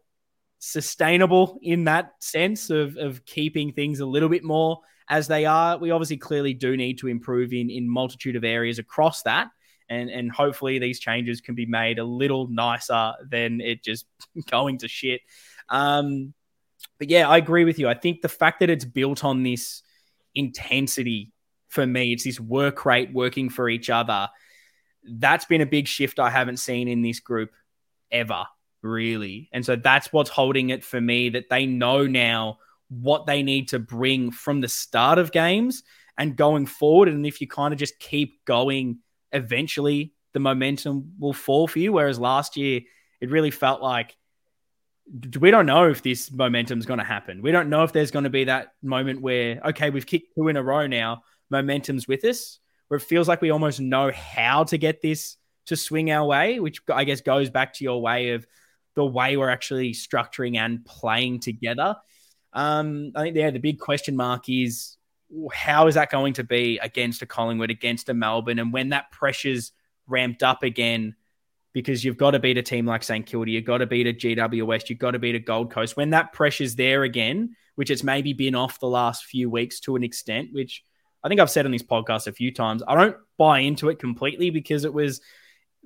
sustainable 0.60 1.60
in 1.62 1.84
that 1.86 2.12
sense 2.20 2.70
of, 2.70 2.96
of 2.98 3.26
keeping 3.26 3.74
things 3.74 4.00
a 4.00 4.06
little 4.06 4.30
bit 4.30 4.44
more 4.44 4.80
as 5.10 5.28
they 5.28 5.46
are. 5.46 5.78
We 5.78 5.91
obviously 5.91 6.18
clearly 6.18 6.54
do 6.54 6.78
need 6.78 7.00
to 7.00 7.08
improve 7.08 7.54
in 7.54 7.70
in 7.70 7.89
multitude 7.89 8.36
of 8.36 8.44
areas 8.44 8.80
across 8.80 9.24
that. 9.24 9.50
And, 9.89 10.10
and 10.10 10.32
hopefully 10.32 10.80
these 10.80 11.00
changes 11.00 11.41
can 11.41 11.56
be 11.56 11.66
made 11.66 12.00
a 12.00 12.04
little 12.06 12.48
nicer 12.48 13.14
than 13.30 13.60
it 13.60 13.84
just 13.84 14.06
going 14.50 14.78
to 14.80 14.88
shit. 14.88 15.22
Um, 15.70 16.34
but 16.98 17.10
yeah, 17.10 17.28
I 17.28 17.38
agree 17.38 17.66
with 17.66 17.80
you. 17.80 17.88
I 17.89 17.94
think 17.94 18.22
the 18.22 18.30
fact 18.30 18.62
that 18.62 18.70
it's 18.70 18.86
built 18.86 19.24
on 19.24 19.44
this 19.44 19.83
intensity 20.36 21.32
for 21.70 21.86
me, 21.86 22.14
it's 22.14 22.24
this 22.24 22.40
work 22.40 22.86
rate 22.86 23.12
working 23.14 23.50
for 23.50 23.68
each 23.70 23.90
other. 23.90 24.30
That's 25.04 25.46
been 25.46 25.62
a 25.62 25.66
big 25.66 25.88
shift 25.88 26.20
I 26.20 26.30
haven't 26.30 26.58
seen 26.58 26.88
in 26.88 27.02
this 27.02 27.20
group 27.20 27.52
ever 28.12 28.46
really. 28.84 29.50
And 29.52 29.66
so 29.66 29.76
that's 29.76 30.14
what's 30.14 30.30
holding 30.30 30.70
it 30.70 30.84
for 30.84 31.02
me 31.02 31.30
that 31.30 31.50
they 31.50 31.66
know 31.66 32.06
now 32.06 32.60
what 32.90 33.26
they 33.26 33.42
need 33.42 33.70
to 33.70 33.80
bring 33.80 34.30
from 34.30 34.62
the 34.62 34.68
start 34.68 35.18
of 35.18 35.32
games 35.32 35.84
and 36.18 36.36
going 36.36 36.68
forward. 36.68 37.08
And 37.08 37.26
if 37.26 37.42
you 37.42 37.48
kind 37.48 37.74
of 37.74 37.80
just 37.80 37.98
keep 37.98 38.46
going, 38.46 39.00
eventually 39.32 40.14
the 40.34 40.40
momentum 40.40 41.14
will 41.18 41.34
fall 41.34 41.68
for 41.68 41.80
you. 41.80 41.94
Whereas 41.94 42.20
last 42.20 42.56
year, 42.56 42.82
it 43.20 43.32
really 43.32 43.52
felt 43.52 43.82
like 43.82 44.16
we 45.39 45.51
don't 45.51 45.66
know 45.66 45.89
if 45.89 46.01
this 46.01 46.32
momentum 46.32 46.80
is 46.80 46.86
going 46.86 46.99
to 46.99 47.06
happen. 47.06 47.41
We 47.41 47.51
don't 47.51 47.70
know 47.70 47.84
if 47.84 47.91
there's 47.91 48.12
going 48.12 48.24
to 48.24 48.30
be 48.30 48.45
that 48.45 48.74
moment 48.82 49.22
where, 49.22 49.60
okay, 49.66 49.89
we've 49.89 50.06
kicked 50.06 50.36
two 50.36 50.47
in 50.47 50.58
a 50.58 50.64
row 50.64 50.88
now, 50.88 51.24
momentum's 51.49 52.08
with 52.08 52.24
us, 52.24 52.60
where 52.88 52.97
it 52.97 53.04
feels 53.04 53.28
like 53.28 53.41
we 53.41 53.51
almost 53.51 53.80
know 53.80 54.12
how 54.12 54.64
to 54.66 54.78
get 54.78 55.01
this 55.01 55.38
to 55.66 55.76
swing 55.76 56.12
our 56.12 56.26
way, 56.26 56.60
which 56.60 56.80
I 56.91 57.04
guess 57.04 57.22
goes 57.22 57.49
back 57.49 57.74
to 57.74 57.84
your 57.84 58.01
way 58.01 58.32
of 58.32 58.45
the 58.95 59.06
way 59.06 59.38
we're 59.38 59.49
actually 59.49 59.91
structuring 59.91 60.58
and 60.58 60.86
playing 60.86 61.39
together. 61.39 61.95
Um, 62.54 63.12
I 63.16 63.24
think 63.24 63.36
yeah, 63.36 63.49
the 63.49 63.60
big 63.60 63.80
question 63.80 64.16
mark 64.16 64.47
is 64.47 64.97
how 65.51 65.88
is 65.88 65.95
that 65.95 66.12
going 66.12 66.34
to 66.34 66.43
be 66.43 66.78
against 66.80 67.22
a 67.22 67.26
Collingwood, 67.26 67.72
against 67.72 68.10
a 68.10 68.14
Melbourne, 68.14 68.60
and 68.60 68.72
when 68.72 68.89
that 68.89 69.12
pressure's 69.12 69.72
ramped 70.08 70.43
up 70.43 70.64
again, 70.64 71.16
because 71.74 72.06
you've 72.06 72.18
got 72.18 72.32
to 72.32 72.40
beat 72.40 72.58
a 72.58 72.62
team 72.62 72.86
like 72.86 73.04
St 73.04 73.26
Kilda, 73.26 73.52
you've 73.52 73.66
got 73.66 73.80
to 73.80 73.88
beat 73.88 74.08
a 74.08 74.14
GW 74.14 74.66
West, 74.66 74.90
you've 74.90 75.00
got 75.00 75.12
to 75.12 75.20
beat 75.20 75.36
a 75.36 75.40
Gold 75.40 75.72
Coast. 75.72 75.98
When 75.98 76.12
that 76.12 76.32
pressure's 76.32 76.76
there 76.76 77.04
again, 77.04 77.56
which 77.76 77.90
it's 77.90 78.04
maybe 78.04 78.34
been 78.34 78.56
off 78.56 78.80
the 78.80 78.88
last 78.88 79.26
few 79.26 79.50
weeks 79.50 79.80
to 79.82 79.96
an 79.96 80.04
extent, 80.04 80.50
which 80.54 80.84
I 81.24 81.28
think 81.28 81.40
I've 81.40 81.50
said 81.50 81.66
on 81.66 81.72
this 81.72 81.84
podcast 81.84 82.28
a 82.28 82.32
few 82.32 82.54
times, 82.54 82.84
I 82.88 82.96
don't 82.96 83.18
buy 83.38 83.60
into 83.60 83.90
it 83.90 83.98
completely 83.98 84.52
because 84.52 84.86
it 84.86 84.94
was 84.94 85.22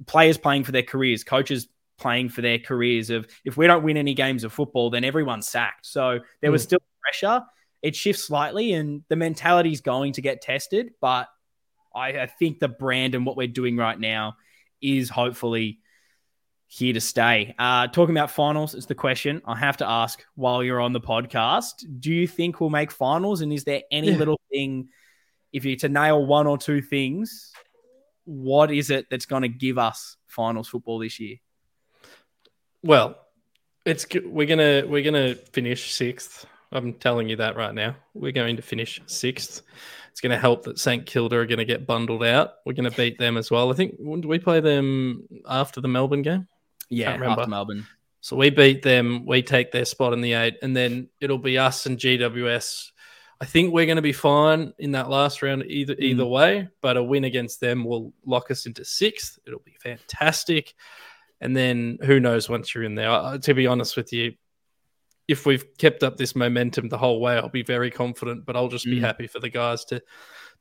players 0.05 0.37
playing 0.37 0.65
for 0.65 0.73
their 0.73 0.83
careers, 0.83 1.23
coaches 1.23 1.67
playing 1.97 2.29
for 2.29 2.41
their 2.41 2.59
careers 2.59 3.09
of 3.09 3.27
if 3.45 3.57
we 3.57 3.65
don't 3.65 3.83
win 3.83 3.97
any 3.97 4.13
games 4.13 4.43
of 4.43 4.53
football, 4.53 4.89
then 4.89 5.03
everyone's 5.03 5.47
sacked. 5.47 5.85
So 5.85 6.19
there 6.41 6.51
was 6.51 6.63
mm. 6.63 6.65
still 6.65 6.79
pressure. 7.01 7.43
It 7.81 7.95
shifts 7.95 8.25
slightly 8.25 8.73
and 8.73 9.03
the 9.09 9.15
mentality 9.15 9.71
is 9.71 9.81
going 9.81 10.13
to 10.13 10.21
get 10.21 10.41
tested, 10.41 10.91
but 10.99 11.27
I, 11.95 12.09
I 12.21 12.25
think 12.25 12.59
the 12.59 12.67
brand 12.67 13.15
and 13.15 13.25
what 13.25 13.37
we're 13.37 13.47
doing 13.47 13.77
right 13.77 13.99
now 13.99 14.35
is 14.81 15.09
hopefully 15.09 15.79
here 16.67 16.93
to 16.93 17.01
stay. 17.01 17.55
Uh, 17.57 17.87
talking 17.87 18.15
about 18.15 18.29
finals 18.29 18.75
is 18.75 18.85
the 18.85 18.95
question 18.95 19.41
I 19.45 19.55
have 19.55 19.77
to 19.77 19.89
ask 19.89 20.23
while 20.35 20.63
you're 20.63 20.81
on 20.81 20.93
the 20.93 21.01
podcast. 21.01 21.85
Do 21.99 22.11
you 22.11 22.27
think 22.27 22.59
we'll 22.59 22.69
make 22.69 22.91
finals? 22.91 23.41
And 23.41 23.53
is 23.53 23.63
there 23.63 23.81
any 23.89 24.11
yeah. 24.11 24.17
little 24.17 24.39
thing, 24.51 24.89
if 25.53 25.65
you 25.65 25.75
to 25.77 25.89
nail 25.89 26.25
one 26.25 26.45
or 26.45 26.57
two 26.57 26.81
things, 26.81 27.51
what 28.25 28.71
is 28.71 28.89
it 28.89 29.07
that's 29.09 29.25
going 29.25 29.43
to 29.43 29.49
give 29.49 29.77
us 29.77 30.17
finals 30.27 30.67
football 30.67 30.99
this 30.99 31.19
year? 31.19 31.37
Well, 32.83 33.17
it's 33.85 34.05
we're 34.25 34.47
gonna 34.47 34.83
we're 34.85 35.03
gonna 35.03 35.35
finish 35.35 35.93
sixth. 35.93 36.45
I'm 36.71 36.93
telling 36.93 37.29
you 37.29 37.37
that 37.37 37.55
right 37.55 37.73
now. 37.73 37.95
We're 38.13 38.33
going 38.33 38.57
to 38.57 38.61
finish 38.61 38.99
sixth. 39.05 39.61
It's 40.17 40.21
going 40.23 40.31
to 40.31 40.39
help 40.39 40.63
that 40.63 40.79
St 40.79 41.05
Kilda 41.05 41.35
are 41.35 41.45
going 41.45 41.59
to 41.59 41.63
get 41.63 41.85
bundled 41.85 42.23
out. 42.23 42.53
We're 42.65 42.73
going 42.73 42.89
to 42.89 42.97
beat 42.97 43.19
them 43.19 43.37
as 43.37 43.51
well. 43.51 43.71
I 43.71 43.75
think 43.75 43.97
do 43.99 44.27
we 44.27 44.39
play 44.39 44.59
them 44.61 45.27
after 45.47 45.79
the 45.79 45.87
Melbourne 45.87 46.23
game? 46.23 46.47
Yeah, 46.89 47.11
after 47.23 47.45
Melbourne. 47.45 47.85
So 48.21 48.35
we 48.35 48.49
beat 48.49 48.81
them. 48.81 49.27
We 49.27 49.43
take 49.43 49.71
their 49.71 49.85
spot 49.85 50.13
in 50.13 50.21
the 50.21 50.33
eight, 50.33 50.55
and 50.63 50.75
then 50.75 51.09
it'll 51.21 51.37
be 51.37 51.59
us 51.59 51.85
and 51.85 51.99
GWS. 51.99 52.93
I 53.39 53.45
think 53.45 53.71
we're 53.71 53.85
going 53.85 53.97
to 53.97 54.01
be 54.01 54.11
fine 54.11 54.73
in 54.79 54.93
that 54.93 55.07
last 55.07 55.43
round 55.43 55.65
either 55.67 55.93
mm. 55.93 56.01
either 56.01 56.25
way. 56.25 56.67
But 56.81 56.97
a 56.97 57.03
win 57.03 57.23
against 57.25 57.61
them 57.61 57.83
will 57.83 58.11
lock 58.25 58.49
us 58.49 58.65
into 58.65 58.83
sixth. 58.85 59.37
It'll 59.45 59.59
be 59.59 59.77
fantastic. 59.79 60.73
And 61.41 61.55
then 61.55 61.99
who 62.01 62.19
knows 62.19 62.49
once 62.49 62.73
you're 62.73 62.85
in 62.85 62.95
there? 62.95 63.11
Uh, 63.11 63.37
to 63.37 63.53
be 63.53 63.67
honest 63.67 63.95
with 63.95 64.11
you, 64.11 64.33
if 65.27 65.45
we've 65.45 65.65
kept 65.77 66.03
up 66.03 66.17
this 66.17 66.35
momentum 66.35 66.89
the 66.89 66.97
whole 66.97 67.19
way, 67.19 67.37
I'll 67.37 67.49
be 67.49 67.63
very 67.63 67.91
confident. 67.91 68.45
But 68.45 68.55
I'll 68.55 68.69
just 68.69 68.85
be 68.85 68.99
mm. 68.99 69.01
happy 69.01 69.27
for 69.27 69.39
the 69.39 69.49
guys 69.49 69.85
to 69.85 70.01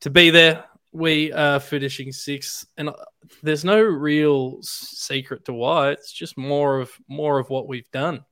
to 0.00 0.10
be 0.10 0.30
there. 0.30 0.64
We 0.92 1.32
are 1.32 1.60
finishing 1.60 2.12
sixth, 2.12 2.66
and 2.76 2.88
uh, 2.88 2.94
there's 3.42 3.64
no 3.64 3.80
real 3.80 4.58
secret 4.62 5.44
to 5.44 5.52
why. 5.52 5.90
It's 5.90 6.12
just 6.12 6.36
more 6.36 6.80
of 6.80 6.90
more 7.08 7.38
of 7.38 7.50
what 7.50 7.68
we've 7.68 7.90
done. 7.92 8.24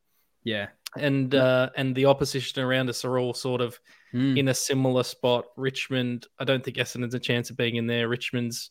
Yeah, 0.43 0.69
and 0.97 1.35
uh, 1.35 1.71
and 1.77 1.95
the 1.95 2.07
opposition 2.07 2.63
around 2.63 2.89
us 2.89 3.05
are 3.05 3.19
all 3.19 3.35
sort 3.35 3.61
of 3.61 3.79
mm. 4.13 4.37
in 4.37 4.49
a 4.49 4.55
similar 4.55 5.05
spot. 5.05 5.45
Richmond, 5.57 6.27
I 6.39 6.45
don't 6.45 6.65
think 6.65 6.79
Essendon's 6.79 7.15
a 7.15 7.21
chance 7.21 7.51
of 7.51 7.57
being 7.57 7.77
in 7.77 7.87
there. 7.87 8.09
Richmond's, 8.09 8.71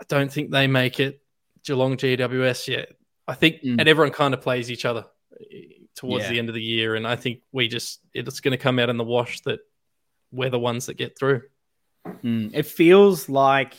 I 0.00 0.04
don't 0.08 0.32
think 0.32 0.50
they 0.50 0.66
make 0.66 1.00
it. 1.00 1.20
Geelong, 1.64 1.96
GWS, 1.96 2.68
yeah, 2.68 2.84
I 3.26 3.34
think, 3.34 3.56
mm. 3.56 3.76
and 3.78 3.88
everyone 3.88 4.12
kind 4.12 4.32
of 4.32 4.40
plays 4.40 4.70
each 4.70 4.84
other 4.84 5.04
towards 5.98 6.24
yeah. 6.24 6.30
the 6.30 6.38
end 6.38 6.48
of 6.48 6.54
the 6.54 6.62
year, 6.62 6.94
and 6.94 7.06
I 7.06 7.16
think 7.16 7.40
we 7.52 7.68
just 7.68 8.00
it's 8.14 8.40
going 8.40 8.52
to 8.52 8.62
come 8.62 8.78
out 8.78 8.88
in 8.88 8.96
the 8.96 9.04
wash 9.04 9.40
that 9.42 9.58
we're 10.30 10.48
the 10.48 10.58
ones 10.58 10.86
that 10.86 10.96
get 10.96 11.18
through. 11.18 11.42
Mm. 12.06 12.52
It 12.54 12.66
feels 12.66 13.28
like 13.28 13.74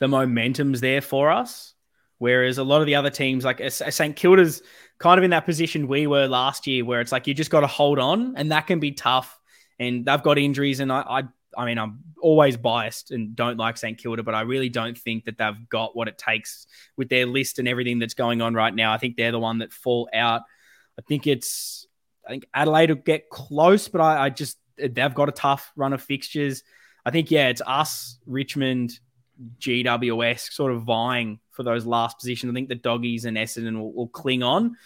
the 0.00 0.08
momentum's 0.08 0.80
there 0.80 1.02
for 1.02 1.30
us, 1.30 1.74
whereas 2.18 2.58
a 2.58 2.64
lot 2.64 2.80
of 2.80 2.86
the 2.86 2.94
other 2.94 3.10
teams, 3.10 3.44
like 3.44 3.60
St 3.70 4.16
Kilda's, 4.16 4.62
kind 4.98 5.18
of 5.18 5.24
in 5.24 5.30
that 5.30 5.44
position 5.44 5.88
we 5.88 6.06
were 6.06 6.26
last 6.26 6.66
year, 6.66 6.84
where 6.84 7.00
it's 7.00 7.12
like 7.12 7.26
you 7.26 7.34
just 7.34 7.50
got 7.50 7.60
to 7.60 7.66
hold 7.66 7.98
on, 7.98 8.34
and 8.36 8.50
that 8.50 8.66
can 8.66 8.80
be 8.80 8.92
tough. 8.92 9.38
And 9.78 10.06
they've 10.06 10.22
got 10.22 10.38
injuries, 10.38 10.80
and 10.80 10.90
I, 10.90 11.00
I 11.00 11.22
I 11.56 11.66
mean, 11.66 11.78
I'm 11.78 12.00
always 12.22 12.56
biased 12.56 13.10
and 13.10 13.36
don't 13.36 13.58
like 13.58 13.76
St 13.76 13.98
Kilda, 13.98 14.22
but 14.22 14.34
I 14.34 14.40
really 14.42 14.70
don't 14.70 14.96
think 14.96 15.26
that 15.26 15.36
they've 15.36 15.68
got 15.68 15.94
what 15.94 16.08
it 16.08 16.16
takes 16.16 16.66
with 16.96 17.10
their 17.10 17.26
list 17.26 17.58
and 17.58 17.68
everything 17.68 17.98
that's 17.98 18.14
going 18.14 18.40
on 18.40 18.54
right 18.54 18.74
now. 18.74 18.92
I 18.92 18.96
think 18.96 19.16
they're 19.16 19.32
the 19.32 19.38
one 19.38 19.58
that 19.58 19.72
fall 19.72 20.08
out. 20.14 20.42
I 21.02 21.04
think 21.08 21.26
it's, 21.26 21.88
I 22.24 22.30
think 22.30 22.46
Adelaide 22.54 22.90
will 22.90 22.96
get 22.96 23.28
close, 23.28 23.88
but 23.88 24.00
I, 24.00 24.26
I 24.26 24.30
just, 24.30 24.56
they've 24.76 25.14
got 25.14 25.28
a 25.28 25.32
tough 25.32 25.72
run 25.74 25.92
of 25.92 26.00
fixtures. 26.00 26.62
I 27.04 27.10
think, 27.10 27.32
yeah, 27.32 27.48
it's 27.48 27.62
us, 27.66 28.18
Richmond, 28.24 29.00
GWS 29.58 30.52
sort 30.52 30.72
of 30.72 30.82
vying 30.84 31.40
for 31.50 31.64
those 31.64 31.84
last 31.84 32.18
positions. 32.20 32.52
I 32.52 32.54
think 32.54 32.68
the 32.68 32.76
doggies 32.76 33.24
and 33.24 33.36
Essendon 33.36 33.78
will, 33.78 33.92
will 33.92 34.08
cling 34.08 34.44
on. 34.44 34.76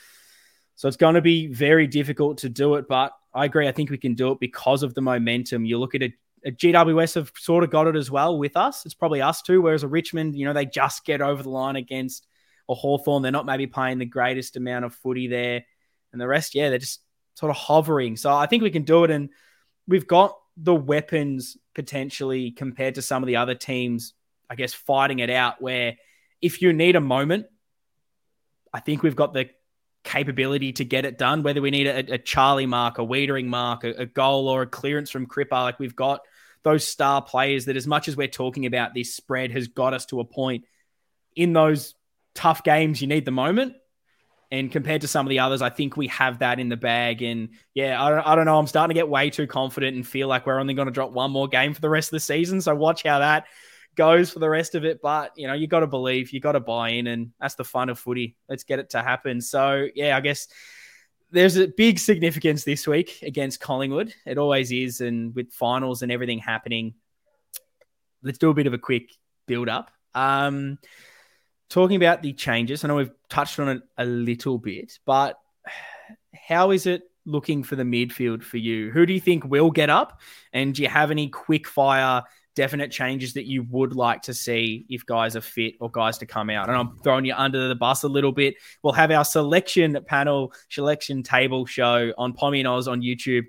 So 0.76 0.88
it's 0.88 0.96
going 0.96 1.16
to 1.16 1.20
be 1.20 1.48
very 1.48 1.86
difficult 1.86 2.38
to 2.38 2.48
do 2.48 2.76
it, 2.76 2.88
but 2.88 3.12
I 3.34 3.44
agree. 3.44 3.68
I 3.68 3.72
think 3.72 3.90
we 3.90 3.98
can 3.98 4.14
do 4.14 4.32
it 4.32 4.40
because 4.40 4.82
of 4.82 4.94
the 4.94 5.02
momentum. 5.02 5.66
You 5.66 5.78
look 5.78 5.94
at 5.94 6.02
a 6.02 6.12
GWS 6.46 7.16
have 7.16 7.32
sort 7.36 7.64
of 7.64 7.70
got 7.70 7.86
it 7.86 7.96
as 7.96 8.10
well 8.10 8.38
with 8.38 8.56
us. 8.56 8.86
It's 8.86 8.94
probably 8.94 9.20
us 9.20 9.42
too. 9.42 9.60
Whereas 9.60 9.82
a 9.82 9.88
Richmond, 9.88 10.36
you 10.36 10.46
know, 10.46 10.54
they 10.54 10.64
just 10.64 11.04
get 11.04 11.20
over 11.20 11.42
the 11.42 11.50
line 11.50 11.76
against 11.76 12.26
a 12.68 12.74
Hawthorn. 12.74 13.22
They're 13.22 13.32
not 13.32 13.46
maybe 13.46 13.66
playing 13.66 13.98
the 13.98 14.06
greatest 14.06 14.56
amount 14.56 14.84
of 14.86 14.94
footy 14.94 15.28
there. 15.28 15.64
And 16.16 16.20
the 16.20 16.28
rest, 16.28 16.54
yeah, 16.54 16.70
they're 16.70 16.78
just 16.78 17.02
sort 17.34 17.50
of 17.50 17.56
hovering. 17.56 18.16
So 18.16 18.32
I 18.32 18.46
think 18.46 18.62
we 18.62 18.70
can 18.70 18.84
do 18.84 19.04
it. 19.04 19.10
And 19.10 19.30
we've 19.86 20.06
got 20.06 20.36
the 20.56 20.74
weapons 20.74 21.56
potentially 21.74 22.50
compared 22.50 22.94
to 22.94 23.02
some 23.02 23.22
of 23.22 23.26
the 23.26 23.36
other 23.36 23.54
teams, 23.54 24.14
I 24.48 24.54
guess, 24.54 24.72
fighting 24.72 25.18
it 25.18 25.30
out 25.30 25.60
where 25.60 25.96
if 26.40 26.62
you 26.62 26.72
need 26.72 26.96
a 26.96 27.00
moment 27.00 27.46
I 28.76 28.80
think 28.80 29.02
we've 29.02 29.16
got 29.16 29.32
the 29.32 29.48
capability 30.04 30.74
to 30.74 30.84
get 30.84 31.06
it 31.06 31.16
done, 31.16 31.42
whether 31.42 31.62
we 31.62 31.70
need 31.70 31.86
a, 31.86 32.12
a 32.12 32.18
Charlie 32.18 32.66
mark, 32.66 32.98
a 32.98 33.00
Weitering 33.00 33.46
mark, 33.46 33.84
a, 33.84 34.02
a, 34.02 34.06
goal 34.06 34.48
or 34.48 34.62
a 34.62 34.66
clearance 34.66 35.08
from 35.08 35.26
Cripper. 35.26 35.52
Like 35.52 35.80
we've 35.80 35.96
got 35.96 36.20
those 36.62 36.86
star 36.86 37.22
players 37.22 37.64
that, 37.64 37.76
as 37.76 37.86
much 37.86 38.06
as 38.06 38.18
we're 38.18 38.28
talking 38.28 38.66
about 38.66 38.92
this 38.92 39.14
spread, 39.14 39.50
has 39.52 39.68
got 39.68 39.94
us 39.94 40.04
to 40.06 40.20
a 40.20 40.26
point 40.26 40.66
in 41.34 41.54
those 41.54 41.94
tough 42.34 42.62
games, 42.64 43.00
you 43.00 43.08
need 43.08 43.24
the 43.24 43.30
moment. 43.30 43.76
And 44.56 44.72
compared 44.72 45.02
to 45.02 45.08
some 45.08 45.26
of 45.26 45.30
the 45.30 45.40
others, 45.40 45.60
I 45.60 45.68
think 45.68 45.96
we 45.96 46.06
have 46.08 46.38
that 46.38 46.58
in 46.58 46.70
the 46.70 46.76
bag. 46.76 47.22
And 47.22 47.50
yeah, 47.74 48.02
I 48.02 48.10
don't, 48.10 48.26
I 48.26 48.34
don't 48.34 48.46
know. 48.46 48.58
I'm 48.58 48.66
starting 48.66 48.94
to 48.94 48.98
get 48.98 49.08
way 49.08 49.28
too 49.28 49.46
confident 49.46 49.96
and 49.96 50.06
feel 50.06 50.28
like 50.28 50.46
we're 50.46 50.58
only 50.58 50.72
going 50.72 50.86
to 50.86 50.92
drop 50.92 51.12
one 51.12 51.30
more 51.30 51.46
game 51.46 51.74
for 51.74 51.80
the 51.80 51.90
rest 51.90 52.08
of 52.08 52.12
the 52.12 52.20
season. 52.20 52.62
So 52.62 52.74
watch 52.74 53.02
how 53.02 53.18
that 53.18 53.44
goes 53.96 54.30
for 54.30 54.38
the 54.38 54.48
rest 54.48 54.74
of 54.74 54.84
it. 54.84 55.00
But 55.02 55.32
you 55.36 55.46
know, 55.46 55.52
you 55.52 55.66
got 55.66 55.80
to 55.80 55.86
believe, 55.86 56.30
you 56.30 56.40
got 56.40 56.52
to 56.52 56.60
buy 56.60 56.90
in, 56.90 57.06
and 57.06 57.32
that's 57.38 57.54
the 57.54 57.64
fun 57.64 57.90
of 57.90 57.98
footy. 57.98 58.36
Let's 58.48 58.64
get 58.64 58.78
it 58.78 58.90
to 58.90 59.02
happen. 59.02 59.40
So 59.42 59.88
yeah, 59.94 60.16
I 60.16 60.20
guess 60.20 60.48
there's 61.30 61.56
a 61.56 61.66
big 61.66 61.98
significance 61.98 62.64
this 62.64 62.86
week 62.86 63.18
against 63.22 63.60
Collingwood. 63.60 64.14
It 64.24 64.38
always 64.38 64.72
is, 64.72 65.02
and 65.02 65.34
with 65.34 65.52
finals 65.52 66.02
and 66.02 66.10
everything 66.10 66.38
happening, 66.38 66.94
let's 68.22 68.38
do 68.38 68.50
a 68.50 68.54
bit 68.54 68.66
of 68.66 68.72
a 68.74 68.78
quick 68.78 69.10
build 69.46 69.68
up. 69.68 69.90
Um, 70.14 70.78
talking 71.68 71.96
about 71.96 72.22
the 72.22 72.32
changes, 72.32 72.84
I 72.84 72.88
know 72.88 72.96
we've 72.96 73.10
touched 73.28 73.58
on 73.58 73.68
it 73.68 73.82
a 73.98 74.04
little 74.04 74.58
bit, 74.58 74.98
but 75.04 75.38
how 76.34 76.70
is 76.70 76.86
it 76.86 77.02
looking 77.24 77.62
for 77.62 77.76
the 77.76 77.82
midfield 77.82 78.42
for 78.42 78.56
you? 78.56 78.90
Who 78.90 79.04
do 79.04 79.12
you 79.12 79.20
think 79.20 79.44
will 79.44 79.70
get 79.70 79.90
up? 79.90 80.20
And 80.52 80.74
do 80.74 80.82
you 80.82 80.88
have 80.88 81.10
any 81.10 81.28
quick 81.28 81.66
fire 81.66 82.22
definite 82.54 82.90
changes 82.90 83.34
that 83.34 83.46
you 83.46 83.64
would 83.68 83.94
like 83.94 84.22
to 84.22 84.32
see 84.32 84.86
if 84.88 85.04
guys 85.04 85.36
are 85.36 85.40
fit 85.40 85.74
or 85.80 85.90
guys 85.90 86.18
to 86.18 86.26
come 86.26 86.50
out? 86.50 86.68
And 86.68 86.76
I'm 86.76 86.98
throwing 86.98 87.24
you 87.24 87.34
under 87.34 87.68
the 87.68 87.74
bus 87.74 88.04
a 88.04 88.08
little 88.08 88.32
bit. 88.32 88.54
We'll 88.82 88.92
have 88.92 89.10
our 89.10 89.24
selection 89.24 89.98
panel, 90.06 90.52
selection 90.70 91.22
table 91.22 91.66
show 91.66 92.12
on 92.16 92.32
Pommy 92.32 92.60
and 92.60 92.68
Oz 92.68 92.88
on 92.88 93.02
YouTube 93.02 93.46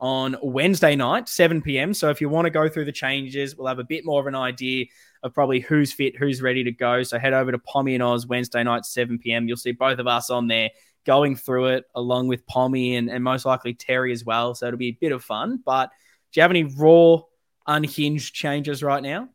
on 0.00 0.36
Wednesday 0.42 0.96
night, 0.96 1.28
7 1.28 1.62
p.m. 1.62 1.94
So 1.94 2.08
if 2.08 2.20
you 2.20 2.28
want 2.28 2.46
to 2.46 2.50
go 2.50 2.68
through 2.68 2.86
the 2.86 2.92
changes, 2.92 3.54
we'll 3.54 3.68
have 3.68 3.78
a 3.78 3.84
bit 3.84 4.04
more 4.04 4.20
of 4.20 4.26
an 4.26 4.34
idea 4.34 4.86
of 5.22 5.34
probably 5.34 5.60
who's 5.60 5.92
fit, 5.92 6.16
who's 6.16 6.42
ready 6.42 6.64
to 6.64 6.72
go. 6.72 7.02
So 7.02 7.18
head 7.18 7.32
over 7.32 7.52
to 7.52 7.58
Pommy 7.58 7.94
and 7.94 8.02
Oz 8.02 8.26
Wednesday 8.26 8.62
night, 8.62 8.84
7 8.84 9.18
p.m. 9.18 9.46
You'll 9.46 9.56
see 9.56 9.72
both 9.72 9.98
of 9.98 10.06
us 10.06 10.30
on 10.30 10.46
there 10.46 10.70
going 11.06 11.36
through 11.36 11.66
it 11.66 11.84
along 11.94 12.28
with 12.28 12.46
Pommy 12.46 12.96
and, 12.96 13.10
and 13.10 13.22
most 13.24 13.44
likely 13.44 13.74
Terry 13.74 14.12
as 14.12 14.24
well. 14.24 14.54
So 14.54 14.66
it'll 14.66 14.78
be 14.78 14.88
a 14.88 14.98
bit 15.00 15.12
of 15.12 15.22
fun. 15.22 15.60
But 15.64 15.90
do 16.32 16.40
you 16.40 16.42
have 16.42 16.50
any 16.50 16.64
raw, 16.64 17.18
unhinged 17.66 18.34
changes 18.34 18.82
right 18.82 19.02
now? 19.02 19.28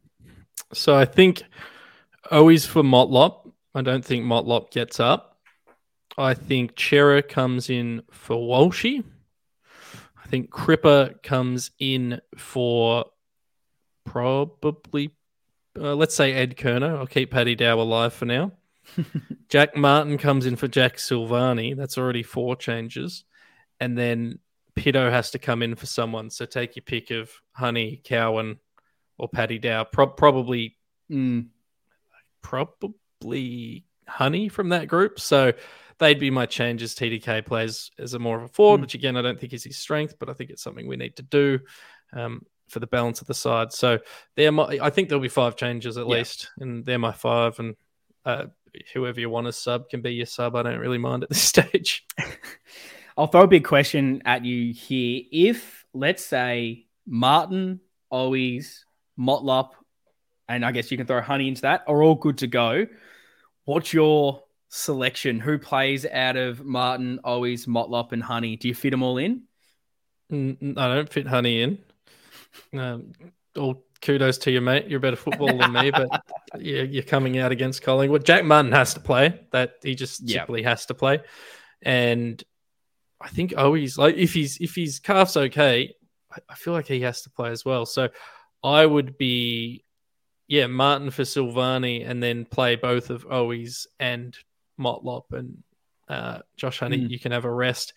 So 0.73 0.95
I 0.95 1.05
think 1.05 1.43
Owies 2.31 2.65
for 2.65 2.83
Motlop. 2.83 3.51
I 3.73 3.81
don't 3.81 4.03
think 4.03 4.25
Motlop 4.25 4.71
gets 4.71 4.99
up. 4.99 5.37
I 6.17 6.33
think 6.33 6.79
Cerra 6.79 7.21
comes 7.21 7.69
in 7.69 8.01
for 8.09 8.37
Walshy. 8.37 9.03
I 10.23 10.27
think 10.27 10.49
Cripper 10.49 11.21
comes 11.21 11.71
in 11.77 12.21
for 12.37 13.05
probably, 14.05 15.14
uh, 15.79 15.95
let's 15.95 16.15
say 16.15 16.33
Ed 16.33 16.57
Curnow. 16.57 16.97
I'll 16.97 17.07
keep 17.07 17.31
Paddy 17.31 17.55
Dow 17.55 17.79
alive 17.79 18.13
for 18.13 18.25
now. 18.25 18.51
Jack 19.49 19.75
Martin 19.75 20.17
comes 20.17 20.45
in 20.45 20.55
for 20.55 20.67
Jack 20.67 20.97
Silvagni. 20.97 21.75
That's 21.75 21.97
already 21.97 22.23
four 22.23 22.55
changes. 22.55 23.23
And 23.79 23.97
then 23.97 24.39
Pitto 24.75 25.09
has 25.09 25.31
to 25.31 25.39
come 25.39 25.61
in 25.61 25.75
for 25.75 25.85
someone. 25.85 26.29
So 26.29 26.45
take 26.45 26.75
your 26.75 26.83
pick 26.83 27.11
of 27.11 27.31
Honey, 27.51 28.01
Cowan, 28.03 28.59
or 29.17 29.27
Paddy 29.27 29.59
Dow. 29.59 29.83
Pro- 29.83 30.07
probably, 30.07 30.77
mm. 31.11 31.47
probably 32.41 33.85
Honey 34.07 34.49
from 34.49 34.69
that 34.69 34.87
group. 34.87 35.19
So 35.19 35.53
they'd 35.97 36.19
be 36.19 36.29
my 36.29 36.45
changes. 36.45 36.95
TDK 36.95 37.45
plays 37.45 37.91
as 37.97 38.13
a 38.13 38.19
more 38.19 38.37
of 38.37 38.43
a 38.43 38.47
forward, 38.47 38.79
mm. 38.79 38.81
which 38.81 38.95
again 38.95 39.17
I 39.17 39.21
don't 39.21 39.39
think 39.39 39.53
is 39.53 39.63
his 39.63 39.77
strength, 39.77 40.15
but 40.19 40.29
I 40.29 40.33
think 40.33 40.49
it's 40.49 40.63
something 40.63 40.87
we 40.87 40.97
need 40.97 41.15
to 41.17 41.23
do 41.23 41.59
um, 42.13 42.45
for 42.67 42.79
the 42.79 42.87
balance 42.87 43.21
of 43.21 43.27
the 43.27 43.33
side. 43.33 43.71
So 43.71 43.99
they're 44.35 44.51
my, 44.51 44.79
I 44.81 44.89
think 44.89 45.09
there'll 45.09 45.21
be 45.21 45.29
five 45.29 45.55
changes 45.55 45.97
at 45.97 46.07
yeah. 46.07 46.15
least, 46.15 46.49
and 46.59 46.85
they're 46.85 46.99
my 46.99 47.11
five. 47.11 47.59
And 47.59 47.75
uh, 48.25 48.45
whoever 48.93 49.19
you 49.19 49.29
want 49.29 49.47
as 49.47 49.57
sub 49.57 49.89
can 49.89 50.01
be 50.01 50.13
your 50.13 50.25
sub. 50.25 50.55
I 50.55 50.63
don't 50.63 50.79
really 50.79 50.97
mind 50.97 51.23
at 51.23 51.29
this 51.29 51.41
stage. 51.41 52.05
I'll 53.17 53.27
throw 53.27 53.43
a 53.43 53.47
big 53.47 53.63
question 53.63 54.21
at 54.25 54.43
you 54.43 54.73
here. 54.73 55.21
If 55.31 55.85
let's 55.93 56.25
say 56.25 56.87
Martin, 57.07 57.79
Owies, 58.11 58.79
Motlop, 59.17 59.71
and 60.49 60.65
I 60.65 60.71
guess 60.71 60.91
you 60.91 60.97
can 60.97 61.07
throw 61.07 61.21
Honey 61.21 61.47
into 61.47 61.61
that, 61.61 61.83
are 61.87 62.03
all 62.03 62.15
good 62.15 62.39
to 62.39 62.47
go. 62.47 62.87
What's 63.63 63.93
your 63.93 64.43
selection? 64.69 65.39
Who 65.39 65.57
plays 65.57 66.05
out 66.05 66.35
of 66.35 66.63
Martin, 66.65 67.19
Owies, 67.23 67.67
Motlop, 67.67 68.11
and 68.11 68.21
Honey? 68.21 68.57
Do 68.57 68.67
you 68.67 68.75
fit 68.75 68.91
them 68.91 69.01
all 69.01 69.17
in? 69.17 69.43
I 70.31 70.87
don't 70.87 71.09
fit 71.09 71.27
Honey 71.27 71.61
in. 71.61 71.79
Um, 72.73 73.13
all 73.55 73.85
kudos 74.01 74.37
to 74.39 74.51
you, 74.51 74.61
mate. 74.61 74.87
You're 74.87 74.97
a 74.97 75.01
better 75.01 75.15
footballer 75.15 75.57
than 75.57 75.73
me, 75.73 75.91
but 75.91 76.09
yeah, 76.59 76.83
you're 76.83 77.03
coming 77.03 77.37
out 77.37 77.51
against 77.51 77.81
Collingwood. 77.81 78.25
Jack 78.25 78.45
Martin 78.45 78.71
has 78.71 78.93
to 78.95 78.99
play. 78.99 79.39
That 79.51 79.75
he 79.83 79.95
just 79.95 80.21
yep. 80.21 80.41
simply 80.41 80.63
has 80.63 80.85
to 80.87 80.93
play. 80.93 81.21
And 81.81 82.43
I 83.21 83.29
think 83.29 83.51
Owies 83.51 83.97
like 83.97 84.15
if 84.15 84.33
he's 84.33 84.57
if 84.59 84.75
his 84.75 84.99
calf's 84.99 85.37
okay, 85.37 85.93
I 86.49 86.55
feel 86.55 86.73
like 86.73 86.87
he 86.87 87.01
has 87.01 87.21
to 87.23 87.29
play 87.29 87.51
as 87.51 87.63
well. 87.63 87.85
So 87.85 88.09
I 88.63 88.85
would 88.85 89.17
be 89.17 89.85
yeah, 90.47 90.67
Martin 90.67 91.09
for 91.09 91.23
Silvagni 91.23 92.07
and 92.07 92.21
then 92.21 92.45
play 92.45 92.75
both 92.75 93.09
of 93.09 93.27
Owies 93.27 93.87
and 93.99 94.37
Motlop 94.79 95.23
and 95.31 95.63
uh, 96.07 96.39
Josh 96.55 96.79
Honey. 96.79 96.99
Mm. 96.99 97.09
You 97.09 97.19
can 97.19 97.31
have 97.31 97.45
a 97.45 97.51
rest, 97.51 97.93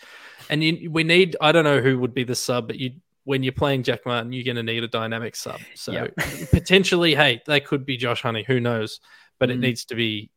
and 0.49 0.65
you, 0.65 0.91
we 0.91 1.05
need. 1.05 1.37
I 1.41 1.53
don't 1.53 1.65
know 1.65 1.81
who 1.81 1.99
would 1.99 2.15
be 2.15 2.25
the 2.25 2.35
sub, 2.35 2.69
but 2.69 2.79
you 2.79 2.93
when 3.29 3.43
you're 3.43 3.53
playing 3.53 3.83
Jack 3.83 4.07
Martin, 4.07 4.33
you're 4.33 4.43
going 4.43 4.57
to 4.57 4.63
need 4.63 4.83
a 4.83 4.89
dynamic 4.89 5.37
sub. 5.37 5.61
So 5.75 5.93
yep. 5.93 6.17
potentially, 6.51 7.15
hey, 7.15 7.43
they 7.47 7.61
could 7.61 7.85
be 7.85 7.99
Josh 7.99 8.23
Honey. 8.23 8.43
Who 8.43 8.59
knows? 8.59 9.01
But 9.39 9.51
mm. 9.51 9.53
it 9.53 9.59
needs 9.59 9.85
to 9.87 9.95
be. 9.95 10.31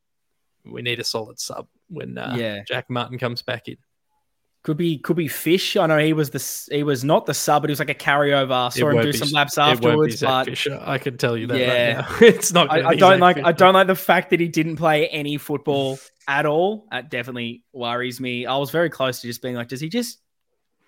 We 0.66 0.82
need 0.82 1.00
a 1.00 1.06
solid 1.06 1.40
sub 1.40 1.68
when 1.88 2.18
uh, 2.18 2.36
yeah. 2.38 2.64
Jack 2.68 2.90
Martin 2.90 3.18
comes 3.18 3.44
back 3.44 3.70
in. 3.70 3.78
Could 4.64 4.76
be 4.76 4.98
could 4.98 5.16
be 5.16 5.30
Fish. 5.30 5.78
I 5.78 5.88
know 5.88 6.00
he 6.00 6.12
was 6.12 6.32
the 6.32 6.76
he 6.76 6.84
was 6.84 7.06
not 7.06 7.26
the 7.26 7.34
sub, 7.34 7.64
but 7.64 7.70
he 7.70 7.72
was 7.72 7.80
like 7.80 7.90
a 7.90 7.96
carryover. 7.96 8.68
I 8.68 8.70
saw 8.70 8.90
him 8.90 9.02
do 9.02 9.14
some 9.14 9.30
laps 9.30 9.58
afterwards. 9.58 10.20
But 10.20 10.48
Fisher. 10.48 10.78
I 10.86 10.98
can 10.98 11.18
tell 11.18 11.38
you 11.38 11.48
that. 11.48 11.58
Yeah, 11.58 12.02
right 12.02 12.22
it's 12.22 12.52
not. 12.52 12.70
I, 12.70 12.90
I 12.90 12.96
don't 12.96 13.22
like. 13.22 13.38
Fisher. 13.38 13.48
I 13.48 13.52
don't 13.54 13.74
like 13.74 13.88
the 13.88 13.96
fact 13.96 14.32
that 14.32 14.42
he 14.42 14.50
didn't 14.50 14.76
play 14.76 15.08
any 15.08 15.38
football 15.38 15.98
at 16.28 16.46
all. 16.46 16.88
That 16.92 17.10
definitely 17.10 17.64
worries 17.72 18.20
me. 18.20 18.46
I 18.46 18.58
was 18.58 18.70
very 18.70 18.90
close 18.90 19.22
to 19.22 19.28
just 19.28 19.42
being 19.42 19.56
like, 19.56 19.70
does 19.70 19.80
he 19.80 19.88
just 19.88 20.20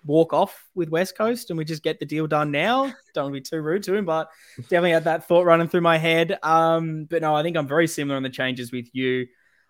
walk 0.04 0.32
off 0.32 0.68
with 0.74 0.88
West 0.88 1.16
Coast 1.16 1.50
and 1.50 1.58
we 1.58 1.64
just 1.64 1.82
get 1.82 1.98
the 1.98 2.06
deal 2.06 2.26
done 2.26 2.50
now? 2.50 2.92
Don't 3.14 3.24
want 3.24 3.34
to 3.34 3.40
be 3.40 3.56
too 3.56 3.62
rude 3.62 3.82
to 3.84 3.94
him, 3.94 4.04
but 4.04 4.28
definitely 4.56 4.92
had 4.92 5.04
that 5.04 5.26
thought 5.26 5.46
running 5.46 5.68
through 5.68 5.80
my 5.80 5.98
head. 5.98 6.38
Um, 6.42 7.06
but 7.08 7.22
no, 7.22 7.34
I 7.34 7.42
think 7.42 7.56
I'm 7.56 7.66
very 7.66 7.86
similar 7.86 8.16
on 8.16 8.22
the 8.22 8.30
changes 8.30 8.72
with 8.72 8.88
you. 8.92 9.26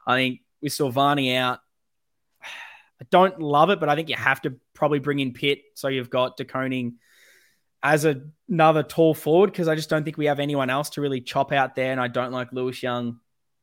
I 0.07 0.17
think 0.17 0.41
with 0.61 0.73
Silvagni 0.73 1.37
out, 1.37 1.61
I 2.43 3.07
don't 3.11 3.41
love 3.41 3.71
it, 3.71 3.81
but 3.81 3.89
I 3.89 3.95
think 3.95 4.09
you 4.09 4.17
have 4.17 4.43
to 4.43 4.55
probably 4.75 4.99
bring 4.99 5.21
in 5.21 5.33
Pitt. 5.33 5.63
So 5.75 5.89
you've 5.89 6.11
got 6.11 6.37
De 6.37 6.45
Koning 6.45 6.95
as 7.83 8.05
a, 8.05 8.23
another 8.49 8.83
tall 8.83 9.15
forward 9.15 9.53
because 9.53 9.69
I 9.69 9.75
just 9.75 9.91
don't 9.91 10.05
think 10.05 10.17
we 10.17 10.27
have 10.27 10.41
anyone 10.41 10.71
else 10.71 10.91
to 10.91 11.01
really 11.01 11.21
chop 11.21 11.53
out 11.53 11.75
there. 11.75 11.93
And 11.93 12.01
I 12.01 12.09
don't 12.09 12.33
like 12.33 12.53
Lewis 12.53 12.83
Young 12.83 13.21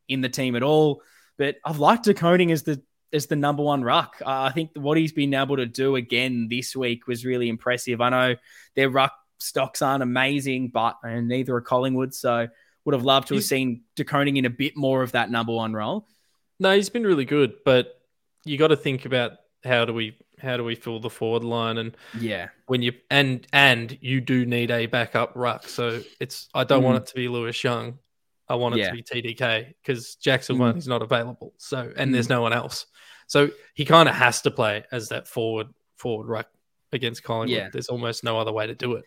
in 0.07 0.21
the 0.21 0.29
team 0.29 0.55
at 0.55 0.63
all. 0.63 1.01
But 1.37 1.55
I've 1.65 1.79
liked 1.79 2.05
De 2.05 2.13
Koning 2.13 2.51
as 2.51 2.63
the 2.63 2.81
as 3.13 3.27
the 3.27 3.35
number 3.35 3.63
one 3.63 3.83
ruck. 3.83 4.15
Uh, 4.21 4.43
I 4.43 4.51
think 4.51 4.71
what 4.75 4.97
he's 4.97 5.11
been 5.11 5.33
able 5.33 5.57
to 5.57 5.65
do 5.65 5.95
again 5.95 6.47
this 6.49 6.75
week 6.75 7.07
was 7.07 7.25
really 7.25 7.49
impressive. 7.49 8.01
I 8.01 8.09
know 8.09 8.35
their 8.75 8.89
ruck 8.89 9.13
stocks 9.39 9.81
aren't 9.81 10.03
amazing, 10.03 10.69
but 10.69 10.97
and 11.03 11.27
neither 11.27 11.55
are 11.55 11.61
Collingwood. 11.61 12.13
So 12.13 12.47
would 12.85 12.93
have 12.93 13.05
loved 13.05 13.27
to 13.27 13.35
have 13.35 13.43
seen 13.43 13.83
De 13.95 14.03
Koning 14.03 14.37
in 14.37 14.45
a 14.45 14.49
bit 14.49 14.75
more 14.75 15.03
of 15.03 15.11
that 15.11 15.29
number 15.29 15.53
one 15.53 15.73
role. 15.73 16.07
No, 16.59 16.75
he's 16.75 16.89
been 16.89 17.03
really 17.03 17.25
good, 17.25 17.53
but 17.63 18.01
you 18.45 18.57
got 18.57 18.69
to 18.69 18.75
think 18.75 19.05
about 19.05 19.33
how 19.63 19.85
do 19.85 19.93
we 19.93 20.17
how 20.39 20.57
do 20.57 20.63
we 20.63 20.75
fill 20.75 20.99
the 20.99 21.09
forward 21.09 21.43
line 21.43 21.77
and 21.77 21.95
yeah 22.19 22.49
when 22.65 22.81
you 22.81 22.91
and 23.11 23.45
and 23.53 23.97
you 24.01 24.19
do 24.19 24.45
need 24.45 24.71
a 24.71 24.87
backup 24.87 25.31
ruck 25.35 25.67
so 25.67 26.01
it's 26.19 26.49
i 26.55 26.63
don't 26.63 26.81
mm. 26.81 26.85
want 26.85 26.97
it 26.97 27.05
to 27.05 27.13
be 27.13 27.27
lewis 27.27 27.63
young 27.63 27.99
i 28.51 28.55
want 28.55 28.75
it 28.75 28.79
yeah. 28.79 28.89
to 28.89 28.93
be 28.93 29.03
tdk 29.03 29.73
because 29.83 30.15
jackson 30.15 30.57
mm. 30.57 30.77
is 30.77 30.87
not 30.87 31.01
available 31.01 31.53
so 31.57 31.91
and 31.95 32.09
mm. 32.09 32.13
there's 32.13 32.29
no 32.29 32.41
one 32.41 32.53
else 32.53 32.85
so 33.27 33.49
he 33.73 33.85
kind 33.85 34.09
of 34.09 34.15
has 34.15 34.41
to 34.41 34.51
play 34.51 34.83
as 34.91 35.09
that 35.09 35.27
forward 35.27 35.67
forward 35.97 36.27
ruck 36.27 36.47
against 36.91 37.23
collingwood 37.23 37.57
yeah. 37.57 37.69
there's 37.71 37.87
almost 37.87 38.23
no 38.23 38.37
other 38.37 38.51
way 38.51 38.67
to 38.67 38.75
do 38.75 38.95
it 38.95 39.05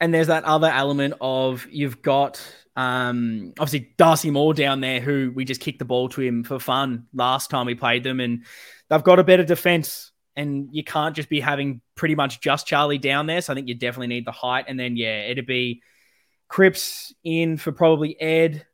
and 0.00 0.12
there's 0.12 0.26
that 0.26 0.44
other 0.44 0.68
element 0.68 1.14
of 1.20 1.66
you've 1.70 2.02
got 2.02 2.42
um, 2.74 3.52
obviously 3.58 3.94
Darcy 3.96 4.30
Moore 4.30 4.54
down 4.54 4.80
there, 4.80 5.00
who 5.00 5.32
we 5.34 5.44
just 5.44 5.60
kicked 5.60 5.78
the 5.78 5.84
ball 5.84 6.08
to 6.10 6.20
him 6.20 6.44
for 6.44 6.58
fun 6.58 7.06
last 7.14 7.50
time 7.50 7.66
we 7.66 7.74
played 7.74 8.02
them, 8.02 8.20
and 8.20 8.44
they've 8.88 9.02
got 9.02 9.18
a 9.18 9.24
better 9.24 9.44
defense. 9.44 10.10
And 10.34 10.70
you 10.72 10.82
can't 10.82 11.14
just 11.14 11.28
be 11.28 11.40
having 11.40 11.82
pretty 11.94 12.14
much 12.14 12.40
just 12.40 12.66
Charlie 12.66 12.96
down 12.96 13.26
there. 13.26 13.42
So 13.42 13.52
I 13.52 13.54
think 13.54 13.68
you 13.68 13.74
definitely 13.74 14.06
need 14.06 14.26
the 14.26 14.32
height. 14.32 14.64
And 14.66 14.80
then 14.80 14.96
yeah, 14.96 15.26
it'd 15.26 15.46
be 15.46 15.82
Cripps 16.48 17.12
in 17.22 17.58
for 17.58 17.70
probably 17.70 18.18
Ed, 18.18 18.66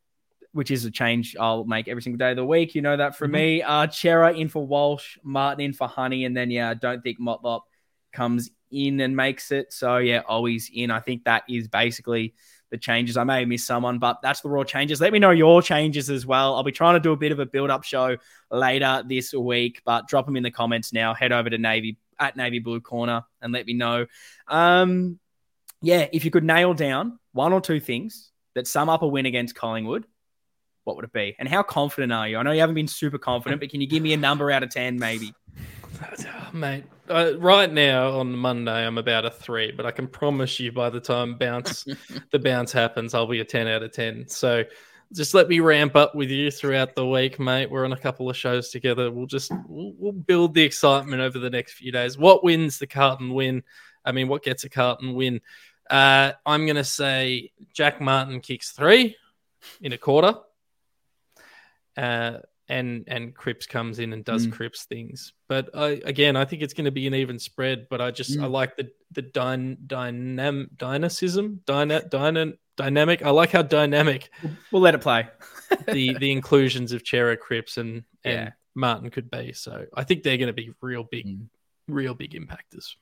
which 0.52 0.70
is 0.70 0.84
a 0.84 0.90
change 0.90 1.36
I'll 1.38 1.64
make 1.64 1.88
every 1.88 2.02
single 2.02 2.18
day 2.18 2.30
of 2.30 2.36
the 2.36 2.44
week. 2.44 2.74
You 2.74 2.82
know 2.82 2.96
that 2.96 3.16
from 3.16 3.30
Mhm. 3.30 3.34
me. 3.34 3.62
Uh, 3.62 3.88
Cerra 3.88 4.32
in 4.32 4.48
for 4.48 4.66
Walsh, 4.66 5.18
Martin 5.22 5.64
in 5.64 5.72
for 5.72 5.86
Honey, 5.86 6.24
and 6.24 6.36
then 6.36 6.50
yeah, 6.50 6.70
I 6.70 6.74
don't 6.74 7.02
think 7.02 7.20
Motlop 7.20 7.62
comes 8.12 8.50
in 8.70 9.00
and 9.00 9.14
makes 9.16 9.50
it. 9.52 9.72
So 9.72 9.98
yeah, 9.98 10.22
Owies 10.22 10.70
in. 10.72 10.90
I 10.90 11.00
think 11.00 11.24
that 11.24 11.44
is 11.48 11.68
basically 11.68 12.34
the 12.70 12.76
changes. 12.78 13.16
I 13.16 13.24
may 13.24 13.40
have 13.40 13.48
missed 13.48 13.66
someone, 13.66 13.98
but 13.98 14.20
that's 14.22 14.42
the 14.42 14.48
raw 14.50 14.62
changes. 14.62 15.00
Let 15.00 15.12
me 15.12 15.18
know 15.18 15.30
your 15.30 15.62
changes 15.62 16.10
as 16.10 16.26
well. 16.26 16.54
I'll 16.54 16.62
be 16.62 16.72
trying 16.72 16.94
to 16.94 17.00
do 17.00 17.12
a 17.12 17.16
bit 17.16 17.32
of 17.32 17.38
a 17.38 17.46
build-up 17.46 17.82
show 17.82 18.18
later 18.50 19.02
this 19.06 19.32
week, 19.32 19.80
but 19.86 20.06
drop 20.06 20.26
them 20.26 20.36
in 20.36 20.42
the 20.42 20.50
comments 20.50 20.92
now. 20.92 21.14
Head 21.14 21.32
over 21.32 21.48
to 21.48 21.56
Navy 21.56 21.96
at 22.18 22.36
Navy 22.36 22.58
Blue 22.58 22.80
Corner 22.80 23.24
and 23.40 23.52
let 23.52 23.64
me 23.64 23.72
know. 23.72 24.06
Um, 24.48 25.18
yeah, 25.80 26.08
if 26.12 26.24
you 26.26 26.30
could 26.30 26.44
nail 26.44 26.74
down 26.74 27.18
one 27.32 27.52
or 27.52 27.60
two 27.60 27.80
things 27.80 28.32
that 28.54 28.66
sum 28.66 28.88
up 28.88 29.02
a 29.02 29.06
win 29.06 29.24
against 29.24 29.54
Collingwood, 29.54 30.04
what 30.88 30.96
would 30.96 31.04
it 31.04 31.12
be? 31.12 31.36
And 31.38 31.46
how 31.46 31.62
confident 31.62 32.10
are 32.14 32.26
you? 32.26 32.38
I 32.38 32.42
know 32.42 32.50
you 32.50 32.60
haven't 32.60 32.74
been 32.74 32.88
super 32.88 33.18
confident, 33.18 33.60
but 33.60 33.68
can 33.68 33.82
you 33.82 33.86
give 33.86 34.02
me 34.02 34.14
a 34.14 34.16
number 34.16 34.50
out 34.50 34.62
of 34.62 34.70
10 34.70 34.98
maybe? 34.98 35.34
Oh, 36.02 36.48
mate, 36.54 36.84
uh, 37.10 37.32
right 37.38 37.70
now 37.70 38.18
on 38.18 38.34
Monday 38.34 38.86
I'm 38.86 38.96
about 38.96 39.26
a 39.26 39.30
three, 39.30 39.70
but 39.70 39.84
I 39.84 39.90
can 39.90 40.08
promise 40.08 40.58
you 40.58 40.72
by 40.72 40.88
the 40.88 41.00
time 41.00 41.36
bounce 41.36 41.84
the 42.30 42.38
bounce 42.38 42.72
happens, 42.72 43.12
I'll 43.12 43.26
be 43.26 43.40
a 43.40 43.44
ten 43.44 43.68
out 43.68 43.82
of 43.82 43.92
ten. 43.92 44.26
So 44.28 44.64
just 45.12 45.34
let 45.34 45.48
me 45.48 45.60
ramp 45.60 45.94
up 45.94 46.14
with 46.14 46.30
you 46.30 46.50
throughout 46.50 46.94
the 46.94 47.06
week, 47.06 47.38
mate. 47.38 47.70
We're 47.70 47.84
on 47.84 47.92
a 47.92 47.98
couple 47.98 48.30
of 48.30 48.36
shows 48.36 48.70
together. 48.70 49.10
We'll 49.10 49.26
just 49.26 49.50
we'll, 49.66 49.92
we'll 49.98 50.12
build 50.12 50.54
the 50.54 50.62
excitement 50.62 51.20
over 51.20 51.38
the 51.38 51.50
next 51.50 51.74
few 51.74 51.92
days. 51.92 52.16
What 52.16 52.44
wins 52.44 52.78
the 52.78 52.86
Carlton 52.86 53.34
win? 53.34 53.62
I 54.04 54.12
mean, 54.12 54.28
what 54.28 54.42
gets 54.42 54.64
a 54.64 54.70
Carlton 54.70 55.14
win? 55.14 55.40
Uh, 55.90 56.32
I'm 56.46 56.66
gonna 56.66 56.84
say 56.84 57.52
Jack 57.74 58.00
Martin 58.00 58.40
kicks 58.40 58.72
three 58.72 59.16
in 59.80 59.92
a 59.92 59.98
quarter. 59.98 60.34
Uh, 61.98 62.38
and 62.70 63.04
and 63.08 63.34
Cripps 63.34 63.66
comes 63.66 63.98
in 63.98 64.12
and 64.12 64.22
does 64.24 64.46
Mm. 64.46 64.52
Cripps 64.52 64.84
things. 64.84 65.32
But 65.48 65.74
I, 65.74 66.00
again, 66.04 66.36
I 66.36 66.44
think 66.44 66.60
it's 66.62 66.74
going 66.74 66.84
to 66.84 66.90
be 66.90 67.06
an 67.06 67.14
even 67.14 67.38
spread. 67.38 67.86
But 67.88 68.00
I 68.02 68.10
just 68.10 68.38
I 68.38 68.42
Mm. 68.42 68.50
like 68.50 68.76
the 68.76 68.90
the 69.12 69.22
dyn, 69.22 69.78
dynam 69.86 70.68
dynamism 70.76 71.62
dyna, 71.66 72.02
dyna, 72.08 72.52
dynamic. 72.76 73.24
I 73.24 73.30
like 73.30 73.50
how 73.52 73.62
dynamic 73.62 74.30
We'll 74.70 74.82
let 74.82 74.94
it 74.94 75.00
play. 75.00 75.26
the 75.88 76.16
the 76.18 76.30
inclusions 76.30 76.92
of 76.92 77.02
Cerra, 77.06 77.36
Cripps, 77.38 77.78
and 77.78 78.04
and 78.24 78.34
Yeah. 78.34 78.50
Martin 78.74 79.08
could 79.10 79.30
be. 79.30 79.52
So 79.54 79.86
I 79.94 80.04
think 80.04 80.22
they're 80.22 80.36
going 80.36 80.48
to 80.48 80.52
be 80.52 80.70
real 80.82 81.04
big, 81.04 81.26
Mm. 81.26 81.48
real 81.88 82.14
big 82.14 82.32
impactors. 82.34 82.96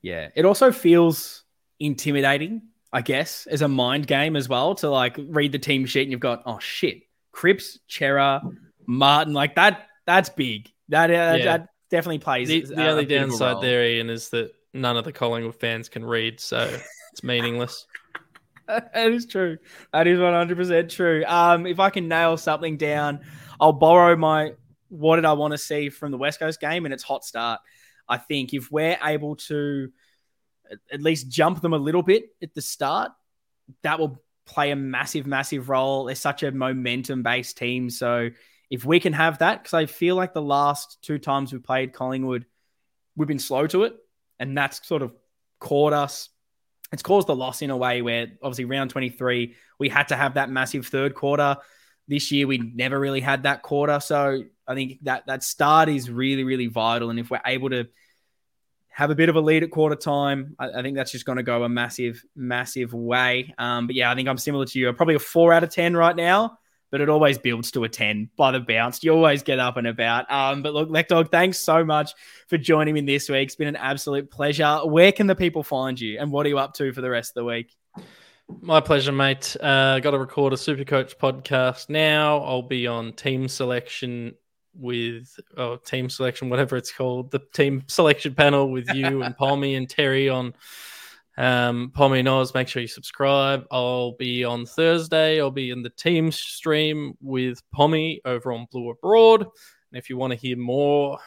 Yeah. 0.00 0.30
It 0.36 0.44
also 0.44 0.70
feels 0.72 1.44
intimidating, 1.80 2.62
I 2.92 3.02
guess, 3.02 3.46
as 3.48 3.62
a 3.62 3.68
mind 3.68 4.06
game 4.06 4.36
as 4.36 4.48
well 4.48 4.76
to 4.76 4.88
like 4.88 5.16
read 5.18 5.50
the 5.52 5.58
team 5.58 5.86
sheet 5.86 6.02
and 6.02 6.12
you've 6.12 6.20
got, 6.20 6.42
oh 6.46 6.58
shit, 6.60 7.02
Cripps, 7.32 7.78
Cerra, 7.88 8.42
Martin, 8.86 9.32
like 9.34 9.54
that, 9.56 9.86
that's 10.06 10.28
big. 10.28 10.70
That, 10.88 11.10
uh, 11.10 11.36
Yeah. 11.38 11.44
that 11.44 11.68
definitely 11.90 12.18
plays. 12.18 12.48
The, 12.48 12.60
the 12.62 12.88
only 12.88 13.04
a 13.04 13.06
bit 13.06 13.16
of 13.22 13.28
a 13.28 13.30
downside 13.30 13.52
role. 13.54 13.60
there, 13.62 13.84
Ian, 13.86 14.10
is 14.10 14.28
that 14.30 14.52
none 14.74 14.96
of 14.96 15.04
the 15.04 15.12
Collingwood 15.12 15.54
fans 15.56 15.88
can 15.88 16.04
read, 16.04 16.40
so 16.40 16.68
it's 17.12 17.22
meaningless. 17.22 17.86
that 18.68 18.90
is 19.12 19.26
true. 19.26 19.58
That 19.92 20.06
is 20.06 20.18
100% 20.18 20.88
true. 20.88 21.24
Um, 21.26 21.66
if 21.66 21.80
I 21.80 21.90
can 21.90 22.08
nail 22.08 22.36
something 22.36 22.76
down, 22.76 23.20
I'll 23.60 23.72
borrow 23.72 24.16
my 24.16 24.52
what 24.88 25.16
did 25.16 25.24
I 25.24 25.32
want 25.32 25.52
to 25.52 25.58
see 25.58 25.88
from 25.88 26.10
the 26.10 26.18
West 26.18 26.38
Coast 26.38 26.60
game 26.60 26.84
and 26.84 26.92
it's 26.92 27.02
hot 27.02 27.24
start. 27.24 27.60
I 28.08 28.18
think 28.18 28.52
if 28.52 28.70
we're 28.70 28.98
able 29.02 29.36
to 29.36 29.90
at- 30.70 30.78
at 30.92 31.00
least 31.00 31.30
jump 31.30 31.62
them 31.62 31.72
a 31.72 31.78
little 31.78 32.02
bit 32.02 32.24
at 32.42 32.52
the 32.54 32.60
start, 32.60 33.12
that 33.82 33.98
will 33.98 34.22
play 34.46 34.70
a 34.70 34.76
massive, 34.76 35.26
massive 35.26 35.68
role. 35.68 36.04
They're 36.04 36.14
such 36.14 36.42
a 36.42 36.50
momentum 36.50 37.22
based 37.22 37.56
team. 37.56 37.90
So 37.90 38.30
if 38.70 38.84
we 38.84 39.00
can 39.00 39.12
have 39.12 39.38
that, 39.38 39.62
because 39.62 39.74
I 39.74 39.86
feel 39.86 40.16
like 40.16 40.34
the 40.34 40.42
last 40.42 40.98
two 41.02 41.18
times 41.18 41.52
we 41.52 41.58
played 41.58 41.92
Collingwood, 41.92 42.46
we've 43.16 43.28
been 43.28 43.38
slow 43.38 43.66
to 43.68 43.84
it. 43.84 43.96
And 44.38 44.56
that's 44.56 44.86
sort 44.86 45.02
of 45.02 45.12
caught 45.60 45.92
us. 45.92 46.28
It's 46.92 47.02
caused 47.02 47.28
the 47.28 47.36
loss 47.36 47.62
in 47.62 47.70
a 47.70 47.76
way 47.76 48.02
where 48.02 48.32
obviously 48.42 48.64
round 48.64 48.90
23, 48.90 49.54
we 49.78 49.88
had 49.88 50.08
to 50.08 50.16
have 50.16 50.34
that 50.34 50.50
massive 50.50 50.86
third 50.86 51.14
quarter. 51.14 51.56
This 52.08 52.32
year, 52.32 52.46
we 52.46 52.58
never 52.58 52.98
really 52.98 53.20
had 53.20 53.44
that 53.44 53.62
quarter. 53.62 54.00
So 54.00 54.42
I 54.66 54.74
think 54.74 54.98
that 55.02 55.26
that 55.26 55.44
start 55.44 55.88
is 55.88 56.10
really, 56.10 56.44
really 56.44 56.66
vital. 56.66 57.10
And 57.10 57.18
if 57.18 57.30
we're 57.30 57.40
able 57.46 57.70
to 57.70 57.88
have 58.92 59.10
a 59.10 59.14
bit 59.14 59.28
of 59.28 59.36
a 59.36 59.40
lead 59.40 59.62
at 59.62 59.70
quarter 59.70 59.96
time, 59.96 60.54
I, 60.58 60.70
I 60.70 60.82
think 60.82 60.96
that's 60.96 61.10
just 61.10 61.24
going 61.24 61.36
to 61.36 61.42
go 61.42 61.64
a 61.64 61.68
massive, 61.68 62.22
massive 62.36 62.92
way. 62.92 63.54
Um, 63.58 63.86
but 63.86 63.96
yeah, 63.96 64.10
I 64.10 64.14
think 64.14 64.28
I'm 64.28 64.38
similar 64.38 64.66
to 64.66 64.78
you. 64.78 64.88
I'm 64.88 64.94
probably 64.94 65.14
a 65.14 65.18
four 65.18 65.52
out 65.52 65.64
of 65.64 65.70
10 65.70 65.96
right 65.96 66.14
now, 66.14 66.58
but 66.90 67.00
it 67.00 67.08
always 67.08 67.38
builds 67.38 67.70
to 67.72 67.84
a 67.84 67.88
10 67.88 68.28
by 68.36 68.50
the 68.52 68.60
bounce. 68.60 69.02
You 69.02 69.12
always 69.12 69.42
get 69.42 69.58
up 69.58 69.78
and 69.78 69.86
about. 69.86 70.30
Um, 70.30 70.62
but 70.62 70.74
look, 70.74 70.90
Lekdog, 70.90 71.30
thanks 71.30 71.58
so 71.58 71.84
much 71.84 72.12
for 72.48 72.58
joining 72.58 72.92
me 72.92 73.00
this 73.00 73.30
week. 73.30 73.46
It's 73.46 73.56
been 73.56 73.68
an 73.68 73.76
absolute 73.76 74.30
pleasure. 74.30 74.80
Where 74.84 75.10
can 75.10 75.26
the 75.26 75.34
people 75.34 75.62
find 75.62 75.98
you 75.98 76.18
and 76.20 76.30
what 76.30 76.44
are 76.44 76.50
you 76.50 76.58
up 76.58 76.74
to 76.74 76.92
for 76.92 77.00
the 77.00 77.10
rest 77.10 77.30
of 77.30 77.36
the 77.36 77.44
week? 77.44 77.74
My 78.60 78.80
pleasure, 78.80 79.12
mate. 79.12 79.56
Uh, 79.58 80.00
Got 80.00 80.10
to 80.10 80.18
record 80.18 80.52
a 80.52 80.58
Super 80.58 80.84
Coach 80.84 81.16
podcast 81.18 81.88
now. 81.88 82.40
I'll 82.40 82.60
be 82.60 82.86
on 82.86 83.14
team 83.14 83.48
selection 83.48 84.34
with 84.74 85.38
oh, 85.56 85.76
team 85.76 86.08
selection, 86.08 86.48
whatever 86.48 86.76
it's 86.76 86.92
called, 86.92 87.30
the 87.30 87.40
team 87.52 87.84
selection 87.88 88.34
panel 88.34 88.70
with 88.70 88.92
you 88.94 89.22
and 89.24 89.36
Palmy 89.36 89.74
and 89.74 89.88
Terry 89.88 90.28
on 90.28 90.54
um, 91.36 91.90
Palmy 91.94 92.20
and 92.20 92.28
Oz. 92.28 92.54
Make 92.54 92.68
sure 92.68 92.82
you 92.82 92.88
subscribe. 92.88 93.64
I'll 93.70 94.12
be 94.12 94.44
on 94.44 94.66
Thursday. 94.66 95.40
I'll 95.40 95.50
be 95.50 95.70
in 95.70 95.82
the 95.82 95.90
team 95.90 96.30
stream 96.30 97.14
with 97.20 97.62
Palmy 97.72 98.20
over 98.24 98.52
on 98.52 98.66
Blue 98.70 98.90
Abroad. 98.90 99.42
And 99.42 99.98
if 99.98 100.08
you 100.08 100.16
want 100.16 100.32
to 100.32 100.38
hear 100.38 100.56
more 100.56 101.18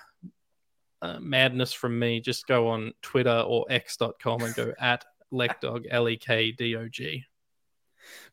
uh, 1.01 1.19
madness 1.19 1.73
from 1.73 1.97
me, 1.97 2.19
just 2.19 2.47
go 2.47 2.67
on 2.67 2.93
Twitter 3.01 3.43
or 3.47 3.65
x.com 3.69 4.41
and 4.41 4.55
go 4.55 4.73
at 4.79 5.05
Lekdog, 5.31 5.85
L 5.89 6.09
E 6.09 6.17
K 6.17 6.51
D 6.51 6.75
O 6.75 6.87
G. 6.87 7.23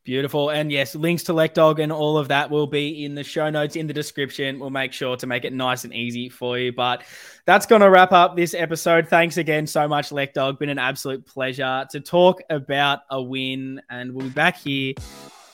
Beautiful. 0.05 0.51
And 0.51 0.73
yes, 0.73 0.97
links 0.97 1.23
to 1.25 1.33
Lekdog 1.33 1.81
and 1.81 1.93
all 1.93 2.19
of 2.19 2.27
that 2.29 2.51
will 2.51 2.67
be 2.67 3.05
in 3.05 3.15
the 3.15 3.23
show 3.23 3.51
notes 3.51 3.77
in 3.77 3.87
the 3.87 3.93
description. 3.93 4.59
We'll 4.59 4.71
make 4.71 4.93
sure 4.93 5.17
to 5.17 5.27
make 5.29 5.45
it 5.45 5.53
nice 5.53 5.85
and 5.85 5.95
easy 5.95 6.29
for 6.29 6.59
you. 6.59 6.73
But 6.73 7.05
that's 7.45 7.67
going 7.67 7.83
to 7.83 7.91
wrap 7.91 8.11
up 8.11 8.35
this 8.35 8.53
episode. 8.53 9.07
Thanks 9.07 9.37
again 9.37 9.65
so 9.67 9.87
much, 9.87 10.11
Lekdog. 10.11 10.59
Been 10.59 10.71
an 10.71 10.79
absolute 10.79 11.25
pleasure 11.25 11.87
to 11.91 12.01
talk 12.01 12.41
about 12.51 13.01
a 13.11 13.23
win. 13.23 13.81
And 13.91 14.13
we'll 14.13 14.27
be 14.27 14.33
back 14.33 14.57
here 14.57 14.95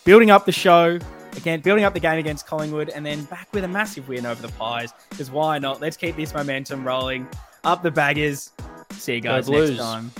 building 0.04 0.30
up 0.30 0.46
the 0.46 0.52
show 0.52 0.98
again, 1.36 1.60
building 1.60 1.84
up 1.84 1.92
the 1.92 2.00
game 2.00 2.18
against 2.18 2.46
Collingwood, 2.46 2.88
and 2.88 3.04
then 3.04 3.24
back 3.24 3.48
with 3.52 3.64
a 3.64 3.68
massive 3.68 4.08
win 4.08 4.24
over 4.24 4.40
the 4.40 4.52
Pies. 4.54 4.94
Because 5.10 5.30
why 5.30 5.58
not? 5.58 5.82
Let's 5.82 5.98
keep 5.98 6.16
this 6.16 6.32
momentum 6.32 6.86
rolling. 6.86 7.28
Up 7.64 7.82
the 7.82 7.90
baggers. 7.90 8.52
See 8.92 9.16
you 9.16 9.20
guys 9.20 9.48
next 9.50 9.76
time. 9.76 10.10